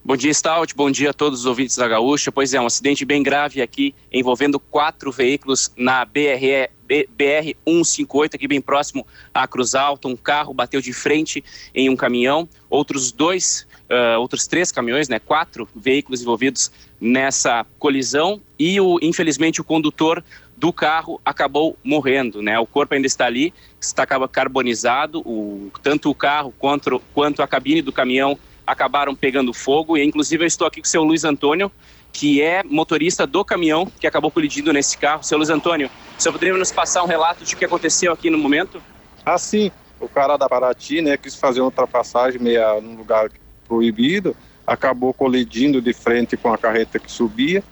Bom 0.05 0.17
dia, 0.17 0.33
Stout. 0.33 0.75
Bom 0.75 0.91
dia 0.91 1.11
a 1.11 1.13
todos 1.13 1.39
os 1.39 1.45
ouvintes 1.45 1.77
da 1.77 1.87
Gaúcha. 1.87 2.31
Pois 2.31 2.53
é, 2.53 2.59
um 2.59 2.65
acidente 2.65 3.05
bem 3.05 3.23
grave 3.23 3.61
aqui 3.61 3.95
envolvendo 4.11 4.59
quatro 4.59 5.11
veículos 5.11 5.71
na 5.77 6.03
BRE 6.05 6.69
BR-158, 6.87 8.35
aqui 8.35 8.47
bem 8.47 8.61
próximo 8.61 9.05
à 9.33 9.47
Cruz 9.47 9.75
Alta. 9.75 10.07
Um 10.07 10.15
carro 10.15 10.53
bateu 10.53 10.81
de 10.81 10.93
frente 10.93 11.43
em 11.73 11.89
um 11.89 11.95
caminhão. 11.95 12.47
Outros 12.69 13.11
dois, 13.11 13.67
uh, 13.89 14.19
outros 14.19 14.47
três 14.47 14.71
caminhões, 14.71 15.07
né, 15.07 15.19
quatro 15.19 15.67
veículos 15.75 16.21
envolvidos 16.21 16.71
nessa 16.99 17.65
colisão. 17.79 18.41
E, 18.57 18.79
o, 18.79 18.99
infelizmente, 19.01 19.61
o 19.61 19.63
condutor 19.63 20.23
do 20.55 20.71
carro 20.71 21.19
acabou 21.25 21.77
morrendo, 21.83 22.41
né? 22.41 22.57
O 22.59 22.65
corpo 22.65 22.93
ainda 22.93 23.07
está 23.07 23.25
ali, 23.25 23.53
está 23.81 24.05
carbonizado, 24.05 25.19
o, 25.25 25.71
tanto 25.81 26.09
o 26.09 26.15
carro 26.15 26.53
quanto, 26.57 27.01
quanto 27.13 27.41
a 27.41 27.47
cabine 27.47 27.81
do 27.81 27.91
caminhão 27.91 28.37
acabaram 28.65 29.15
pegando 29.15 29.53
fogo. 29.53 29.97
E, 29.97 30.03
inclusive, 30.03 30.43
eu 30.43 30.47
estou 30.47 30.65
aqui 30.65 30.79
com 30.79 30.87
o 30.87 30.89
seu 30.89 31.03
Luiz 31.03 31.23
Antônio, 31.23 31.71
que 32.13 32.41
é 32.41 32.63
motorista 32.63 33.25
do 33.25 33.43
caminhão 33.43 33.91
que 33.99 34.05
acabou 34.05 34.29
colidindo 34.29 34.71
nesse 34.71 34.97
carro. 34.97 35.23
Seu 35.23 35.37
Luiz 35.37 35.49
Antônio, 35.49 35.89
senhor 36.17 36.33
poderia 36.33 36.55
nos 36.55 36.71
passar 36.71 37.03
um 37.03 37.07
relato 37.07 37.43
de 37.43 37.55
o 37.55 37.57
que 37.57 37.65
aconteceu 37.65 38.13
aqui 38.13 38.29
no 38.29 38.37
momento? 38.37 38.81
Ah, 39.25 39.37
sim. 39.37 39.71
O 39.99 40.07
cara 40.07 40.37
da 40.37 40.47
Paraty, 40.47 41.01
né, 41.01 41.17
quis 41.17 41.35
fazer 41.35 41.59
uma 41.59 41.67
ultrapassagem 41.67 42.39
meia 42.39 42.79
num 42.79 42.95
lugar 42.95 43.29
proibido, 43.67 44.35
acabou 44.65 45.13
colidindo 45.13 45.81
de 45.81 45.93
frente 45.93 46.37
com 46.37 46.53
a 46.53 46.57
carreta 46.57 46.99
que 46.99 47.11
subia. 47.11 47.63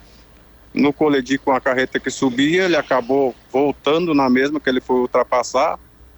No 0.73 0.91
colidir 0.91 1.39
com 1.39 1.51
a 1.51 1.59
carreta 1.59 1.99
que 1.99 2.09
subia, 2.09 2.63
ele 2.63 2.77
acabou 2.77 3.35
voltando 3.51 4.13
na 4.13 4.29
mesma 4.29 4.59
que 4.59 4.69
ele 4.69 4.81
foi 4.81 4.97
ultrapassar 4.97 5.77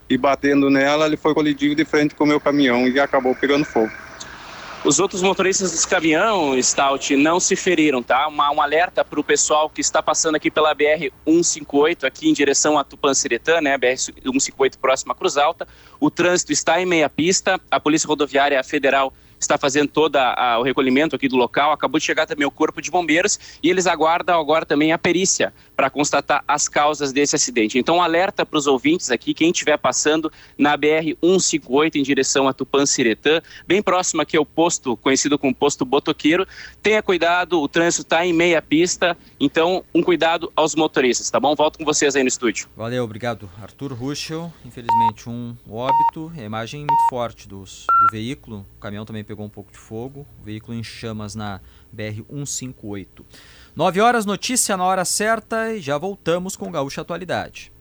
e 0.10 0.18
batendo 0.18 0.70
nela, 0.70 1.08
ele 1.08 1.18
foi 1.18 1.34
colidindo 1.34 1.76
de 1.76 1.86
frente 1.86 2.14
com 2.14 2.24
o 2.24 2.28
meu 2.28 2.40
caminhão 2.40 2.88
e 2.88 3.00
acabou 3.00 3.34
pegando 3.36 3.66
fogo. 3.66 3.92
Os 4.86 5.00
outros 5.00 5.22
motoristas 5.22 5.72
dos 5.72 5.86
caminhão, 5.86 6.62
Stout, 6.62 7.16
não 7.16 7.40
se 7.40 7.56
feriram, 7.56 8.04
tá? 8.04 8.28
Uma, 8.28 8.52
um 8.52 8.62
alerta 8.62 9.04
para 9.06 9.18
o 9.18 9.24
pessoal 9.24 9.70
que 9.70 9.80
está 9.80 10.04
passando 10.04 10.36
aqui 10.36 10.52
pela 10.52 10.76
BR-158, 10.76 12.04
aqui 12.04 12.30
em 12.30 12.34
direção 12.34 12.78
a 12.78 12.84
Tupanciretã, 12.84 13.62
né? 13.62 13.78
BR-158 13.78 14.78
próxima 14.78 15.14
à 15.14 15.16
Cruz 15.16 15.38
Alta. 15.38 15.66
O 16.02 16.12
trânsito 16.12 16.52
está 16.52 16.82
em 16.82 16.86
meia 16.86 17.10
pista. 17.10 17.58
A 17.72 17.80
Polícia 17.80 18.08
Rodoviária 18.08 18.62
Federal 18.62 19.14
está 19.40 19.58
fazendo 19.58 19.88
todo 19.88 20.18
o 20.60 20.64
recolhimento 20.64 21.16
aqui 21.16 21.30
do 21.30 21.38
local. 21.38 21.72
Acabou 21.72 21.98
de 21.98 22.06
chegar 22.06 22.26
também 22.26 22.46
o 22.46 22.52
Corpo 22.52 22.82
de 22.82 22.92
Bombeiros 22.92 23.40
e 23.64 23.70
eles 23.70 23.88
aguardam 23.88 24.38
agora 24.38 24.66
também 24.66 24.92
a 24.92 24.98
perícia 24.98 25.54
para 25.76 25.90
constatar 25.90 26.44
as 26.48 26.68
causas 26.68 27.12
desse 27.12 27.36
acidente. 27.36 27.78
Então, 27.78 28.02
alerta 28.02 28.46
para 28.46 28.58
os 28.58 28.68
ouvintes 28.68 29.12
aqui, 29.12 29.34
quem 29.34 29.52
estiver 29.52 29.78
passando 29.78 30.32
na 30.58 30.78
BR-158 30.78 31.96
em 31.96 32.04
direção 32.04 32.48
a 32.48 32.54
Tupanciretã, 32.54 33.42
bem 33.68 33.82
próximo 33.82 34.22
aqui 34.22 34.38
ao 34.38 34.46
posto, 34.46 34.96
conhecido 34.98 35.38
como 35.38 35.54
posto 35.54 35.86
Botoqueiro, 35.86 36.48
tenha 36.82 37.02
cuidado, 37.02 37.60
o 37.62 37.68
trânsito 37.68 38.04
está 38.04 38.26
em 38.26 38.34
meia 38.34 38.62
pista, 38.62 39.18
então 39.40 39.84
um 39.94 40.02
cuidado 40.02 40.52
aos 40.56 40.76
motoristas, 40.76 41.30
tá 41.30 41.40
bom? 41.40 41.56
Volto 41.56 41.78
com 41.78 41.86
vocês 41.86 42.16
aí 42.16 42.24
no 42.24 42.30
estúdio. 42.30 42.68
Valeu, 42.76 43.04
obrigado. 43.04 43.50
Arthur 43.62 43.94
Ruschel, 43.94 44.54
infelizmente 44.66 45.30
um 45.30 45.56
óbito, 45.70 46.32
a 46.36 46.42
imagem 46.42 46.82
muito 46.82 47.10
forte 47.10 47.48
dos, 47.48 47.86
do 47.88 48.12
veículo, 48.12 48.66
o 48.78 48.80
caminhão 48.80 49.06
também 49.06 49.24
pegou 49.24 49.46
um 49.46 49.50
pouco 49.50 49.72
de 49.72 49.78
fogo, 49.78 50.26
o 50.42 50.44
veículo 50.44 50.78
em 50.78 50.84
chamas 50.84 51.36
na 51.36 51.60
BR-158. 51.96 53.08
9 53.76 54.02
horas, 54.02 54.26
notícia 54.26 54.78
na 54.78 54.86
hora 54.86 55.04
certa 55.04 55.74
e 55.74 55.82
já 55.82 55.98
voltamos 55.98 56.56
com 56.56 56.72
Gaúcha 56.72 57.02
Atualidade. 57.02 57.72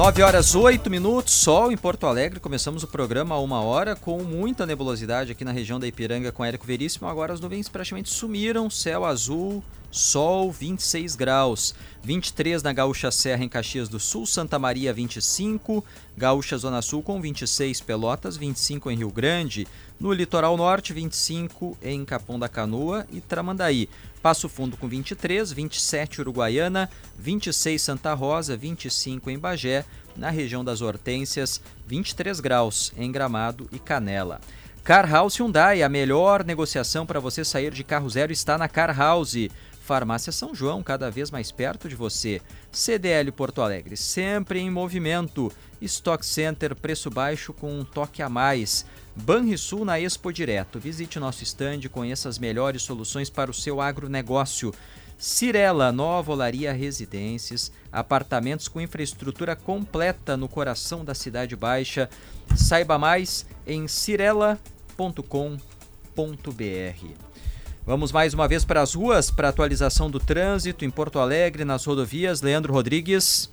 9 0.00 0.22
horas 0.22 0.54
8 0.54 0.88
minutos, 0.88 1.34
sol 1.34 1.70
em 1.70 1.76
Porto 1.76 2.06
Alegre. 2.06 2.40
Começamos 2.40 2.82
o 2.82 2.88
programa 2.88 3.34
a 3.34 3.38
uma 3.38 3.60
hora 3.60 3.94
com 3.94 4.22
muita 4.22 4.64
nebulosidade 4.64 5.30
aqui 5.30 5.44
na 5.44 5.52
região 5.52 5.78
da 5.78 5.86
Ipiranga 5.86 6.32
com 6.32 6.42
Érico 6.42 6.66
Veríssimo. 6.66 7.06
Agora 7.06 7.34
as 7.34 7.40
nuvens 7.40 7.68
praticamente 7.68 8.08
sumiram, 8.08 8.70
céu 8.70 9.04
azul, 9.04 9.62
sol 9.90 10.50
26 10.50 11.16
graus. 11.16 11.74
23 12.02 12.62
na 12.62 12.72
Gaúcha 12.72 13.10
Serra 13.10 13.44
em 13.44 13.48
Caxias 13.50 13.90
do 13.90 14.00
Sul, 14.00 14.24
Santa 14.24 14.58
Maria 14.58 14.90
25, 14.90 15.84
Gaúcha 16.16 16.56
Zona 16.56 16.80
Sul 16.80 17.02
com 17.02 17.20
26, 17.20 17.82
Pelotas 17.82 18.38
25 18.38 18.90
em 18.90 18.96
Rio 18.96 19.10
Grande, 19.10 19.68
no 20.00 20.12
litoral 20.12 20.56
norte 20.56 20.94
25 20.94 21.76
em 21.82 22.04
Capão 22.06 22.38
da 22.38 22.48
Canoa 22.48 23.06
e 23.12 23.20
Tramandaí. 23.20 23.88
Passo 24.22 24.48
Fundo 24.48 24.76
com 24.76 24.88
23, 24.88 25.52
27 25.52 26.22
Uruguaiana, 26.22 26.90
26 27.18 27.80
Santa 27.80 28.14
Rosa, 28.14 28.56
25 28.56 29.30
em 29.30 29.38
Bagé, 29.38 29.84
na 30.16 30.30
região 30.30 30.64
das 30.64 30.80
Hortênsias, 30.80 31.60
23 31.86 32.40
graus 32.40 32.92
em 32.96 33.12
Gramado 33.12 33.68
e 33.70 33.78
Canela. 33.78 34.40
Car 34.82 35.08
House 35.08 35.38
Hyundai, 35.38 35.82
a 35.82 35.88
melhor 35.88 36.44
negociação 36.44 37.04
para 37.04 37.20
você 37.20 37.44
sair 37.44 37.70
de 37.70 37.84
carro 37.84 38.08
zero 38.08 38.32
está 38.32 38.56
na 38.56 38.68
Car 38.68 38.96
House. 38.96 39.48
Farmácia 39.82 40.32
São 40.32 40.54
João, 40.54 40.82
cada 40.82 41.10
vez 41.10 41.30
mais 41.30 41.50
perto 41.50 41.88
de 41.88 41.96
você. 41.96 42.40
CDL 42.72 43.32
Porto 43.32 43.60
Alegre, 43.60 43.96
sempre 43.96 44.60
em 44.60 44.70
movimento. 44.70 45.52
Stock 45.82 46.24
Center, 46.24 46.74
preço 46.76 47.10
baixo 47.10 47.52
com 47.52 47.80
um 47.80 47.84
toque 47.84 48.22
a 48.22 48.28
mais. 48.28 48.86
Banrisul 49.14 49.84
na 49.84 49.98
Expo 49.98 50.32
Direto. 50.32 50.78
Visite 50.78 51.18
nosso 51.18 51.42
estande 51.42 51.86
e 51.86 51.90
conheça 51.90 52.28
as 52.28 52.38
melhores 52.38 52.82
soluções 52.82 53.28
para 53.28 53.50
o 53.50 53.54
seu 53.54 53.80
agronegócio. 53.80 54.72
Cirela, 55.18 55.92
Nova 55.92 56.32
Olaria 56.32 56.72
Residências, 56.72 57.70
apartamentos 57.92 58.68
com 58.68 58.80
infraestrutura 58.80 59.54
completa 59.54 60.34
no 60.34 60.48
coração 60.48 61.04
da 61.04 61.14
Cidade 61.14 61.54
Baixa. 61.54 62.08
Saiba 62.56 62.98
mais 62.98 63.44
em 63.66 63.86
cirela.com.br. 63.86 64.58
Vamos 67.84 68.12
mais 68.12 68.32
uma 68.32 68.48
vez 68.48 68.64
para 68.64 68.80
as 68.80 68.94
ruas 68.94 69.30
para 69.30 69.48
atualização 69.48 70.10
do 70.10 70.18
trânsito 70.18 70.84
em 70.84 70.90
Porto 70.90 71.18
Alegre, 71.18 71.64
nas 71.64 71.84
rodovias. 71.84 72.40
Leandro 72.40 72.72
Rodrigues. 72.72 73.50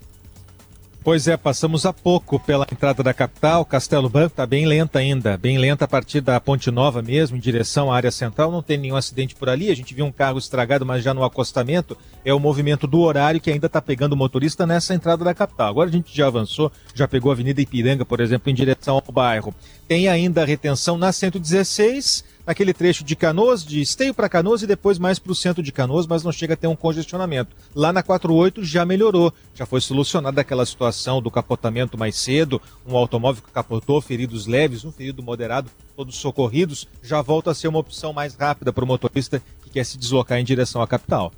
Pois 1.07 1.25
é, 1.25 1.37
passamos 1.37 1.85
há 1.85 1.93
pouco 1.93 2.37
pela 2.37 2.67
entrada 2.69 3.01
da 3.01 3.13
capital. 3.13 3.63
Castelo 3.63 4.09
Branco 4.09 4.33
está 4.33 4.45
bem 4.45 4.65
lenta 4.65 4.99
ainda, 4.99 5.37
bem 5.37 5.57
lenta 5.57 5.85
a 5.85 5.87
partir 5.87 6.19
da 6.19 6.37
Ponte 6.37 6.69
Nova 6.69 7.01
mesmo, 7.01 7.37
em 7.37 7.39
direção 7.39 7.89
à 7.89 7.95
área 7.95 8.11
central. 8.11 8.51
Não 8.51 8.61
tem 8.61 8.77
nenhum 8.77 8.97
acidente 8.97 9.33
por 9.33 9.47
ali. 9.47 9.71
A 9.71 9.73
gente 9.73 9.93
viu 9.93 10.03
um 10.03 10.11
carro 10.11 10.37
estragado, 10.37 10.85
mas 10.85 11.05
já 11.05 11.13
no 11.13 11.23
acostamento. 11.23 11.97
É 12.25 12.33
o 12.33 12.39
movimento 12.41 12.85
do 12.85 12.99
horário 12.99 13.39
que 13.39 13.49
ainda 13.49 13.67
está 13.67 13.81
pegando 13.81 14.11
o 14.11 14.17
motorista 14.17 14.67
nessa 14.67 14.93
entrada 14.93 15.23
da 15.23 15.33
capital. 15.33 15.69
Agora 15.69 15.87
a 15.87 15.93
gente 15.93 16.13
já 16.13 16.27
avançou, 16.27 16.69
já 16.93 17.07
pegou 17.07 17.31
a 17.31 17.35
Avenida 17.35 17.61
Ipiranga, 17.61 18.03
por 18.03 18.19
exemplo, 18.19 18.51
em 18.51 18.53
direção 18.53 18.95
ao 18.95 19.13
bairro. 19.13 19.55
Tem 19.87 20.09
ainda 20.09 20.41
a 20.41 20.45
retenção 20.45 20.97
na 20.97 21.13
116 21.13 22.25
naquele 22.47 22.73
trecho 22.73 23.03
de 23.03 23.13
Canoas, 23.13 23.65
de 23.65 23.81
Esteio 23.81 24.13
para 24.13 24.29
Canoas 24.29 24.61
e 24.61 24.67
depois 24.67 24.97
mais 24.97 25.19
para 25.19 25.33
o 25.33 25.35
centro 25.35 25.61
de 25.61 25.69
Canoas, 25.69 26.07
mas 26.07 26.23
não 26.23 26.31
chega 26.31 26.53
a 26.53 26.57
ter 26.57 26.67
um 26.67 26.77
congestionamento. 26.77 27.53
Lá 27.75 27.91
na 27.91 28.01
48 28.01 28.63
já 28.63 28.85
melhorou, 28.85 29.33
já 29.53 29.65
foi 29.65 29.81
solucionada 29.81 30.39
aquela 30.39 30.65
situação 30.65 31.21
do 31.21 31.29
capotamento 31.29 31.97
mais 31.97 32.15
cedo, 32.15 32.61
um 32.87 32.95
automóvel 32.95 33.43
que 33.43 33.51
capotou, 33.51 34.01
feridos 34.01 34.47
leves, 34.47 34.85
um 34.85 34.91
ferido 34.93 35.21
moderado, 35.21 35.69
todos 35.93 36.15
socorridos, 36.15 36.87
já 37.03 37.21
volta 37.21 37.51
a 37.51 37.55
ser 37.55 37.67
uma 37.67 37.79
opção 37.79 38.13
mais 38.13 38.33
rápida 38.33 38.71
para 38.71 38.85
o 38.85 38.87
motorista 38.87 39.41
que 39.61 39.69
quer 39.69 39.83
se 39.83 39.97
deslocar 39.97 40.39
em 40.39 40.45
direção 40.45 40.81
à 40.81 40.87
capital. 40.87 41.33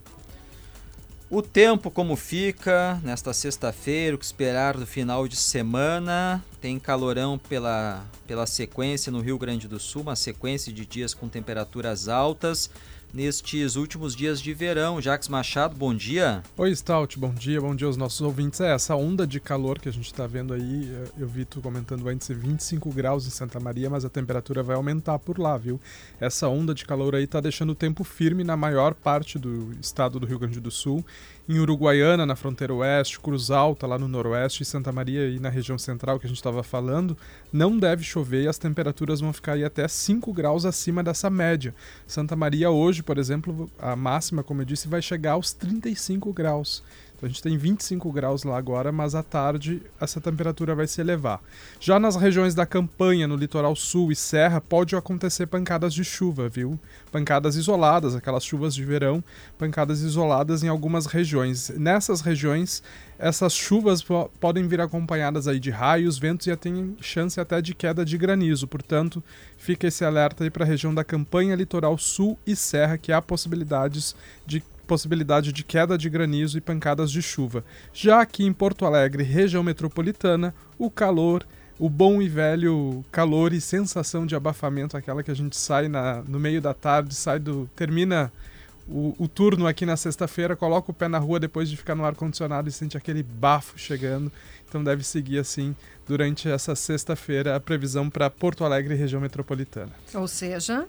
O 1.32 1.44
tempo 1.44 1.92
como 1.92 2.16
fica 2.16 3.00
nesta 3.04 3.32
sexta-feira, 3.34 4.16
o 4.16 4.20
que 4.20 4.26
esperar 4.26 4.76
do 4.76 4.88
final 4.88 5.28
de 5.28 5.36
semana? 5.36 6.44
Tem 6.60 6.80
calorão 6.80 7.38
pela, 7.38 8.04
pela 8.26 8.48
sequência 8.48 9.12
no 9.12 9.22
Rio 9.22 9.38
Grande 9.38 9.68
do 9.68 9.80
Sul, 9.80 10.02
uma 10.02 10.16
sequência 10.16 10.74
de 10.74 10.88
dias 10.88 11.14
com 11.14 11.30
temperaturas 11.30 12.10
altas 12.10 12.72
nestes 13.14 13.76
últimos 13.76 14.16
dias 14.16 14.42
de 14.42 14.54
verão. 14.54 15.02
Jacques 15.02 15.28
Machado, 15.28 15.76
bom 15.76 15.94
dia. 15.94 16.44
Oi, 16.58 16.76
Stout, 16.76 17.18
bom 17.18 17.34
dia, 17.34 17.60
bom 17.60 17.76
dia 17.76 17.88
aos 17.88 17.98
nossos 17.98 18.22
ouvintes. 18.22 18.62
É, 18.62 18.74
essa 18.74 18.96
onda 18.96 19.26
de 19.26 19.40
calor 19.40 19.80
que 19.80 19.90
a 19.90 19.92
gente 19.92 20.06
está 20.06 20.28
vendo 20.28 20.54
aí, 20.54 20.90
é, 20.92 21.22
eu 21.22 21.28
vi 21.28 21.46
tu 21.46 21.62
comentando 21.62 22.08
antes, 22.08 22.28
25 22.30 22.92
graus 22.92 23.26
em 23.26 23.30
Santa 23.30 23.60
Maria, 23.60 23.90
mas 23.90 24.06
a 24.06 24.10
temperatura 24.10 24.62
vai 24.62 24.76
aumentar 24.76 25.18
por 25.20 25.40
lá, 25.40 25.58
viu? 25.58 25.80
Essa 26.20 26.48
onda 26.48 26.74
de 26.74 26.86
calor 26.86 27.16
aí 27.16 27.24
está 27.24 27.40
deixando 27.40 27.72
o 27.72 27.76
tempo 27.76 28.04
firme 28.04 28.44
na 28.44 28.56
maior 28.56 28.94
parte 28.94 29.40
do 29.40 29.72
estado 29.82 30.20
do 30.20 30.26
Rio 30.26 30.40
Grande 30.40 30.60
do 30.60 30.72
Sul 30.72 31.06
em 31.50 31.58
Uruguaiana, 31.58 32.28
na 32.28 32.36
fronteira 32.36 32.72
oeste, 32.72 33.20
Cruz 33.20 33.50
Alta, 33.50 33.88
lá 33.88 33.98
no 33.98 34.08
noroeste, 34.08 34.62
e 34.62 34.66
Santa 34.66 34.92
Maria, 34.92 35.28
e 35.28 35.40
na 35.40 35.50
região 35.50 35.80
central 35.80 36.20
que 36.20 36.28
a 36.28 36.30
gente 36.30 36.38
estava 36.38 36.62
falando, 36.62 37.18
não 37.52 37.76
deve 37.76 38.04
chover 38.04 38.44
e 38.44 38.48
as 38.48 38.60
temperaturas 38.60 39.20
vão 39.20 39.34
ficar 39.34 39.54
aí 39.54 39.64
até 39.64 39.88
5 39.88 40.32
graus 40.32 40.64
acima 40.64 41.04
dessa 41.04 41.28
média. 41.28 41.74
Santa 42.06 42.36
Maria 42.36 42.70
hoje, 42.70 43.02
por 43.02 43.18
exemplo, 43.18 43.68
a 43.80 43.96
máxima, 43.96 44.44
como 44.44 44.62
eu 44.62 44.66
disse, 44.66 44.88
vai 44.88 45.02
chegar 45.02 45.32
aos 45.32 45.52
35 45.52 46.32
graus. 46.32 46.84
Então 47.20 47.28
a 47.28 47.30
gente 47.30 47.44
tem 47.44 47.58
25 47.58 48.10
graus 48.14 48.46
lá 48.46 48.58
agora, 48.58 48.94
mas 48.94 49.14
à 49.14 49.22
tarde 49.22 49.82
essa 50.00 50.22
temperatura 50.22 50.74
vai 50.74 50.88
se 50.88 51.02
elevar. 51.02 51.42
Já 51.78 52.00
nas 52.00 52.16
regiões 52.16 52.56
da 52.56 52.66
campanha, 52.66 53.28
no 53.28 53.36
litoral 53.36 53.76
sul 53.76 54.10
e 54.10 54.16
serra, 54.16 54.62
pode 54.62 54.96
acontecer 54.96 55.46
pancadas 55.46 55.94
de 55.94 56.02
chuva, 56.06 56.48
viu? 56.48 56.80
Pancadas 57.12 57.58
isoladas, 57.58 58.16
aquelas 58.16 58.46
chuvas 58.46 58.74
de 58.74 58.86
verão, 58.86 59.22
pancadas 59.58 60.00
isoladas 60.00 60.64
em 60.64 60.70
algumas 60.70 61.08
regiões. 61.08 61.68
Nessas 61.72 62.22
regiões, 62.22 62.82
essas 63.18 63.54
chuvas 63.54 64.02
podem 64.40 64.66
vir 64.66 64.80
acompanhadas 64.80 65.46
aí 65.46 65.60
de 65.60 65.72
raios, 65.72 66.18
ventos 66.18 66.48
e 66.48 66.56
tem 66.56 66.96
chance 67.02 67.38
até 67.38 67.62
de 67.62 67.76
queda 67.76 68.06
de 68.06 68.18
granizo. 68.18 68.66
Portanto, 68.66 69.22
fica 69.58 69.88
esse 69.88 70.06
alerta 70.06 70.46
aí 70.46 70.50
para 70.50 70.64
a 70.64 70.68
região 70.68 70.96
da 70.96 71.04
campanha, 71.04 71.54
litoral 71.54 71.98
sul 71.98 72.40
e 72.48 72.56
serra, 72.56 72.98
que 72.98 73.12
há 73.12 73.22
possibilidades 73.22 74.16
de 74.48 74.64
possibilidade 74.90 75.54
de 75.54 75.64
queda 75.64 75.96
de 75.96 76.10
granizo 76.10 76.58
e 76.58 76.62
pancadas 76.62 77.12
de 77.12 77.22
chuva. 77.22 77.64
Já 77.94 78.22
aqui 78.22 78.44
em 78.44 78.52
Porto 78.52 78.88
Alegre, 78.88 79.22
região 79.22 79.62
metropolitana, 79.62 80.52
o 80.80 80.90
calor, 80.90 81.46
o 81.78 81.88
bom 81.88 82.20
e 82.20 82.28
velho 82.28 83.06
calor 83.12 83.54
e 83.54 83.62
sensação 83.62 84.26
de 84.26 84.36
abafamento, 84.36 84.98
aquela 84.98 85.22
que 85.22 85.30
a 85.30 85.36
gente 85.36 85.56
sai 85.56 85.88
na, 85.88 86.24
no 86.24 86.40
meio 86.40 86.60
da 86.60 86.74
tarde, 86.74 87.14
sai 87.14 87.38
do. 87.38 87.70
termina 87.76 88.34
o, 88.88 89.16
o 89.20 89.28
turno 89.28 89.68
aqui 89.68 89.86
na 89.86 89.96
sexta-feira, 89.96 90.56
coloca 90.56 90.90
o 90.90 90.94
pé 90.94 91.08
na 91.08 91.20
rua 91.20 91.40
depois 91.40 91.70
de 91.70 91.78
ficar 91.78 91.94
no 91.94 92.04
ar-condicionado 92.04 92.68
e 92.68 92.72
sente 92.72 92.98
aquele 92.98 93.22
bafo 93.22 93.78
chegando. 93.78 94.32
Então 94.68 94.84
deve 94.84 95.04
seguir 95.04 95.38
assim 95.38 95.76
durante 96.08 96.50
essa 96.50 96.76
sexta-feira 96.76 97.56
a 97.56 97.60
previsão 97.60 98.10
para 98.10 98.28
Porto 98.28 98.66
Alegre 98.66 98.96
região 98.96 99.22
metropolitana. 99.22 99.92
Ou 100.16 100.28
seja, 100.28 100.88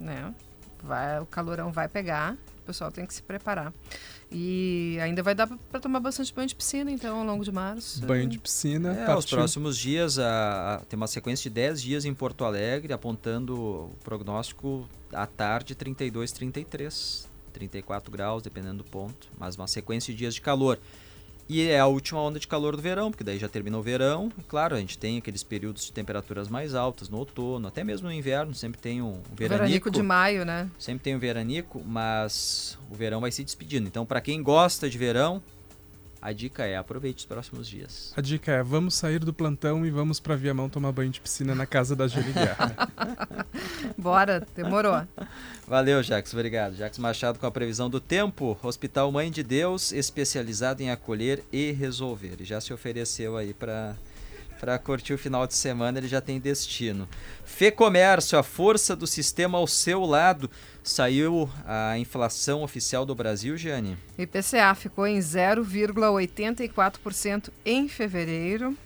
né, 0.00 0.34
vai, 0.82 1.20
o 1.20 1.26
calorão 1.26 1.70
vai 1.70 1.88
pegar 1.88 2.36
o 2.62 2.64
pessoal 2.64 2.90
tem 2.90 3.04
que 3.04 3.12
se 3.12 3.22
preparar. 3.22 3.72
E 4.30 4.96
ainda 5.02 5.22
vai 5.22 5.34
dar 5.34 5.46
para 5.46 5.80
tomar 5.80 6.00
bastante 6.00 6.32
banho 6.32 6.48
de 6.48 6.54
piscina, 6.54 6.90
então, 6.90 7.18
ao 7.18 7.24
longo 7.26 7.44
de 7.44 7.52
março. 7.52 8.04
Banho 8.06 8.28
de 8.28 8.38
piscina. 8.38 8.94
É, 8.94 9.14
os 9.14 9.26
próximos 9.26 9.76
dias, 9.76 10.18
a, 10.18 10.74
a, 10.74 10.78
tem 10.78 10.96
uma 10.96 11.06
sequência 11.06 11.50
de 11.50 11.54
10 11.54 11.82
dias 11.82 12.04
em 12.04 12.14
Porto 12.14 12.44
Alegre, 12.44 12.92
apontando 12.92 13.60
o 13.60 13.96
prognóstico 14.02 14.88
à 15.12 15.26
tarde 15.26 15.74
32, 15.74 16.32
33, 16.32 17.28
34 17.52 18.10
graus, 18.10 18.42
dependendo 18.42 18.78
do 18.78 18.84
ponto, 18.84 19.28
mas 19.38 19.56
uma 19.56 19.66
sequência 19.66 20.12
de 20.12 20.18
dias 20.18 20.34
de 20.34 20.40
calor. 20.40 20.78
E 21.52 21.68
é 21.68 21.78
a 21.78 21.86
última 21.86 22.18
onda 22.18 22.40
de 22.40 22.48
calor 22.48 22.74
do 22.74 22.80
verão, 22.80 23.10
porque 23.10 23.22
daí 23.22 23.38
já 23.38 23.46
termina 23.46 23.76
o 23.76 23.82
verão. 23.82 24.32
E 24.38 24.42
claro, 24.42 24.74
a 24.74 24.80
gente 24.80 24.96
tem 24.96 25.18
aqueles 25.18 25.42
períodos 25.42 25.84
de 25.84 25.92
temperaturas 25.92 26.48
mais 26.48 26.74
altas 26.74 27.10
no 27.10 27.18
outono, 27.18 27.68
até 27.68 27.84
mesmo 27.84 28.08
no 28.08 28.14
inverno, 28.14 28.54
sempre 28.54 28.80
tem 28.80 29.02
um 29.02 29.20
veranico. 29.34 29.64
Veranico 29.64 29.90
de 29.90 30.02
maio, 30.02 30.46
né? 30.46 30.70
Sempre 30.78 31.04
tem 31.04 31.14
um 31.14 31.18
veranico, 31.18 31.82
mas 31.84 32.78
o 32.90 32.94
verão 32.94 33.20
vai 33.20 33.30
se 33.30 33.44
despedindo. 33.44 33.86
Então, 33.86 34.06
para 34.06 34.22
quem 34.22 34.42
gosta 34.42 34.88
de 34.88 34.96
verão, 34.96 35.42
a 36.22 36.32
dica 36.32 36.64
é 36.64 36.76
aproveite 36.76 37.18
os 37.18 37.26
próximos 37.26 37.68
dias. 37.68 38.12
A 38.16 38.20
dica 38.20 38.52
é 38.52 38.62
vamos 38.62 38.94
sair 38.94 39.18
do 39.18 39.32
plantão 39.32 39.84
e 39.84 39.90
vamos 39.90 40.20
para 40.20 40.36
Viamão 40.36 40.68
tomar 40.68 40.92
banho 40.92 41.10
de 41.10 41.20
piscina 41.20 41.52
na 41.52 41.66
casa 41.66 41.96
da 41.96 42.06
Júlia 42.06 42.32
Guerra. 42.32 42.88
Bora, 43.98 44.46
demorou. 44.54 45.02
Valeu, 45.66 46.00
Jax, 46.00 46.32
obrigado. 46.32 46.76
Jax 46.76 46.96
Machado 46.96 47.40
com 47.40 47.46
a 47.46 47.50
previsão 47.50 47.90
do 47.90 47.98
tempo. 47.98 48.56
Hospital 48.62 49.10
Mãe 49.10 49.32
de 49.32 49.42
Deus, 49.42 49.90
especializado 49.90 50.80
em 50.80 50.92
acolher 50.92 51.42
e 51.52 51.72
resolver. 51.72 52.36
E 52.38 52.44
já 52.44 52.60
se 52.60 52.72
ofereceu 52.72 53.36
aí 53.36 53.52
para 53.52 53.96
para 54.62 54.78
curtir 54.78 55.12
o 55.12 55.18
final 55.18 55.44
de 55.44 55.56
semana, 55.56 55.98
ele 55.98 56.06
já 56.06 56.20
tem 56.20 56.38
destino. 56.38 57.08
Fê 57.44 57.72
Comércio, 57.72 58.38
a 58.38 58.44
força 58.44 58.94
do 58.94 59.08
sistema 59.08 59.58
ao 59.58 59.66
seu 59.66 60.04
lado. 60.04 60.48
Saiu 60.84 61.50
a 61.66 61.98
inflação 61.98 62.62
oficial 62.62 63.04
do 63.04 63.12
Brasil, 63.12 63.56
Giane? 63.56 63.98
IPCA 64.16 64.72
ficou 64.76 65.04
em 65.04 65.18
0,84% 65.18 67.50
em 67.64 67.88
fevereiro. 67.88 68.76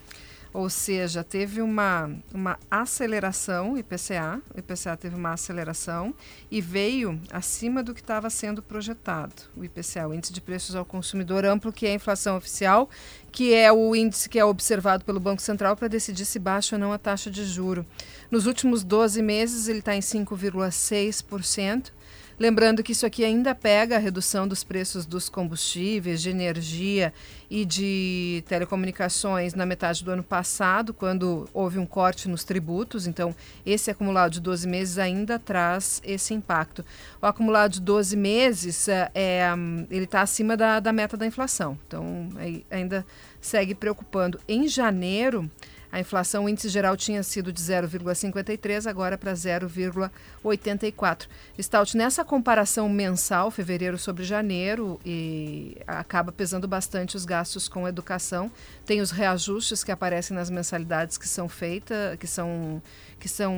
Ou 0.56 0.70
seja, 0.70 1.22
teve 1.22 1.60
uma, 1.60 2.10
uma 2.32 2.58
aceleração, 2.70 3.76
IPCA, 3.76 4.40
o 4.54 4.58
IPCA 4.58 4.96
teve 4.96 5.14
uma 5.14 5.34
aceleração 5.34 6.14
e 6.50 6.62
veio 6.62 7.20
acima 7.30 7.82
do 7.82 7.92
que 7.92 8.00
estava 8.00 8.30
sendo 8.30 8.62
projetado. 8.62 9.34
O 9.54 9.62
IPCA, 9.62 10.08
o 10.08 10.14
Índice 10.14 10.32
de 10.32 10.40
Preços 10.40 10.74
ao 10.74 10.86
Consumidor 10.86 11.44
Amplo, 11.44 11.70
que 11.70 11.86
é 11.86 11.90
a 11.90 11.94
inflação 11.94 12.38
oficial, 12.38 12.88
que 13.36 13.52
é 13.52 13.70
o 13.70 13.94
índice 13.94 14.30
que 14.30 14.38
é 14.38 14.44
observado 14.46 15.04
pelo 15.04 15.20
Banco 15.20 15.42
Central 15.42 15.76
para 15.76 15.88
decidir 15.88 16.24
se 16.24 16.38
baixa 16.38 16.74
ou 16.74 16.80
não 16.80 16.90
a 16.90 16.96
taxa 16.96 17.30
de 17.30 17.44
juro. 17.44 17.84
Nos 18.30 18.46
últimos 18.46 18.82
12 18.82 19.20
meses, 19.20 19.68
ele 19.68 19.80
está 19.80 19.94
em 19.94 20.00
5,6%. 20.00 21.92
Lembrando 22.38 22.82
que 22.82 22.92
isso 22.92 23.06
aqui 23.06 23.24
ainda 23.24 23.54
pega 23.54 23.96
a 23.96 23.98
redução 23.98 24.46
dos 24.46 24.62
preços 24.62 25.06
dos 25.06 25.26
combustíveis, 25.26 26.20
de 26.20 26.28
energia 26.28 27.12
e 27.48 27.64
de 27.64 28.44
telecomunicações 28.46 29.54
na 29.54 29.64
metade 29.64 30.04
do 30.04 30.10
ano 30.10 30.22
passado, 30.22 30.92
quando 30.92 31.48
houve 31.54 31.78
um 31.78 31.86
corte 31.86 32.28
nos 32.28 32.44
tributos. 32.44 33.06
Então, 33.06 33.34
esse 33.64 33.90
acumulado 33.90 34.32
de 34.32 34.40
12 34.40 34.68
meses 34.68 34.98
ainda 34.98 35.38
traz 35.38 36.02
esse 36.04 36.34
impacto. 36.34 36.84
O 37.22 37.26
acumulado 37.26 37.72
de 37.72 37.80
12 37.80 38.14
meses, 38.16 38.86
é, 38.86 39.10
é 39.14 39.48
ele 39.90 40.04
está 40.04 40.20
acima 40.20 40.58
da, 40.58 40.78
da 40.78 40.92
meta 40.92 41.16
da 41.16 41.26
inflação. 41.26 41.78
Então, 41.86 42.28
ainda 42.70 43.06
segue 43.40 43.74
preocupando. 43.74 44.38
Em 44.46 44.68
janeiro, 44.68 45.50
a 45.90 46.00
inflação, 46.00 46.44
o 46.44 46.48
índice 46.48 46.68
geral 46.68 46.96
tinha 46.96 47.22
sido 47.22 47.52
de 47.52 47.62
0,53, 47.62 48.86
agora 48.86 49.16
para 49.16 49.32
0,84. 49.32 51.26
Stout, 51.60 51.96
nessa 51.96 52.24
comparação 52.24 52.88
mensal, 52.88 53.50
fevereiro 53.50 53.96
sobre 53.98 54.24
janeiro, 54.24 55.00
e 55.04 55.76
acaba 55.86 56.32
pesando 56.32 56.66
bastante 56.66 57.16
os 57.16 57.24
gastos 57.24 57.68
com 57.68 57.86
educação. 57.86 58.50
Tem 58.84 59.00
os 59.00 59.10
reajustes 59.10 59.84
que 59.84 59.92
aparecem 59.92 60.36
nas 60.36 60.50
mensalidades 60.50 61.16
que 61.16 61.28
são 61.28 61.48
feitas, 61.48 62.18
que 62.18 62.26
são 62.26 62.82
que 63.18 63.28
são 63.28 63.54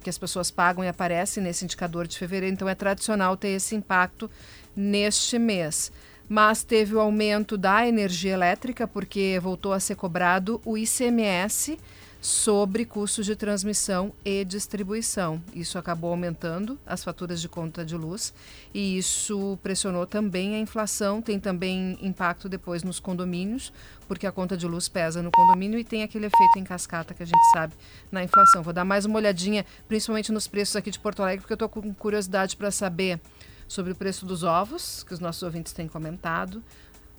que 0.00 0.08
as 0.08 0.16
pessoas 0.16 0.50
pagam 0.50 0.82
e 0.82 0.88
aparecem 0.88 1.42
nesse 1.42 1.64
indicador 1.64 2.06
de 2.06 2.16
fevereiro. 2.16 2.54
Então 2.54 2.68
é 2.68 2.74
tradicional 2.74 3.36
ter 3.36 3.48
esse 3.48 3.74
impacto 3.74 4.30
neste 4.74 5.38
mês 5.38 5.92
mas 6.28 6.62
teve 6.62 6.94
o 6.94 7.00
aumento 7.00 7.56
da 7.56 7.86
energia 7.86 8.32
elétrica, 8.32 8.86
porque 8.86 9.38
voltou 9.40 9.72
a 9.72 9.80
ser 9.80 9.94
cobrado 9.94 10.60
o 10.64 10.76
ICMS 10.76 11.78
sobre 12.20 12.84
custos 12.84 13.24
de 13.24 13.36
transmissão 13.36 14.12
e 14.24 14.44
distribuição. 14.44 15.40
Isso 15.54 15.78
acabou 15.78 16.10
aumentando 16.10 16.78
as 16.84 17.04
faturas 17.04 17.40
de 17.40 17.48
conta 17.48 17.84
de 17.84 17.96
luz 17.96 18.34
e 18.74 18.98
isso 18.98 19.58
pressionou 19.62 20.04
também 20.04 20.56
a 20.56 20.58
inflação. 20.58 21.22
Tem 21.22 21.38
também 21.38 21.96
impacto 22.02 22.48
depois 22.48 22.82
nos 22.82 22.98
condomínios, 22.98 23.72
porque 24.08 24.26
a 24.26 24.32
conta 24.32 24.56
de 24.56 24.66
luz 24.66 24.88
pesa 24.88 25.22
no 25.22 25.30
condomínio 25.30 25.78
e 25.78 25.84
tem 25.84 26.02
aquele 26.02 26.26
efeito 26.26 26.58
em 26.58 26.64
cascata 26.64 27.14
que 27.14 27.22
a 27.22 27.26
gente 27.26 27.50
sabe 27.52 27.74
na 28.10 28.24
inflação. 28.24 28.62
Vou 28.62 28.72
dar 28.72 28.84
mais 28.84 29.04
uma 29.04 29.16
olhadinha, 29.16 29.64
principalmente 29.86 30.32
nos 30.32 30.48
preços 30.48 30.74
aqui 30.74 30.90
de 30.90 30.98
Porto 30.98 31.22
Alegre, 31.22 31.42
porque 31.42 31.52
eu 31.52 31.66
estou 31.66 31.68
com 31.68 31.94
curiosidade 31.94 32.56
para 32.56 32.72
saber 32.72 33.20
sobre 33.68 33.92
o 33.92 33.94
preço 33.94 34.26
dos 34.26 34.42
ovos, 34.42 35.04
que 35.04 35.14
os 35.14 35.20
nossos 35.20 35.42
ouvintes 35.42 35.72
têm 35.72 35.86
comentado, 35.86 36.64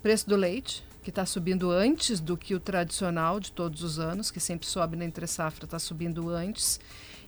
preço 0.01 0.27
do 0.27 0.35
leite, 0.35 0.83
que 1.03 1.09
está 1.09 1.25
subindo 1.25 1.71
antes 1.71 2.19
do 2.19 2.35
que 2.35 2.55
o 2.55 2.59
tradicional 2.59 3.39
de 3.39 3.51
todos 3.51 3.83
os 3.83 3.99
anos, 3.99 4.31
que 4.31 4.39
sempre 4.39 4.67
sobe 4.67 4.97
na 4.97 5.05
entre 5.05 5.25
safra, 5.27 5.65
está 5.65 5.79
subindo 5.79 6.29
antes. 6.29 6.79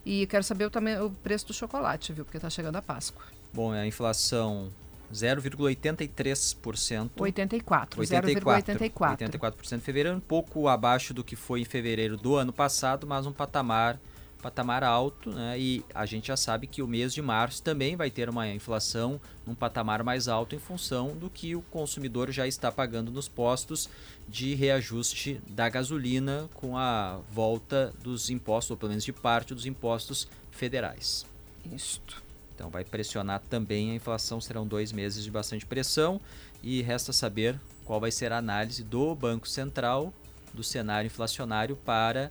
E 0.06 0.26
quero 0.28 0.44
saber 0.44 0.70
também, 0.70 1.00
o 1.00 1.10
preço 1.10 1.48
do 1.48 1.54
chocolate, 1.54 2.12
viu? 2.12 2.26
Porque 2.26 2.38
está 2.38 2.50
chegando 2.50 2.76
a 2.76 2.82
Páscoa. 2.82 3.24
Bom, 3.54 3.72
a 3.72 3.86
inflação 3.86 4.72
0,83%. 5.14 7.12
84, 7.18 8.00
84, 8.00 8.76
0,84%. 8.76 9.30
84% 9.30 9.78
em 9.78 9.80
fevereiro, 9.80 10.18
um 10.18 10.22
pouco 10.22 10.68
abaixo 10.68 11.14
do 11.14 11.24
que 11.24 11.36
foi 11.36 11.62
em 11.62 11.66
fevereiro 11.66 12.18
do 12.18 12.36
ano 12.36 12.52
passado, 12.52 13.06
mas 13.06 13.28
um 13.28 13.32
patamar 13.32 14.00
patamar 14.42 14.84
alto, 14.84 15.32
né? 15.32 15.58
E 15.60 15.86
a 15.94 16.06
gente 16.06 16.28
já 16.28 16.36
sabe 16.36 16.68
que 16.68 16.82
o 16.82 16.88
mês 16.88 17.14
de 17.14 17.22
março 17.22 17.62
também 17.62 17.96
vai 17.96 18.10
ter 18.10 18.28
uma 18.28 18.48
inflação 18.50 19.22
num 19.46 19.56
patamar 19.56 20.04
mais 20.04 20.28
alto 20.28 20.56
em 20.56 20.60
função 20.60 21.16
do 21.16 21.30
que 21.30 21.56
o 21.56 21.62
consumidor 21.62 22.32
já 22.32 22.48
está 22.48 22.72
pagando 22.72 23.12
nos 23.12 23.28
postos 23.28 23.90
de 24.28 24.54
reajuste 24.56 25.40
da 25.48 25.70
gasolina 25.70 26.50
com 26.56 26.78
a 26.78 27.20
volta 27.32 27.94
dos 28.02 28.30
impostos, 28.30 28.72
ou 28.72 28.78
pelo 28.78 28.90
menos 28.90 29.04
de 29.04 29.14
parte 29.14 29.54
dos 29.54 29.66
impostos 29.66 30.28
federais. 30.52 31.26
Isto. 31.72 32.22
Então 32.56 32.70
vai 32.70 32.84
pressionar 32.84 33.42
também 33.50 33.92
a 33.92 33.96
inflação, 33.96 34.42
serão 34.42 34.68
dois 34.68 34.92
meses 34.92 35.24
de 35.24 35.32
bastante 35.32 35.66
pressão 35.66 36.20
e 36.62 36.82
resta 36.82 37.14
saber 37.14 37.60
qual 37.86 38.00
vai 38.00 38.12
ser 38.12 38.32
a 38.32 38.38
análise 38.38 38.84
do 38.84 39.16
Banco 39.16 39.48
Central 39.48 40.14
do 40.54 40.64
cenário 40.64 41.08
inflacionário 41.08 41.76
para 41.78 42.30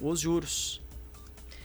os 0.00 0.20
juros 0.20 0.81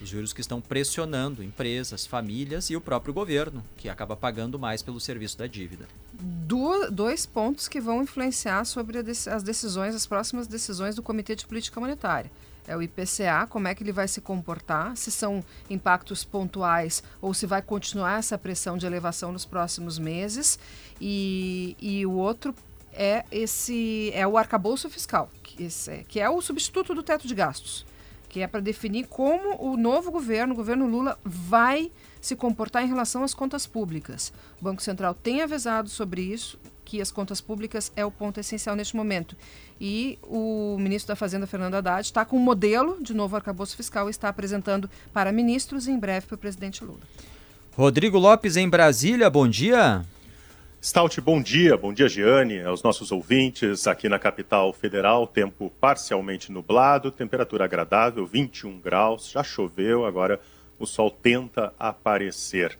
os 0.01 0.09
juros 0.09 0.33
que 0.33 0.41
estão 0.41 0.61
pressionando 0.61 1.43
empresas, 1.43 2.05
famílias 2.05 2.69
e 2.69 2.75
o 2.75 2.81
próprio 2.81 3.13
governo, 3.13 3.63
que 3.75 3.89
acaba 3.89 4.15
pagando 4.15 4.59
mais 4.59 4.81
pelo 4.81 4.99
serviço 4.99 5.37
da 5.37 5.47
dívida. 5.47 5.87
Do, 6.13 6.89
dois 6.91 7.25
pontos 7.25 7.67
que 7.67 7.79
vão 7.79 8.03
influenciar 8.03 8.65
sobre 8.65 8.99
as 8.99 9.43
decisões, 9.43 9.95
as 9.95 10.05
próximas 10.05 10.47
decisões 10.47 10.95
do 10.95 11.03
Comitê 11.03 11.35
de 11.35 11.45
Política 11.45 11.79
Monetária. 11.79 12.31
É 12.67 12.75
o 12.75 12.81
IPCA, 12.81 13.47
como 13.47 13.67
é 13.69 13.73
que 13.73 13.81
ele 13.81 13.93
vai 13.93 14.09
se 14.09 14.19
comportar, 14.19 14.97
se 14.97 15.09
são 15.09 15.41
impactos 15.69 16.25
pontuais 16.25 17.01
ou 17.21 17.33
se 17.33 17.45
vai 17.45 17.61
continuar 17.61 18.19
essa 18.19 18.37
pressão 18.37 18.77
de 18.77 18.85
elevação 18.85 19.31
nos 19.31 19.45
próximos 19.45 19.97
meses. 19.97 20.59
E, 20.99 21.77
e 21.79 22.05
o 22.05 22.11
outro 22.11 22.53
é 22.91 23.23
esse 23.31 24.11
é 24.13 24.27
o 24.27 24.37
arcabouço 24.37 24.89
fiscal, 24.89 25.29
que, 25.41 25.63
esse, 25.63 26.03
que 26.09 26.19
é 26.19 26.29
o 26.29 26.41
substituto 26.41 26.93
do 26.93 27.01
teto 27.01 27.25
de 27.25 27.33
gastos 27.33 27.85
que 28.29 28.41
é 28.41 28.47
para 28.47 28.59
definir 28.59 29.07
como 29.07 29.61
o 29.61 29.77
novo 29.77 30.11
governo, 30.11 30.53
o 30.53 30.57
governo 30.57 30.87
Lula, 30.87 31.17
vai 31.23 31.91
se 32.19 32.35
comportar 32.35 32.83
em 32.83 32.87
relação 32.87 33.23
às 33.23 33.33
contas 33.33 33.65
públicas. 33.65 34.33
O 34.59 34.63
Banco 34.63 34.81
Central 34.81 35.13
tem 35.13 35.41
avisado 35.41 35.89
sobre 35.89 36.21
isso, 36.21 36.59
que 36.83 37.01
as 37.01 37.11
contas 37.11 37.41
públicas 37.41 37.91
é 37.95 38.05
o 38.05 38.11
ponto 38.11 38.39
essencial 38.39 38.75
neste 38.75 38.95
momento. 38.95 39.35
E 39.79 40.17
o 40.23 40.77
ministro 40.79 41.09
da 41.09 41.15
Fazenda, 41.15 41.45
Fernando 41.45 41.75
Haddad, 41.75 42.05
está 42.05 42.23
com 42.23 42.37
um 42.37 42.41
modelo 42.41 42.97
de 43.01 43.13
novo 43.13 43.35
arcabouço 43.35 43.75
fiscal 43.75 44.07
e 44.07 44.11
está 44.11 44.29
apresentando 44.29 44.89
para 45.13 45.31
ministros 45.31 45.87
e 45.87 45.91
em 45.91 45.99
breve 45.99 46.27
para 46.27 46.35
o 46.35 46.37
presidente 46.37 46.83
Lula. 46.83 47.01
Rodrigo 47.75 48.17
Lopes, 48.17 48.57
em 48.57 48.67
Brasília, 48.67 49.29
bom 49.29 49.47
dia. 49.47 50.03
Stout, 50.79 51.19
bom 51.21 51.41
dia, 51.41 51.75
bom 51.75 51.91
dia 51.91 52.07
Giane, 52.07 52.61
aos 52.61 52.83
nossos 52.83 53.11
ouvintes 53.11 53.87
aqui 53.87 54.07
na 54.07 54.19
capital 54.19 54.71
federal, 54.71 55.25
tempo 55.25 55.71
parcialmente 55.81 56.51
nublado, 56.51 57.09
temperatura 57.09 57.65
agradável, 57.65 58.27
21 58.27 58.79
graus, 58.79 59.31
já 59.31 59.43
choveu, 59.43 60.05
agora 60.05 60.39
o 60.77 60.85
sol 60.85 61.09
tenta 61.09 61.73
aparecer. 61.79 62.77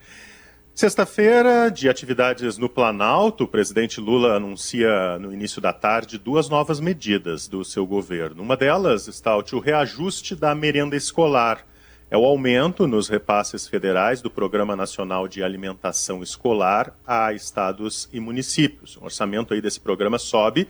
Sexta-feira, 0.76 1.72
de 1.72 1.90
atividades 1.90 2.56
no 2.60 2.70
Planalto, 2.70 3.46
o 3.46 3.48
presidente 3.48 4.00
Lula 4.00 4.36
anuncia 4.36 5.18
no 5.18 5.34
início 5.34 5.60
da 5.60 5.74
tarde 5.74 6.20
duas 6.20 6.48
novas 6.50 6.80
medidas 6.80 7.48
do 7.48 7.66
seu 7.66 7.84
governo. 7.88 8.44
Uma 8.44 8.56
delas, 8.56 9.08
Stout, 9.08 9.56
o 9.56 9.60
reajuste 9.60 10.36
da 10.36 10.54
merenda 10.54 10.96
escolar 10.96 11.66
é 12.10 12.18
o 12.18 12.24
aumento 12.24 12.88
nos 12.88 13.10
repasses 13.10 13.68
federais 13.68 14.22
do 14.22 14.32
Programa 14.32 14.76
Nacional 14.76 15.28
de 15.28 15.44
Alimentação 15.44 16.24
Escolar 16.24 16.98
a 17.06 17.34
estados 17.34 18.10
e 18.14 18.20
municípios. 18.20 18.96
O 18.96 19.04
orçamento 19.04 19.54
aí 19.54 19.62
desse 19.62 19.80
programa 19.80 20.18
sobe 20.18 20.70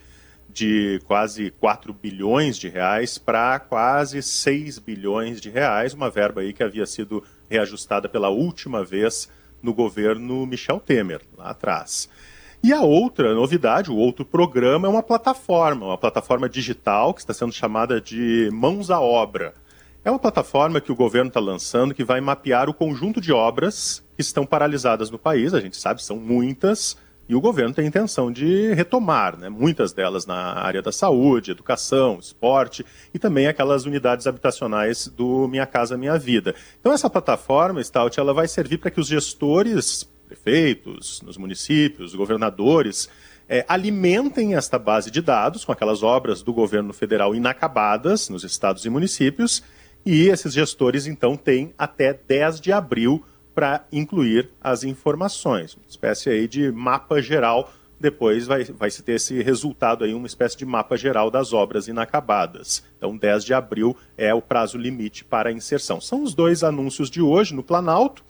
de 0.49 0.99
quase 1.05 1.51
4 1.51 1.93
bilhões 1.93 2.57
de 2.57 2.67
reais 2.69 3.19
para 3.19 3.59
quase 3.59 4.23
6 4.23 4.79
bilhões 4.79 5.39
de 5.39 5.51
reais, 5.51 5.93
uma 5.93 6.09
verba 6.09 6.41
aí 6.41 6.53
que 6.53 6.63
havia 6.63 6.87
sido 6.87 7.23
reajustada 7.47 8.09
pela 8.09 8.29
última 8.29 8.83
vez 8.83 9.29
no 9.61 9.75
governo 9.75 10.43
Michel 10.47 10.79
Temer, 10.79 11.21
lá 11.37 11.51
atrás. 11.51 12.09
E 12.63 12.73
a 12.73 12.81
outra 12.81 13.35
novidade, 13.35 13.91
o 13.91 13.95
outro 13.95 14.25
programa, 14.25 14.87
é 14.87 14.89
uma 14.89 15.03
plataforma, 15.03 15.85
uma 15.85 15.97
plataforma 15.97 16.49
digital 16.49 17.13
que 17.13 17.19
está 17.19 17.33
sendo 17.33 17.53
chamada 17.53 18.01
de 18.01 18.49
Mãos 18.51 18.89
à 18.89 18.99
Obra. 18.99 19.53
É 20.07 20.09
uma 20.09 20.17
plataforma 20.17 20.79
que 20.79 20.89
o 20.89 20.95
governo 20.95 21.27
está 21.27 21.41
lançando 21.41 21.93
que 21.93 22.01
vai 22.01 22.21
mapear 22.21 22.69
o 22.69 22.73
conjunto 22.73 23.19
de 23.19 23.33
obras 23.33 24.01
que 24.15 24.21
estão 24.21 24.45
paralisadas 24.45 25.11
no 25.11 25.19
país. 25.19 25.53
A 25.53 25.59
gente 25.59 25.75
sabe, 25.75 26.01
são 26.01 26.15
muitas, 26.15 26.95
e 27.27 27.35
o 27.35 27.41
governo 27.41 27.73
tem 27.73 27.85
intenção 27.85 28.31
de 28.31 28.73
retomar, 28.73 29.37
né? 29.37 29.49
muitas 29.49 29.91
delas 29.91 30.25
na 30.25 30.53
área 30.61 30.81
da 30.81 30.93
saúde, 30.93 31.51
educação, 31.51 32.19
esporte 32.21 32.85
e 33.13 33.19
também 33.19 33.47
aquelas 33.47 33.83
unidades 33.83 34.27
habitacionais 34.27 35.09
do 35.09 35.45
Minha 35.49 35.65
Casa 35.65 35.97
Minha 35.97 36.17
Vida. 36.17 36.55
Então 36.79 36.93
essa 36.93 37.09
plataforma, 37.09 37.83
Stout, 37.83 38.17
ela 38.17 38.33
vai 38.33 38.47
servir 38.47 38.77
para 38.77 38.89
que 38.89 39.01
os 39.01 39.07
gestores, 39.07 40.09
prefeitos, 40.25 41.21
nos 41.21 41.35
municípios, 41.35 42.15
governadores, 42.15 43.09
é, 43.49 43.65
alimentem 43.67 44.55
esta 44.55 44.79
base 44.79 45.11
de 45.11 45.21
dados 45.21 45.65
com 45.65 45.73
aquelas 45.73 46.01
obras 46.01 46.41
do 46.41 46.53
governo 46.53 46.93
federal 46.93 47.35
inacabadas 47.35 48.29
nos 48.29 48.45
estados 48.45 48.85
e 48.85 48.89
municípios 48.89 49.61
e 50.09 50.29
esses 50.29 50.53
gestores, 50.53 51.05
então, 51.05 51.35
têm 51.35 51.73
até 51.77 52.13
10 52.13 52.61
de 52.61 52.71
abril 52.71 53.21
para 53.53 53.85
incluir 53.91 54.49
as 54.61 54.85
informações. 54.85 55.73
Uma 55.75 55.85
espécie 55.89 56.29
aí 56.29 56.47
de 56.47 56.71
mapa 56.71 57.21
geral. 57.21 57.73
Depois 57.99 58.47
vai, 58.47 58.63
vai 58.63 58.89
se 58.89 59.03
ter 59.03 59.13
esse 59.13 59.43
resultado 59.43 60.05
aí, 60.05 60.13
uma 60.13 60.25
espécie 60.25 60.55
de 60.55 60.65
mapa 60.65 60.95
geral 60.95 61.29
das 61.29 61.51
obras 61.51 61.89
inacabadas. 61.89 62.83
Então, 62.97 63.17
10 63.17 63.43
de 63.43 63.53
abril 63.53 63.97
é 64.17 64.33
o 64.33 64.41
prazo 64.41 64.77
limite 64.77 65.25
para 65.25 65.49
a 65.49 65.51
inserção. 65.51 65.99
São 65.99 66.23
os 66.23 66.33
dois 66.33 66.63
anúncios 66.63 67.09
de 67.09 67.21
hoje 67.21 67.53
no 67.53 67.61
Planalto. 67.61 68.23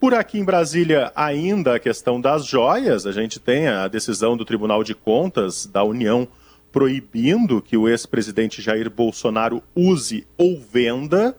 Por 0.00 0.14
aqui 0.14 0.40
em 0.40 0.44
Brasília, 0.44 1.12
ainda 1.14 1.76
a 1.76 1.78
questão 1.78 2.20
das 2.20 2.44
joias. 2.44 3.06
A 3.06 3.12
gente 3.12 3.38
tem 3.38 3.68
a 3.68 3.86
decisão 3.86 4.36
do 4.36 4.44
Tribunal 4.44 4.82
de 4.82 4.96
Contas 4.96 5.66
da 5.66 5.84
União 5.84 6.26
proibindo 6.72 7.60
que 7.60 7.76
o 7.76 7.86
ex-presidente 7.86 8.62
Jair 8.62 8.90
Bolsonaro 8.90 9.62
use 9.76 10.26
ou 10.38 10.58
venda 10.58 11.36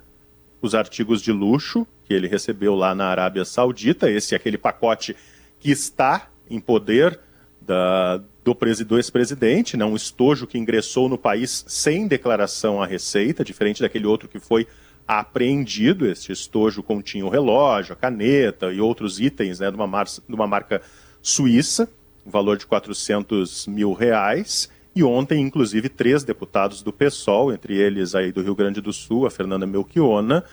os 0.62 0.76
artigos 0.76 1.22
de 1.22 1.32
luxo 1.32 1.86
que 2.06 2.14
ele 2.14 2.28
recebeu 2.28 2.76
lá 2.76 2.94
na 2.94 3.08
Arábia 3.08 3.44
Saudita. 3.44 4.10
Esse 4.10 4.36
é 4.36 4.38
aquele 4.38 4.58
pacote 4.58 5.16
que 5.60 5.72
está 5.72 6.30
em 6.50 6.60
poder 6.60 7.20
da, 7.62 8.18
do, 8.44 8.58
do 8.86 8.98
ex-presidente, 8.98 9.76
né? 9.76 9.86
um 9.86 9.96
estojo 9.96 10.46
que 10.46 10.58
ingressou 10.58 11.10
no 11.10 11.18
país 11.18 11.66
sem 11.68 12.08
declaração 12.08 12.82
à 12.82 12.86
Receita, 12.86 13.44
diferente 13.44 13.82
daquele 13.82 14.06
outro 14.06 14.28
que 14.28 14.40
foi 14.40 14.68
apreendido. 15.08 16.06
Este 16.06 16.32
estojo 16.32 16.84
continha 16.84 17.26
o 17.26 17.30
relógio, 17.30 17.94
a 17.94 17.96
caneta 17.96 18.72
e 18.72 18.80
outros 18.80 19.20
itens 19.20 19.60
né, 19.60 19.70
de, 19.72 19.76
uma 19.76 19.88
mar, 19.88 20.06
de 20.06 20.36
uma 20.36 20.48
marca 20.48 20.82
suíça, 21.22 21.90
valor 22.26 22.58
de 22.58 22.66
400 22.66 23.68
mil 23.68 23.94
reais. 23.94 24.70
E 24.96 25.04
ontem, 25.04 25.42
inclusive, 25.42 25.90
três 25.90 26.24
deputados 26.24 26.84
do 26.84 26.94
PSOL, 26.94 27.52
entre 27.52 27.76
eles 27.76 28.14
aí 28.14 28.32
do 28.32 28.44
Rio 28.44 28.56
Grande 28.56 28.80
do 28.80 28.94
Sul, 28.94 29.26
a 29.26 29.32
Fernanda 29.32 29.66
Melchiona, 29.66 30.44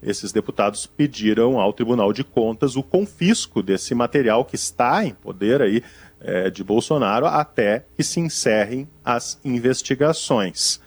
esses 0.00 0.30
deputados 0.30 0.86
pediram 0.86 1.58
ao 1.58 1.72
Tribunal 1.72 2.12
de 2.12 2.22
Contas 2.22 2.76
o 2.76 2.82
confisco 2.82 3.62
desse 3.62 3.94
material 3.94 4.44
que 4.44 4.54
está 4.54 5.04
em 5.04 5.12
poder 5.12 5.60
aí 5.60 5.82
é, 6.20 6.48
de 6.48 6.62
Bolsonaro 6.62 7.26
até 7.26 7.84
que 7.96 8.04
se 8.04 8.20
encerrem 8.20 8.88
as 9.04 9.40
investigações. 9.44 10.80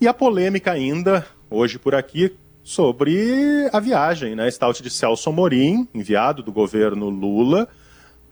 E 0.00 0.08
a 0.08 0.14
polêmica 0.14 0.72
ainda, 0.72 1.26
hoje 1.50 1.78
por 1.78 1.94
aqui, 1.94 2.34
sobre 2.62 3.68
a 3.72 3.80
viagem, 3.80 4.34
né, 4.34 4.50
Stout 4.50 4.82
de 4.82 4.88
Celso 4.88 5.28
Amorim, 5.28 5.86
enviado 5.94 6.42
do 6.42 6.52
governo 6.52 7.10
Lula, 7.10 7.68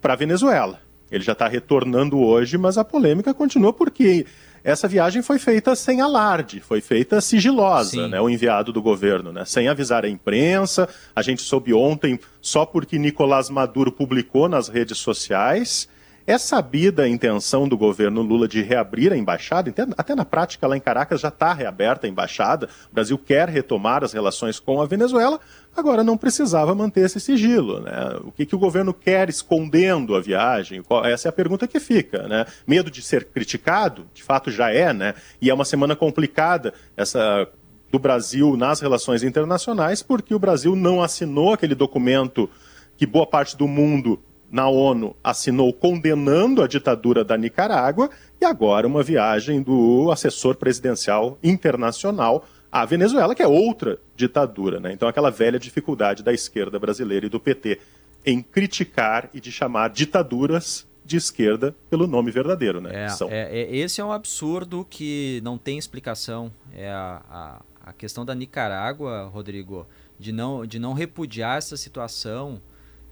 para 0.01 0.15
Venezuela. 0.15 0.81
Ele 1.11 1.25
já 1.25 1.33
está 1.33 1.49
retornando 1.49 2.19
hoje, 2.19 2.59
mas 2.59 2.79
a 2.79 2.85
polêmica 2.85 3.33
continua 3.33 3.73
porque 3.73 4.27
essa 4.63 4.89
viagem 4.89 5.23
foi 5.23 5.39
feita 5.39 5.75
sem 5.75 6.01
alarde, 6.01 6.61
foi 6.61 6.81
feita 6.81 7.21
sigilosa, 7.21 8.09
né, 8.09 8.21
o 8.21 8.29
enviado 8.29 8.73
do 8.73 8.83
governo, 8.83 9.33
né, 9.33 9.45
sem 9.45 9.69
avisar 9.69 10.05
a 10.05 10.09
imprensa. 10.09 10.89
A 11.15 11.23
gente 11.23 11.43
soube 11.43 11.73
ontem, 11.73 12.19
só 12.41 12.67
porque 12.67 12.99
Nicolás 12.99 13.49
Maduro 13.49 13.93
publicou 13.93 14.49
nas 14.49 14.69
redes 14.69 14.99
sociais. 14.99 15.89
É 16.29 16.37
sabida 16.37 17.05
a 17.05 17.09
intenção 17.09 17.66
do 17.66 17.74
governo 17.74 18.20
Lula 18.20 18.47
de 18.47 18.61
reabrir 18.61 19.11
a 19.14 19.16
embaixada, 19.16 19.72
até 19.97 20.14
na 20.14 20.26
prática 20.26 20.66
lá 20.66 20.76
em 20.76 20.81
Caracas 20.81 21.22
já 21.22 21.29
está 21.29 21.55
reaberta 21.55 22.07
a 22.07 22.11
embaixada. 22.11 22.68
O 22.93 22.95
Brasil 22.95 23.16
quer 23.16 23.49
retomar 23.49 24.05
as 24.05 24.12
relações 24.12 24.61
com 24.61 24.83
a 24.83 24.85
Venezuela, 24.85 25.41
agora 25.74 26.05
não 26.05 26.18
precisava 26.18 26.74
manter 26.74 27.07
esse 27.07 27.18
sigilo. 27.18 27.81
Né? 27.81 28.20
O 28.24 28.31
que, 28.31 28.45
que 28.45 28.55
o 28.55 28.59
governo 28.59 28.93
quer 28.93 29.31
escondendo 29.31 30.14
a 30.14 30.20
viagem? 30.20 30.83
Essa 31.05 31.29
é 31.29 31.31
a 31.31 31.33
pergunta 31.33 31.66
que 31.66 31.81
fica. 31.81 32.29
Né? 32.29 32.45
Medo 32.66 32.91
de 32.91 33.01
ser 33.01 33.24
criticado, 33.24 34.07
de 34.12 34.22
fato 34.22 34.51
já 34.51 34.70
é, 34.70 34.93
né? 34.93 35.14
e 35.41 35.49
é 35.49 35.55
uma 35.55 35.64
semana 35.64 35.97
complicada 35.97 36.74
essa 36.95 37.49
do 37.91 37.99
Brasil 37.99 38.55
nas 38.55 38.83
relações 38.83 39.22
internacionais, 39.22 40.03
porque 40.03 40.35
o 40.35 40.39
Brasil 40.39 40.76
não 40.76 41.03
assinou 41.03 41.55
aquele 41.55 41.74
documento 41.74 42.51
que 42.99 43.07
boa 43.07 43.26
parte 43.26 43.57
do 43.57 43.66
mundo 43.66 44.20
na 44.51 44.69
ONU 44.69 45.15
assinou 45.23 45.73
condenando 45.73 46.63
a 46.63 46.67
ditadura 46.67 47.25
da 47.25 47.37
Nicarágua 47.37 48.11
e 48.41 48.45
agora 48.45 48.87
uma 48.87 49.03
viagem 49.03 49.63
do 49.63 50.11
assessor 50.11 50.57
presidencial 50.57 51.39
internacional 51.43 52.45
à 52.73 52.85
Venezuela, 52.85 53.35
que 53.35 53.43
é 53.43 53.47
outra 53.47 53.99
ditadura. 54.17 54.81
Né? 54.81 54.93
Então, 54.93 55.09
aquela 55.09 55.31
velha 55.31 55.59
dificuldade 55.59 56.23
da 56.23 56.33
esquerda 56.33 56.79
brasileira 56.79 57.27
e 57.27 57.29
do 57.29 57.39
PT 57.39 57.79
em 58.25 58.43
criticar 58.43 59.29
e 59.33 59.41
de 59.41 59.53
chamar 59.53 59.91
ditaduras 59.91 60.87
de 61.05 61.17
esquerda 61.17 61.75
pelo 61.89 62.07
nome 62.07 62.31
verdadeiro. 62.31 62.81
Né? 62.81 63.05
É, 63.05 63.09
São... 63.09 63.29
é, 63.31 63.61
é, 63.61 63.77
esse 63.77 64.01
é 64.01 64.05
um 64.05 64.13
absurdo 64.13 64.87
que 64.89 65.41
não 65.43 65.57
tem 65.57 65.79
explicação. 65.79 66.53
É 66.75 66.91
a, 66.91 67.23
a, 67.31 67.63
a 67.87 67.93
questão 67.93 68.25
da 68.25 68.35
Nicarágua, 68.35 69.25
Rodrigo, 69.25 69.87
de 70.19 70.33
não, 70.33 70.67
de 70.67 70.79
não 70.79 70.93
repudiar 70.93 71.57
essa 71.57 71.77
situação 71.77 72.61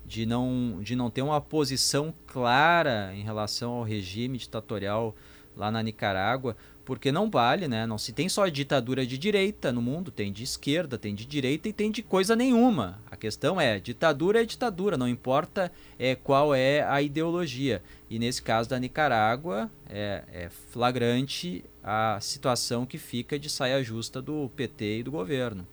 de 0.07 0.25
não, 0.25 0.79
de 0.81 0.95
não 0.95 1.11
ter 1.11 1.23
uma 1.23 1.41
posição 1.41 2.15
clara 2.27 3.13
em 3.15 3.23
relação 3.23 3.73
ao 3.73 3.83
regime 3.83 4.39
ditatorial 4.39 5.15
lá 5.57 5.71
na 5.71 5.83
Nicarágua, 5.83 6.57
porque 6.85 7.11
não 7.11 7.29
vale, 7.29 7.67
né? 7.67 7.85
Não 7.85 7.99
se 7.99 8.13
tem 8.13 8.29
só 8.29 8.47
ditadura 8.47 9.05
de 9.05 9.19
direita 9.19 9.73
no 9.73 9.83
mundo, 9.83 10.13
tem 10.13 10.33
de 10.33 10.45
esquerda, 10.45 10.97
tem 10.97 11.17
de 11.17 11.27
direita 11.27 11.69
e 11.69 11.73
tem 11.73 11.91
de 11.91 12.01
coisa 12.01 12.37
nenhuma. 12.37 13.01
A 13.11 13.17
questão 13.17 13.61
é, 13.61 13.81
ditadura 13.81 14.43
é 14.43 14.45
ditadura, 14.45 14.97
não 14.97 15.09
importa 15.09 15.73
é, 15.99 16.15
qual 16.15 16.55
é 16.55 16.83
a 16.83 17.03
ideologia. 17.03 17.83
E 18.09 18.21
nesse 18.21 18.41
caso 18.41 18.71
da 18.71 18.79
Nicarágua, 18.79 19.69
é, 19.91 20.23
é 20.33 20.49
flagrante 20.71 21.65
a 21.83 22.19
situação 22.21 22.87
que 22.87 22.99
fica 22.99 23.37
de 23.37 23.51
saia 23.51 23.83
justa 23.83 24.23
do 24.23 24.49
PT 24.55 24.99
e 24.99 25.03
do 25.03 25.11
governo. 25.11 25.67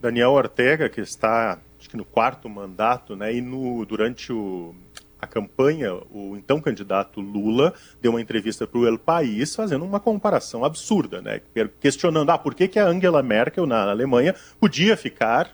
Daniel 0.00 0.30
Ortega, 0.30 0.88
que 0.88 1.02
está 1.02 1.60
que 1.90 1.96
no 1.96 2.04
quarto 2.04 2.48
mandato, 2.48 3.16
né, 3.16 3.34
e 3.34 3.40
no, 3.40 3.84
durante 3.84 4.32
o, 4.32 4.74
a 5.20 5.26
campanha, 5.26 5.92
o 6.10 6.36
então 6.36 6.60
candidato 6.60 7.20
Lula 7.20 7.74
deu 8.00 8.12
uma 8.12 8.20
entrevista 8.20 8.66
para 8.66 8.78
o 8.78 8.86
El 8.86 8.98
País 8.98 9.54
fazendo 9.54 9.84
uma 9.84 9.98
comparação 9.98 10.64
absurda, 10.64 11.20
né, 11.20 11.40
questionando 11.80 12.30
ah, 12.30 12.38
por 12.38 12.54
que, 12.54 12.68
que 12.68 12.78
a 12.78 12.86
Angela 12.86 13.22
Merkel, 13.22 13.66
na 13.66 13.90
Alemanha, 13.90 14.34
podia 14.60 14.96
ficar 14.96 15.50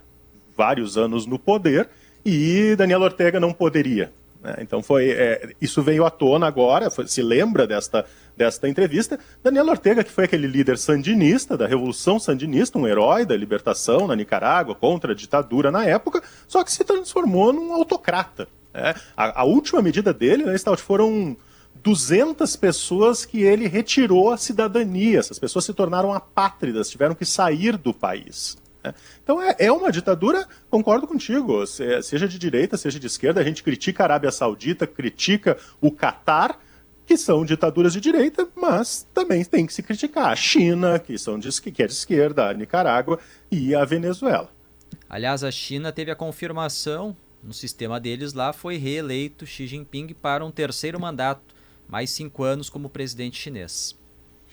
vários 0.55 0.99
anos 0.99 1.27
no 1.27 1.39
poder 1.39 1.89
e 2.25 2.77
Daniel 2.77 3.01
Ortega 3.01 3.41
não 3.41 3.53
poderia. 3.53 4.13
Né? 4.47 4.59
Então 4.61 4.81
foi 4.81 5.11
é, 5.11 5.51
isso 5.61 5.83
veio 5.83 6.07
à 6.07 6.11
tona 6.11 6.47
agora, 6.47 6.89
foi, 6.89 7.09
se 7.09 7.21
lembra 7.21 7.67
desta, 7.67 8.07
desta 8.37 8.69
entrevista. 8.69 9.19
Daniel 9.43 9.67
Ortega, 9.67 10.05
que 10.05 10.11
foi 10.11 10.25
aquele 10.25 10.47
líder 10.47 10.79
sandinista, 10.79 11.57
da 11.57 11.67
Revolução 11.67 12.21
Sandinista, 12.21 12.79
um 12.79 12.87
herói 12.87 13.27
da 13.27 13.37
libertação 13.37 14.07
na 14.07 14.15
Nicarágua, 14.15 14.77
contra 14.77 15.13
a 15.13 15.17
ditadura 15.17 15.73
na 15.73 15.85
época, 15.85 16.23
só 16.47 16.63
que 16.63 16.71
se 16.71 16.85
transformou 16.85 17.53
num 17.53 17.73
autocrata. 17.73 18.47
Né? 18.73 18.95
A, 19.17 19.41
a, 19.41 19.45
última 19.45 19.83
medida 19.83 20.15
dele, 20.15 20.45
né, 20.45 20.57
Stout, 20.57 20.81
foram 20.81 21.37
200 21.83 22.55
pessoas 22.55 23.25
que 23.25 23.43
ele 23.43 23.67
retirou 23.67 24.31
a 24.31 24.37
cidadania. 24.37 25.19
Essas 25.19 25.41
pessoas 25.41 25.65
se 25.65 25.75
tornaram 25.75 26.13
apátridas, 26.13 26.89
tiveram 26.89 27.17
que 27.17 27.25
sair 27.25 27.77
do 27.77 27.93
país. 27.93 28.57
Né? 28.87 28.95
Então 29.23 29.43
é, 29.43 29.57
é, 29.59 29.73
uma 29.73 29.91
ditadura, 29.91 30.47
concordo 30.71 31.07
contigo, 31.07 31.67
seja 31.67 32.29
de 32.29 32.39
direita, 32.39 32.77
seja 32.77 33.01
de 33.01 33.07
esquerda, 33.07 33.41
a 33.41 33.45
gente 33.45 33.63
critica 33.63 34.03
a 34.03 34.07
Arábia 34.07 34.31
Saudita, 34.31 34.87
critica 34.87 35.57
o 35.81 35.91
Catar, 35.91 36.59
que 37.05 37.17
são 37.17 37.45
ditaduras 37.45 37.93
de 37.93 38.01
direita, 38.01 38.49
mas 38.57 39.07
também 39.15 39.45
tem 39.45 39.65
que 39.65 39.73
se 39.73 39.83
criticar 39.83 40.27
a 40.27 40.37
China, 40.37 40.99
que, 40.99 41.17
são 41.17 41.39
de, 41.39 41.49
que 41.61 41.83
é 41.83 41.87
de 41.87 41.93
esquerda, 41.93 42.49
a 42.49 42.55
Nicarágua 42.55 43.19
e 43.51 43.75
a 43.75 43.85
Venezuela. 43.85 44.51
Aliás, 45.09 45.45
a 45.45 45.51
China 45.51 45.93
teve 45.93 46.11
a 46.11 46.17
confirmação 46.17 47.17
no 47.43 47.53
sistema 47.53 48.01
deles 48.01 48.33
lá, 48.33 48.53
foi 48.53 48.77
reeleito 48.77 49.47
Xi 49.47 49.69
Jinping 49.69 50.09
para 50.15 50.45
um 50.45 50.51
terceiro 50.51 50.99
mandato, 50.99 51.55
mais 51.87 52.11
cinco 52.11 52.43
anos 52.43 52.69
como 52.69 52.91
presidente 52.91 53.41
chinês. 53.41 53.97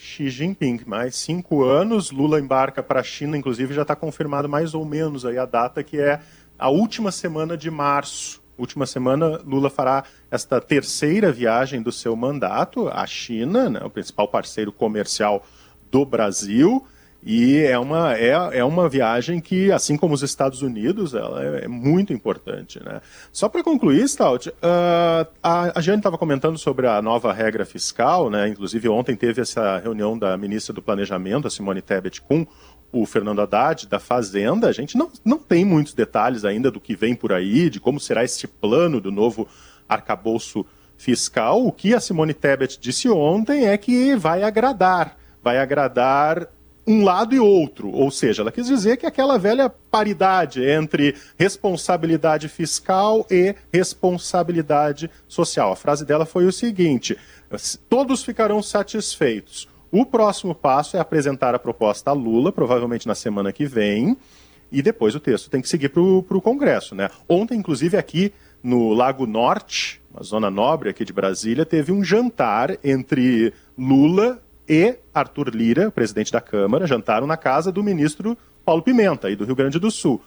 Xi 0.04 0.30
Jinping, 0.30 0.82
mais 0.86 1.16
cinco 1.16 1.64
anos. 1.64 2.12
Lula 2.12 2.38
embarca 2.38 2.84
para 2.84 3.00
a 3.00 3.04
China, 3.04 3.38
inclusive 3.38 3.74
já 3.74 3.84
está 3.84 3.96
confirmado 3.96 4.50
mais 4.50 4.74
ou 4.74 4.84
menos 4.84 5.26
aí 5.26 5.38
a 5.38 5.46
data, 5.46 5.82
que 5.82 5.98
é 5.98 6.20
a 6.60 6.70
última 6.70 7.10
semana 7.10 7.56
de 7.56 7.72
março. 7.72 8.44
Última 8.58 8.86
semana, 8.86 9.40
Lula 9.46 9.70
fará 9.70 10.04
esta 10.30 10.60
terceira 10.60 11.32
viagem 11.32 11.82
do 11.82 11.90
seu 11.90 12.18
mandato 12.18 12.90
à 12.90 13.08
China, 13.08 13.70
né, 13.70 13.80
o 13.82 13.90
principal 13.90 14.28
parceiro 14.28 14.74
comercial 14.74 15.46
do 15.90 16.06
Brasil. 16.06 16.86
E 17.26 17.62
é 17.62 17.80
uma, 17.80 18.18
é, 18.18 18.32
é 18.60 18.64
uma 18.66 18.90
viagem 18.90 19.40
que, 19.40 19.72
assim 19.72 19.96
como 19.96 20.14
os 20.14 20.22
Estados 20.22 20.62
Unidos, 20.62 21.14
ela 21.14 21.42
é, 21.42 21.66
é 21.66 21.68
muito 21.68 22.12
importante. 22.12 22.84
Né? 22.84 23.02
Só 23.32 23.48
para 23.48 23.64
concluir, 23.64 24.08
Stout, 24.10 24.50
uh, 24.50 24.54
a, 25.42 25.80
a 25.80 25.82
Jane 25.82 26.00
estava 26.00 26.18
comentando 26.18 26.58
sobre 26.58 26.86
a 26.86 27.02
nova 27.02 27.32
regra 27.32 27.66
fiscal, 27.66 28.30
né? 28.30 28.50
inclusive 28.50 28.90
ontem 28.90 29.16
teve 29.16 29.42
essa 29.42 29.78
reunião 29.78 30.18
da 30.18 30.36
ministra 30.38 30.74
do 30.74 30.82
Planejamento, 30.82 31.48
a 31.48 31.52
Simone 31.52 31.82
Tebet, 31.82 32.22
com 32.22 32.46
o 32.92 33.06
Fernando 33.06 33.42
Haddad, 33.42 33.88
da 33.88 34.00
Fazenda. 34.00 34.68
A 34.68 34.74
gente 34.74 34.98
não, 34.98 35.10
não 35.24 35.38
tem 35.38 35.64
muitos 35.64 35.94
detalhes 35.94 36.44
ainda 36.44 36.70
do 36.70 36.80
que 36.80 36.94
vem 36.94 37.16
por 37.16 37.32
aí, 37.32 37.70
de 37.70 37.80
como 37.80 38.02
será 38.02 38.24
este 38.26 38.48
plano 38.48 39.00
do 39.00 39.12
novo 39.12 39.48
arcabouço 39.88 40.66
fiscal. 40.98 41.66
O 41.66 41.72
que 41.72 41.94
a 41.94 42.02
Simone 42.02 42.34
Tebet 42.34 42.78
disse 42.82 43.10
ontem 43.10 43.66
é 43.66 43.78
que 43.78 44.14
vai 44.16 44.44
agradar, 44.44 45.18
vai 45.42 45.58
agradar 45.58 46.50
um 46.86 47.04
lado 47.04 47.34
e 47.34 47.40
outro, 47.40 47.90
ou 47.90 48.12
seja, 48.12 48.42
ela 48.42 48.52
quis 48.52 48.68
dizer 48.68 48.98
que 48.98 49.06
aquela 49.06 49.38
velha 49.38 49.70
paridade 49.70 50.64
entre 50.64 51.16
responsabilidade 51.38 52.50
fiscal 52.50 53.26
e 53.32 53.56
responsabilidade 53.72 55.10
social. 55.28 55.72
A 55.72 55.76
frase 55.76 56.06
dela 56.06 56.26
foi 56.26 56.46
o 56.46 56.52
seguinte: 56.52 57.18
todos 57.90 58.24
ficarão 58.24 58.62
satisfeitos. 58.62 59.68
O 59.92 60.06
próximo 60.06 60.56
passo 60.56 60.98
é 60.98 61.00
apresentar 61.00 61.54
a 61.56 61.60
proposta 61.60 62.10
a 62.10 62.14
Lula, 62.14 62.52
provavelmente 62.52 63.08
na 63.08 63.16
semana 63.16 63.54
que 63.54 63.66
vem, 63.66 64.18
e 64.72 64.82
depois 64.82 65.14
o 65.14 65.20
texto 65.20 65.52
tem 65.52 65.62
que 65.62 65.70
seguir 65.70 65.90
para 65.90 66.02
o 66.02 66.42
Congresso. 66.42 66.96
Né? 66.96 67.10
Ontem, 67.30 67.60
inclusive, 67.60 67.96
aqui 67.96 68.34
no 68.64 68.92
Lago 68.92 69.28
Norte, 69.28 70.02
uma 70.12 70.24
zona 70.24 70.50
nobre 70.50 70.90
aqui 70.90 71.06
de 71.06 71.14
Brasília, 71.14 71.66
teve 71.66 71.92
um 71.92 72.04
jantar 72.04 72.76
entre 72.84 73.54
Lula 73.78 74.43
e 74.68 74.96
Arthur 75.14 75.54
Lira, 75.54 75.92
presidente 75.92 76.32
da 76.32 76.42
Câmara, 76.42 76.88
jantaram 76.88 77.28
na 77.28 77.38
casa 77.38 77.72
do 77.72 77.84
ministro 77.84 78.38
Paulo 78.66 78.82
Pimenta, 78.82 79.28
aí 79.28 79.36
do 79.36 79.46
Rio 79.46 79.56
Grande 79.56 79.80
do 79.80 79.92
Sul 79.92 80.22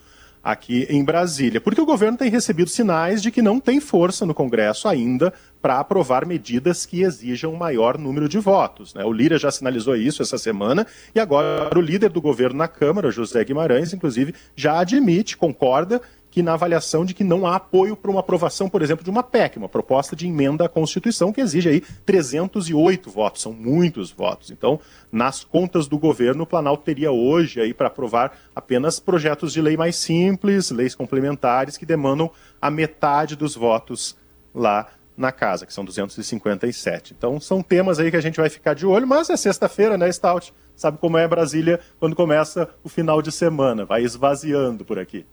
aqui 0.46 0.86
em 0.88 1.02
Brasília, 1.02 1.60
porque 1.60 1.80
o 1.80 1.86
governo 1.86 2.16
tem 2.16 2.30
recebido 2.30 2.70
sinais 2.70 3.20
de 3.20 3.32
que 3.32 3.42
não 3.42 3.58
tem 3.58 3.80
força 3.80 4.24
no 4.24 4.32
Congresso 4.32 4.86
ainda 4.86 5.32
para 5.60 5.80
aprovar 5.80 6.24
medidas 6.24 6.86
que 6.86 7.02
exijam 7.02 7.52
um 7.52 7.56
maior 7.56 7.98
número 7.98 8.28
de 8.28 8.38
votos. 8.38 8.94
Né? 8.94 9.04
O 9.04 9.12
Lira 9.12 9.38
já 9.38 9.50
sinalizou 9.50 9.96
isso 9.96 10.22
essa 10.22 10.38
semana 10.38 10.86
e 11.12 11.18
agora 11.18 11.76
o 11.76 11.82
líder 11.82 12.10
do 12.10 12.20
governo 12.20 12.58
na 12.58 12.68
Câmara, 12.68 13.10
José 13.10 13.42
Guimarães, 13.42 13.92
inclusive, 13.92 14.36
já 14.54 14.78
admite, 14.78 15.36
concorda 15.36 16.00
que 16.36 16.42
na 16.42 16.52
avaliação 16.52 17.02
de 17.02 17.14
que 17.14 17.24
não 17.24 17.46
há 17.46 17.56
apoio 17.56 17.96
para 17.96 18.10
uma 18.10 18.20
aprovação, 18.20 18.68
por 18.68 18.82
exemplo, 18.82 19.02
de 19.02 19.08
uma 19.08 19.22
PEC, 19.22 19.56
uma 19.56 19.70
proposta 19.70 20.14
de 20.14 20.26
emenda 20.26 20.66
à 20.66 20.68
Constituição, 20.68 21.32
que 21.32 21.40
exige 21.40 21.66
aí 21.66 21.80
308 22.04 23.10
votos, 23.10 23.40
são 23.40 23.54
muitos 23.54 24.10
votos. 24.10 24.50
Então, 24.50 24.78
nas 25.10 25.42
contas 25.42 25.88
do 25.88 25.98
governo, 25.98 26.42
o 26.42 26.46
Planalto 26.46 26.84
teria 26.84 27.10
hoje 27.10 27.58
aí 27.58 27.72
para 27.72 27.86
aprovar 27.86 28.36
apenas 28.54 29.00
projetos 29.00 29.50
de 29.50 29.62
lei 29.62 29.78
mais 29.78 29.96
simples, 29.96 30.70
leis 30.70 30.94
complementares 30.94 31.78
que 31.78 31.86
demandam 31.86 32.30
a 32.60 32.70
metade 32.70 33.34
dos 33.34 33.54
votos 33.54 34.14
lá 34.54 34.88
na 35.16 35.32
casa, 35.32 35.64
que 35.64 35.72
são 35.72 35.86
257. 35.86 37.14
Então, 37.16 37.40
são 37.40 37.62
temas 37.62 37.98
aí 37.98 38.10
que 38.10 38.16
a 38.18 38.20
gente 38.20 38.36
vai 38.36 38.50
ficar 38.50 38.74
de 38.74 38.84
olho, 38.84 39.06
mas 39.06 39.30
é 39.30 39.38
sexta-feira, 39.38 39.96
né, 39.96 40.12
Stout? 40.12 40.52
Sabe 40.76 40.98
como 40.98 41.16
é 41.16 41.26
Brasília 41.26 41.80
quando 41.98 42.14
começa 42.14 42.68
o 42.84 42.90
final 42.90 43.22
de 43.22 43.32
semana, 43.32 43.86
vai 43.86 44.02
esvaziando 44.02 44.84
por 44.84 44.98
aqui. 44.98 45.24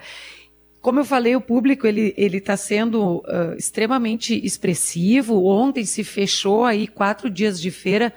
Como 0.80 0.98
eu 0.98 1.04
falei, 1.04 1.36
o 1.36 1.40
público 1.40 1.86
ele 1.86 2.12
ele 2.16 2.38
está 2.38 2.56
sendo 2.56 3.18
uh, 3.18 3.54
extremamente 3.56 4.34
expressivo. 4.44 5.44
Ontem 5.44 5.84
se 5.84 6.02
fechou 6.02 6.64
aí 6.64 6.88
quatro 6.88 7.30
dias 7.30 7.60
de 7.60 7.70
feira 7.70 8.12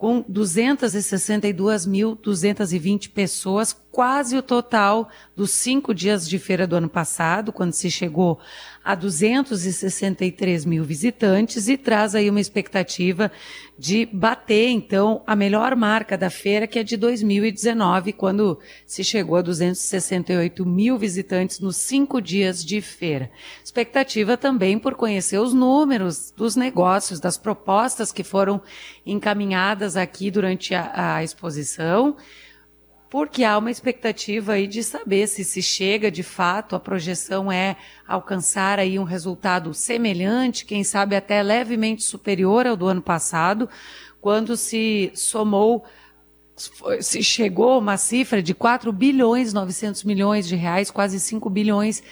com 0.00 0.24
262.220 0.24 3.10
pessoas, 3.10 3.76
quase 3.92 4.34
o 4.34 4.42
total 4.42 5.10
dos 5.36 5.50
cinco 5.50 5.92
dias 5.92 6.26
de 6.26 6.38
feira 6.38 6.66
do 6.66 6.74
ano 6.74 6.88
passado, 6.88 7.52
quando 7.52 7.74
se 7.74 7.90
chegou 7.90 8.40
a 8.82 8.94
263 8.94 10.64
mil 10.64 10.82
visitantes 10.82 11.68
e 11.68 11.76
traz 11.76 12.14
aí 12.14 12.30
uma 12.30 12.40
expectativa 12.40 13.30
de 13.78 14.06
bater, 14.06 14.68
então, 14.68 15.22
a 15.26 15.34
melhor 15.34 15.74
marca 15.76 16.16
da 16.16 16.28
feira, 16.28 16.66
que 16.66 16.78
é 16.78 16.82
de 16.82 16.96
2019, 16.96 18.12
quando 18.12 18.58
se 18.86 19.02
chegou 19.02 19.36
a 19.36 19.42
268 19.42 20.66
mil 20.66 20.98
visitantes 20.98 21.60
nos 21.60 21.76
cinco 21.76 22.20
dias 22.20 22.64
de 22.64 22.80
feira. 22.80 23.30
Expectativa 23.64 24.36
também 24.36 24.78
por 24.78 24.94
conhecer 24.94 25.38
os 25.38 25.54
números 25.54 26.32
dos 26.36 26.56
negócios, 26.56 27.20
das 27.20 27.36
propostas 27.36 28.12
que 28.12 28.24
foram 28.24 28.60
encaminhadas 29.04 29.96
aqui 29.96 30.30
durante 30.30 30.74
a, 30.74 31.16
a 31.16 31.24
exposição 31.24 32.16
porque 33.10 33.42
há 33.42 33.58
uma 33.58 33.72
expectativa 33.72 34.52
aí 34.52 34.68
de 34.68 34.84
saber 34.84 35.26
se 35.26 35.44
se 35.44 35.60
chega 35.60 36.12
de 36.12 36.22
fato, 36.22 36.76
a 36.76 36.80
projeção 36.80 37.50
é 37.50 37.76
alcançar 38.06 38.78
aí 38.78 39.00
um 39.00 39.04
resultado 39.04 39.74
semelhante, 39.74 40.64
quem 40.64 40.84
sabe 40.84 41.16
até 41.16 41.42
levemente 41.42 42.04
superior 42.04 42.68
ao 42.68 42.76
do 42.76 42.86
ano 42.86 43.02
passado, 43.02 43.68
quando 44.20 44.56
se 44.56 45.10
somou 45.14 45.84
se 47.00 47.22
chegou 47.22 47.78
uma 47.78 47.96
cifra 47.96 48.42
de 48.42 48.52
4 48.52 48.92
bilhões 48.92 49.54
900 49.54 50.04
milhões 50.04 50.46
de 50.46 50.54
reais, 50.54 50.90
quase 50.90 51.18
5 51.18 51.48
bilhões 51.48 52.02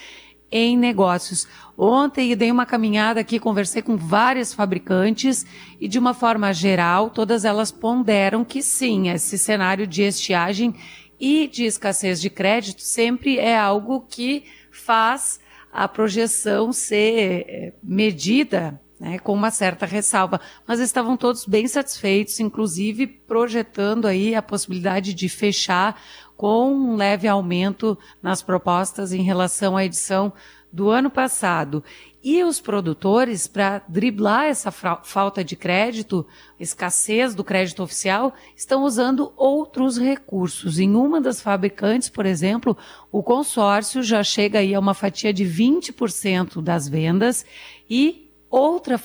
em 0.51 0.76
negócios. 0.76 1.46
Ontem 1.76 2.34
dei 2.34 2.51
uma 2.51 2.66
caminhada 2.66 3.20
aqui, 3.20 3.38
conversei 3.38 3.82
com 3.82 3.96
várias 3.96 4.53
fabricantes 4.53 5.46
e 5.80 5.86
de 5.86 5.99
uma 5.99 6.14
forma 6.14 6.53
geral, 6.53 7.11
todas 7.11 7.44
elas 7.44 7.70
ponderam 7.70 8.44
que 8.44 8.62
sim, 8.62 9.11
esse 9.11 9.38
cenário 9.38 9.86
de 9.86 10.03
estiagem 10.03 10.74
e 11.20 11.46
de 11.46 11.64
escassez 11.64 12.20
de 12.20 12.30
crédito 12.30 12.82
sempre 12.82 13.38
é 13.38 13.57
algo 13.57 14.07
que 14.09 14.44
faz 14.70 15.40
a 15.72 15.86
projeção 15.86 16.72
ser 16.72 17.44
eh, 17.49 17.72
medida 17.82 18.80
né, 18.99 19.18
com 19.18 19.32
uma 19.32 19.51
certa 19.51 19.86
ressalva, 19.86 20.40
mas 20.66 20.80
estavam 20.80 21.16
todos 21.16 21.44
bem 21.44 21.68
satisfeitos, 21.68 22.40
inclusive 22.40 23.07
projetando 23.07 24.07
aí 24.07 24.34
a 24.34 24.42
possibilidade 24.42 25.14
de 25.14 25.28
fechar 25.28 26.01
com 26.39 26.72
um 26.72 26.95
leve 26.95 27.26
aumento 27.26 27.99
nas 28.22 28.41
propostas 28.41 29.12
em 29.12 29.22
relação 29.22 29.76
à 29.76 29.84
edição 29.84 30.32
do 30.72 30.89
ano 30.89 31.11
passado. 31.11 31.82
E 32.22 32.45
os 32.45 32.61
produtores, 32.61 33.49
para 33.49 33.82
driblar 33.89 34.45
essa 34.45 34.70
falta 34.70 35.43
de 35.43 35.57
crédito, 35.57 36.24
escassez 36.59 37.34
do 37.34 37.43
crédito 37.43 37.82
oficial, 37.82 38.32
estão 38.57 38.84
usando 38.84 39.32
outros 39.36 39.99
recursos. 39.99 40.78
Em 40.78 40.95
uma 40.95 41.20
das 41.20 41.41
fabricantes, 41.41 42.09
por 42.09 42.24
exemplo, 42.24 42.76
o 43.11 43.20
consórcio 43.20 44.01
já 44.01 44.22
chega 44.22 44.61
aí 44.61 44.76
a 44.76 44.80
uma 44.80 44.95
fatia 44.95 45.32
de 45.32 45.45
20% 45.45 46.62
das 46.62 46.89
vendas 46.89 47.45
e 47.91 48.30
outra 48.49 49.01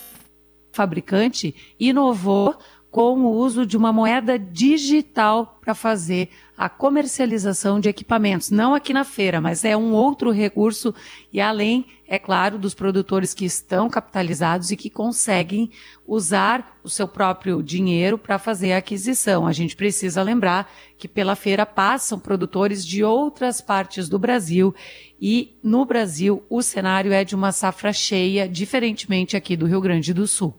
fabricante 0.72 1.56
inovou 1.80 2.56
com 2.94 3.22
o 3.22 3.32
uso 3.32 3.66
de 3.66 3.76
uma 3.76 3.92
moeda 3.92 4.38
digital 4.38 5.58
para 5.60 5.74
fazer 5.74 6.30
a 6.64 6.70
comercialização 6.70 7.78
de 7.78 7.90
equipamentos. 7.90 8.50
Não 8.50 8.74
aqui 8.74 8.94
na 8.94 9.04
feira, 9.04 9.42
mas 9.42 9.66
é 9.66 9.76
um 9.76 9.92
outro 9.92 10.32
recurso 10.32 10.96
e 11.30 11.42
além, 11.42 11.86
é 12.08 12.18
claro, 12.18 12.58
dos 12.58 12.74
produtores 12.74 13.34
que 13.34 13.44
estão 13.44 13.90
capitalizados 13.90 14.72
e 14.72 14.78
que 14.78 14.90
conseguem 14.90 15.70
usar 16.08 16.80
o 16.82 16.90
seu 16.90 17.06
próprio 17.06 17.62
dinheiro 17.62 18.18
para 18.18 18.40
fazer 18.40 18.72
a 18.72 18.78
aquisição. 18.78 19.46
A 19.46 19.52
gente 19.52 19.76
precisa 19.76 20.24
lembrar 20.24 20.72
que 20.98 21.06
pela 21.06 21.36
feira 21.36 21.66
passam 21.66 22.18
produtores 22.18 22.86
de 22.86 23.04
outras 23.04 23.60
partes 23.60 24.08
do 24.08 24.18
Brasil 24.18 24.74
e 25.22 25.58
no 25.62 25.84
Brasil 25.84 26.46
o 26.50 26.62
cenário 26.62 27.12
é 27.12 27.26
de 27.26 27.36
uma 27.36 27.52
safra 27.52 27.92
cheia, 27.92 28.48
diferentemente 28.48 29.36
aqui 29.36 29.58
do 29.58 29.66
Rio 29.66 29.82
Grande 29.82 30.14
do 30.14 30.26
Sul. 30.26 30.54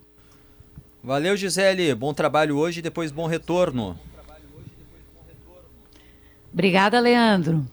Valeu, 1.02 1.34
Gisele. 1.34 1.94
Bom 1.94 2.12
trabalho 2.12 2.58
hoje 2.58 2.80
e 2.80 2.82
depois 2.82 3.10
bom 3.10 3.26
retorno. 3.26 3.98
Obrigada, 6.54 7.00
Leandro. 7.00 7.66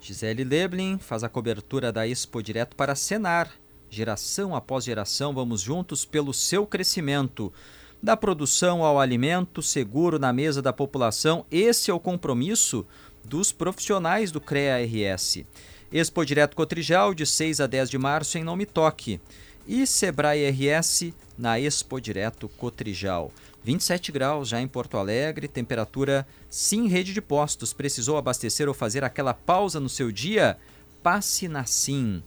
Gisele 0.00 0.44
Leblin 0.44 0.96
faz 0.96 1.24
a 1.24 1.28
cobertura 1.28 1.90
da 1.90 2.06
Expo 2.06 2.40
direto 2.40 2.76
para 2.76 2.94
Senar. 2.94 3.50
Geração 3.90 4.54
após 4.54 4.84
geração, 4.84 5.34
vamos 5.34 5.60
juntos 5.60 6.04
pelo 6.04 6.32
seu 6.32 6.64
crescimento. 6.64 7.52
Da 8.00 8.16
produção 8.16 8.84
ao 8.84 9.00
alimento 9.00 9.60
seguro 9.60 10.20
na 10.20 10.32
mesa 10.32 10.62
da 10.62 10.72
população, 10.72 11.44
esse 11.50 11.90
é 11.90 11.94
o 11.94 11.98
compromisso 11.98 12.86
dos 13.24 13.50
profissionais 13.50 14.30
do 14.30 14.40
CREA-RS. 14.40 15.44
Expo 15.92 16.24
Direto 16.24 16.54
Cotrijal, 16.54 17.12
de 17.14 17.26
6 17.26 17.60
a 17.60 17.66
10 17.66 17.90
de 17.90 17.98
março, 17.98 18.38
em 18.38 18.44
Nome 18.44 18.66
Toque. 18.66 19.20
E 19.66 19.84
Sebrae 19.84 20.48
RS 20.48 21.12
na 21.36 21.58
Expo 21.58 22.00
Direto 22.00 22.48
Cotrijal. 22.48 23.32
27 23.64 24.10
graus 24.10 24.48
já 24.48 24.60
em 24.60 24.66
Porto 24.66 24.96
Alegre, 24.96 25.46
temperatura 25.46 26.26
sim 26.50 26.88
rede 26.88 27.14
de 27.14 27.20
postos. 27.20 27.72
Precisou 27.72 28.16
abastecer 28.16 28.68
ou 28.68 28.74
fazer 28.74 29.04
aquela 29.04 29.32
pausa 29.32 29.78
no 29.78 29.88
seu 29.88 30.10
dia? 30.10 30.56
Passe 31.02 31.46
na 31.46 31.64
Sim. 31.64 32.22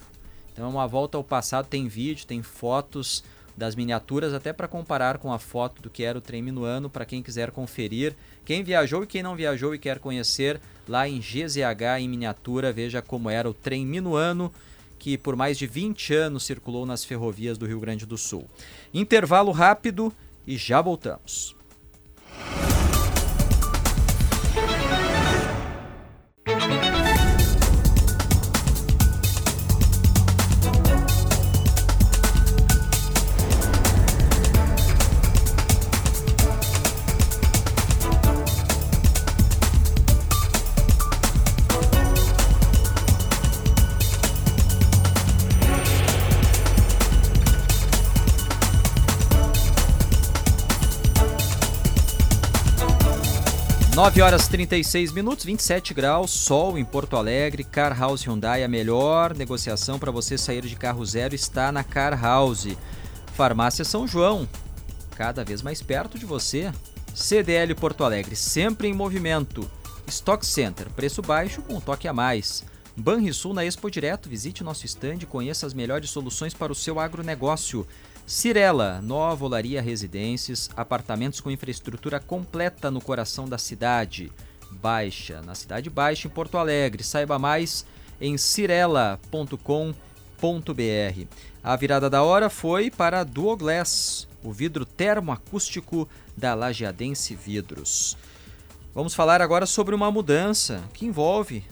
Então 0.52 0.64
é 0.64 0.68
uma 0.68 0.86
volta 0.86 1.18
ao 1.18 1.24
passado, 1.24 1.66
tem 1.66 1.88
vídeo, 1.88 2.26
tem 2.26 2.42
fotos 2.42 3.22
das 3.56 3.74
miniaturas, 3.74 4.32
até 4.32 4.52
para 4.52 4.68
comparar 4.68 5.18
com 5.18 5.32
a 5.32 5.38
foto 5.38 5.82
do 5.82 5.90
que 5.90 6.04
era 6.04 6.16
o 6.16 6.22
trem 6.22 6.40
minuano, 6.40 6.88
para 6.88 7.04
quem 7.04 7.22
quiser 7.22 7.50
conferir. 7.50 8.14
Quem 8.48 8.62
viajou 8.62 9.04
e 9.04 9.06
quem 9.06 9.22
não 9.22 9.36
viajou 9.36 9.74
e 9.74 9.78
quer 9.78 9.98
conhecer, 9.98 10.58
lá 10.88 11.06
em 11.06 11.18
GZH 11.18 12.00
em 12.00 12.08
miniatura, 12.08 12.72
veja 12.72 13.02
como 13.02 13.28
era 13.28 13.46
o 13.46 13.52
trem 13.52 13.84
minuano 13.84 14.50
que 14.98 15.18
por 15.18 15.36
mais 15.36 15.58
de 15.58 15.66
20 15.66 16.14
anos 16.14 16.44
circulou 16.44 16.86
nas 16.86 17.04
ferrovias 17.04 17.58
do 17.58 17.66
Rio 17.66 17.78
Grande 17.78 18.06
do 18.06 18.16
Sul. 18.16 18.48
Intervalo 18.94 19.52
rápido 19.52 20.10
e 20.46 20.56
já 20.56 20.80
voltamos. 20.80 21.54
9 53.98 54.22
horas 54.22 54.46
36 54.46 55.10
minutos, 55.10 55.44
27 55.44 55.92
graus, 55.92 56.30
sol 56.30 56.78
em 56.78 56.84
Porto 56.84 57.16
Alegre, 57.16 57.64
Car 57.64 57.98
House 57.98 58.22
Hyundai, 58.22 58.62
a 58.62 58.68
melhor 58.68 59.34
negociação 59.34 59.98
para 59.98 60.12
você 60.12 60.38
sair 60.38 60.64
de 60.64 60.76
carro 60.76 61.04
zero 61.04 61.34
está 61.34 61.72
na 61.72 61.82
Car 61.82 62.16
House. 62.16 62.68
Farmácia 63.34 63.84
São 63.84 64.06
João, 64.06 64.48
cada 65.16 65.44
vez 65.44 65.62
mais 65.62 65.82
perto 65.82 66.16
de 66.16 66.24
você. 66.24 66.72
CDL 67.12 67.74
Porto 67.74 68.04
Alegre, 68.04 68.36
sempre 68.36 68.86
em 68.86 68.94
movimento. 68.94 69.68
Stock 70.06 70.46
Center, 70.46 70.88
preço 70.90 71.20
baixo 71.20 71.60
com 71.62 71.74
um 71.74 71.80
toque 71.80 72.06
a 72.06 72.12
mais. 72.12 72.62
Banrisul 72.96 73.52
na 73.52 73.64
Expo 73.64 73.90
Direto, 73.90 74.28
visite 74.28 74.62
nosso 74.62 74.86
stand 74.86 75.18
e 75.22 75.26
conheça 75.26 75.66
as 75.66 75.74
melhores 75.74 76.08
soluções 76.08 76.54
para 76.54 76.70
o 76.70 76.74
seu 76.74 77.00
agronegócio. 77.00 77.84
Cirela, 78.28 79.00
nova 79.00 79.46
olaria 79.46 79.80
residências, 79.80 80.68
apartamentos 80.76 81.40
com 81.40 81.50
infraestrutura 81.50 82.20
completa 82.20 82.90
no 82.90 83.00
coração 83.00 83.48
da 83.48 83.56
cidade. 83.56 84.30
Baixa, 84.70 85.40
na 85.40 85.54
Cidade 85.54 85.88
Baixa, 85.88 86.28
em 86.28 86.30
Porto 86.30 86.58
Alegre. 86.58 87.02
Saiba 87.02 87.38
mais 87.38 87.86
em 88.20 88.36
cirela.com.br. 88.36 89.22
A 91.64 91.74
virada 91.74 92.10
da 92.10 92.22
hora 92.22 92.50
foi 92.50 92.90
para 92.90 93.24
Duoglass, 93.24 94.28
o 94.44 94.52
vidro 94.52 94.84
termoacústico 94.84 96.06
da 96.36 96.54
Lajeadense 96.54 97.34
Vidros. 97.34 98.14
Vamos 98.94 99.14
falar 99.14 99.40
agora 99.40 99.64
sobre 99.64 99.94
uma 99.94 100.10
mudança 100.10 100.84
que 100.92 101.06
envolve 101.06 101.64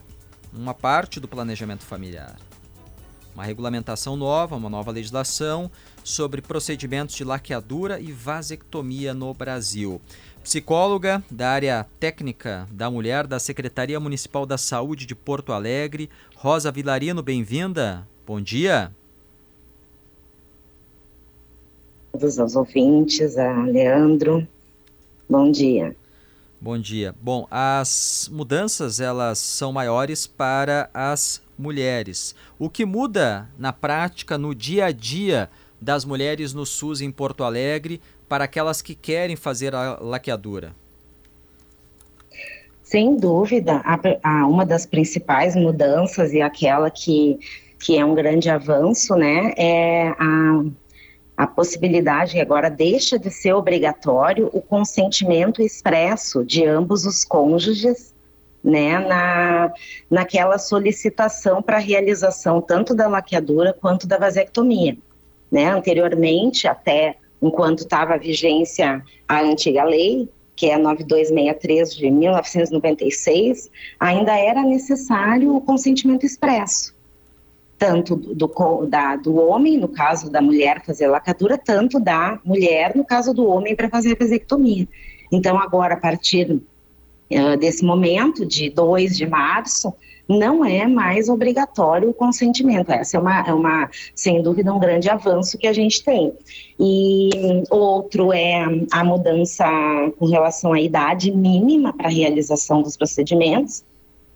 uma 0.55 0.73
parte 0.73 1.21
do 1.21 1.29
planejamento 1.29 1.85
familiar. 1.85 2.46
Uma 3.37 3.45
regulamentação 3.45 4.17
nova, 4.17 4.57
uma 4.57 4.71
nova 4.71 4.91
legislação 4.91 5.71
sobre 6.03 6.41
procedimentos 6.41 7.15
de 7.15 7.23
laqueadura 7.23 8.01
e 8.01 8.11
vasectomia 8.11 9.13
no 9.13 9.35
Brasil. 9.35 10.01
Psicóloga 10.43 11.23
da 11.31 11.51
área 11.51 11.87
técnica 12.01 12.67
da 12.73 12.91
mulher 12.91 13.27
da 13.27 13.39
Secretaria 13.39 14.01
Municipal 14.01 14.47
da 14.47 14.57
Saúde 14.57 15.05
de 15.05 15.15
Porto 15.15 15.53
Alegre, 15.53 16.09
Rosa 16.35 16.73
Vilarino, 16.73 17.23
bem-vinda. 17.23 18.09
Bom 18.27 18.41
dia. 18.41 18.91
Todos 22.13 22.39
os 22.39 22.57
ouvintes, 22.57 23.37
a 23.37 23.65
Leandro. 23.65 24.49
Bom 25.29 25.51
dia. 25.51 25.95
Bom 26.59 26.79
dia. 26.79 27.15
Bom, 27.21 27.47
as 27.51 28.31
mudanças 28.33 28.99
elas 28.99 29.39
são 29.39 29.75
maiores 29.75 30.27
para 30.27 30.89
as 30.95 31.45
mulheres. 31.59 32.35
O 32.59 32.69
que 32.69 32.85
muda 32.85 33.49
na 33.59 33.73
prática, 33.73 34.37
no 34.37 34.55
dia 34.55 34.87
a 34.87 34.93
dia 34.93 35.51
das 35.81 36.05
mulheres 36.05 36.55
no 36.55 36.65
SUS 36.65 37.01
em 37.01 37.11
Porto 37.11 37.45
Alegre 37.45 38.01
para 38.29 38.45
aquelas 38.45 38.83
que 38.83 38.95
querem 38.95 39.37
fazer 39.37 39.75
a 39.75 39.99
laqueadura? 40.01 40.75
Sem 42.83 43.17
dúvida, 43.17 43.83
a, 43.85 43.99
a, 44.23 44.47
uma 44.47 44.65
das 44.65 44.87
principais 44.87 45.57
mudanças 45.57 46.33
e 46.33 46.41
aquela 46.41 46.89
que, 46.89 47.39
que 47.81 47.99
é 47.99 48.05
um 48.05 48.15
grande 48.15 48.49
avanço, 48.49 49.17
né, 49.17 49.53
é 49.57 50.09
a, 50.19 50.65
a 51.37 51.47
possibilidade, 51.47 52.41
agora 52.41 52.71
deixa 52.71 53.19
de 53.19 53.31
ser 53.31 53.53
obrigatório, 53.55 54.49
o 54.53 54.63
consentimento 54.63 55.61
expresso 55.61 56.45
de 56.45 56.65
ambos 56.65 57.05
os 57.05 57.25
cônjuges 57.25 58.15
né, 58.67 58.99
na, 58.99 59.73
naquela 60.11 60.59
solicitação 60.59 61.63
para 61.63 61.79
realização 61.79 62.61
tanto 62.61 62.97
da 62.97 63.07
laqueadura 63.07 63.73
quanto 63.73 64.09
da 64.09 64.19
vasectomia. 64.19 64.99
né? 65.51 65.71
Anteriormente, 65.71 66.67
até 66.67 67.15
enquanto 67.41 67.81
estava 67.81 68.15
a 68.15 68.19
vigência 68.19 69.05
a 69.29 69.41
antiga 69.41 69.85
lei, 69.85 70.29
que 70.57 70.69
é 70.69 70.77
9263 70.77 71.95
de 71.95 72.11
1996, 72.11 73.71
ainda 74.01 74.37
era 74.37 74.63
necessário 74.63 75.55
o 75.55 75.61
consentimento 75.61 76.27
expresso, 76.27 76.93
tanto 77.79 78.17
do, 78.17 78.87
da, 78.87 79.15
do 79.15 79.37
homem, 79.37 79.79
no 79.79 79.87
caso 79.87 80.29
da 80.29 80.41
mulher 80.41 80.83
fazer 80.85 81.07
lacadura, 81.07 81.57
tanto 81.57 82.01
da 82.01 82.41
mulher, 82.45 82.97
no 82.97 83.05
caso 83.05 83.33
do 83.33 83.47
homem, 83.47 83.77
para 83.77 83.89
fazer 83.89 84.13
a 84.15 84.25
vasectomia. 84.25 84.89
Então, 85.31 85.59
agora, 85.59 85.95
a 85.95 86.01
partir 86.01 86.61
uh, 87.31 87.57
desse 87.57 87.85
momento, 87.85 88.45
de 88.45 88.71
2 88.71 89.17
de 89.17 89.27
março, 89.27 89.93
não 90.29 90.65
é 90.65 90.87
mais 90.87 91.29
obrigatório 91.29 92.11
o 92.11 92.15
consentimento. 92.15 92.91
Essa 92.91 93.17
é 93.17 93.21
uma, 93.21 93.47
é 93.47 93.53
uma, 93.53 93.91
sem 94.15 94.43
dúvida, 94.43 94.73
um 94.73 94.79
grande 94.79 95.09
avanço 95.09 95.57
que 95.57 95.67
a 95.67 95.73
gente 95.73 96.03
tem. 96.03 96.33
E 96.79 97.31
outro 97.71 98.33
é 98.33 98.65
a 98.91 99.05
mudança 99.05 99.65
com 100.19 100.27
relação 100.27 100.73
à 100.73 100.81
idade 100.81 101.31
mínima 101.31 101.93
para 101.93 102.09
realização 102.09 102.83
dos 102.83 102.97
procedimentos, 102.97 103.85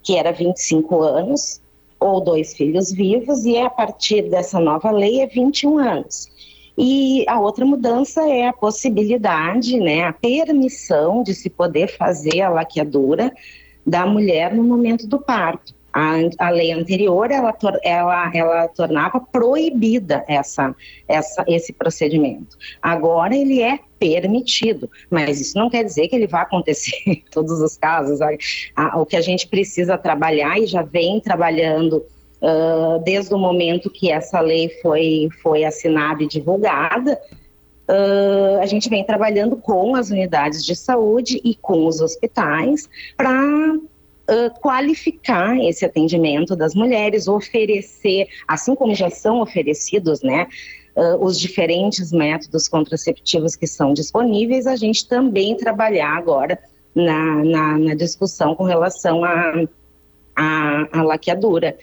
que 0.03 0.17
era 0.17 0.33
25 0.33 1.03
anos, 1.03 1.61
ou 1.99 2.21
dois 2.21 2.55
filhos 2.55 2.91
vivos, 2.91 3.45
e 3.45 3.59
a 3.59 3.69
partir 3.69 4.23
dessa 4.31 4.59
nova 4.59 4.91
lei 4.91 5.21
é 5.21 5.27
21 5.27 5.79
anos. 5.79 6.29
E 6.83 7.27
a 7.29 7.39
outra 7.39 7.67
mudança 7.67 8.27
é 8.27 8.49
a 8.49 8.55
possibilidade, 8.55 9.79
né, 9.79 10.05
a 10.05 10.15
permissão 10.15 11.23
de 11.23 11.35
se 11.35 11.51
poder 11.51 11.89
fazer 11.89 12.41
a 12.41 12.49
laqueadura 12.49 13.31
da 13.87 14.07
mulher 14.07 14.55
no 14.55 14.63
momento 14.63 15.07
do 15.07 15.19
parto. 15.19 15.75
A, 15.93 16.15
a 16.39 16.49
lei 16.49 16.73
anterior 16.73 17.31
ela, 17.31 17.55
ela, 17.83 18.31
ela 18.33 18.69
tornava 18.69 19.21
proibida 19.21 20.25
essa, 20.27 20.75
essa, 21.07 21.45
esse 21.47 21.71
procedimento. 21.71 22.57
Agora 22.81 23.37
ele 23.37 23.61
é 23.61 23.79
permitido, 23.99 24.89
mas 25.11 25.39
isso 25.39 25.59
não 25.59 25.69
quer 25.69 25.85
dizer 25.85 26.09
que 26.09 26.17
ele 26.17 26.27
vai 26.27 26.41
acontecer 26.41 26.97
em 27.07 27.23
todos 27.31 27.61
os 27.61 27.77
casos. 27.77 28.21
o 28.95 29.05
que 29.05 29.17
a 29.17 29.21
gente 29.21 29.47
precisa 29.49 29.99
trabalhar 29.99 30.59
e 30.59 30.67
já 30.67 30.81
vem 30.81 31.21
trabalhando 31.21 32.03
uh, 32.41 33.03
desde 33.03 33.35
o 33.35 33.39
momento 33.39 33.91
que 33.91 34.11
essa 34.11 34.41
lei 34.41 34.69
foi, 34.83 35.29
foi 35.43 35.65
assinada 35.65 36.23
e 36.23 36.29
divulgada, 36.29 37.21
Uh, 37.91 38.61
a 38.61 38.67
gente 38.67 38.89
vem 38.89 39.03
trabalhando 39.03 39.57
com 39.57 39.97
as 39.97 40.11
unidades 40.11 40.65
de 40.65 40.77
saúde 40.77 41.41
e 41.43 41.57
com 41.57 41.89
os 41.89 42.01
hospitais 42.01 42.89
para 43.17 43.35
qualificar 44.61 45.59
esse 45.59 45.85
atendimento 45.85 46.55
das 46.55 46.73
mulheres, 46.73 47.27
oferecer, 47.27 48.29
assim 48.47 48.77
como 48.77 48.95
já 48.95 49.11
são 49.11 49.41
oferecidos, 49.41 50.23
né, 50.23 50.47
os 51.19 51.37
diferentes 51.37 52.13
métodos 52.13 52.69
contraceptivos 52.69 53.57
que 53.57 53.67
são 53.67 53.93
disponíveis, 53.93 54.69
a 54.69 54.77
gente 54.77 55.09
também 55.09 55.57
trabalhar 55.57 56.17
agora 56.17 56.57
na, 56.95 57.45
na, 57.45 57.79
na 57.79 57.95
discussão 57.95 58.55
com 58.55 58.63
relação 58.63 59.25
à 59.25 59.53
a, 60.37 60.89
a, 60.93 61.01
a 61.01 61.03
laqueadura. 61.03 61.77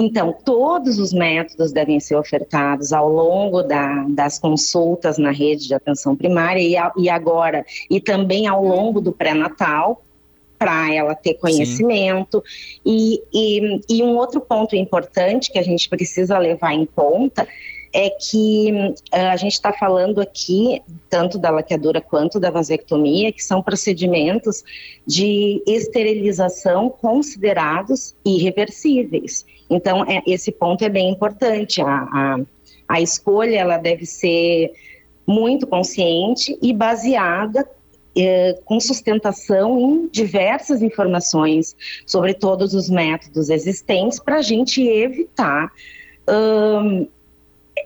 Então, 0.00 0.32
todos 0.44 1.00
os 1.00 1.12
métodos 1.12 1.72
devem 1.72 1.98
ser 1.98 2.14
ofertados 2.14 2.92
ao 2.92 3.08
longo 3.08 3.64
da, 3.64 4.04
das 4.10 4.38
consultas 4.38 5.18
na 5.18 5.32
rede 5.32 5.66
de 5.66 5.74
atenção 5.74 6.14
primária 6.14 6.60
e, 6.60 6.76
a, 6.76 6.92
e 6.96 7.10
agora, 7.10 7.66
e 7.90 8.00
também 8.00 8.46
ao 8.46 8.62
longo 8.62 9.00
do 9.00 9.12
pré-natal, 9.12 10.04
para 10.56 10.94
ela 10.94 11.16
ter 11.16 11.34
conhecimento. 11.34 12.42
E, 12.86 13.20
e, 13.32 13.80
e, 13.88 14.02
um 14.04 14.16
outro 14.16 14.40
ponto 14.40 14.76
importante 14.76 15.50
que 15.50 15.58
a 15.58 15.64
gente 15.64 15.88
precisa 15.88 16.38
levar 16.38 16.72
em 16.72 16.86
conta 16.86 17.46
é 17.92 18.10
que 18.10 18.70
uh, 19.12 19.16
a 19.32 19.36
gente 19.36 19.54
está 19.54 19.72
falando 19.72 20.20
aqui 20.20 20.80
tanto 21.10 21.38
da 21.38 21.50
laqueadura 21.50 22.00
quanto 22.00 22.38
da 22.38 22.50
vasectomia, 22.50 23.32
que 23.32 23.42
são 23.42 23.60
procedimentos 23.60 24.62
de 25.04 25.60
esterilização 25.66 26.88
considerados 26.88 28.14
irreversíveis. 28.24 29.44
Então, 29.70 30.04
é, 30.04 30.22
esse 30.26 30.50
ponto 30.50 30.82
é 30.82 30.88
bem 30.88 31.10
importante. 31.10 31.80
A, 31.80 31.86
a, 31.86 32.40
a 32.88 33.00
escolha 33.00 33.56
ela 33.56 33.78
deve 33.78 34.06
ser 34.06 34.72
muito 35.26 35.66
consciente 35.66 36.58
e 36.62 36.72
baseada 36.72 37.68
é, 38.16 38.58
com 38.64 38.80
sustentação 38.80 39.78
em 39.78 40.08
diversas 40.08 40.82
informações 40.82 41.76
sobre 42.06 42.34
todos 42.34 42.74
os 42.74 42.88
métodos 42.88 43.50
existentes 43.50 44.18
para 44.18 44.36
a 44.36 44.42
gente 44.42 44.82
evitar 44.82 45.70
um, 46.28 47.06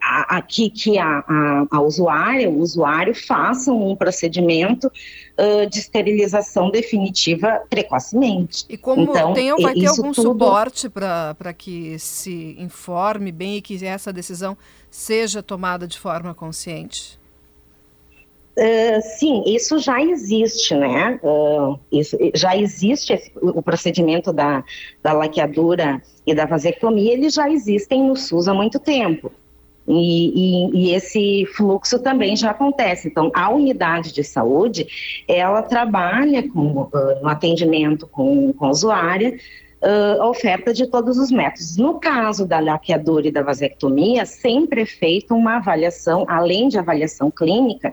a, 0.00 0.36
a, 0.36 0.42
que, 0.42 0.70
que 0.70 0.98
a, 0.98 1.24
a, 1.26 1.66
a, 1.70 1.80
usuária, 1.80 2.48
o 2.48 2.58
usuário 2.58 3.14
façam 3.14 3.90
um 3.90 3.96
procedimento 3.96 4.86
uh, 4.86 5.68
de 5.68 5.78
esterilização 5.78 6.70
definitiva 6.70 7.62
precocemente. 7.68 8.64
E 8.68 8.76
como 8.76 9.02
então, 9.02 9.32
tem, 9.32 9.54
vai 9.60 9.74
ter 9.74 9.86
algum 9.86 10.12
tudo... 10.12 10.28
suporte 10.28 10.88
para 10.88 11.52
que 11.52 11.98
se 11.98 12.56
informe 12.58 13.32
bem 13.32 13.56
e 13.56 13.62
que 13.62 13.84
essa 13.84 14.12
decisão 14.12 14.56
seja 14.90 15.42
tomada 15.42 15.86
de 15.86 15.98
forma 15.98 16.34
consciente? 16.34 17.20
Uh, 18.54 19.00
sim, 19.18 19.42
isso 19.46 19.78
já 19.78 20.02
existe, 20.02 20.74
né? 20.74 21.18
Uh, 21.22 21.78
isso, 21.90 22.18
já 22.34 22.54
existe 22.54 23.14
esse, 23.14 23.32
o 23.40 23.62
procedimento 23.62 24.30
da, 24.30 24.62
da 25.02 25.14
laqueadura 25.14 26.02
e 26.26 26.34
da 26.34 26.44
vasectomia, 26.44 27.14
eles 27.14 27.32
já 27.32 27.50
existem 27.50 28.04
no 28.04 28.14
SUS 28.14 28.48
há 28.48 28.54
muito 28.54 28.78
tempo. 28.78 29.32
E, 29.86 29.94
e, 29.94 30.70
e, 30.76 30.94
esse 30.94 31.44
fluxo 31.56 31.98
também 31.98 32.36
já 32.36 32.50
acontece. 32.50 33.08
Então, 33.08 33.30
a 33.34 33.50
unidade 33.50 34.12
de 34.12 34.22
saúde, 34.22 34.86
ela 35.26 35.62
trabalha 35.62 36.48
com, 36.48 36.82
uh, 36.82 37.20
no 37.20 37.28
atendimento 37.28 38.06
com, 38.06 38.52
com 38.52 38.66
a 38.66 38.70
usuária, 38.70 39.36
uh, 39.82 40.22
a 40.22 40.28
oferta 40.28 40.72
de 40.72 40.86
todos 40.86 41.18
os 41.18 41.30
métodos. 41.30 41.76
No 41.76 41.98
caso 41.98 42.46
da 42.46 42.60
laqueadura 42.60 43.26
e 43.26 43.32
da 43.32 43.42
vasectomia, 43.42 44.24
sempre 44.24 44.82
é 44.82 44.86
feita 44.86 45.34
uma 45.34 45.56
avaliação, 45.56 46.24
além 46.28 46.68
de 46.68 46.78
avaliação 46.78 47.30
clínica, 47.30 47.92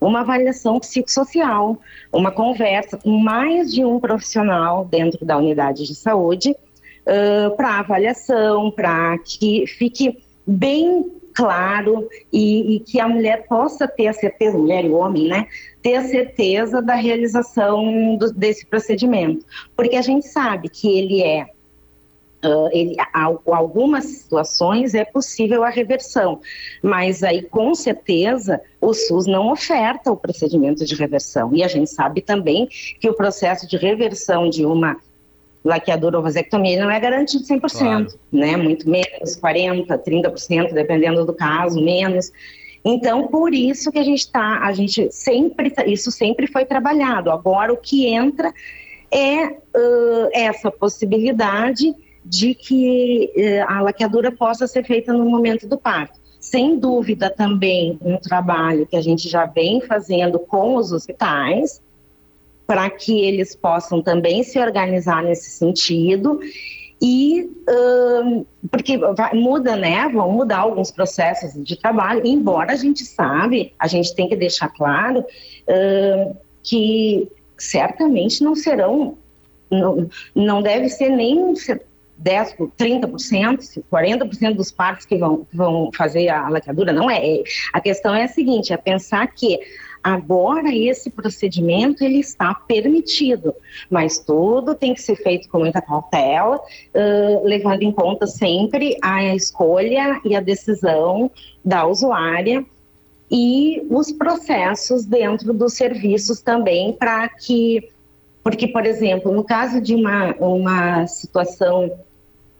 uma 0.00 0.20
avaliação 0.20 0.78
psicossocial, 0.80 1.78
uma 2.12 2.30
conversa 2.30 2.98
com 2.98 3.16
mais 3.18 3.72
de 3.72 3.84
um 3.84 3.98
profissional 3.98 4.84
dentro 4.84 5.24
da 5.24 5.38
unidade 5.38 5.86
de 5.86 5.94
saúde 5.94 6.50
uh, 6.50 7.56
para 7.56 7.78
avaliação, 7.78 8.70
para 8.70 9.16
que 9.18 9.66
fique 9.66 10.23
bem 10.46 11.10
claro 11.34 12.08
e, 12.32 12.76
e, 12.76 12.80
que 12.80 13.00
a 13.00 13.08
mulher 13.08 13.46
possa 13.48 13.88
ter 13.88 14.06
a 14.06 14.12
certeza, 14.12 14.56
mulher 14.56 14.84
e 14.84 14.90
homem, 14.90 15.26
né, 15.26 15.48
ter 15.82 15.96
a 15.96 16.04
certeza 16.04 16.80
da 16.80 16.94
realização 16.94 18.16
do, 18.16 18.32
desse 18.32 18.64
procedimento, 18.64 19.44
porque 19.76 19.96
a 19.96 20.02
gente 20.02 20.26
sabe 20.28 20.68
que 20.68 20.96
ele 20.96 21.22
é 21.22 21.48
Uh, 22.44 22.68
ele, 22.72 22.94
algumas 23.46 24.04
situações 24.04 24.92
é 24.92 25.02
possível 25.02 25.64
a 25.64 25.70
reversão, 25.70 26.42
mas 26.82 27.22
aí 27.22 27.40
com 27.40 27.74
certeza 27.74 28.60
o 28.78 28.92
SUS 28.92 29.26
não 29.26 29.50
oferta 29.50 30.12
o 30.12 30.16
procedimento 30.16 30.84
de 30.84 30.94
reversão. 30.94 31.54
E 31.54 31.64
a 31.64 31.68
gente 31.68 31.88
sabe 31.88 32.20
também 32.20 32.68
que 33.00 33.08
o 33.08 33.14
processo 33.14 33.66
de 33.66 33.78
reversão 33.78 34.50
de 34.50 34.66
uma 34.66 34.98
laqueadura 35.64 36.18
ou 36.18 36.22
vasectomia 36.22 36.82
não 36.82 36.90
é 36.90 37.00
garantido 37.00 37.44
100%, 37.44 37.70
claro. 37.70 38.06
né? 38.30 38.56
Muito 38.56 38.88
menos, 38.88 39.36
40%, 39.40 39.86
30%, 39.86 40.72
dependendo 40.72 41.24
do 41.24 41.32
caso, 41.32 41.82
menos. 41.82 42.30
Então, 42.84 43.28
por 43.28 43.54
isso 43.54 43.90
que 43.90 43.98
a 43.98 44.02
gente 44.02 44.20
está, 44.20 44.58
a 44.58 44.72
gente 44.72 45.10
sempre, 45.10 45.70
tá, 45.70 45.86
isso 45.86 46.10
sempre 46.10 46.46
foi 46.46 46.66
trabalhado. 46.66 47.30
Agora, 47.30 47.72
o 47.72 47.78
que 47.78 48.06
entra 48.06 48.52
é 49.10 49.46
uh, 49.46 50.28
essa 50.34 50.70
possibilidade 50.70 51.94
de 52.24 52.54
que 52.54 53.30
eh, 53.36 53.60
a 53.60 53.82
laqueadura 53.82 54.32
possa 54.32 54.66
ser 54.66 54.82
feita 54.84 55.12
no 55.12 55.26
momento 55.26 55.68
do 55.68 55.76
parto. 55.76 56.18
Sem 56.40 56.78
dúvida 56.78 57.28
também 57.28 57.98
um 58.02 58.16
trabalho 58.16 58.86
que 58.86 58.96
a 58.96 59.00
gente 59.02 59.28
já 59.28 59.44
vem 59.44 59.82
fazendo 59.82 60.38
com 60.38 60.76
os 60.76 60.90
hospitais, 60.90 61.82
para 62.66 62.88
que 62.90 63.24
eles 63.24 63.54
possam 63.54 64.02
também 64.02 64.42
se 64.42 64.58
organizar 64.58 65.22
nesse 65.22 65.50
sentido 65.50 66.40
e 67.00 67.50
porque 68.70 68.96
vai, 68.96 69.34
muda, 69.34 69.76
né? 69.76 70.08
Vão 70.08 70.30
mudar 70.30 70.60
alguns 70.60 70.90
processos 70.90 71.52
de 71.62 71.76
trabalho, 71.76 72.22
embora 72.24 72.72
a 72.72 72.76
gente 72.76 73.04
sabe, 73.04 73.74
a 73.78 73.86
gente 73.86 74.14
tem 74.14 74.28
que 74.28 74.36
deixar 74.36 74.68
claro 74.68 75.24
que 76.62 77.28
certamente 77.58 78.42
não 78.42 78.54
serão, 78.54 79.18
não, 79.70 80.08
não 80.34 80.62
deve 80.62 80.88
ser 80.88 81.10
nem 81.10 81.52
10, 82.16 82.56
30%, 82.78 83.82
40% 83.92 84.54
dos 84.54 84.70
partos 84.70 85.04
que 85.04 85.16
vão, 85.16 85.46
vão 85.52 85.90
fazer 85.94 86.28
a 86.28 86.48
laqueadura, 86.48 86.92
não 86.92 87.10
é. 87.10 87.42
A 87.72 87.80
questão 87.80 88.14
é 88.14 88.24
a 88.24 88.28
seguinte, 88.28 88.72
é 88.72 88.76
pensar 88.76 89.26
que 89.26 89.58
agora 90.04 90.68
esse 90.74 91.08
procedimento 91.08 92.04
ele 92.04 92.20
está 92.20 92.52
permitido, 92.54 93.54
mas 93.88 94.18
tudo 94.18 94.74
tem 94.74 94.92
que 94.92 95.00
ser 95.00 95.16
feito 95.16 95.48
com 95.48 95.60
muita 95.60 95.80
cautela, 95.80 96.56
uh, 96.58 97.42
levando 97.42 97.82
em 97.82 97.90
conta 97.90 98.26
sempre 98.26 98.98
a 99.02 99.34
escolha 99.34 100.20
e 100.22 100.36
a 100.36 100.40
decisão 100.40 101.30
da 101.64 101.86
usuária 101.86 102.62
e 103.30 103.82
os 103.88 104.12
processos 104.12 105.06
dentro 105.06 105.54
dos 105.54 105.72
serviços 105.72 106.42
também 106.42 106.92
para 106.92 107.26
que, 107.30 107.88
porque, 108.42 108.68
por 108.68 108.84
exemplo, 108.84 109.32
no 109.32 109.42
caso 109.42 109.80
de 109.80 109.94
uma, 109.94 110.34
uma 110.34 111.06
situação 111.06 111.90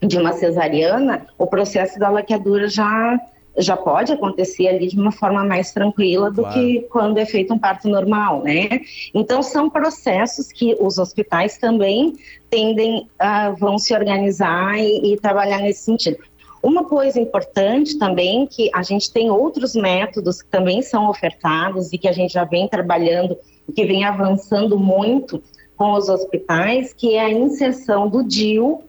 de 0.00 0.16
uma 0.16 0.32
cesariana, 0.32 1.26
o 1.36 1.46
processo 1.46 1.98
da 1.98 2.08
laqueadura 2.08 2.68
já 2.68 3.20
já 3.56 3.76
pode 3.76 4.12
acontecer 4.12 4.68
ali 4.68 4.88
de 4.88 4.98
uma 4.98 5.12
forma 5.12 5.44
mais 5.44 5.72
tranquila 5.72 6.30
do 6.30 6.42
claro. 6.42 6.54
que 6.54 6.80
quando 6.90 7.18
é 7.18 7.24
feito 7.24 7.54
um 7.54 7.58
parto 7.58 7.88
normal, 7.88 8.42
né? 8.42 8.80
Então 9.12 9.42
são 9.42 9.70
processos 9.70 10.50
que 10.50 10.76
os 10.80 10.98
hospitais 10.98 11.56
também 11.58 12.14
tendem 12.50 13.08
a 13.18 13.50
vão 13.50 13.78
se 13.78 13.94
organizar 13.94 14.78
e, 14.78 15.12
e 15.12 15.16
trabalhar 15.16 15.58
nesse 15.58 15.84
sentido. 15.84 16.18
Uma 16.62 16.84
coisa 16.84 17.20
importante 17.20 17.98
também 17.98 18.46
que 18.46 18.70
a 18.74 18.82
gente 18.82 19.12
tem 19.12 19.30
outros 19.30 19.74
métodos 19.74 20.40
que 20.40 20.48
também 20.48 20.80
são 20.80 21.08
ofertados 21.08 21.92
e 21.92 21.98
que 21.98 22.08
a 22.08 22.12
gente 22.12 22.32
já 22.32 22.44
vem 22.44 22.66
trabalhando, 22.66 23.36
que 23.74 23.84
vem 23.84 24.04
avançando 24.04 24.78
muito 24.78 25.42
com 25.76 25.92
os 25.92 26.08
hospitais, 26.08 26.92
que 26.92 27.14
é 27.14 27.20
a 27.20 27.30
inserção 27.30 28.08
do 28.08 28.24
DIU 28.24 28.82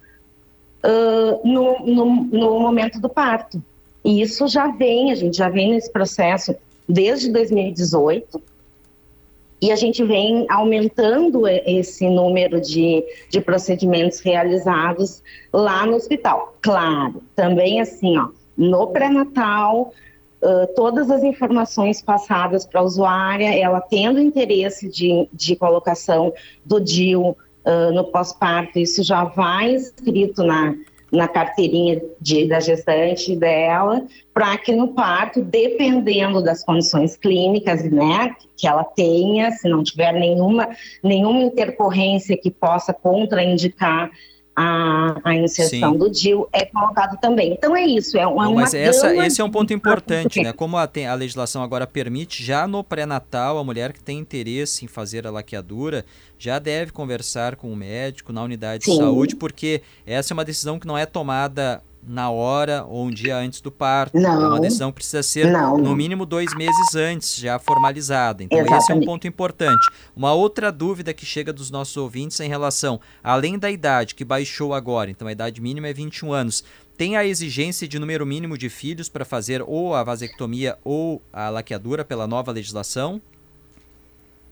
uh, 0.86 1.42
no, 1.44 1.80
no, 1.86 2.06
no 2.24 2.60
momento 2.60 3.00
do 3.00 3.10
parto. 3.10 3.62
E 4.06 4.22
isso 4.22 4.48
já 4.48 4.68
vem, 4.68 5.12
a 5.12 5.16
gente 5.16 5.36
já 5.36 5.50
vem 5.50 5.72
nesse 5.72 5.92
processo 5.92 6.56
desde 6.88 7.32
2018, 7.32 8.40
e 9.60 9.72
a 9.72 9.76
gente 9.76 10.04
vem 10.04 10.46
aumentando 10.48 11.48
esse 11.48 12.08
número 12.08 12.62
de, 12.62 13.04
de 13.32 13.42
procedimentos 13.42 14.20
realizados 14.20 15.24
lá 15.52 15.88
no 15.88 15.96
hospital. 15.96 16.56
Claro, 16.62 17.24
também 17.36 17.82
assim, 17.82 18.16
ó, 18.16 18.28
no 18.56 18.88
pré-natal, 18.88 19.92
uh, 20.40 20.68
todas 20.76 21.10
as 21.10 21.24
informações 21.24 22.00
passadas 22.00 22.64
para 22.64 22.82
a 22.82 22.84
usuária, 22.84 23.58
ela 23.58 23.82
tendo 23.82 24.20
interesse 24.20 24.88
de, 24.88 25.28
de 25.34 25.56
colocação 25.56 26.32
do 26.64 26.80
DIU 26.80 27.30
uh, 27.30 27.92
no 27.92 28.04
pós-parto, 28.04 28.78
isso 28.78 29.02
já 29.02 29.24
vai 29.24 29.74
escrito 29.74 30.44
na, 30.44 30.76
na 31.16 31.28
carteirinha 31.28 32.02
de, 32.20 32.48
da 32.48 32.60
gestante 32.60 33.36
dela, 33.36 34.06
para 34.34 34.58
que 34.58 34.72
no 34.74 34.90
parto, 34.90 35.42
dependendo 35.42 36.44
das 36.44 36.64
condições 36.64 37.16
clínicas, 37.16 37.84
né, 37.90 38.36
que 38.58 38.68
ela 38.68 38.84
tenha, 38.84 39.52
se 39.52 39.68
não 39.68 39.84
tiver 39.84 40.14
nenhuma, 40.14 40.70
nenhuma 41.04 41.42
intercorrência 41.42 42.38
que 42.38 42.52
possa 42.52 42.94
contraindicar 42.94 44.12
a, 44.56 45.20
a 45.24 45.36
inserção 45.36 45.92
Sim. 45.92 45.98
do 45.98 46.10
DIL 46.10 46.48
é 46.54 46.66
colocado 46.66 47.20
também. 47.20 47.54
Então 47.54 47.76
é 47.76 47.86
isso, 47.86 48.18
é 48.18 48.26
uma, 48.26 48.50
Mas 48.52 48.74
essa, 48.74 49.14
esse 49.26 49.42
é 49.42 49.44
um 49.44 49.50
ponto 49.50 49.74
importante, 49.74 50.42
né? 50.42 50.54
Como 50.54 50.78
a, 50.78 50.90
a 51.10 51.14
legislação 51.14 51.62
agora 51.62 51.86
permite, 51.86 52.42
já 52.44 52.66
no 52.66 52.84
pré-natal, 52.84 53.58
a 53.58 53.64
mulher 53.64 53.92
que 53.92 54.02
tem 54.02 54.18
interesse 54.18 54.86
em 54.86 54.88
fazer 54.88 55.28
a 55.28 55.32
laqueadura 55.32 56.06
já 56.38 56.58
deve 56.58 56.92
conversar 56.92 57.56
com 57.56 57.72
o 57.72 57.76
médico 57.76 58.32
na 58.32 58.44
unidade 58.44 58.86
Sim. 58.86 58.92
de 58.92 58.98
saúde, 58.98 59.36
porque 59.36 59.82
essa 60.06 60.32
é 60.32 60.34
uma 60.34 60.46
decisão 60.46 60.80
que 60.80 60.88
não 60.88 60.98
é 60.98 61.06
tomada 61.06 61.84
na 62.08 62.30
hora 62.30 62.86
ou 62.88 63.06
um 63.06 63.12
dia 63.12 63.38
antes 63.38 63.62
do 63.62 63.72
parto. 63.72 64.18
Não, 64.18 64.42
é 64.42 64.48
uma 64.48 64.60
decisão 64.60 64.92
que 64.92 64.96
precisa 64.96 65.24
ser 65.24 65.52
não, 65.52 65.78
no 65.78 65.96
mínimo 65.96 66.26
dois 66.26 66.54
meses 66.56 66.96
antes, 66.96 67.36
já 67.36 67.58
formalizada. 67.60 68.44
Então 68.44 68.58
Exatamente. 68.60 68.84
esse 68.84 68.92
é 68.92 68.96
um 68.96 69.02
ponto 69.02 69.28
importante. 69.28 69.86
Uma 70.16 70.34
outra 70.34 70.72
dúvida 70.72 71.14
que 71.14 71.26
chega 71.26 71.52
dos 71.52 71.72
nossos 71.72 71.96
ouvintes 71.98 72.40
é 72.40 72.46
em 72.46 72.50
relação, 72.50 73.00
além 73.24 73.58
da 73.58 73.72
idade 73.72 74.16
que 74.16 74.24
baixou 74.24 74.74
agora, 74.74 75.10
então 75.10 75.28
a 75.28 75.32
idade 75.32 75.62
mínima 75.62 75.88
é 75.88 75.94
21 75.94 76.32
anos, 76.32 76.64
tem 76.98 77.18
a 77.18 77.26
exigência 77.26 77.88
de 77.88 78.00
número 78.00 78.26
mínimo 78.26 78.58
de 78.58 78.70
filhos 78.70 79.10
para 79.10 79.26
fazer 79.26 79.62
ou 79.62 79.94
a 79.94 80.04
vasectomia 80.04 80.78
ou 80.84 81.22
a 81.34 81.50
laqueadura 81.50 82.06
pela 82.06 82.26
nova 82.26 82.52
legislação? 82.52 83.22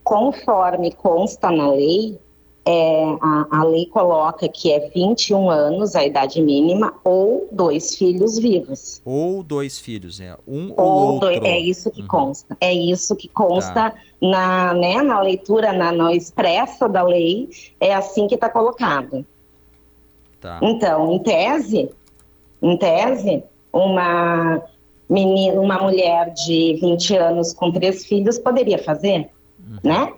Conforme 0.03 0.91
consta 0.91 1.49
na 1.49 1.71
lei, 1.71 2.19
é, 2.65 3.17
a, 3.21 3.47
a, 3.59 3.63
lei 3.65 3.85
coloca 3.87 4.47
que 4.47 4.71
é 4.71 4.89
21 4.89 5.49
anos 5.49 5.95
a 5.95 6.05
idade 6.05 6.41
mínima 6.41 6.93
ou 7.03 7.47
dois 7.51 7.95
filhos 7.95 8.39
vivos. 8.39 9.01
Ou 9.03 9.43
dois 9.43 9.79
filhos, 9.79 10.21
é 10.21 10.37
um 10.47 10.73
ou, 10.77 10.85
ou 10.85 11.13
outro. 11.13 11.29
Dois, 11.29 11.43
é 11.43 11.59
isso 11.59 11.91
que 11.91 12.01
uhum. 12.01 12.07
consta. 12.07 12.57
É 12.61 12.73
isso 12.73 13.15
que 13.15 13.27
consta 13.27 13.91
tá. 13.91 13.95
na, 14.21 14.73
né, 14.73 15.01
na 15.01 15.19
leitura, 15.21 15.73
na, 15.73 15.91
na 15.91 16.13
expressa 16.13 16.87
da 16.87 17.03
lei, 17.03 17.49
é 17.81 17.93
assim 17.93 18.27
que 18.27 18.35
está 18.35 18.49
colocado. 18.49 19.25
Tá. 20.39 20.59
Então, 20.61 21.11
em 21.11 21.19
tese, 21.19 21.89
em 22.61 22.77
tese, 22.77 23.43
uma 23.73 24.61
menina, 25.09 25.59
uma 25.59 25.79
mulher 25.79 26.31
de 26.33 26.77
20 26.79 27.15
anos 27.17 27.53
com 27.53 27.71
três 27.71 28.05
filhos 28.05 28.39
poderia 28.39 28.77
fazer, 28.77 29.29
uhum. 29.59 29.79
né? 29.83 30.13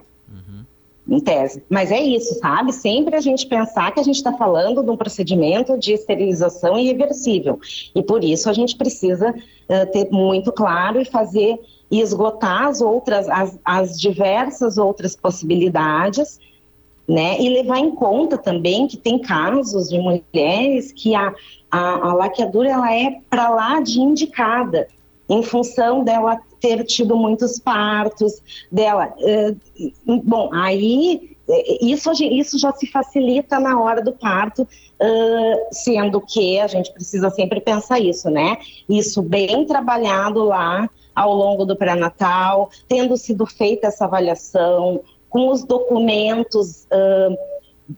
Em 1.08 1.20
tese. 1.20 1.64
Mas 1.70 1.92
é 1.92 2.02
isso, 2.02 2.40
sabe? 2.40 2.74
Sempre 2.74 3.16
a 3.16 3.22
gente 3.22 3.46
pensar 3.46 3.92
que 3.92 4.00
a 4.00 4.04
gente 4.04 4.16
está 4.16 4.34
falando 4.34 4.84
de 4.84 4.90
um 4.90 4.98
procedimento 4.98 5.78
de 5.78 5.94
esterilização 5.94 6.78
irreversível. 6.78 7.60
E 7.94 8.02
por 8.02 8.24
isso 8.24 8.50
a 8.50 8.54
gente 8.54 8.76
precisa 8.76 9.30
uh, 9.32 9.92
ter 9.92 10.10
muito 10.12 10.52
claro 10.52 11.00
e 11.00 11.06
fazer 11.06 11.60
e 11.90 12.02
esgotar 12.02 12.66
as 12.66 12.82
outras, 12.82 13.30
as, 13.30 13.60
as 13.64 14.00
diversas 14.00 14.78
outras 14.78 15.16
possibilidades, 15.16 16.40
né? 17.08 17.40
E 17.40 17.48
levar 17.50 17.78
em 17.78 17.92
conta 17.92 18.38
também 18.38 18.88
que 18.88 18.98
tem 18.98 19.20
casos 19.20 19.90
de 19.90 20.00
mulheres 20.00 20.92
que 20.92 21.14
a, 21.14 21.32
a, 21.70 22.10
a 22.10 22.14
laqueadura 22.16 22.70
ela 22.70 22.92
é 22.92 23.20
para 23.30 23.50
lá 23.50 23.80
de 23.80 24.00
indicada 24.00 24.88
em 25.30 25.44
função 25.44 26.04
dela 26.04 26.40
ter 26.66 26.84
tido 26.84 27.16
muitos 27.16 27.60
partos, 27.60 28.42
dela. 28.72 29.14
Uh, 29.20 30.22
bom, 30.24 30.50
aí 30.52 31.38
eh, 31.48 31.78
isso, 31.86 32.12
isso 32.24 32.58
já 32.58 32.72
se 32.72 32.88
facilita 32.88 33.60
na 33.60 33.80
hora 33.80 34.02
do 34.02 34.12
parto, 34.12 34.68
sendo 35.72 36.20
que 36.22 36.60
a 36.60 36.68
gente 36.68 36.92
precisa 36.92 37.30
sempre 37.30 37.60
pensar 37.62 38.00
isso, 38.00 38.30
né? 38.32 38.58
Isso 38.90 39.22
bem 39.22 39.66
trabalhado 39.66 40.44
lá 40.44 40.90
ao 41.14 41.34
longo 41.36 41.66
do 41.66 41.76
pré-natal, 41.76 42.70
tendo 42.88 43.16
sido 43.16 43.46
feita 43.46 43.88
essa 43.88 44.06
avaliação, 44.06 45.02
com 45.30 45.50
os 45.50 45.64
documentos. 45.64 46.88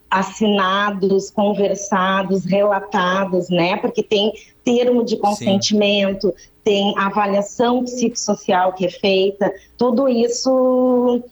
Assinados, 0.09 1.31
conversados, 1.31 2.43
relatados, 2.43 3.47
né? 3.47 3.77
Porque 3.77 4.03
tem 4.03 4.33
termo 4.67 5.05
de 5.05 5.15
consentimento, 5.15 6.27
Sim. 6.27 6.49
tem 6.61 6.97
avaliação 6.97 7.85
psicossocial 7.85 8.73
que 8.73 8.85
é 8.85 8.89
feita, 8.89 9.49
tudo 9.77 10.09
isso 10.09 11.23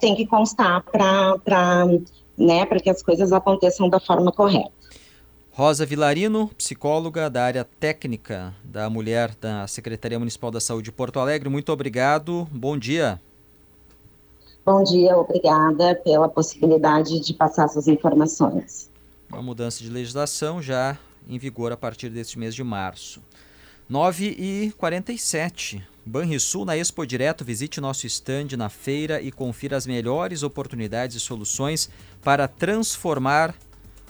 tem 0.00 0.14
que 0.14 0.26
constar 0.26 0.82
para 0.82 1.86
né, 2.36 2.66
que 2.66 2.90
as 2.90 3.02
coisas 3.02 3.32
aconteçam 3.32 3.88
da 3.88 4.00
forma 4.00 4.32
correta. 4.32 4.70
Rosa 5.52 5.84
Vilarino, 5.84 6.48
psicóloga 6.56 7.28
da 7.28 7.44
área 7.44 7.64
técnica 7.78 8.54
da 8.64 8.88
mulher 8.88 9.34
da 9.38 9.66
Secretaria 9.66 10.18
Municipal 10.18 10.50
da 10.50 10.60
Saúde 10.60 10.86
de 10.86 10.92
Porto 10.92 11.20
Alegre, 11.20 11.50
muito 11.50 11.70
obrigado, 11.70 12.48
bom 12.50 12.78
dia. 12.78 13.20
Bom 14.64 14.82
dia, 14.82 15.16
obrigada 15.18 15.94
pela 15.96 16.28
possibilidade 16.28 17.20
de 17.20 17.34
passar 17.34 17.66
essas 17.66 17.86
informações. 17.86 18.90
Uma 19.30 19.42
mudança 19.42 19.82
de 19.82 19.90
legislação 19.90 20.62
já 20.62 20.96
em 21.28 21.38
vigor 21.38 21.72
a 21.72 21.76
partir 21.76 22.08
deste 22.10 22.38
mês 22.38 22.54
de 22.54 22.62
março. 22.64 23.22
9 23.88 24.36
e 24.38 24.72
47. 24.78 25.86
Banrisul 26.04 26.64
na 26.64 26.76
Expo 26.76 27.06
Direto, 27.06 27.44
visite 27.44 27.80
nosso 27.80 28.06
estande 28.06 28.56
na 28.56 28.68
feira 28.68 29.20
e 29.20 29.30
confira 29.30 29.76
as 29.76 29.86
melhores 29.86 30.42
oportunidades 30.42 31.16
e 31.16 31.20
soluções 31.20 31.90
para 32.22 32.48
transformar 32.48 33.54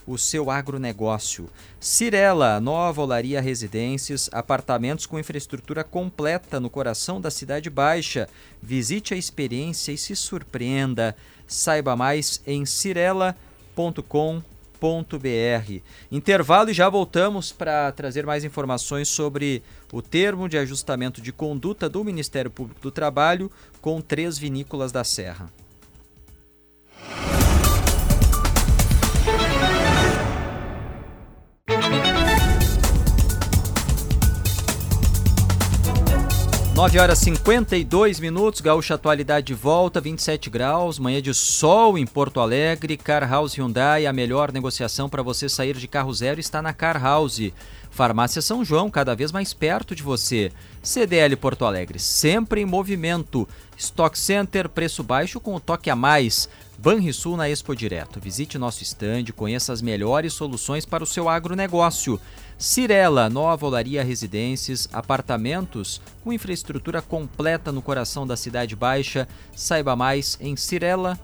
o 0.07 0.19
seu 0.19 0.51
agronegócio. 0.51 1.49
Cirela, 1.79 2.61
nova 2.61 3.03
olaria 3.03 3.41
residências, 3.41 4.29
apartamentos 4.33 5.07
com 5.07 5.19
infraestrutura 5.19 5.85
completa 5.85 6.59
no 6.59 6.71
coração 6.71 7.21
da 7.21 7.31
Cidade 7.31 7.71
Baixa. 7.71 8.29
Visite 8.61 9.15
a 9.15 9.17
experiência 9.17 9.93
e 9.93 9.99
se 9.99 10.17
surpreenda. 10.17 11.17
Saiba 11.47 11.95
mais 11.95 12.43
em 12.47 12.65
cirela.com.br. 12.65 14.52
Intervalo 16.11 16.71
e 16.71 16.75
já 16.75 16.89
voltamos 16.89 17.53
para 17.53 17.93
trazer 17.93 18.27
mais 18.27 18.43
informações 18.43 19.07
sobre 19.07 19.63
o 19.93 20.03
termo 20.03 20.49
de 20.49 20.59
ajustamento 20.59 21.21
de 21.21 21.33
conduta 21.33 21.89
do 21.89 22.03
Ministério 22.03 22.51
Público 22.51 22.81
do 22.81 22.91
Trabalho 22.91 23.49
com 23.81 24.01
três 24.01 24.37
vinícolas 24.37 24.91
da 24.91 25.05
Serra. 25.05 25.49
9 36.83 36.99
horas 36.99 37.21
52 37.21 38.19
minutos, 38.19 38.61
Gaúcha 38.61 38.95
Atualidade 38.95 39.47
de 39.47 39.55
volta, 39.55 40.01
27 40.01 40.51
graus, 40.51 40.99
manhã 40.99 41.23
de 41.23 41.33
sol 41.33 41.97
em 41.97 42.05
Porto 42.05 42.41
Alegre, 42.41 42.97
Car 42.97 43.23
House 43.31 43.55
Hyundai, 43.57 44.05
a 44.05 44.13
melhor 44.13 44.51
negociação 44.51 45.09
para 45.09 45.23
você 45.23 45.49
sair 45.49 45.77
de 45.77 45.87
carro 45.87 46.13
zero 46.13 46.41
está 46.41 46.61
na 46.61 46.73
Car 46.73 47.01
House. 47.01 47.53
Farmácia 47.89 48.43
São 48.43 48.65
João, 48.65 48.91
cada 48.91 49.15
vez 49.15 49.31
mais 49.31 49.55
perto 49.55 49.95
de 49.95 50.03
você. 50.03 50.51
CDL 50.83 51.37
Porto 51.37 51.65
Alegre, 51.65 52.01
sempre 52.01 52.63
em 52.63 52.65
movimento. 52.65 53.49
Stock 53.77 54.19
Center, 54.19 54.69
preço 54.69 55.05
baixo 55.05 55.39
com 55.39 55.55
o 55.55 55.61
toque 55.61 55.89
a 55.89 55.95
mais. 55.95 56.49
Banrisul 56.79 57.37
na 57.37 57.49
Expo 57.49 57.77
Direto. 57.77 58.19
Visite 58.19 58.59
nosso 58.59 58.83
estande, 58.83 59.33
conheça 59.33 59.73
as 59.73 59.81
melhores 59.81 60.33
soluções 60.33 60.85
para 60.85 61.05
o 61.05 61.07
seu 61.07 61.29
agronegócio. 61.29 62.21
Cirela, 62.63 63.29
nova 63.29 63.67
olaria 63.67 64.05
residências, 64.05 64.89
apartamentos 64.93 66.01
com 66.23 66.33
infraestrutura 66.33 67.03
completa 67.03 67.73
no 67.73 67.83
coração 67.83 68.25
da 68.25 68.37
Cidade 68.37 68.77
Baixa. 68.77 69.27
Saiba 69.53 69.97
mais 69.97 70.39
em 70.41 70.55
cirela.com.br. 70.55 71.19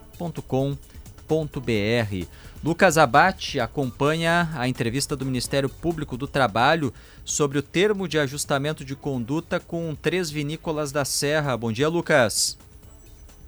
Lucas 2.64 2.98
Abate 2.98 3.60
acompanha 3.60 4.50
a 4.56 4.66
entrevista 4.66 5.14
do 5.14 5.24
Ministério 5.24 5.68
Público 5.68 6.16
do 6.16 6.26
Trabalho 6.26 6.92
sobre 7.24 7.56
o 7.56 7.62
termo 7.62 8.08
de 8.08 8.18
ajustamento 8.18 8.84
de 8.84 8.96
conduta 8.96 9.60
com 9.60 9.94
três 9.94 10.28
vinícolas 10.32 10.90
da 10.90 11.04
Serra. 11.04 11.56
Bom 11.56 11.70
dia, 11.70 11.88
Lucas. 11.88 12.58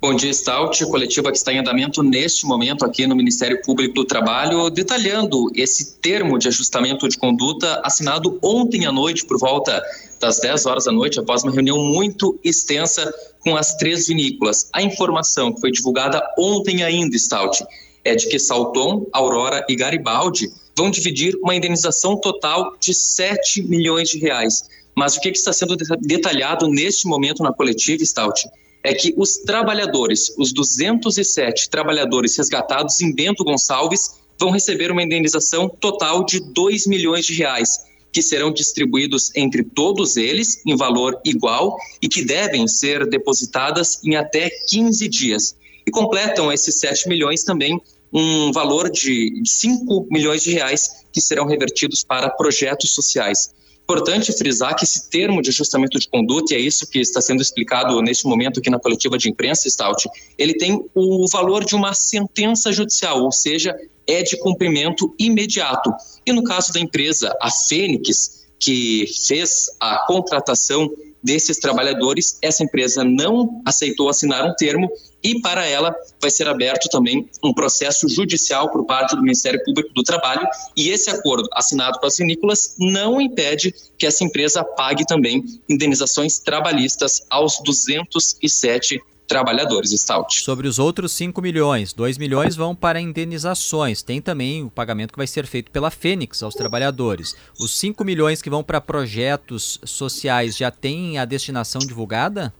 Bom 0.03 0.15
dia, 0.15 0.33
Stout, 0.33 0.83
coletiva 0.87 1.31
que 1.31 1.37
está 1.37 1.53
em 1.53 1.59
andamento 1.59 2.03
neste 2.03 2.47
momento 2.47 2.87
aqui 2.87 3.07
no 3.07 3.15
Ministério 3.15 3.61
Público 3.61 3.93
do 3.93 4.05
Trabalho, 4.07 4.71
detalhando 4.71 5.49
esse 5.55 5.97
termo 5.97 6.39
de 6.39 6.49
ajustamento 6.49 7.07
de 7.07 7.19
conduta 7.19 7.83
assinado 7.85 8.39
ontem 8.43 8.87
à 8.87 8.93
noite, 8.93 9.27
por 9.27 9.39
volta 9.39 9.83
das 10.19 10.41
10 10.41 10.65
horas 10.65 10.85
da 10.87 10.93
noite, 10.93 11.21
após 11.21 11.43
uma 11.43 11.53
reunião 11.53 11.77
muito 11.85 12.41
extensa 12.43 13.13
com 13.41 13.55
as 13.55 13.77
três 13.77 14.07
vinícolas. 14.07 14.71
A 14.73 14.83
informação 14.83 15.53
que 15.53 15.61
foi 15.61 15.71
divulgada 15.71 16.27
ontem 16.39 16.83
ainda, 16.83 17.19
Stout, 17.19 17.63
é 18.03 18.15
de 18.15 18.27
que 18.27 18.39
Salton, 18.39 19.07
Aurora 19.13 19.67
e 19.69 19.77
Garibaldi 19.77 20.51
vão 20.75 20.91
dividir 20.91 21.37
uma 21.43 21.55
indenização 21.55 22.17
total 22.17 22.75
de 22.81 22.95
7 22.95 23.65
milhões 23.65 24.09
de 24.09 24.19
reais. 24.19 24.65
Mas 24.97 25.17
o 25.17 25.21
que, 25.21 25.29
está 25.29 25.53
sendo 25.53 25.77
detalhado 25.77 26.69
neste 26.69 27.07
momento 27.07 27.43
na 27.43 27.53
coletiva, 27.53 28.03
Stout, 28.03 28.49
é 28.83 28.95
que 28.95 29.15
os 29.17 29.39
trabalhadores, 29.39 30.33
os 30.39 30.53
207 30.53 31.69
trabalhadores 31.69 32.37
resgatados 32.37 33.01
em 33.01 33.15
Bento 33.15 33.45
Gonçalves, 33.45 34.21
vão 34.39 34.51
receber 34.51 34.91
uma 34.91 35.03
indenização 35.03 35.69
total 35.69 36.25
de 36.25 36.41
2 36.41 36.87
milhões 36.87 37.27
de 37.27 37.35
reais, 37.35 37.81
que 38.11 38.23
serão 38.23 38.51
distribuídos 38.51 39.31
entre 39.37 39.63
todos 39.63 40.17
eles 40.17 40.63
em 40.67 40.77
valor 40.77 41.21
igual 41.25 41.77
e 42.03 42.09
que 42.09 42.25
devem 42.25 42.67
ser 42.67 43.07
depositadas 43.09 44.03
em 44.03 44.17
até 44.17 44.51
15 44.69 45.09
dias 45.09 45.55
e 45.87 45.91
completam 45.91 46.53
esses 46.53 46.79
7 46.79 47.09
milhões 47.09 47.43
também 47.43 47.81
um 48.13 48.51
valor 48.53 48.91
de 48.91 49.43
5 49.45 50.07
milhões 50.11 50.43
de 50.43 50.53
reais 50.53 51.05
que 51.13 51.21
serão 51.21 51.47
revertidos 51.47 52.03
para 52.03 52.29
projetos 52.29 52.91
sociais. 52.91 53.53
Importante 53.91 54.33
frisar 54.33 54.77
que 54.77 54.85
esse 54.85 55.11
termo 55.11 55.43
de 55.43 55.51
ajustamento 55.51 55.99
de 55.99 56.09
conduta, 56.09 56.55
e 56.55 56.57
é 56.57 56.61
isso 56.61 56.89
que 56.89 57.01
está 57.01 57.21
sendo 57.21 57.43
explicado 57.43 58.01
neste 58.01 58.25
momento 58.25 58.61
aqui 58.61 58.71
na 58.71 58.79
coletiva 58.79 59.19
de 59.19 59.29
imprensa, 59.29 59.69
Stout, 59.69 60.09
ele 60.39 60.55
tem 60.55 60.81
o 60.95 61.27
valor 61.29 61.65
de 61.65 61.75
uma 61.75 61.93
sentença 61.93 62.73
judicial, 62.73 63.21
ou 63.21 63.33
seja, 63.33 63.77
é 64.07 64.23
de 64.23 64.39
cumprimento 64.39 65.13
imediato. 65.19 65.93
E 66.25 66.33
no 66.33 66.45
caso 66.45 66.73
da 66.73 66.79
empresa, 66.79 67.37
a 67.43 67.51
Fênix, 67.51 68.47
que 68.61 69.07
fez 69.27 69.67
a 69.81 70.05
contratação 70.07 70.89
desses 71.23 71.59
trabalhadores, 71.59 72.39
essa 72.43 72.63
empresa 72.63 73.05
não 73.05 73.63
aceitou 73.65 74.09
assinar 74.09 74.45
um 74.45 74.55
termo 74.55 74.91
e 75.23 75.41
para 75.41 75.67
ela 75.67 75.95
vai 76.21 76.31
ser 76.31 76.49
aberto 76.49 76.89
também 76.89 77.29
um 77.43 77.53
processo 77.53 78.09
judicial 78.09 78.71
por 78.71 78.87
parte 78.87 79.15
do 79.15 79.23
Ministério 79.23 79.63
Público 79.65 79.93
do 79.93 80.03
Trabalho 80.03 80.47
e 80.77 80.89
esse 80.89 81.11
acordo 81.11 81.49
assinado 81.53 81.99
com 81.99 82.07
as 82.07 82.17
vinícolas 82.17 82.75
não 82.79 83.21
impede 83.21 83.75
que 83.99 84.07
essa 84.07 84.25
empresa 84.25 84.65
pague 84.65 85.05
também 85.05 85.45
indenizações 85.69 86.39
trabalhistas 86.39 87.23
aos 87.29 87.61
207 87.63 89.01
trabalhadores, 89.31 89.93
Stout. 89.93 90.43
Sobre 90.43 90.67
os 90.67 90.81
outros 90.81 91.13
5 91.13 91.41
milhões, 91.41 91.93
2 91.93 92.19
milhões 92.19 92.57
vão 92.57 92.75
para 92.75 93.01
indenizações. 93.01 94.03
Tem 94.03 94.21
também 94.21 94.65
o 94.65 94.71
pagamento 94.71 95.13
que 95.13 95.17
vai 95.17 95.27
ser 95.27 95.47
feito 95.47 95.71
pela 95.71 95.89
Fênix 95.89 96.43
aos 96.43 96.55
trabalhadores. 96.55 97.37
Os 97.59 97.79
5 97.79 98.05
milhões 98.05 98.43
que 98.43 98.51
vão 98.51 98.65
para 98.65 98.81
projetos 98.81 99.79
sociais 99.85 100.57
já 100.57 100.71
têm 100.71 101.17
a 101.17 101.25
destinação 101.25 101.81
divulgada? 101.81 102.53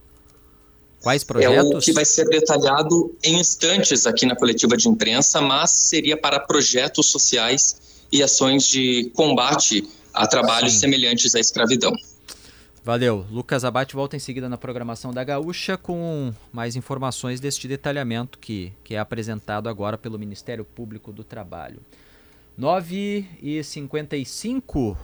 Quais 1.01 1.25
projetos? 1.25 1.71
É 1.71 1.77
o 1.77 1.79
que 1.79 1.91
vai 1.91 2.05
ser 2.05 2.29
detalhado 2.29 3.13
em 3.21 3.37
instantes 3.37 4.07
aqui 4.07 4.25
na 4.25 4.35
coletiva 4.35 4.77
de 4.77 4.87
imprensa, 4.87 5.41
mas 5.41 5.71
seria 5.71 6.15
para 6.15 6.39
projetos 6.39 7.07
sociais 7.07 7.75
e 8.09 8.23
ações 8.23 8.65
de 8.65 9.11
combate 9.13 9.85
a 10.13 10.25
trabalhos 10.25 10.73
Sim. 10.73 10.79
semelhantes 10.79 11.35
à 11.35 11.39
escravidão. 11.39 11.91
Valeu. 12.83 13.25
Lucas 13.29 13.63
Abate 13.63 13.93
volta 13.93 14.15
em 14.15 14.19
seguida 14.19 14.49
na 14.49 14.57
programação 14.57 15.13
da 15.13 15.23
Gaúcha 15.23 15.77
com 15.77 16.33
mais 16.51 16.75
informações 16.75 17.39
deste 17.39 17.67
detalhamento 17.67 18.39
que, 18.39 18.73
que 18.83 18.95
é 18.95 18.99
apresentado 18.99 19.69
agora 19.69 19.99
pelo 19.99 20.17
Ministério 20.17 20.65
Público 20.65 21.13
do 21.13 21.23
Trabalho. 21.23 21.79
9 22.57 23.25
e 23.41 23.63
55 23.63 24.97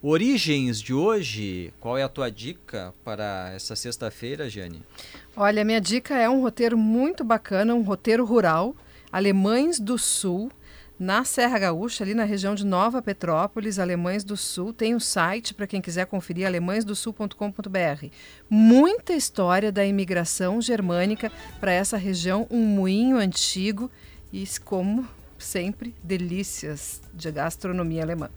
Origens 0.00 0.80
de 0.80 0.94
hoje, 0.94 1.74
qual 1.80 1.98
é 1.98 2.04
a 2.04 2.08
tua 2.08 2.30
dica 2.30 2.94
para 3.04 3.50
essa 3.52 3.74
sexta-feira, 3.74 4.48
Jane? 4.48 4.80
Olha, 5.36 5.64
minha 5.64 5.80
dica 5.80 6.16
é 6.16 6.30
um 6.30 6.40
roteiro 6.40 6.78
muito 6.78 7.24
bacana, 7.24 7.74
um 7.74 7.82
roteiro 7.82 8.24
rural, 8.24 8.76
Alemães 9.10 9.80
do 9.80 9.98
Sul, 9.98 10.52
na 10.98 11.24
Serra 11.24 11.58
Gaúcha, 11.58 12.02
ali 12.02 12.12
na 12.12 12.24
região 12.24 12.54
de 12.54 12.66
Nova 12.66 13.00
Petrópolis, 13.00 13.78
Alemães 13.78 14.24
do 14.24 14.36
Sul. 14.36 14.72
Tem 14.72 14.94
um 14.94 15.00
site 15.00 15.54
para 15.54 15.66
quem 15.66 15.80
quiser 15.80 16.06
conferir, 16.06 16.46
alemãesdosul.com.br. 16.46 18.06
Muita 18.50 19.12
história 19.12 19.70
da 19.70 19.84
imigração 19.84 20.60
germânica 20.60 21.30
para 21.60 21.72
essa 21.72 21.96
região, 21.96 22.46
um 22.50 22.64
moinho 22.64 23.16
antigo 23.16 23.90
e, 24.32 24.44
como 24.64 25.06
sempre, 25.38 25.94
delícias 26.02 27.00
de 27.14 27.30
gastronomia 27.30 28.02
alemã. 28.02 28.28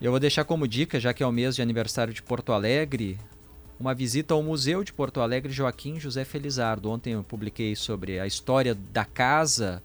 Eu 0.00 0.10
vou 0.12 0.20
deixar 0.20 0.44
como 0.44 0.68
dica, 0.68 1.00
já 1.00 1.12
que 1.12 1.22
é 1.22 1.26
o 1.26 1.32
mês 1.32 1.56
de 1.56 1.62
aniversário 1.62 2.12
de 2.12 2.22
Porto 2.22 2.52
Alegre, 2.52 3.18
uma 3.80 3.94
visita 3.94 4.34
ao 4.34 4.42
Museu 4.42 4.84
de 4.84 4.92
Porto 4.92 5.20
Alegre 5.20 5.52
Joaquim 5.52 5.98
José 5.98 6.24
Felizardo. 6.24 6.90
Ontem 6.90 7.14
eu 7.14 7.24
publiquei 7.24 7.74
sobre 7.74 8.20
a 8.20 8.26
história 8.26 8.74
da 8.74 9.04
casa, 9.04 9.82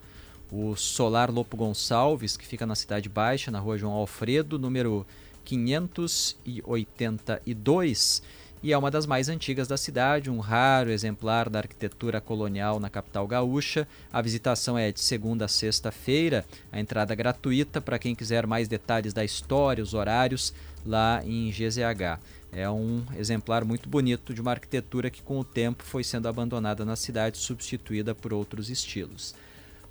o 0.52 0.76
Solar 0.76 1.32
Lopo 1.32 1.56
Gonçalves, 1.56 2.36
que 2.36 2.46
fica 2.46 2.66
na 2.66 2.76
Cidade 2.76 3.08
Baixa, 3.08 3.50
na 3.50 3.60
rua 3.60 3.78
João 3.78 3.94
Alfredo, 3.94 4.60
número 4.60 5.08
582 5.46 8.22
e 8.64 8.72
é 8.72 8.78
uma 8.78 8.92
das 8.92 9.08
mais 9.08 9.28
antigas 9.28 9.68
da 9.68 9.76
cidade, 9.76 10.30
um 10.30 10.40
raro 10.40 10.92
exemplar 10.92 11.50
da 11.50 11.58
arquitetura 11.58 12.22
colonial 12.22 12.80
na 12.80 12.92
capital 12.92 13.26
gaúcha. 13.26 13.88
A 14.14 14.22
visitação 14.22 14.78
é 14.78 14.92
de 14.92 15.00
segunda 15.00 15.46
a 15.46 15.48
sexta-feira, 15.48 16.46
a 16.72 16.80
entrada 16.80 17.12
é 17.12 17.16
gratuita 17.16 17.82
para 17.82 17.98
quem 17.98 18.14
quiser 18.14 18.46
mais 18.46 18.68
detalhes 18.68 19.14
da 19.14 19.26
história, 19.26 19.84
os 19.84 19.96
horários 19.96 20.54
lá 20.86 21.24
em 21.26 21.50
GZH. 21.50 22.20
É 22.52 22.70
um 22.70 23.04
exemplar 23.18 23.66
muito 23.66 23.90
bonito 23.90 24.32
de 24.32 24.42
uma 24.42 24.52
arquitetura 24.52 25.10
que 25.10 25.24
com 25.24 25.40
o 25.40 25.44
tempo 25.44 25.84
foi 25.84 26.04
sendo 26.04 26.28
abandonada 26.28 26.86
na 26.86 26.96
cidade, 26.96 27.40
substituída 27.40 28.14
por 28.14 28.32
outros 28.32 28.70
estilos. 28.70 29.34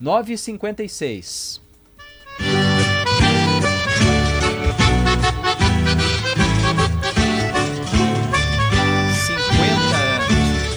9h56. 0.01 1.60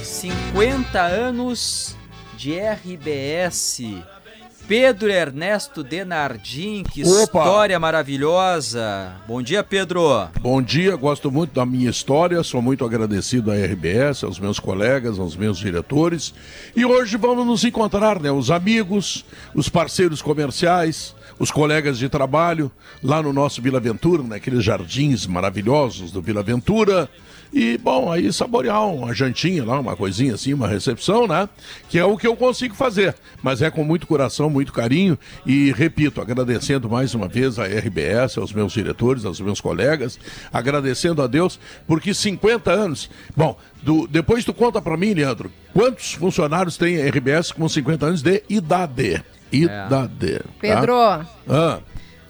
50 0.04 1.02
anos 1.02 1.96
de 2.38 2.60
RBS. 2.60 4.04
Pedro 4.68 5.10
Ernesto 5.10 5.84
Denardim, 5.84 6.84
que 6.84 7.04
Opa. 7.04 7.40
história 7.40 7.78
maravilhosa. 7.78 9.14
Bom 9.28 9.42
dia, 9.42 9.62
Pedro. 9.62 10.30
Bom 10.40 10.62
dia, 10.62 10.96
gosto 10.96 11.30
muito 11.30 11.54
da 11.54 11.66
minha 11.66 11.90
história, 11.90 12.42
sou 12.44 12.62
muito 12.62 12.86
agradecido 12.86 13.52
à 13.52 13.56
RBS, 13.56 14.24
aos 14.24 14.40
meus 14.40 14.60
colegas, 14.60 15.20
aos 15.20 15.36
meus 15.36 15.58
diretores. 15.58 16.34
E 16.76 16.86
hoje 16.86 17.18
vamos 17.18 17.46
nos 17.46 17.64
encontrar, 17.66 18.22
né? 18.22 18.32
Os 18.32 18.50
amigos, 18.50 19.26
os 19.54 19.68
parceiros 19.68 20.22
comerciais, 20.22 21.14
os 21.38 21.52
colegas 21.52 21.98
de 21.98 22.08
trabalho, 22.08 22.72
lá 23.04 23.22
no 23.22 23.34
nosso 23.34 23.62
Vila 23.62 23.82
Ventura, 23.82 24.24
naqueles 24.24 24.64
jardins 24.64 25.28
maravilhosos 25.28 26.10
do 26.10 26.22
Vila 26.22 26.42
Ventura. 26.42 27.10
E, 27.54 27.78
bom, 27.78 28.12
aí 28.12 28.34
saborear 28.34 28.84
uma 28.88 29.14
jantinha 29.14 29.64
lá, 29.64 29.80
uma 29.80 29.96
coisinha 29.96 30.34
assim, 30.34 30.56
uma 30.56 30.68
recepção, 30.68 31.28
né? 31.28 31.48
Que 31.88 32.00
é 32.00 32.04
o 32.04 32.18
que 32.18 32.26
eu 32.26 32.36
consigo 32.36 32.74
fazer. 32.74 33.16
Mas 33.44 33.62
é 33.62 33.70
com 33.70 33.84
muito 33.84 34.08
coração, 34.08 34.50
muito 34.50 34.74
carinho 34.74 35.18
e, 35.46 35.72
repito, 35.72 36.20
agradecendo 36.20 36.90
mais 36.90 37.14
uma 37.14 37.28
vez 37.28 37.60
a 37.60 37.66
RBS, 37.66 38.40
aos 38.40 38.52
meus 38.52 38.74
diretores, 38.74 39.24
aos 39.24 39.40
meus 39.40 39.62
colegas, 39.62 40.20
agradecendo 40.52 41.22
a 41.22 41.28
Deus, 41.28 41.60
porque 41.86 42.12
50 42.12 42.72
anos. 42.72 43.08
Bom, 43.38 43.56
do, 43.84 44.08
depois 44.08 44.44
tu 44.44 44.54
conta 44.54 44.82
para 44.82 44.98
mim, 44.98 45.14
Leandro, 45.14 45.52
quantos 45.74 46.14
funcionários 46.14 46.76
tem 46.76 47.04
a 47.04 47.08
RBS 47.08 47.52
com 47.52 47.70
50 47.70 48.06
anos 48.08 48.22
de 48.24 48.42
idade? 48.50 49.24
Idade. 49.52 50.40
Tá? 50.40 50.46
Pedro, 50.60 50.96
Ah, 51.48 51.80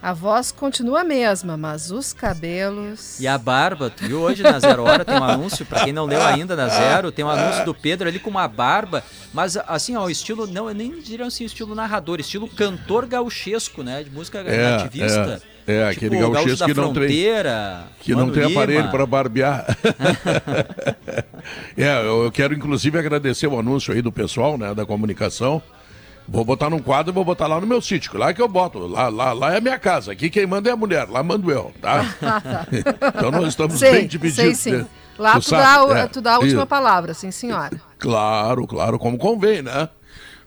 a 0.03 0.11
voz 0.11 0.51
continua 0.51 0.99
a 0.99 1.03
mesma, 1.05 1.55
mas 1.55 1.89
os 1.89 2.11
cabelos. 2.11 3.17
E 3.21 3.27
a 3.27 3.37
barba, 3.37 3.89
tu 3.89 4.03
viu 4.05 4.19
hoje 4.19 4.43
na 4.43 4.59
Zero 4.59 4.83
Hora 4.83 5.05
tem 5.05 5.15
um 5.17 5.23
anúncio, 5.23 5.65
pra 5.65 5.85
quem 5.85 5.93
não 5.93 6.05
leu 6.05 6.21
ainda 6.21 6.57
na 6.57 6.67
Zero, 6.67 7.09
tem 7.09 7.23
um 7.23 7.29
anúncio 7.29 7.63
do 7.63 7.73
Pedro 7.73 8.09
ali 8.09 8.19
com 8.19 8.29
uma 8.29 8.45
barba, 8.47 9.01
mas 9.33 9.55
assim, 9.55 9.95
ó, 9.95 10.03
o 10.03 10.09
estilo, 10.09 10.45
não, 10.45 10.67
eu 10.67 10.75
nem 10.75 10.99
diria 10.99 11.25
assim, 11.25 11.45
estilo 11.45 11.73
narrador, 11.73 12.19
estilo 12.19 12.49
cantor 12.49 13.05
gauchesco, 13.05 13.81
né, 13.81 14.03
de 14.03 14.09
música 14.09 14.39
É, 14.39 14.71
nativista. 14.71 15.41
é, 15.65 15.73
é, 15.73 15.93
Tipo 15.93 16.05
aquele 16.07 16.19
gauchesco 16.19 16.59
da 16.59 16.65
que 16.65 16.73
não 16.73 16.83
tem- 16.87 16.93
Fronteira, 16.93 17.83
que 18.01 18.13
não 18.13 18.29
tem 18.29 18.45
Lima. 18.47 18.61
aparelho 18.61 18.91
para 18.91 19.05
barbear. 19.05 19.65
é, 21.77 22.05
eu 22.05 22.29
quero 22.31 22.53
inclusive 22.53 22.97
agradecer 22.99 23.47
o 23.47 23.57
anúncio 23.57 23.93
aí 23.93 24.01
do 24.01 24.11
pessoal, 24.11 24.57
né, 24.57 24.73
da 24.73 24.85
comunicação. 24.85 25.61
Vou 26.27 26.45
botar 26.45 26.69
num 26.69 26.79
quadro 26.79 27.11
e 27.11 27.13
vou 27.13 27.25
botar 27.25 27.47
lá 27.47 27.59
no 27.59 27.67
meu 27.67 27.81
sítio. 27.81 28.17
Lá 28.17 28.33
que 28.33 28.41
eu 28.41 28.47
boto. 28.47 28.79
Lá, 28.87 29.09
lá, 29.09 29.33
lá 29.33 29.53
é 29.53 29.57
a 29.57 29.61
minha 29.61 29.77
casa. 29.77 30.13
Aqui 30.13 30.29
quem 30.29 30.45
manda 30.47 30.69
é 30.69 30.73
a 30.73 30.75
mulher. 30.77 31.07
Lá 31.09 31.21
mando 31.21 31.51
eu, 31.51 31.71
tá? 31.81 32.05
então 33.15 33.29
nós 33.31 33.49
estamos 33.49 33.77
sei, 33.77 33.91
bem 33.91 34.07
divididos. 34.07 34.57
Sei, 34.57 34.71
sim. 34.73 34.77
né? 34.79 34.85
Lá 35.17 35.33
tu, 35.33 35.43
sabe? 35.43 35.63
dá, 35.63 35.85
o- 35.85 35.95
É, 35.95 36.07
tu 36.07 36.21
dá 36.21 36.35
a 36.35 36.39
última 36.39 36.61
isso. 36.61 36.67
palavra, 36.67 37.13
sim, 37.13 37.31
senhora. 37.31 37.79
Claro, 38.03 38.67
claro, 38.67 38.99
como 38.99 39.17
convém, 39.17 39.61
né? 39.61 39.87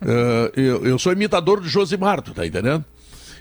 Eh, 0.03 0.53
eu, 0.57 0.85
eu 0.85 0.98
sou 0.98 1.11
imitador 1.11 1.59
do 1.59 1.66
Josimar, 1.66 2.20
tu 2.20 2.35
tá 2.35 2.47
entendendo? 2.47 2.85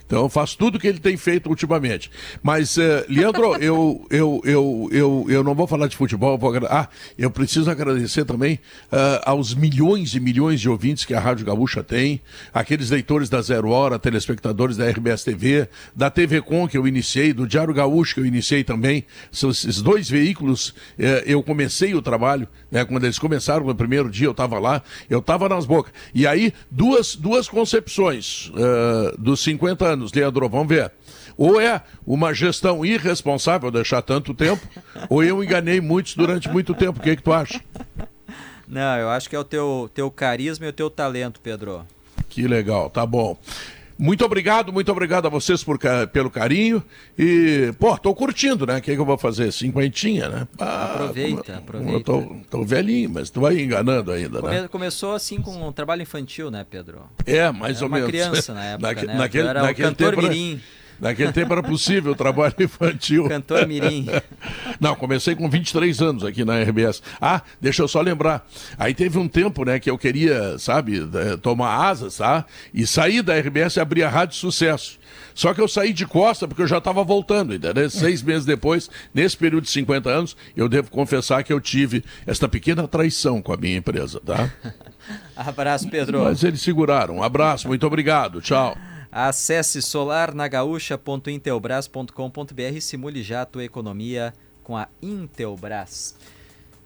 Então 0.05 0.23
eu 0.23 0.29
faço 0.29 0.57
tudo 0.57 0.79
que 0.79 0.87
ele 0.87 0.99
tem 0.99 1.17
feito 1.17 1.49
ultimamente. 1.49 2.11
Mas, 2.41 2.77
eh, 2.77 3.05
Leandro, 3.09 3.55
eu, 3.61 4.05
eu, 4.09 4.41
eu, 4.43 4.89
eu, 4.91 5.25
eu 5.29 5.43
não 5.43 5.55
vou 5.55 5.67
falar 5.67 5.87
de 5.87 5.95
futebol, 5.95 6.33
eu 6.33 6.37
vou 6.37 6.55
ah, 6.69 6.87
eu 7.17 7.31
preciso 7.31 7.69
agradecer 7.69 8.25
também 8.25 8.59
ah, 8.91 9.21
aos 9.25 9.53
milhões 9.53 10.13
e 10.15 10.19
milhões 10.19 10.61
de 10.61 10.69
ouvintes 10.69 11.05
que 11.05 11.13
a 11.13 11.19
Rádio 11.19 11.45
Gaúcha 11.45 11.83
tem, 11.83 12.21
aqueles 12.53 12.89
leitores 12.89 13.29
da 13.29 13.41
Zero 13.41 13.69
Hora, 13.69 13.99
telespectadores 13.99 14.77
da 14.77 14.89
RBS 14.89 15.23
TV, 15.23 15.67
da 15.95 16.09
TV 16.09 16.41
Com 16.41 16.67
que 16.67 16.77
eu 16.77 16.87
iniciei, 16.87 17.33
do 17.33 17.47
Diário 17.47 17.73
Gaúcho 17.73 18.15
que 18.15 18.19
eu 18.21 18.25
iniciei 18.25 18.63
também. 18.63 19.05
São 19.31 19.49
esses 19.49 19.81
dois 19.81 20.09
veículos, 20.09 20.73
eh, 20.97 21.23
eu 21.25 21.41
comecei 21.41 21.93
o 21.95 22.01
trabalho, 22.01 22.47
né, 22.71 22.85
quando 22.85 23.03
eles 23.03 23.19
começaram, 23.19 23.65
no 23.65 23.75
primeiro 23.75 24.09
dia 24.09 24.27
eu 24.27 24.31
estava 24.31 24.59
lá, 24.59 24.81
eu 25.09 25.19
estava 25.19 25.49
nas 25.49 25.65
bocas. 25.65 25.93
E 26.13 26.27
aí, 26.27 26.53
duas, 26.69 27.15
duas 27.15 27.47
concepções 27.47 28.51
eh, 28.55 29.15
dos 29.17 29.41
50 29.41 29.85
anos, 29.85 29.94
Leandro, 30.13 30.49
vamos 30.49 30.67
ver. 30.67 30.91
Ou 31.37 31.59
é 31.59 31.81
uma 32.05 32.33
gestão 32.33 32.85
irresponsável 32.85 33.69
deixar 33.71 34.01
tanto 34.01 34.33
tempo, 34.33 34.65
ou 35.09 35.23
eu 35.23 35.43
enganei 35.43 35.81
muitos 35.81 36.15
durante 36.15 36.49
muito 36.49 36.73
tempo. 36.73 36.99
O 36.99 37.01
que, 37.01 37.15
que 37.15 37.23
tu 37.23 37.33
acha? 37.33 37.61
Não, 38.67 38.97
eu 38.97 39.09
acho 39.09 39.29
que 39.29 39.35
é 39.35 39.39
o 39.39 39.43
teu, 39.43 39.89
teu 39.93 40.09
carisma 40.09 40.65
e 40.65 40.69
o 40.69 40.73
teu 40.73 40.89
talento, 40.89 41.39
Pedro. 41.39 41.85
Que 42.29 42.47
legal, 42.47 42.89
tá 42.89 43.05
bom. 43.05 43.37
Muito 43.97 44.25
obrigado, 44.25 44.73
muito 44.73 44.91
obrigado 44.91 45.25
a 45.25 45.29
vocês 45.29 45.63
por, 45.63 45.79
pelo 46.11 46.29
carinho. 46.29 46.83
E, 47.17 47.73
pô, 47.79 47.97
tô 47.97 48.13
curtindo, 48.13 48.65
né? 48.65 48.77
O 48.77 48.81
que, 48.81 48.93
que 48.93 48.99
eu 48.99 49.05
vou 49.05 49.17
fazer? 49.17 49.51
Cinquentinha, 49.53 50.27
né? 50.27 50.47
Ah, 50.59 50.95
Aproveita, 50.95 51.61
como- 51.65 51.89
Eu 51.89 51.97
aproveita. 51.99 52.03
tô, 52.03 52.35
tô 52.59 52.65
velhinho, 52.65 53.09
mas 53.09 53.29
tu 53.29 53.39
vai 53.39 53.57
enganando 53.61 54.11
ainda, 54.11 54.41
né? 54.41 54.57
Come- 54.57 54.67
começou 54.67 55.13
assim 55.13 55.41
com 55.41 55.65
um 55.67 55.71
trabalho 55.71 56.01
infantil, 56.01 56.51
né, 56.51 56.65
Pedro? 56.69 57.03
É, 57.25 57.49
mais 57.51 57.77
Era 57.77 57.85
ou 57.85 57.87
uma 57.89 57.97
menos. 57.97 58.11
criança 58.11 58.53
na 58.53 58.63
época, 58.75 58.87
Naque- 58.87 59.05
né? 59.07 59.15
Naquele, 59.15 59.47
era 59.47 59.59
o 59.61 59.65
naquele 59.65 59.87
cantor 59.87 60.09
tempo 60.15 60.21
mirim. 60.23 60.61
Naquele 60.99 61.31
tempo 61.31 61.51
era 61.53 61.63
possível 61.63 62.13
o 62.13 62.15
trabalho 62.15 62.53
infantil. 62.59 63.27
Cantor 63.27 63.67
mirim. 63.67 64.07
Não, 64.79 64.95
comecei 64.95 65.35
com 65.35 65.49
23 65.49 66.01
anos 66.01 66.23
aqui 66.23 66.43
na 66.43 66.61
RBS. 66.61 67.01
Ah, 67.21 67.41
deixa 67.59 67.81
eu 67.81 67.87
só 67.87 68.01
lembrar. 68.01 68.47
Aí 68.77 68.93
teve 68.93 69.17
um 69.17 69.27
tempo, 69.27 69.65
né, 69.65 69.79
que 69.79 69.89
eu 69.89 69.97
queria, 69.97 70.57
sabe, 70.59 70.99
eh, 71.13 71.37
tomar 71.37 71.75
asas, 71.87 72.17
tá? 72.17 72.45
E 72.73 72.85
sair 72.85 73.21
da 73.21 73.35
RBS 73.37 73.77
e 73.77 73.79
abrir 73.79 74.03
a 74.03 74.09
Rádio 74.09 74.35
Sucesso. 74.35 74.99
Só 75.33 75.53
que 75.53 75.59
eu 75.59 75.67
saí 75.67 75.91
de 75.91 76.05
costa 76.05 76.47
porque 76.47 76.61
eu 76.61 76.67
já 76.67 76.77
estava 76.77 77.03
voltando, 77.03 77.53
entendeu? 77.53 77.89
Seis 77.89 78.23
meses 78.23 78.45
depois, 78.45 78.89
nesse 79.13 79.35
período 79.35 79.65
de 79.65 79.69
50 79.69 80.09
anos, 80.09 80.37
eu 80.55 80.69
devo 80.69 80.89
confessar 80.89 81.43
que 81.43 81.51
eu 81.51 81.59
tive 81.59 82.03
esta 82.25 82.47
pequena 82.47 82.87
traição 82.87 83.41
com 83.41 83.51
a 83.51 83.57
minha 83.57 83.77
empresa, 83.77 84.21
tá? 84.25 84.49
Abraço, 85.35 85.89
Pedro. 85.89 86.23
Mas 86.23 86.43
eles 86.43 86.61
seguraram. 86.61 87.17
Um 87.17 87.23
abraço, 87.23 87.67
muito 87.67 87.85
obrigado. 87.85 88.41
Tchau. 88.41 88.77
Acesse 89.17 89.81
solarnagaúcha.intelbras.com.br 89.81 92.75
e 92.75 92.81
simule 92.81 93.23
já 93.23 93.43
a 93.43 93.45
tua 93.45 93.63
economia 93.63 94.33
com 94.61 94.75
a 94.75 94.89
Intelbras. 95.01 96.17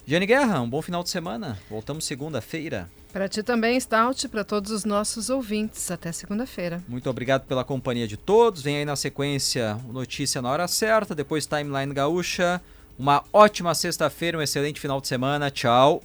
Jane 0.06 0.27
Guerra, 0.27 0.61
um 0.61 0.69
bom 0.69 0.80
final 0.80 1.01
de 1.01 1.10
semana. 1.10 1.57
Voltamos 1.68 2.06
segunda-feira. 2.06 2.88
Para 3.11 3.27
ti 3.27 3.41
também, 3.41 3.80
Stout, 3.80 4.27
para 4.27 4.43
todos 4.43 4.69
os 4.69 4.85
nossos 4.85 5.31
ouvintes. 5.31 5.89
Até 5.89 6.11
segunda-feira. 6.11 6.84
Muito 6.88 7.10
obrigado 7.10 7.47
pela 7.47 7.64
companhia 7.64 8.07
de 8.07 8.15
todos. 8.15 8.61
Vem 8.61 8.77
aí 8.77 8.85
na 8.85 8.95
sequência 8.95 9.80
Notícia 9.91 10.39
na 10.39 10.51
Hora 10.51 10.68
Certa, 10.68 11.15
depois 11.15 11.47
Timeline 11.47 11.95
Gaúcha. 11.95 12.61
Uma 12.99 13.23
ótima 13.34 13.73
sexta-feira, 13.73 14.38
um 14.38 14.41
excelente 14.43 14.80
final 14.80 15.01
de 15.01 15.07
semana. 15.07 15.49
Tchau. 15.49 16.03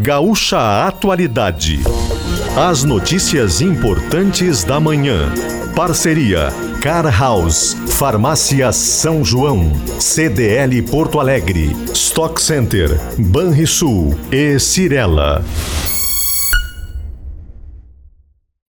Gaúcha 0.00 0.86
Atualidade. 0.86 1.80
As 2.56 2.84
notícias 2.84 3.60
importantes 3.60 4.64
da 4.64 4.78
manhã. 4.78 5.32
Parceria 5.74 6.52
Car 6.84 7.06
House, 7.18 7.74
Farmácia 7.88 8.70
São 8.70 9.24
João, 9.24 9.72
CDL 9.98 10.82
Porto 10.82 11.18
Alegre, 11.18 11.74
Stock 11.94 12.40
Center, 12.40 13.00
Banrisul 13.18 14.18
e 14.30 14.58
Cirela. 14.60 15.42